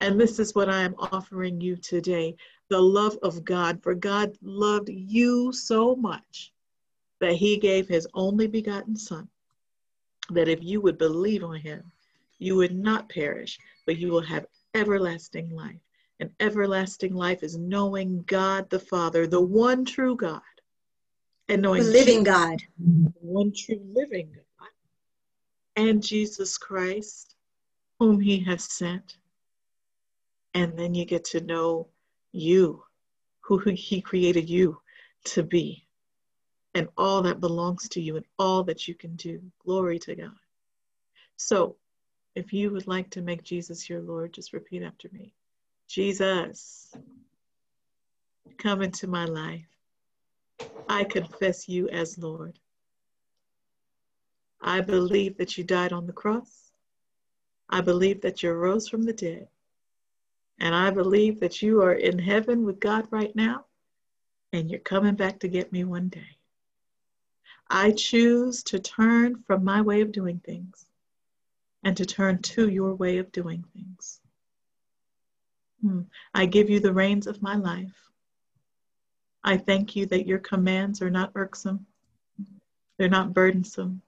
And 0.00 0.18
this 0.18 0.38
is 0.38 0.54
what 0.54 0.70
I 0.70 0.80
am 0.80 0.94
offering 0.98 1.60
you 1.60 1.76
today 1.76 2.36
the 2.70 2.80
love 2.80 3.18
of 3.22 3.44
God. 3.44 3.82
For 3.82 3.94
God 3.94 4.38
loved 4.40 4.88
you 4.88 5.52
so 5.52 5.94
much 5.94 6.52
that 7.20 7.34
he 7.34 7.58
gave 7.58 7.86
his 7.86 8.08
only 8.14 8.46
begotten 8.46 8.96
Son, 8.96 9.28
that 10.30 10.48
if 10.48 10.62
you 10.62 10.80
would 10.80 10.96
believe 10.96 11.44
on 11.44 11.56
him, 11.56 11.92
you 12.38 12.56
would 12.56 12.74
not 12.74 13.10
perish, 13.10 13.58
but 13.84 13.98
you 13.98 14.10
will 14.10 14.22
have 14.22 14.46
everlasting 14.74 15.50
life. 15.50 15.80
And 16.20 16.30
everlasting 16.40 17.14
life 17.14 17.42
is 17.42 17.56
knowing 17.56 18.22
God 18.26 18.70
the 18.70 18.78
Father, 18.78 19.26
the 19.26 19.40
one 19.40 19.84
true 19.84 20.16
God, 20.16 20.40
and 21.48 21.62
knowing 21.62 21.82
the 21.82 21.90
living 21.90 22.24
Jesus, 22.24 22.34
God, 22.34 22.62
one 23.20 23.52
true 23.52 23.80
living 23.92 24.30
God, 24.58 24.68
and 25.76 26.02
Jesus 26.02 26.56
Christ, 26.58 27.36
whom 27.98 28.20
He 28.20 28.38
has 28.40 28.64
sent. 28.64 29.16
And 30.54 30.78
then 30.78 30.94
you 30.94 31.04
get 31.04 31.24
to 31.26 31.40
know 31.40 31.88
you, 32.32 32.82
who 33.40 33.58
He 33.58 34.00
created 34.00 34.48
you 34.48 34.80
to 35.24 35.42
be, 35.42 35.86
and 36.74 36.88
all 36.96 37.22
that 37.22 37.40
belongs 37.40 37.88
to 37.90 38.00
you, 38.00 38.16
and 38.16 38.24
all 38.38 38.64
that 38.64 38.88
you 38.88 38.94
can 38.94 39.16
do. 39.16 39.40
Glory 39.64 39.98
to 40.00 40.14
God. 40.14 40.30
So, 41.36 41.76
if 42.34 42.52
you 42.52 42.70
would 42.70 42.86
like 42.86 43.10
to 43.10 43.22
make 43.22 43.42
Jesus 43.42 43.88
your 43.88 44.00
Lord, 44.00 44.32
just 44.32 44.52
repeat 44.52 44.82
after 44.82 45.08
me 45.12 45.34
Jesus, 45.88 46.94
come 48.58 48.80
into 48.80 49.08
my 49.08 49.24
life. 49.24 49.66
I 50.88 51.02
confess 51.02 51.68
you 51.68 51.88
as 51.88 52.16
Lord. 52.16 52.60
I 54.62 54.82
believe 54.82 55.38
that 55.38 55.58
you 55.58 55.64
died 55.64 55.92
on 55.92 56.06
the 56.06 56.12
cross. 56.12 56.70
I 57.68 57.80
believe 57.80 58.20
that 58.20 58.42
you 58.42 58.52
rose 58.52 58.88
from 58.88 59.02
the 59.02 59.12
dead. 59.12 59.48
And 60.60 60.74
I 60.74 60.90
believe 60.90 61.40
that 61.40 61.62
you 61.62 61.82
are 61.82 61.94
in 61.94 62.18
heaven 62.18 62.64
with 62.64 62.80
God 62.80 63.06
right 63.10 63.34
now, 63.34 63.64
and 64.52 64.70
you're 64.70 64.80
coming 64.80 65.14
back 65.14 65.40
to 65.40 65.48
get 65.48 65.72
me 65.72 65.84
one 65.84 66.08
day. 66.08 66.36
I 67.70 67.92
choose 67.92 68.62
to 68.64 68.78
turn 68.78 69.42
from 69.46 69.64
my 69.64 69.80
way 69.80 70.02
of 70.02 70.12
doing 70.12 70.40
things 70.40 70.86
and 71.82 71.96
to 71.96 72.04
turn 72.04 72.42
to 72.42 72.68
your 72.68 72.94
way 72.94 73.18
of 73.18 73.32
doing 73.32 73.64
things. 73.72 74.20
Hmm. 75.80 76.02
I 76.34 76.44
give 76.44 76.68
you 76.68 76.80
the 76.80 76.92
reins 76.92 77.26
of 77.26 77.40
my 77.40 77.54
life. 77.54 78.10
I 79.42 79.56
thank 79.56 79.96
you 79.96 80.04
that 80.06 80.26
your 80.26 80.40
commands 80.40 81.00
are 81.00 81.10
not 81.10 81.32
irksome, 81.34 81.86
they're 82.98 83.08
not 83.08 83.32
burdensome, 83.32 84.02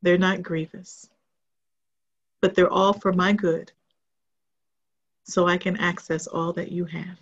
they're 0.00 0.16
not 0.16 0.42
grievous, 0.42 1.10
but 2.40 2.54
they're 2.54 2.70
all 2.70 2.94
for 2.94 3.12
my 3.12 3.34
good 3.34 3.72
so 5.24 5.48
I 5.48 5.56
can 5.56 5.76
access 5.78 6.26
all 6.26 6.52
that 6.52 6.70
you 6.70 6.84
have. 6.84 7.18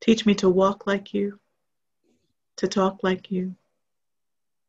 Teach 0.00 0.26
me 0.26 0.34
to 0.36 0.48
walk 0.48 0.86
like 0.86 1.12
you, 1.12 1.40
to 2.56 2.68
talk 2.68 3.02
like 3.02 3.30
you, 3.30 3.54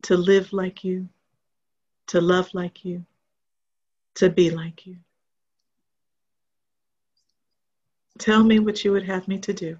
to 0.03 0.17
live 0.17 0.51
like 0.53 0.83
you, 0.83 1.07
to 2.07 2.21
love 2.21 2.49
like 2.53 2.83
you, 2.83 3.05
to 4.15 4.29
be 4.29 4.49
like 4.49 4.87
you. 4.87 4.95
Tell 8.17 8.43
me 8.43 8.59
what 8.59 8.83
you 8.83 8.91
would 8.93 9.05
have 9.05 9.27
me 9.27 9.37
to 9.39 9.53
do, 9.53 9.77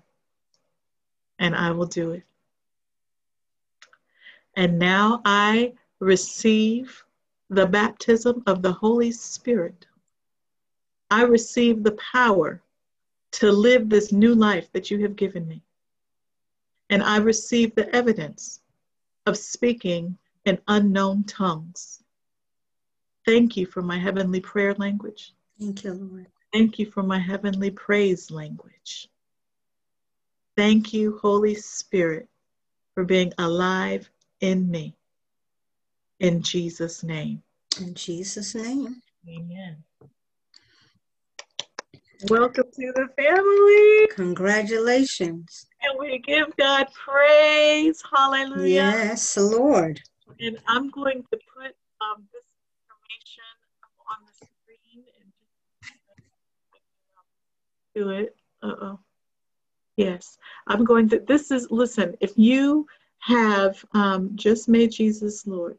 and 1.40 1.56
I 1.56 1.72
will 1.72 1.88
do 1.88 2.12
it. 2.12 2.24
And 4.56 4.78
now 4.78 5.22
I 5.26 5.74
receive 6.00 7.04
the 7.50 7.66
baptism 7.66 8.44
of 8.46 8.62
the 8.62 8.72
Holy 8.72 9.12
Spirit. 9.12 9.87
I 11.10 11.24
receive 11.24 11.84
the 11.84 11.98
power 12.14 12.62
to 13.34 13.52
live 13.52 13.90
this 13.90 14.12
new 14.12 14.36
life 14.36 14.72
that 14.74 14.90
you 14.92 15.02
have 15.04 15.16
given 15.16 15.48
me. 15.48 15.62
And 16.90 17.04
I 17.04 17.18
receive 17.18 17.76
the 17.76 17.94
evidence 17.96 18.62
of 19.26 19.38
speaking 19.38 20.18
in 20.46 20.60
unknown 20.68 21.24
tongues. 21.26 22.02
Thank 23.26 23.58
you 23.58 23.66
for 23.66 23.82
my 23.82 23.98
heavenly 23.98 24.40
prayer 24.40 24.74
language. 24.76 25.34
Thank 25.60 25.84
you, 25.84 25.94
Lord. 25.94 26.28
Thank 26.54 26.80
you 26.80 26.90
for 26.90 27.04
my 27.04 27.20
heavenly 27.20 27.72
praise 27.72 28.32
language. 28.32 29.10
Thank 30.56 30.94
you, 30.94 31.20
Holy 31.22 31.56
Spirit, 31.56 32.28
for 32.96 33.04
being 33.04 33.34
alive 33.38 34.10
in 34.40 34.72
me. 34.72 34.96
In 36.20 36.42
Jesus' 36.42 37.04
name. 37.04 37.44
In 37.80 37.94
Jesus' 37.94 38.56
name. 38.56 39.02
Amen. 39.28 39.84
Welcome 42.24 42.66
to 42.74 42.94
the 42.96 43.08
family. 43.16 44.08
Congratulations. 44.16 45.68
And 45.84 46.00
we 46.00 46.18
give 46.18 46.48
God 46.58 46.88
praise. 46.92 48.02
Hallelujah. 48.12 48.66
Yes, 48.68 49.38
Lord. 49.38 50.02
And 50.40 50.58
I'm 50.68 50.90
going 50.90 51.22
to 51.32 51.38
put 51.56 51.76
um, 52.02 52.28
this 52.34 52.44
information 52.82 53.44
on 54.10 54.26
the 54.26 54.34
screen 54.34 55.06
and 55.22 55.32
just 55.38 57.24
do 57.94 58.10
it. 58.10 58.36
Uh-oh. 58.64 59.00
Yes, 59.98 60.40
I'm 60.66 60.84
going 60.84 61.08
to, 61.10 61.20
this 61.20 61.52
is, 61.52 61.70
listen, 61.70 62.18
if 62.20 62.36
you 62.36 62.88
have 63.20 63.86
um, 63.94 64.32
just 64.34 64.68
made 64.68 64.92
Jesus 64.92 65.46
Lord, 65.46 65.78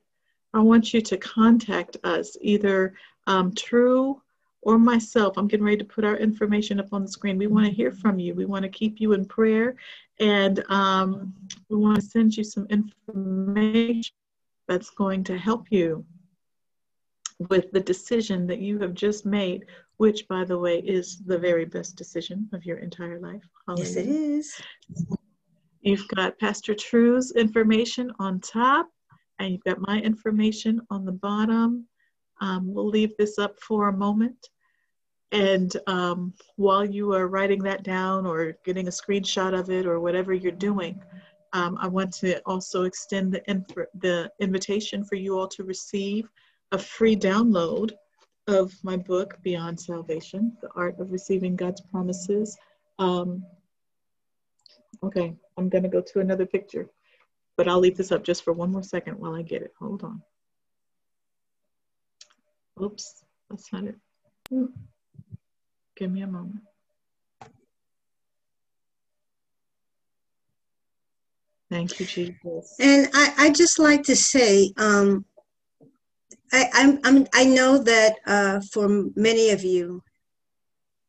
I 0.54 0.60
want 0.60 0.94
you 0.94 1.00
to 1.00 1.16
contact 1.16 1.96
us, 2.04 2.36
either 2.40 2.94
um, 3.26 3.52
True 3.54 4.22
or 4.68 4.78
myself. 4.78 5.38
I'm 5.38 5.48
getting 5.48 5.64
ready 5.64 5.78
to 5.78 5.84
put 5.84 6.04
our 6.04 6.18
information 6.18 6.78
up 6.78 6.92
on 6.92 7.00
the 7.00 7.08
screen. 7.08 7.38
We 7.38 7.46
want 7.46 7.64
to 7.64 7.72
hear 7.72 7.90
from 7.90 8.18
you. 8.18 8.34
We 8.34 8.44
want 8.44 8.64
to 8.64 8.68
keep 8.68 9.00
you 9.00 9.14
in 9.14 9.24
prayer, 9.24 9.76
and 10.20 10.62
um, 10.68 11.32
we 11.70 11.78
want 11.78 11.96
to 11.96 12.02
send 12.02 12.36
you 12.36 12.44
some 12.44 12.66
information 12.68 14.12
that's 14.66 14.90
going 14.90 15.24
to 15.24 15.38
help 15.38 15.68
you 15.70 16.04
with 17.48 17.72
the 17.72 17.80
decision 17.80 18.46
that 18.48 18.58
you 18.58 18.78
have 18.80 18.92
just 18.92 19.24
made, 19.24 19.64
which, 19.96 20.28
by 20.28 20.44
the 20.44 20.58
way, 20.58 20.80
is 20.80 21.22
the 21.24 21.38
very 21.38 21.64
best 21.64 21.96
decision 21.96 22.46
of 22.52 22.66
your 22.66 22.76
entire 22.76 23.18
life. 23.18 23.48
Hallelujah. 23.66 23.88
Yes, 23.88 23.96
it 23.96 24.08
is. 24.10 24.60
You've 25.80 26.08
got 26.08 26.38
Pastor 26.38 26.74
True's 26.74 27.32
information 27.32 28.12
on 28.18 28.38
top, 28.40 28.90
and 29.38 29.50
you've 29.50 29.64
got 29.64 29.78
my 29.80 29.98
information 30.00 30.82
on 30.90 31.06
the 31.06 31.12
bottom. 31.12 31.86
Um, 32.42 32.70
we'll 32.70 32.90
leave 32.90 33.16
this 33.16 33.38
up 33.38 33.58
for 33.60 33.88
a 33.88 33.96
moment. 33.96 34.50
And 35.32 35.76
um, 35.86 36.32
while 36.56 36.84
you 36.84 37.12
are 37.12 37.28
writing 37.28 37.62
that 37.64 37.82
down 37.82 38.26
or 38.26 38.56
getting 38.64 38.88
a 38.88 38.90
screenshot 38.90 39.58
of 39.58 39.70
it 39.70 39.86
or 39.86 40.00
whatever 40.00 40.32
you're 40.32 40.52
doing, 40.52 41.02
um, 41.52 41.76
I 41.80 41.88
want 41.88 42.12
to 42.14 42.40
also 42.46 42.84
extend 42.84 43.32
the, 43.32 43.50
inf- 43.50 43.88
the 44.00 44.30
invitation 44.40 45.04
for 45.04 45.16
you 45.16 45.38
all 45.38 45.48
to 45.48 45.64
receive 45.64 46.28
a 46.72 46.78
free 46.78 47.16
download 47.16 47.92
of 48.46 48.72
my 48.82 48.96
book, 48.96 49.38
Beyond 49.42 49.78
Salvation 49.78 50.56
The 50.62 50.70
Art 50.74 50.98
of 50.98 51.12
Receiving 51.12 51.56
God's 51.56 51.82
Promises. 51.82 52.56
Um, 52.98 53.44
okay, 55.02 55.34
I'm 55.56 55.68
going 55.68 55.84
to 55.84 55.90
go 55.90 56.00
to 56.00 56.20
another 56.20 56.46
picture, 56.46 56.88
but 57.56 57.68
I'll 57.68 57.80
leave 57.80 57.96
this 57.96 58.12
up 58.12 58.24
just 58.24 58.44
for 58.44 58.52
one 58.52 58.72
more 58.72 58.82
second 58.82 59.18
while 59.18 59.34
I 59.34 59.42
get 59.42 59.62
it. 59.62 59.74
Hold 59.78 60.02
on. 60.04 60.22
Oops, 62.82 63.24
that's 63.50 63.72
not 63.72 63.84
it. 63.84 63.96
Give 65.98 66.12
me 66.12 66.22
a 66.22 66.26
moment. 66.28 66.60
Thank 71.70 71.98
you, 71.98 72.06
Jesus. 72.06 72.76
And 72.78 73.08
I, 73.12 73.34
I 73.36 73.50
just 73.50 73.78
like 73.80 74.04
to 74.04 74.16
say, 74.16 74.72
um, 74.76 75.24
I, 76.52 76.66
I'm, 76.72 77.00
I'm, 77.04 77.26
I 77.34 77.44
know 77.44 77.78
that 77.78 78.14
uh, 78.26 78.60
for 78.72 79.06
many 79.16 79.50
of 79.50 79.64
you, 79.64 80.02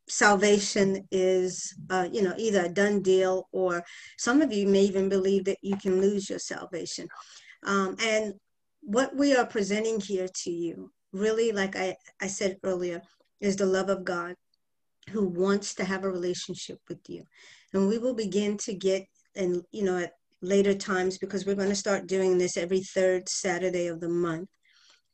salvation 0.07 1.07
is, 1.11 1.76
uh, 1.91 2.07
you 2.11 2.24
know, 2.24 2.34
either 2.38 2.66
a 2.66 2.70
done 2.70 3.02
deal 3.03 3.48
or 3.52 3.84
some 4.18 4.41
of 4.41 4.52
you 4.52 4.68
may 4.68 4.82
even 4.82 5.07
believe 5.07 5.45
that 5.45 5.60
you 5.61 5.78
can 5.78 6.02
lose 6.02 6.30
your 6.30 6.40
salvation. 6.40 7.07
Um, 7.64 7.95
and 8.03 8.34
what 8.82 9.16
we 9.16 9.36
are 9.36 9.45
presenting 9.45 9.99
here 10.02 10.28
to 10.44 10.52
you, 10.52 10.91
really, 11.14 11.52
like 11.52 11.76
I, 11.76 11.95
I 12.20 12.26
said 12.28 12.57
earlier, 12.64 13.02
is 13.40 13.56
the 13.56 13.68
love 13.68 13.90
of 13.90 14.03
God 14.03 14.36
who 15.11 15.27
wants 15.27 15.76
to 15.76 15.84
have 15.84 16.03
a 16.03 16.11
relationship 16.11 16.80
with 16.88 16.99
you. 17.07 17.23
And 17.73 17.88
we 17.88 17.98
will 17.98 18.14
begin 18.14 18.57
to 18.57 18.73
get, 18.73 19.06
and, 19.36 19.64
you 19.72 19.84
know, 19.84 19.98
at 19.98 20.14
later 20.41 20.73
times, 20.73 21.18
because 21.18 21.45
we're 21.45 21.56
going 21.56 21.69
to 21.69 21.76
start 21.76 22.07
doing 22.07 22.38
this 22.38 22.57
every 22.57 22.81
third 22.81 23.27
Saturday 23.27 23.88
of 23.88 23.99
the 23.99 24.10
month 24.10 24.49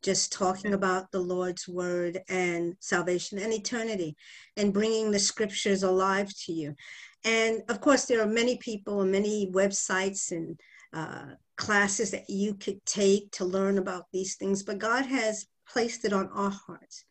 just 0.05 0.31
talking 0.31 0.75
about 0.75 1.11
the 1.11 1.19
Lord's 1.19 1.67
word 1.67 2.21
and 2.29 2.75
salvation 2.79 3.39
and 3.39 3.51
eternity 3.51 4.15
and 4.55 4.71
bringing 4.71 5.09
the 5.09 5.17
scriptures 5.17 5.81
alive 5.81 6.31
to 6.45 6.53
you. 6.53 6.75
And 7.23 7.63
of 7.69 7.81
course, 7.81 8.05
there 8.05 8.21
are 8.21 8.27
many 8.27 8.57
people 8.57 9.01
and 9.01 9.11
many 9.11 9.49
websites 9.51 10.31
and 10.31 10.59
uh, 10.93 11.33
classes 11.57 12.11
that 12.11 12.29
you 12.29 12.53
could 12.53 12.85
take 12.85 13.31
to 13.31 13.45
learn 13.45 13.79
about 13.79 14.05
these 14.13 14.35
things, 14.35 14.61
but 14.61 14.77
God 14.77 15.07
has 15.07 15.47
placed 15.67 16.05
it 16.05 16.13
on 16.13 16.29
our 16.29 16.51
hearts 16.51 17.03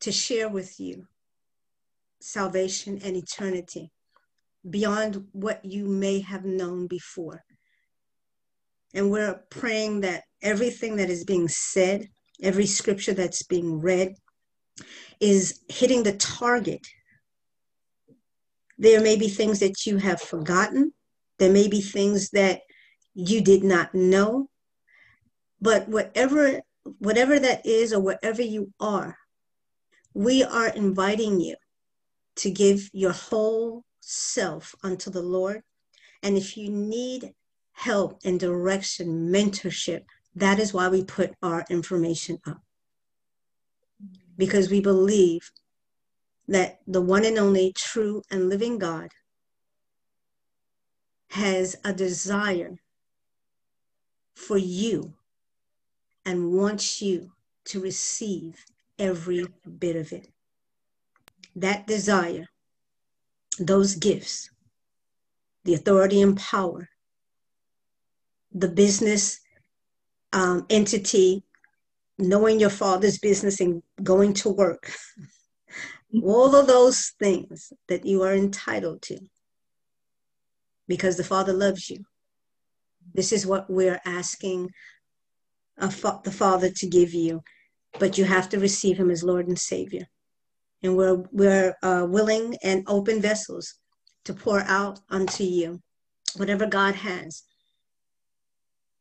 to 0.00 0.12
share 0.12 0.48
with 0.50 0.78
you 0.78 1.06
salvation 2.20 3.00
and 3.02 3.16
eternity 3.16 3.90
beyond 4.68 5.26
what 5.32 5.64
you 5.64 5.86
may 5.86 6.20
have 6.20 6.44
known 6.44 6.86
before. 6.86 7.42
And 8.94 9.10
we're 9.10 9.40
praying 9.50 10.00
that 10.02 10.24
everything 10.42 10.96
that 10.96 11.10
is 11.10 11.24
being 11.24 11.48
said, 11.48 12.08
every 12.42 12.66
scripture 12.66 13.14
that's 13.14 13.42
being 13.44 13.80
read, 13.80 14.14
is 15.20 15.60
hitting 15.68 16.02
the 16.02 16.16
target. 16.16 16.86
There 18.78 19.00
may 19.00 19.16
be 19.16 19.28
things 19.28 19.60
that 19.60 19.86
you 19.86 19.98
have 19.98 20.20
forgotten. 20.20 20.92
There 21.38 21.52
may 21.52 21.68
be 21.68 21.80
things 21.80 22.30
that 22.30 22.62
you 23.14 23.40
did 23.40 23.62
not 23.62 23.94
know. 23.94 24.48
But 25.60 25.88
whatever 25.88 26.60
whatever 26.98 27.38
that 27.38 27.66
is 27.66 27.92
or 27.92 28.00
wherever 28.00 28.40
you 28.40 28.72
are, 28.80 29.16
we 30.14 30.42
are 30.42 30.68
inviting 30.68 31.38
you 31.38 31.54
to 32.40 32.50
give 32.50 32.88
your 32.94 33.12
whole 33.12 33.84
self 34.00 34.74
unto 34.82 35.10
the 35.10 35.20
Lord. 35.20 35.62
And 36.22 36.38
if 36.38 36.56
you 36.56 36.70
need 36.70 37.34
help 37.72 38.18
and 38.24 38.40
direction, 38.40 39.30
mentorship, 39.30 40.04
that 40.34 40.58
is 40.58 40.72
why 40.72 40.88
we 40.88 41.04
put 41.04 41.34
our 41.42 41.66
information 41.68 42.38
up. 42.46 42.62
Because 44.38 44.70
we 44.70 44.80
believe 44.80 45.50
that 46.48 46.80
the 46.86 47.02
one 47.02 47.26
and 47.26 47.38
only 47.38 47.74
true 47.76 48.22
and 48.30 48.48
living 48.48 48.78
God 48.78 49.10
has 51.28 51.76
a 51.84 51.92
desire 51.92 52.78
for 54.34 54.56
you 54.56 55.12
and 56.24 56.52
wants 56.52 57.02
you 57.02 57.32
to 57.66 57.80
receive 57.80 58.64
every 58.98 59.46
bit 59.78 59.96
of 59.96 60.10
it. 60.12 60.28
That 61.56 61.86
desire, 61.86 62.46
those 63.58 63.96
gifts, 63.96 64.50
the 65.64 65.74
authority 65.74 66.22
and 66.22 66.36
power, 66.36 66.88
the 68.52 68.68
business 68.68 69.40
um, 70.32 70.66
entity, 70.70 71.42
knowing 72.18 72.60
your 72.60 72.70
father's 72.70 73.18
business 73.18 73.60
and 73.60 73.82
going 74.02 74.34
to 74.34 74.50
work. 74.50 74.92
All 76.22 76.54
of 76.54 76.66
those 76.66 77.12
things 77.18 77.72
that 77.88 78.04
you 78.04 78.22
are 78.22 78.34
entitled 78.34 79.02
to 79.02 79.18
because 80.90 81.16
the 81.16 81.24
Father 81.24 81.52
loves 81.52 81.88
you. 81.88 82.04
This 83.14 83.32
is 83.32 83.46
what 83.46 83.70
we're 83.70 84.00
asking 84.04 84.70
fa- 85.88 86.20
the 86.24 86.32
Father 86.32 86.68
to 86.68 86.86
give 86.88 87.14
you, 87.14 87.42
but 88.00 88.18
you 88.18 88.24
have 88.24 88.48
to 88.48 88.58
receive 88.58 88.98
Him 88.98 89.08
as 89.08 89.22
Lord 89.22 89.46
and 89.46 89.58
Savior. 89.58 90.06
And 90.82 90.96
we're, 90.96 91.22
we're 91.32 91.74
uh, 91.82 92.06
willing 92.08 92.56
and 92.62 92.84
open 92.86 93.20
vessels 93.20 93.74
to 94.24 94.34
pour 94.34 94.60
out 94.60 95.00
unto 95.10 95.44
you 95.44 95.80
whatever 96.36 96.66
God 96.66 96.94
has. 96.94 97.42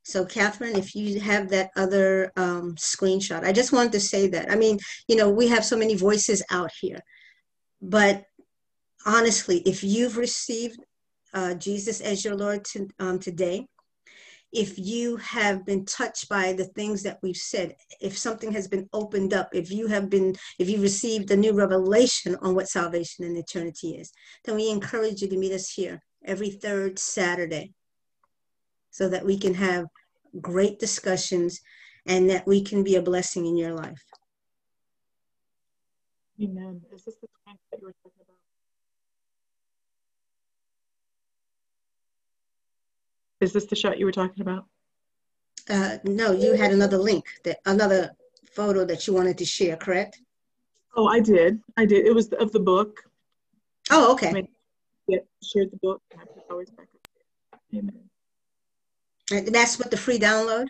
So, 0.03 0.25
Catherine, 0.25 0.75
if 0.75 0.95
you 0.95 1.19
have 1.19 1.49
that 1.49 1.69
other 1.75 2.31
um, 2.35 2.75
screenshot, 2.75 3.43
I 3.43 3.51
just 3.51 3.71
wanted 3.71 3.91
to 3.91 3.99
say 3.99 4.27
that. 4.29 4.51
I 4.51 4.55
mean, 4.55 4.79
you 5.07 5.15
know, 5.15 5.29
we 5.29 5.47
have 5.49 5.63
so 5.63 5.77
many 5.77 5.95
voices 5.95 6.43
out 6.49 6.71
here, 6.81 6.99
but 7.81 8.23
honestly, 9.05 9.59
if 9.67 9.83
you've 9.83 10.17
received 10.17 10.79
uh, 11.33 11.53
Jesus 11.53 12.01
as 12.01 12.25
your 12.25 12.35
Lord 12.35 12.65
to, 12.65 12.87
um, 12.99 13.19
today, 13.19 13.67
if 14.51 14.79
you 14.79 15.15
have 15.17 15.65
been 15.65 15.85
touched 15.85 16.27
by 16.27 16.53
the 16.53 16.65
things 16.65 17.03
that 17.03 17.19
we've 17.21 17.37
said, 17.37 17.75
if 18.01 18.17
something 18.17 18.51
has 18.51 18.67
been 18.67 18.89
opened 18.93 19.33
up, 19.33 19.49
if 19.53 19.71
you 19.71 19.87
have 19.87 20.09
been, 20.09 20.35
if 20.57 20.69
you 20.69 20.81
received 20.81 21.29
a 21.29 21.37
new 21.37 21.53
revelation 21.53 22.35
on 22.41 22.55
what 22.55 22.67
salvation 22.67 23.25
and 23.25 23.37
eternity 23.37 23.95
is, 23.95 24.11
then 24.45 24.55
we 24.55 24.69
encourage 24.69 25.21
you 25.21 25.27
to 25.27 25.37
meet 25.37 25.53
us 25.53 25.71
here 25.71 26.01
every 26.25 26.49
third 26.49 26.97
Saturday 26.97 27.73
so 28.89 29.07
that 29.09 29.25
we 29.25 29.37
can 29.37 29.53
have 29.53 29.85
great 30.41 30.79
discussions 30.79 31.61
and 32.05 32.29
that 32.29 32.47
we 32.47 32.63
can 32.63 32.83
be 32.83 32.95
a 32.95 33.01
blessing 33.01 33.45
in 33.45 33.55
your 33.55 33.73
life. 33.73 34.03
Amen. 36.41 36.81
Is 36.93 37.03
this 37.03 37.15
the 37.21 37.27
time 37.45 37.57
that 37.71 37.79
you 37.81 37.87
were 37.87 37.93
talking 38.01 38.21
about? 38.21 38.35
Is 43.41 43.53
this 43.53 43.65
the 43.65 43.75
shot 43.75 43.97
you 43.97 44.05
were 44.05 44.11
talking 44.11 44.41
about? 44.41 44.65
Uh, 45.69 45.97
no, 46.03 46.31
you 46.31 46.53
had 46.53 46.71
another 46.71 46.97
link, 46.97 47.25
that 47.43 47.59
another 47.65 48.11
photo 48.51 48.83
that 48.85 49.07
you 49.07 49.13
wanted 49.13 49.37
to 49.37 49.45
share, 49.45 49.77
correct? 49.77 50.19
Oh, 50.95 51.07
I 51.07 51.19
did. 51.19 51.61
I 51.77 51.85
did. 51.85 52.05
It 52.05 52.13
was 52.13 52.29
of 52.33 52.51
the 52.51 52.59
book. 52.59 53.03
Oh, 53.91 54.11
okay. 54.13 54.47
yeah, 55.07 55.19
shared 55.43 55.71
the 55.71 55.77
book. 55.77 56.01
always 56.49 56.69
back 56.71 56.87
up 56.93 57.07
Amen. 57.73 58.09
And 59.31 59.47
that's 59.47 59.77
what 59.77 59.91
the 59.91 59.97
free 59.97 60.19
download? 60.19 60.67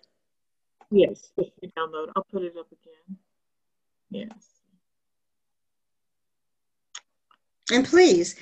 Yes, 0.91 1.31
the 1.37 1.49
free 1.59 1.71
download. 1.77 2.07
I'll 2.15 2.25
put 2.31 2.43
it 2.43 2.55
up 2.57 2.67
again. 2.71 3.17
Yes. 4.09 4.49
And 7.71 7.85
please, 7.85 8.35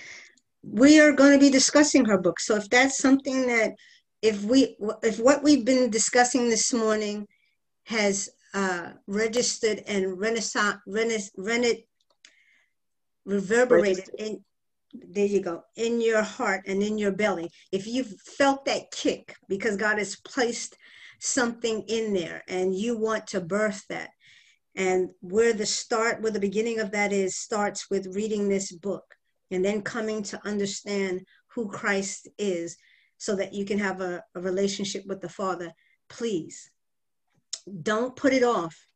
we 0.63 0.99
are 0.99 1.11
going 1.11 1.33
to 1.33 1.39
be 1.39 1.49
discussing 1.49 2.05
her 2.05 2.17
book. 2.17 2.39
So 2.39 2.55
if 2.55 2.69
that's 2.69 2.97
something 2.97 3.47
that, 3.47 3.75
if 4.21 4.43
we, 4.43 4.75
if 5.03 5.19
what 5.19 5.43
we've 5.43 5.65
been 5.65 5.89
discussing 5.89 6.49
this 6.49 6.73
morning 6.73 7.27
has 7.85 8.29
uh, 8.53 8.91
registered 9.07 9.83
and 9.87 10.19
renaissance, 10.19 10.77
rena, 10.87 11.17
rena, 11.37 11.73
reverberated 13.25 14.09
in, 14.17 14.43
there 14.93 15.25
you 15.25 15.41
go 15.41 15.63
in 15.75 16.01
your 16.01 16.23
heart 16.23 16.63
and 16.65 16.81
in 16.81 16.97
your 16.97 17.11
belly 17.11 17.49
if 17.73 17.85
you've 17.85 18.13
felt 18.21 18.63
that 18.63 18.89
kick 18.89 19.35
because 19.49 19.75
god 19.75 19.97
has 19.97 20.15
placed 20.15 20.77
something 21.19 21.83
in 21.87 22.13
there 22.13 22.43
and 22.47 22.75
you 22.75 22.97
want 22.97 23.27
to 23.27 23.41
birth 23.41 23.83
that. 23.89 24.09
And 24.75 25.09
where 25.21 25.53
the 25.53 25.65
start 25.65 26.21
where 26.21 26.31
the 26.31 26.39
beginning 26.39 26.79
of 26.79 26.91
that 26.91 27.11
is 27.11 27.35
starts 27.35 27.89
with 27.89 28.15
reading 28.15 28.47
this 28.47 28.71
book 28.71 29.03
and 29.49 29.65
then 29.65 29.81
coming 29.81 30.21
to 30.23 30.45
understand 30.45 31.21
who 31.47 31.67
christ 31.69 32.27
is 32.37 32.77
so 33.17 33.35
that 33.35 33.53
you 33.53 33.65
can 33.65 33.79
have 33.79 34.01
a, 34.01 34.23
a 34.35 34.39
relationship 34.39 35.05
with 35.05 35.21
the 35.21 35.29
father 35.29 35.71
please 36.09 36.71
don't 37.81 38.15
put 38.15 38.33
it 38.33 38.43
off 38.43 38.87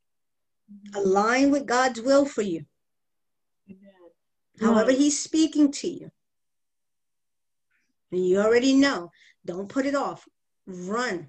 align 0.95 1.51
with 1.51 1.65
god's 1.65 2.01
will 2.01 2.25
for 2.25 2.41
you 2.41 2.65
however 4.61 4.91
he's 4.91 5.19
speaking 5.19 5.71
to 5.71 5.87
you. 5.87 6.11
And 8.11 8.27
you 8.27 8.39
already 8.39 8.73
know, 8.73 9.11
don't 9.45 9.69
put 9.69 9.85
it 9.85 9.95
off. 9.95 10.27
Run 10.67 11.27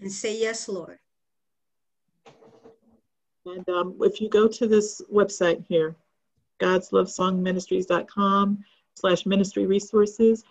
and 0.00 0.10
say, 0.10 0.40
Yes, 0.40 0.68
Lord. 0.68 0.98
And 3.46 3.68
um, 3.68 3.96
if 4.00 4.20
you 4.20 4.28
go 4.28 4.48
to 4.48 4.66
this 4.66 5.00
website 5.12 5.64
here, 5.68 5.94
godslovesongministries.com 6.60 8.64
slash 8.94 9.26
ministry 9.26 9.66
resources, 9.66 10.44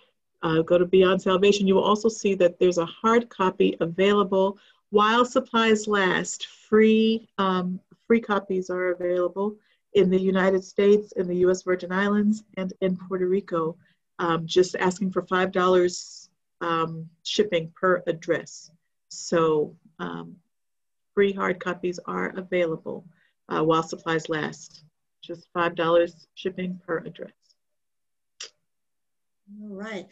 uh, 0.47 0.61
go 0.61 0.77
to 0.77 0.85
Beyond 0.85 1.21
Salvation, 1.21 1.67
you 1.67 1.75
will 1.75 1.83
also 1.83 2.07
see 2.07 2.33
that 2.35 2.57
there's 2.57 2.77
a 2.77 2.85
hard 2.85 3.27
copy 3.29 3.75
available 3.81 4.57
while 4.91 5.25
supplies 5.25 5.87
last. 5.87 6.47
Free, 6.47 7.27
um, 7.37 7.79
free 8.07 8.21
copies 8.21 8.69
are 8.69 8.91
available 8.91 9.57
in 9.93 10.09
the 10.09 10.19
United 10.19 10.63
States, 10.63 11.11
in 11.13 11.27
the 11.27 11.37
US 11.47 11.63
Virgin 11.63 11.91
Islands, 11.91 12.43
and 12.55 12.71
in 12.81 12.95
Puerto 12.95 13.27
Rico. 13.27 13.75
um, 14.19 14.47
just 14.47 14.75
asking 14.77 15.11
for 15.11 15.21
$5 15.21 16.29
um, 16.61 17.09
shipping 17.23 17.71
per 17.79 18.01
address. 18.07 18.71
So 19.09 19.75
um, 19.99 20.35
free 21.13 21.33
hard 21.33 21.59
copies 21.59 21.99
are 22.05 22.29
available 22.37 23.05
uh, 23.49 23.63
while 23.63 23.83
supplies 23.83 24.29
last. 24.29 24.83
Just 25.21 25.47
$5 25.53 26.15
shipping 26.35 26.79
per 26.85 26.99
address. 26.99 27.46
All 29.49 29.75
right. 29.75 30.07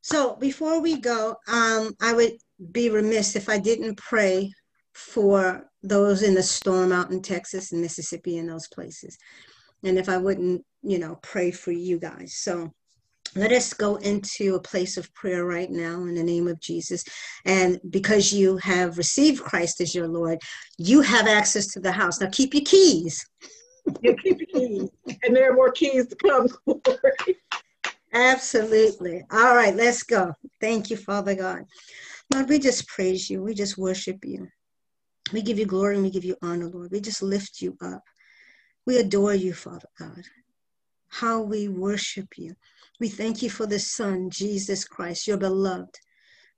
So 0.00 0.36
before 0.36 0.80
we 0.80 1.00
go, 1.00 1.36
um, 1.48 1.94
I 2.00 2.12
would 2.12 2.32
be 2.72 2.90
remiss 2.90 3.36
if 3.36 3.48
I 3.48 3.58
didn't 3.58 3.96
pray 3.96 4.52
for 4.94 5.68
those 5.82 6.22
in 6.22 6.34
the 6.34 6.42
storm 6.42 6.92
out 6.92 7.10
in 7.10 7.22
Texas 7.22 7.72
and 7.72 7.80
Mississippi 7.80 8.38
and 8.38 8.48
those 8.48 8.68
places. 8.68 9.16
And 9.84 9.98
if 9.98 10.08
I 10.08 10.16
wouldn't, 10.16 10.64
you 10.82 10.98
know, 10.98 11.18
pray 11.22 11.50
for 11.50 11.70
you 11.70 11.98
guys. 11.98 12.34
So 12.36 12.72
let 13.34 13.52
us 13.52 13.74
go 13.74 13.96
into 13.96 14.54
a 14.54 14.60
place 14.60 14.96
of 14.96 15.12
prayer 15.14 15.44
right 15.44 15.70
now 15.70 16.02
in 16.04 16.14
the 16.14 16.22
name 16.22 16.48
of 16.48 16.60
Jesus. 16.60 17.04
And 17.44 17.78
because 17.90 18.32
you 18.32 18.56
have 18.58 18.98
received 18.98 19.42
Christ 19.42 19.80
as 19.80 19.94
your 19.94 20.08
Lord, 20.08 20.38
you 20.78 21.02
have 21.02 21.26
access 21.26 21.66
to 21.68 21.80
the 21.80 21.92
house. 21.92 22.20
Now 22.20 22.28
keep 22.32 22.54
your 22.54 22.64
keys. 22.64 23.24
You 24.00 24.16
keep 24.16 24.38
your 24.38 24.46
keys. 24.46 24.88
And 25.22 25.36
there 25.36 25.52
are 25.52 25.54
more 25.54 25.70
keys 25.70 26.06
to 26.08 26.16
come. 26.16 26.48
Absolutely. 28.12 29.22
All 29.30 29.54
right, 29.54 29.74
let's 29.74 30.02
go. 30.02 30.32
Thank 30.60 30.90
you, 30.90 30.96
Father 30.96 31.34
God. 31.34 31.64
Lord, 32.32 32.48
we 32.48 32.58
just 32.58 32.88
praise 32.88 33.28
you. 33.30 33.42
We 33.42 33.54
just 33.54 33.78
worship 33.78 34.24
you. 34.24 34.48
We 35.32 35.42
give 35.42 35.58
you 35.58 35.66
glory 35.66 35.96
and 35.96 36.04
we 36.04 36.10
give 36.10 36.24
you 36.24 36.36
honor, 36.42 36.68
Lord. 36.68 36.90
We 36.92 37.00
just 37.00 37.22
lift 37.22 37.60
you 37.60 37.76
up. 37.82 38.02
We 38.86 38.98
adore 38.98 39.34
you, 39.34 39.52
Father 39.52 39.88
God. 39.98 40.22
How 41.08 41.40
we 41.42 41.68
worship 41.68 42.38
you. 42.38 42.54
We 43.00 43.08
thank 43.08 43.42
you 43.42 43.50
for 43.50 43.66
the 43.66 43.78
Son, 43.78 44.30
Jesus 44.30 44.84
Christ, 44.84 45.26
your 45.26 45.36
beloved. 45.36 45.98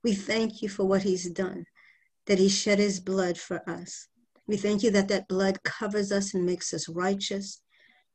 We 0.03 0.13
thank 0.13 0.61
you 0.61 0.69
for 0.69 0.85
what 0.85 1.03
he's 1.03 1.29
done, 1.29 1.65
that 2.27 2.39
he 2.39 2.49
shed 2.49 2.79
his 2.79 2.99
blood 2.99 3.37
for 3.37 3.67
us. 3.69 4.07
We 4.47 4.57
thank 4.57 4.83
you 4.83 4.91
that 4.91 5.07
that 5.09 5.27
blood 5.27 5.63
covers 5.63 6.11
us 6.11 6.33
and 6.33 6.45
makes 6.45 6.73
us 6.73 6.87
righteous. 6.89 7.61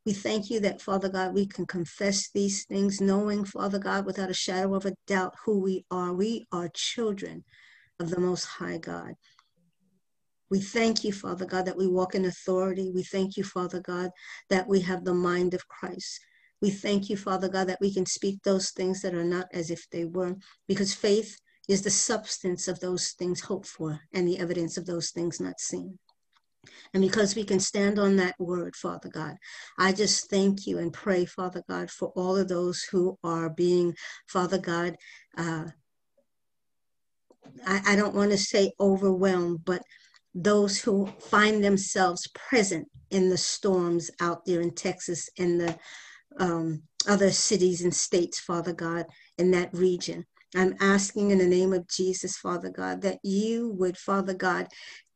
We 0.07 0.13
thank 0.13 0.51
you 0.51 0.61
that, 0.61 0.83
Father 0.83 1.09
God, 1.09 1.35
we 1.35 1.47
can 1.47 1.67
confess 1.67 2.31
these 2.31 2.67
things, 2.67 3.01
knowing, 3.01 3.45
Father 3.45 3.79
God, 3.79 4.05
without 4.05 4.31
a 4.31 4.35
shadow 4.35 4.75
of 4.75 4.85
a 4.85 4.95
doubt 5.07 5.35
who 5.45 5.61
we 5.61 5.87
are. 5.91 6.13
We 6.13 6.47
are 6.53 6.69
children 6.75 7.45
of 7.99 8.11
the 8.11 8.21
Most 8.21 8.45
High 8.45 8.79
God. 8.79 9.15
We 10.51 10.61
thank 10.61 11.05
you, 11.05 11.13
Father 11.13 11.47
God, 11.47 11.65
that 11.67 11.77
we 11.79 11.87
walk 11.87 12.15
in 12.15 12.27
authority. 12.27 12.91
We 12.95 13.03
thank 13.03 13.39
you, 13.39 13.45
Father 13.45 13.81
God, 13.81 14.11
that 14.51 14.69
we 14.69 14.81
have 14.83 15.05
the 15.05 15.15
mind 15.15 15.55
of 15.55 15.67
Christ. 15.69 16.21
We 16.61 16.71
thank 16.71 17.09
you, 17.09 17.17
Father 17.17 17.49
God, 17.49 17.69
that 17.69 17.81
we 17.81 17.93
can 17.93 18.07
speak 18.07 18.43
those 18.43 18.71
things 18.71 19.01
that 19.03 19.15
are 19.15 19.25
not 19.25 19.47
as 19.53 19.71
if 19.71 19.89
they 19.91 20.05
were, 20.05 20.37
because 20.69 20.95
faith 20.95 21.39
is 21.67 21.83
the 21.83 21.91
substance 21.91 22.69
of 22.69 22.79
those 22.81 23.13
things 23.13 23.41
hoped 23.41 23.67
for 23.67 24.01
and 24.13 24.29
the 24.29 24.39
evidence 24.39 24.77
of 24.77 24.85
those 24.85 25.11
things 25.11 25.41
not 25.41 25.59
seen. 25.59 25.99
And 26.93 27.03
because 27.03 27.35
we 27.35 27.45
can 27.45 27.61
stand 27.61 27.99
on 27.99 28.17
that 28.17 28.35
word, 28.39 28.77
Father 28.77 29.09
God, 29.09 29.37
I 29.79 29.93
just 29.93 30.31
thank 30.31 30.67
you 30.67 30.79
and 30.79 30.93
pray, 30.93 31.25
Father 31.25 31.63
God, 31.69 31.91
for 31.91 32.09
all 32.17 32.37
of 32.37 32.49
those 32.49 32.83
who 32.83 33.19
are 33.25 33.51
being, 33.51 33.95
Father 34.29 34.59
God, 34.59 34.97
uh, 35.37 35.65
I, 37.67 37.81
I 37.89 37.97
don't 37.97 38.15
want 38.15 38.31
to 38.33 38.39
say 38.39 38.73
overwhelmed, 38.81 39.65
but 39.65 39.83
those 40.35 40.81
who 40.81 41.07
find 41.21 41.63
themselves 41.63 42.29
present 42.35 42.89
in 43.11 43.31
the 43.31 43.39
storms 43.39 44.11
out 44.21 44.45
there 44.45 44.61
in 44.61 44.75
Texas 44.75 45.29
and 45.39 45.61
the 45.61 45.79
um, 46.39 46.83
other 47.09 47.31
cities 47.31 47.83
and 47.83 47.95
states, 47.95 48.41
Father 48.41 48.73
God, 48.73 49.07
in 49.39 49.51
that 49.53 49.73
region. 49.73 50.25
I'm 50.57 50.77
asking 50.81 51.31
in 51.31 51.39
the 51.39 51.47
name 51.47 51.73
of 51.73 51.89
Jesus, 51.89 52.37
Father 52.37 52.71
God, 52.71 53.03
that 53.03 53.19
you 53.25 53.71
would, 53.77 53.97
Father 53.99 54.35
God, 54.35 54.69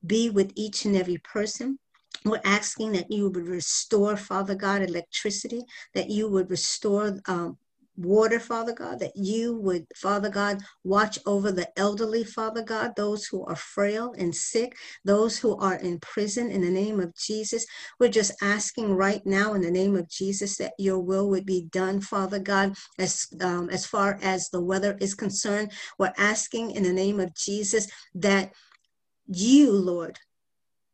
be 0.04 0.30
with 0.30 0.52
each 0.56 0.84
and 0.84 0.96
every 0.96 1.18
person. 1.18 1.78
We're 2.24 2.40
asking 2.44 2.92
that 2.92 3.10
you 3.10 3.30
would 3.30 3.36
restore, 3.36 4.16
Father 4.16 4.54
God, 4.54 4.82
electricity, 4.82 5.62
that 5.94 6.10
you 6.10 6.28
would 6.28 6.50
restore 6.50 7.20
um, 7.26 7.56
water, 7.98 8.38
Father 8.38 8.72
God, 8.72 9.00
that 9.00 9.16
you 9.16 9.56
would, 9.56 9.86
Father 9.96 10.28
God, 10.28 10.60
watch 10.84 11.18
over 11.26 11.50
the 11.50 11.68
elderly, 11.78 12.24
Father 12.24 12.62
God, 12.62 12.92
those 12.96 13.26
who 13.26 13.44
are 13.44 13.56
frail 13.56 14.14
and 14.16 14.34
sick, 14.34 14.76
those 15.04 15.38
who 15.38 15.56
are 15.58 15.74
in 15.76 15.98
prison 16.00 16.50
in 16.50 16.60
the 16.60 16.70
name 16.70 17.00
of 17.00 17.14
Jesus. 17.16 17.66
We're 17.98 18.08
just 18.08 18.32
asking 18.40 18.94
right 18.94 19.24
now 19.26 19.54
in 19.54 19.62
the 19.62 19.70
name 19.70 19.96
of 19.96 20.08
Jesus 20.08 20.56
that 20.58 20.74
your 20.78 21.00
will 21.00 21.28
would 21.30 21.46
be 21.46 21.62
done, 21.72 22.00
Father 22.00 22.38
God, 22.38 22.76
as, 22.98 23.26
um, 23.40 23.68
as 23.70 23.84
far 23.84 24.18
as 24.22 24.48
the 24.48 24.60
weather 24.60 24.96
is 25.00 25.14
concerned. 25.14 25.72
We're 25.98 26.12
asking 26.16 26.72
in 26.72 26.84
the 26.84 26.92
name 26.92 27.18
of 27.20 27.34
Jesus 27.34 27.88
that 28.14 28.52
you, 29.28 29.72
Lord, 29.72 30.18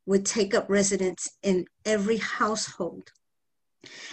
would 0.07 0.27
take 0.27 0.55
up 0.55 0.69
residence 0.69 1.31
in 1.43 1.67
every 1.85 2.19
household. 2.19 3.11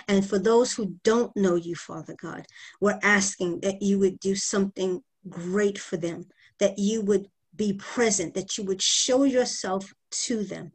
And 0.07 0.27
for 0.27 0.39
those 0.39 0.73
who 0.73 0.97
don't 1.03 1.35
know 1.35 1.55
you, 1.55 1.75
Father 1.75 2.15
God, 2.21 2.45
we're 2.79 2.99
asking 3.01 3.61
that 3.61 3.81
you 3.81 3.99
would 3.99 4.19
do 4.19 4.35
something 4.35 5.01
great 5.29 5.77
for 5.77 5.97
them, 5.97 6.25
that 6.59 6.77
you 6.77 7.01
would 7.01 7.27
be 7.55 7.73
present, 7.73 8.33
that 8.33 8.57
you 8.57 8.63
would 8.65 8.81
show 8.81 9.23
yourself 9.23 9.93
to 10.11 10.43
them, 10.43 10.71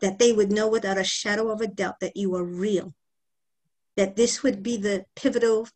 that 0.00 0.18
they 0.18 0.32
would 0.32 0.52
know 0.52 0.68
without 0.68 0.98
a 0.98 1.04
shadow 1.04 1.50
of 1.50 1.60
a 1.60 1.66
doubt 1.66 2.00
that 2.00 2.16
you 2.16 2.34
are 2.34 2.44
real, 2.44 2.94
that 3.96 4.16
this 4.16 4.42
would 4.42 4.62
be 4.62 4.76
the 4.76 5.04
pivotal 5.16 5.68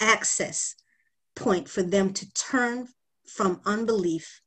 access 0.00 0.74
point 1.34 1.68
for 1.68 1.82
them 1.82 2.12
to 2.12 2.32
turn 2.34 2.88
from 3.26 3.60
unbelief 3.64 4.42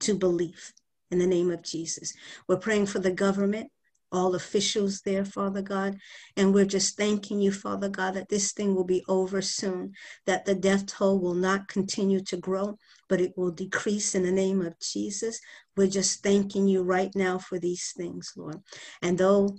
to 0.00 0.14
belief 0.14 0.72
in 1.10 1.18
the 1.18 1.26
name 1.26 1.50
of 1.50 1.62
Jesus. 1.62 2.12
We're 2.48 2.56
praying 2.56 2.86
for 2.86 2.98
the 2.98 3.12
government, 3.12 3.70
all 4.12 4.34
officials 4.34 5.00
there, 5.00 5.24
Father 5.24 5.62
God, 5.62 5.96
and 6.36 6.54
we're 6.54 6.64
just 6.64 6.96
thanking 6.96 7.40
you, 7.40 7.50
Father 7.52 7.88
God, 7.88 8.14
that 8.14 8.28
this 8.28 8.52
thing 8.52 8.74
will 8.74 8.84
be 8.84 9.04
over 9.08 9.42
soon, 9.42 9.92
that 10.26 10.44
the 10.44 10.54
death 10.54 10.86
toll 10.86 11.18
will 11.18 11.34
not 11.34 11.68
continue 11.68 12.20
to 12.20 12.36
grow, 12.36 12.78
but 13.08 13.20
it 13.20 13.32
will 13.36 13.50
decrease 13.50 14.14
in 14.14 14.22
the 14.22 14.32
name 14.32 14.60
of 14.60 14.78
Jesus. 14.80 15.40
We're 15.76 15.88
just 15.88 16.22
thanking 16.22 16.68
you 16.68 16.82
right 16.82 17.10
now 17.14 17.38
for 17.38 17.58
these 17.58 17.92
things, 17.96 18.32
Lord. 18.36 18.60
And 19.02 19.18
though 19.18 19.56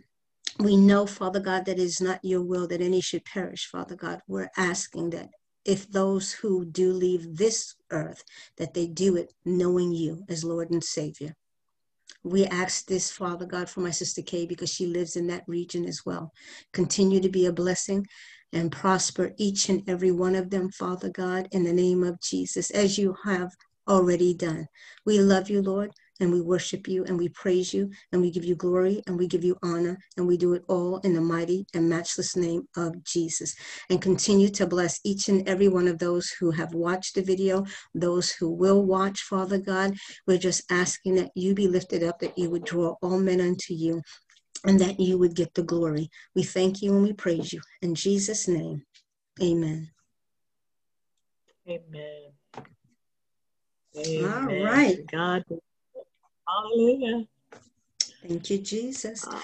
we 0.59 0.77
know, 0.77 1.05
Father 1.05 1.41
God, 1.41 1.65
that 1.65 1.79
it 1.79 1.83
is 1.83 1.99
not 1.99 2.23
your 2.23 2.41
will 2.41 2.67
that 2.67 2.81
any 2.81 3.01
should 3.01 3.25
perish, 3.25 3.67
Father 3.69 3.95
God. 3.95 4.21
We're 4.27 4.49
asking 4.55 5.09
that 5.11 5.29
if 5.65 5.89
those 5.91 6.31
who 6.31 6.65
do 6.65 6.93
leave 6.93 7.37
this 7.37 7.75
earth, 7.91 8.23
that 8.57 8.73
they 8.73 8.87
do 8.87 9.15
it 9.17 9.33
knowing 9.43 9.91
you 9.91 10.23
as 10.29 10.43
Lord 10.43 10.71
and 10.71 10.83
Savior. 10.83 11.35
We 12.23 12.45
ask 12.45 12.85
this, 12.85 13.11
Father 13.11 13.45
God, 13.45 13.69
for 13.69 13.81
my 13.81 13.91
sister 13.91 14.21
Kay 14.21 14.45
because 14.45 14.71
she 14.71 14.87
lives 14.87 15.15
in 15.15 15.27
that 15.27 15.43
region 15.47 15.85
as 15.85 16.01
well. 16.05 16.31
Continue 16.73 17.19
to 17.19 17.29
be 17.29 17.45
a 17.45 17.53
blessing 17.53 18.07
and 18.53 18.71
prosper 18.71 19.33
each 19.37 19.69
and 19.69 19.87
every 19.87 20.11
one 20.11 20.35
of 20.35 20.49
them, 20.49 20.71
Father 20.71 21.09
God, 21.09 21.47
in 21.51 21.63
the 21.63 21.73
name 21.73 22.03
of 22.03 22.21
Jesus, 22.21 22.71
as 22.71 22.97
you 22.97 23.15
have 23.25 23.51
already 23.87 24.33
done. 24.33 24.67
We 25.05 25.19
love 25.19 25.49
you, 25.49 25.61
Lord 25.61 25.91
and 26.19 26.31
we 26.31 26.41
worship 26.41 26.87
you 26.87 27.03
and 27.05 27.17
we 27.17 27.29
praise 27.29 27.73
you 27.73 27.89
and 28.11 28.21
we 28.21 28.31
give 28.31 28.45
you 28.45 28.55
glory 28.55 29.01
and 29.07 29.17
we 29.17 29.27
give 29.27 29.43
you 29.43 29.57
honor 29.63 29.97
and 30.17 30.25
we 30.25 30.37
do 30.37 30.53
it 30.53 30.63
all 30.67 30.97
in 30.99 31.13
the 31.13 31.21
mighty 31.21 31.65
and 31.73 31.89
matchless 31.89 32.35
name 32.35 32.67
of 32.77 33.03
Jesus. 33.03 33.55
And 33.89 34.01
continue 34.01 34.49
to 34.49 34.67
bless 34.67 34.99
each 35.03 35.27
and 35.27 35.47
every 35.47 35.67
one 35.67 35.87
of 35.87 35.99
those 35.99 36.29
who 36.39 36.51
have 36.51 36.73
watched 36.73 37.15
the 37.15 37.21
video, 37.21 37.65
those 37.93 38.31
who 38.31 38.49
will 38.49 38.83
watch, 38.83 39.21
Father 39.21 39.57
God. 39.57 39.95
We're 40.27 40.37
just 40.37 40.63
asking 40.71 41.15
that 41.15 41.31
you 41.35 41.53
be 41.53 41.67
lifted 41.67 42.03
up, 42.03 42.19
that 42.19 42.37
you 42.37 42.49
would 42.49 42.63
draw 42.63 42.95
all 43.01 43.19
men 43.19 43.41
unto 43.41 43.73
you 43.73 44.01
and 44.63 44.79
that 44.79 44.99
you 44.99 45.17
would 45.17 45.35
get 45.35 45.53
the 45.53 45.63
glory. 45.63 46.09
We 46.33 46.43
thank 46.43 46.81
you 46.81 46.93
and 46.93 47.03
we 47.03 47.13
praise 47.13 47.53
you. 47.53 47.61
In 47.81 47.95
Jesus' 47.95 48.47
name, 48.47 48.83
amen. 49.41 49.91
Amen. 51.67 52.31
Amen. 53.97 54.31
All 54.31 54.63
right. 54.63 54.97
God 55.11 55.43
Hallelujah. 56.47 57.25
Thank 58.27 58.49
you, 58.49 58.57
Jesus. 58.59 59.27
Uh, 59.27 59.39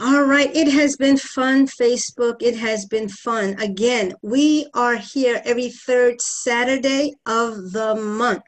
All 0.00 0.24
right, 0.24 0.54
it 0.54 0.68
has 0.68 0.96
been 0.96 1.16
fun, 1.16 1.66
Facebook. 1.66 2.36
It 2.40 2.56
has 2.56 2.86
been 2.86 3.08
fun. 3.08 3.60
Again, 3.60 4.12
we 4.22 4.66
are 4.74 4.96
here 4.96 5.40
every 5.44 5.70
third 5.70 6.20
Saturday 6.20 7.14
of 7.26 7.72
the 7.72 7.94
month. 7.94 8.44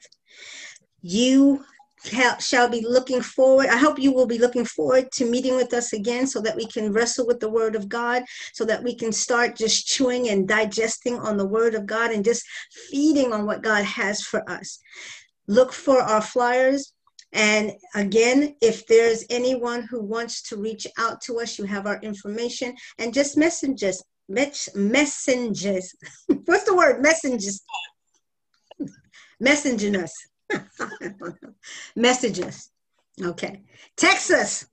You 1.02 1.64
shall 2.38 2.68
be 2.68 2.84
looking 2.86 3.20
forward. 3.20 3.68
I 3.68 3.76
hope 3.76 3.98
you 3.98 4.12
will 4.12 4.26
be 4.26 4.38
looking 4.38 4.64
forward 4.64 5.10
to 5.12 5.30
meeting 5.30 5.56
with 5.56 5.74
us 5.74 5.92
again 5.92 6.26
so 6.26 6.40
that 6.40 6.56
we 6.56 6.66
can 6.66 6.92
wrestle 6.92 7.26
with 7.26 7.40
the 7.40 7.50
Word 7.50 7.74
of 7.74 7.88
God, 7.88 8.22
so 8.52 8.64
that 8.64 8.82
we 8.82 8.94
can 8.94 9.12
start 9.12 9.56
just 9.56 9.86
chewing 9.86 10.28
and 10.28 10.46
digesting 10.46 11.18
on 11.18 11.36
the 11.36 11.46
Word 11.46 11.74
of 11.74 11.86
God 11.86 12.12
and 12.12 12.24
just 12.24 12.44
feeding 12.90 13.32
on 13.32 13.46
what 13.46 13.62
God 13.62 13.84
has 13.84 14.22
for 14.22 14.48
us. 14.48 14.78
Look 15.46 15.72
for 15.72 16.00
our 16.00 16.22
flyers 16.22 16.92
and 17.32 17.72
again, 17.94 18.56
if 18.62 18.86
there's 18.86 19.24
anyone 19.28 19.82
who 19.82 20.02
wants 20.02 20.42
to 20.48 20.56
reach 20.56 20.86
out 20.98 21.20
to 21.22 21.40
us, 21.40 21.58
you 21.58 21.64
have 21.64 21.86
our 21.86 22.00
information 22.00 22.74
and 22.98 23.12
just 23.12 23.36
message 23.36 23.84
us 23.84 24.02
messengers. 24.28 25.94
What's 26.44 26.64
the 26.64 26.76
word? 26.76 27.02
Messengers. 27.02 27.62
Messenging 29.40 29.96
us. 29.96 30.14
Messages. 31.96 32.70
Okay. 33.22 33.62
Text 33.96 34.30
us. 34.30 34.66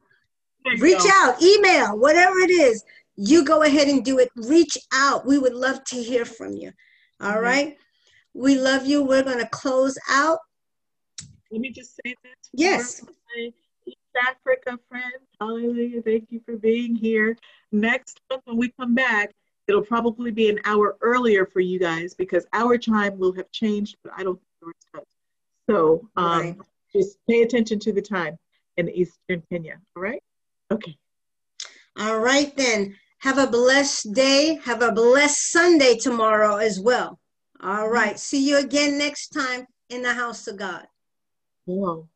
Reach 0.79 0.97
go. 0.97 1.09
out, 1.11 1.41
email, 1.41 1.97
whatever 1.97 2.39
it 2.39 2.49
is. 2.49 2.83
You 3.15 3.45
go 3.45 3.63
ahead 3.63 3.87
and 3.87 4.03
do 4.03 4.19
it. 4.19 4.29
Reach 4.35 4.77
out. 4.91 5.25
We 5.25 5.37
would 5.37 5.53
love 5.53 5.83
to 5.85 6.01
hear 6.01 6.25
from 6.25 6.53
you. 6.53 6.71
All 7.21 7.33
mm-hmm. 7.33 7.43
right. 7.43 7.77
We 8.33 8.55
love 8.57 8.85
you. 8.85 9.03
We're 9.03 9.23
going 9.23 9.39
to 9.39 9.47
close 9.49 9.97
out. 10.09 10.39
Let 11.51 11.61
me 11.61 11.69
just 11.71 11.95
say 12.03 12.15
this. 12.23 12.33
Yes. 12.53 13.01
East 13.85 13.97
Africa 14.19 14.79
friends, 14.89 15.27
hallelujah. 15.39 16.01
Thank 16.01 16.27
you 16.31 16.41
for 16.45 16.57
being 16.57 16.95
here. 16.95 17.37
Next 17.71 18.19
month, 18.29 18.41
when 18.45 18.57
we 18.57 18.71
come 18.79 18.95
back, 18.95 19.31
it'll 19.67 19.83
probably 19.83 20.31
be 20.31 20.49
an 20.49 20.59
hour 20.65 20.97
earlier 21.01 21.45
for 21.45 21.59
you 21.59 21.79
guys 21.79 22.13
because 22.13 22.45
our 22.53 22.77
time 22.77 23.17
will 23.19 23.33
have 23.33 23.51
changed, 23.51 23.97
but 24.03 24.13
I 24.15 24.23
don't 24.23 24.39
think 24.39 24.47
yours 24.61 24.75
does. 24.93 25.03
So 25.69 26.09
um, 26.15 26.41
right. 26.41 26.57
just 26.93 27.17
pay 27.29 27.41
attention 27.41 27.79
to 27.79 27.93
the 27.93 28.01
time 28.01 28.37
in 28.77 28.89
Eastern 28.89 29.43
Kenya. 29.51 29.79
All 29.95 30.03
right? 30.03 30.21
Okay. 30.71 30.97
All 31.97 32.19
right, 32.19 32.55
then. 32.57 32.95
Have 33.19 33.37
a 33.39 33.47
blessed 33.47 34.13
day. 34.13 34.59
Have 34.65 34.81
a 34.83 34.91
blessed 34.91 35.51
Sunday 35.51 35.97
tomorrow 35.97 36.57
as 36.57 36.79
well. 36.79 37.19
All 37.61 37.89
right. 37.89 38.19
See 38.19 38.47
you 38.47 38.59
again 38.59 38.99
next 38.99 39.29
time 39.29 39.65
in 39.89 40.03
the 40.03 40.13
house 40.13 40.47
of 40.47 40.57
God. 40.57 40.85
Wow. 41.67 42.07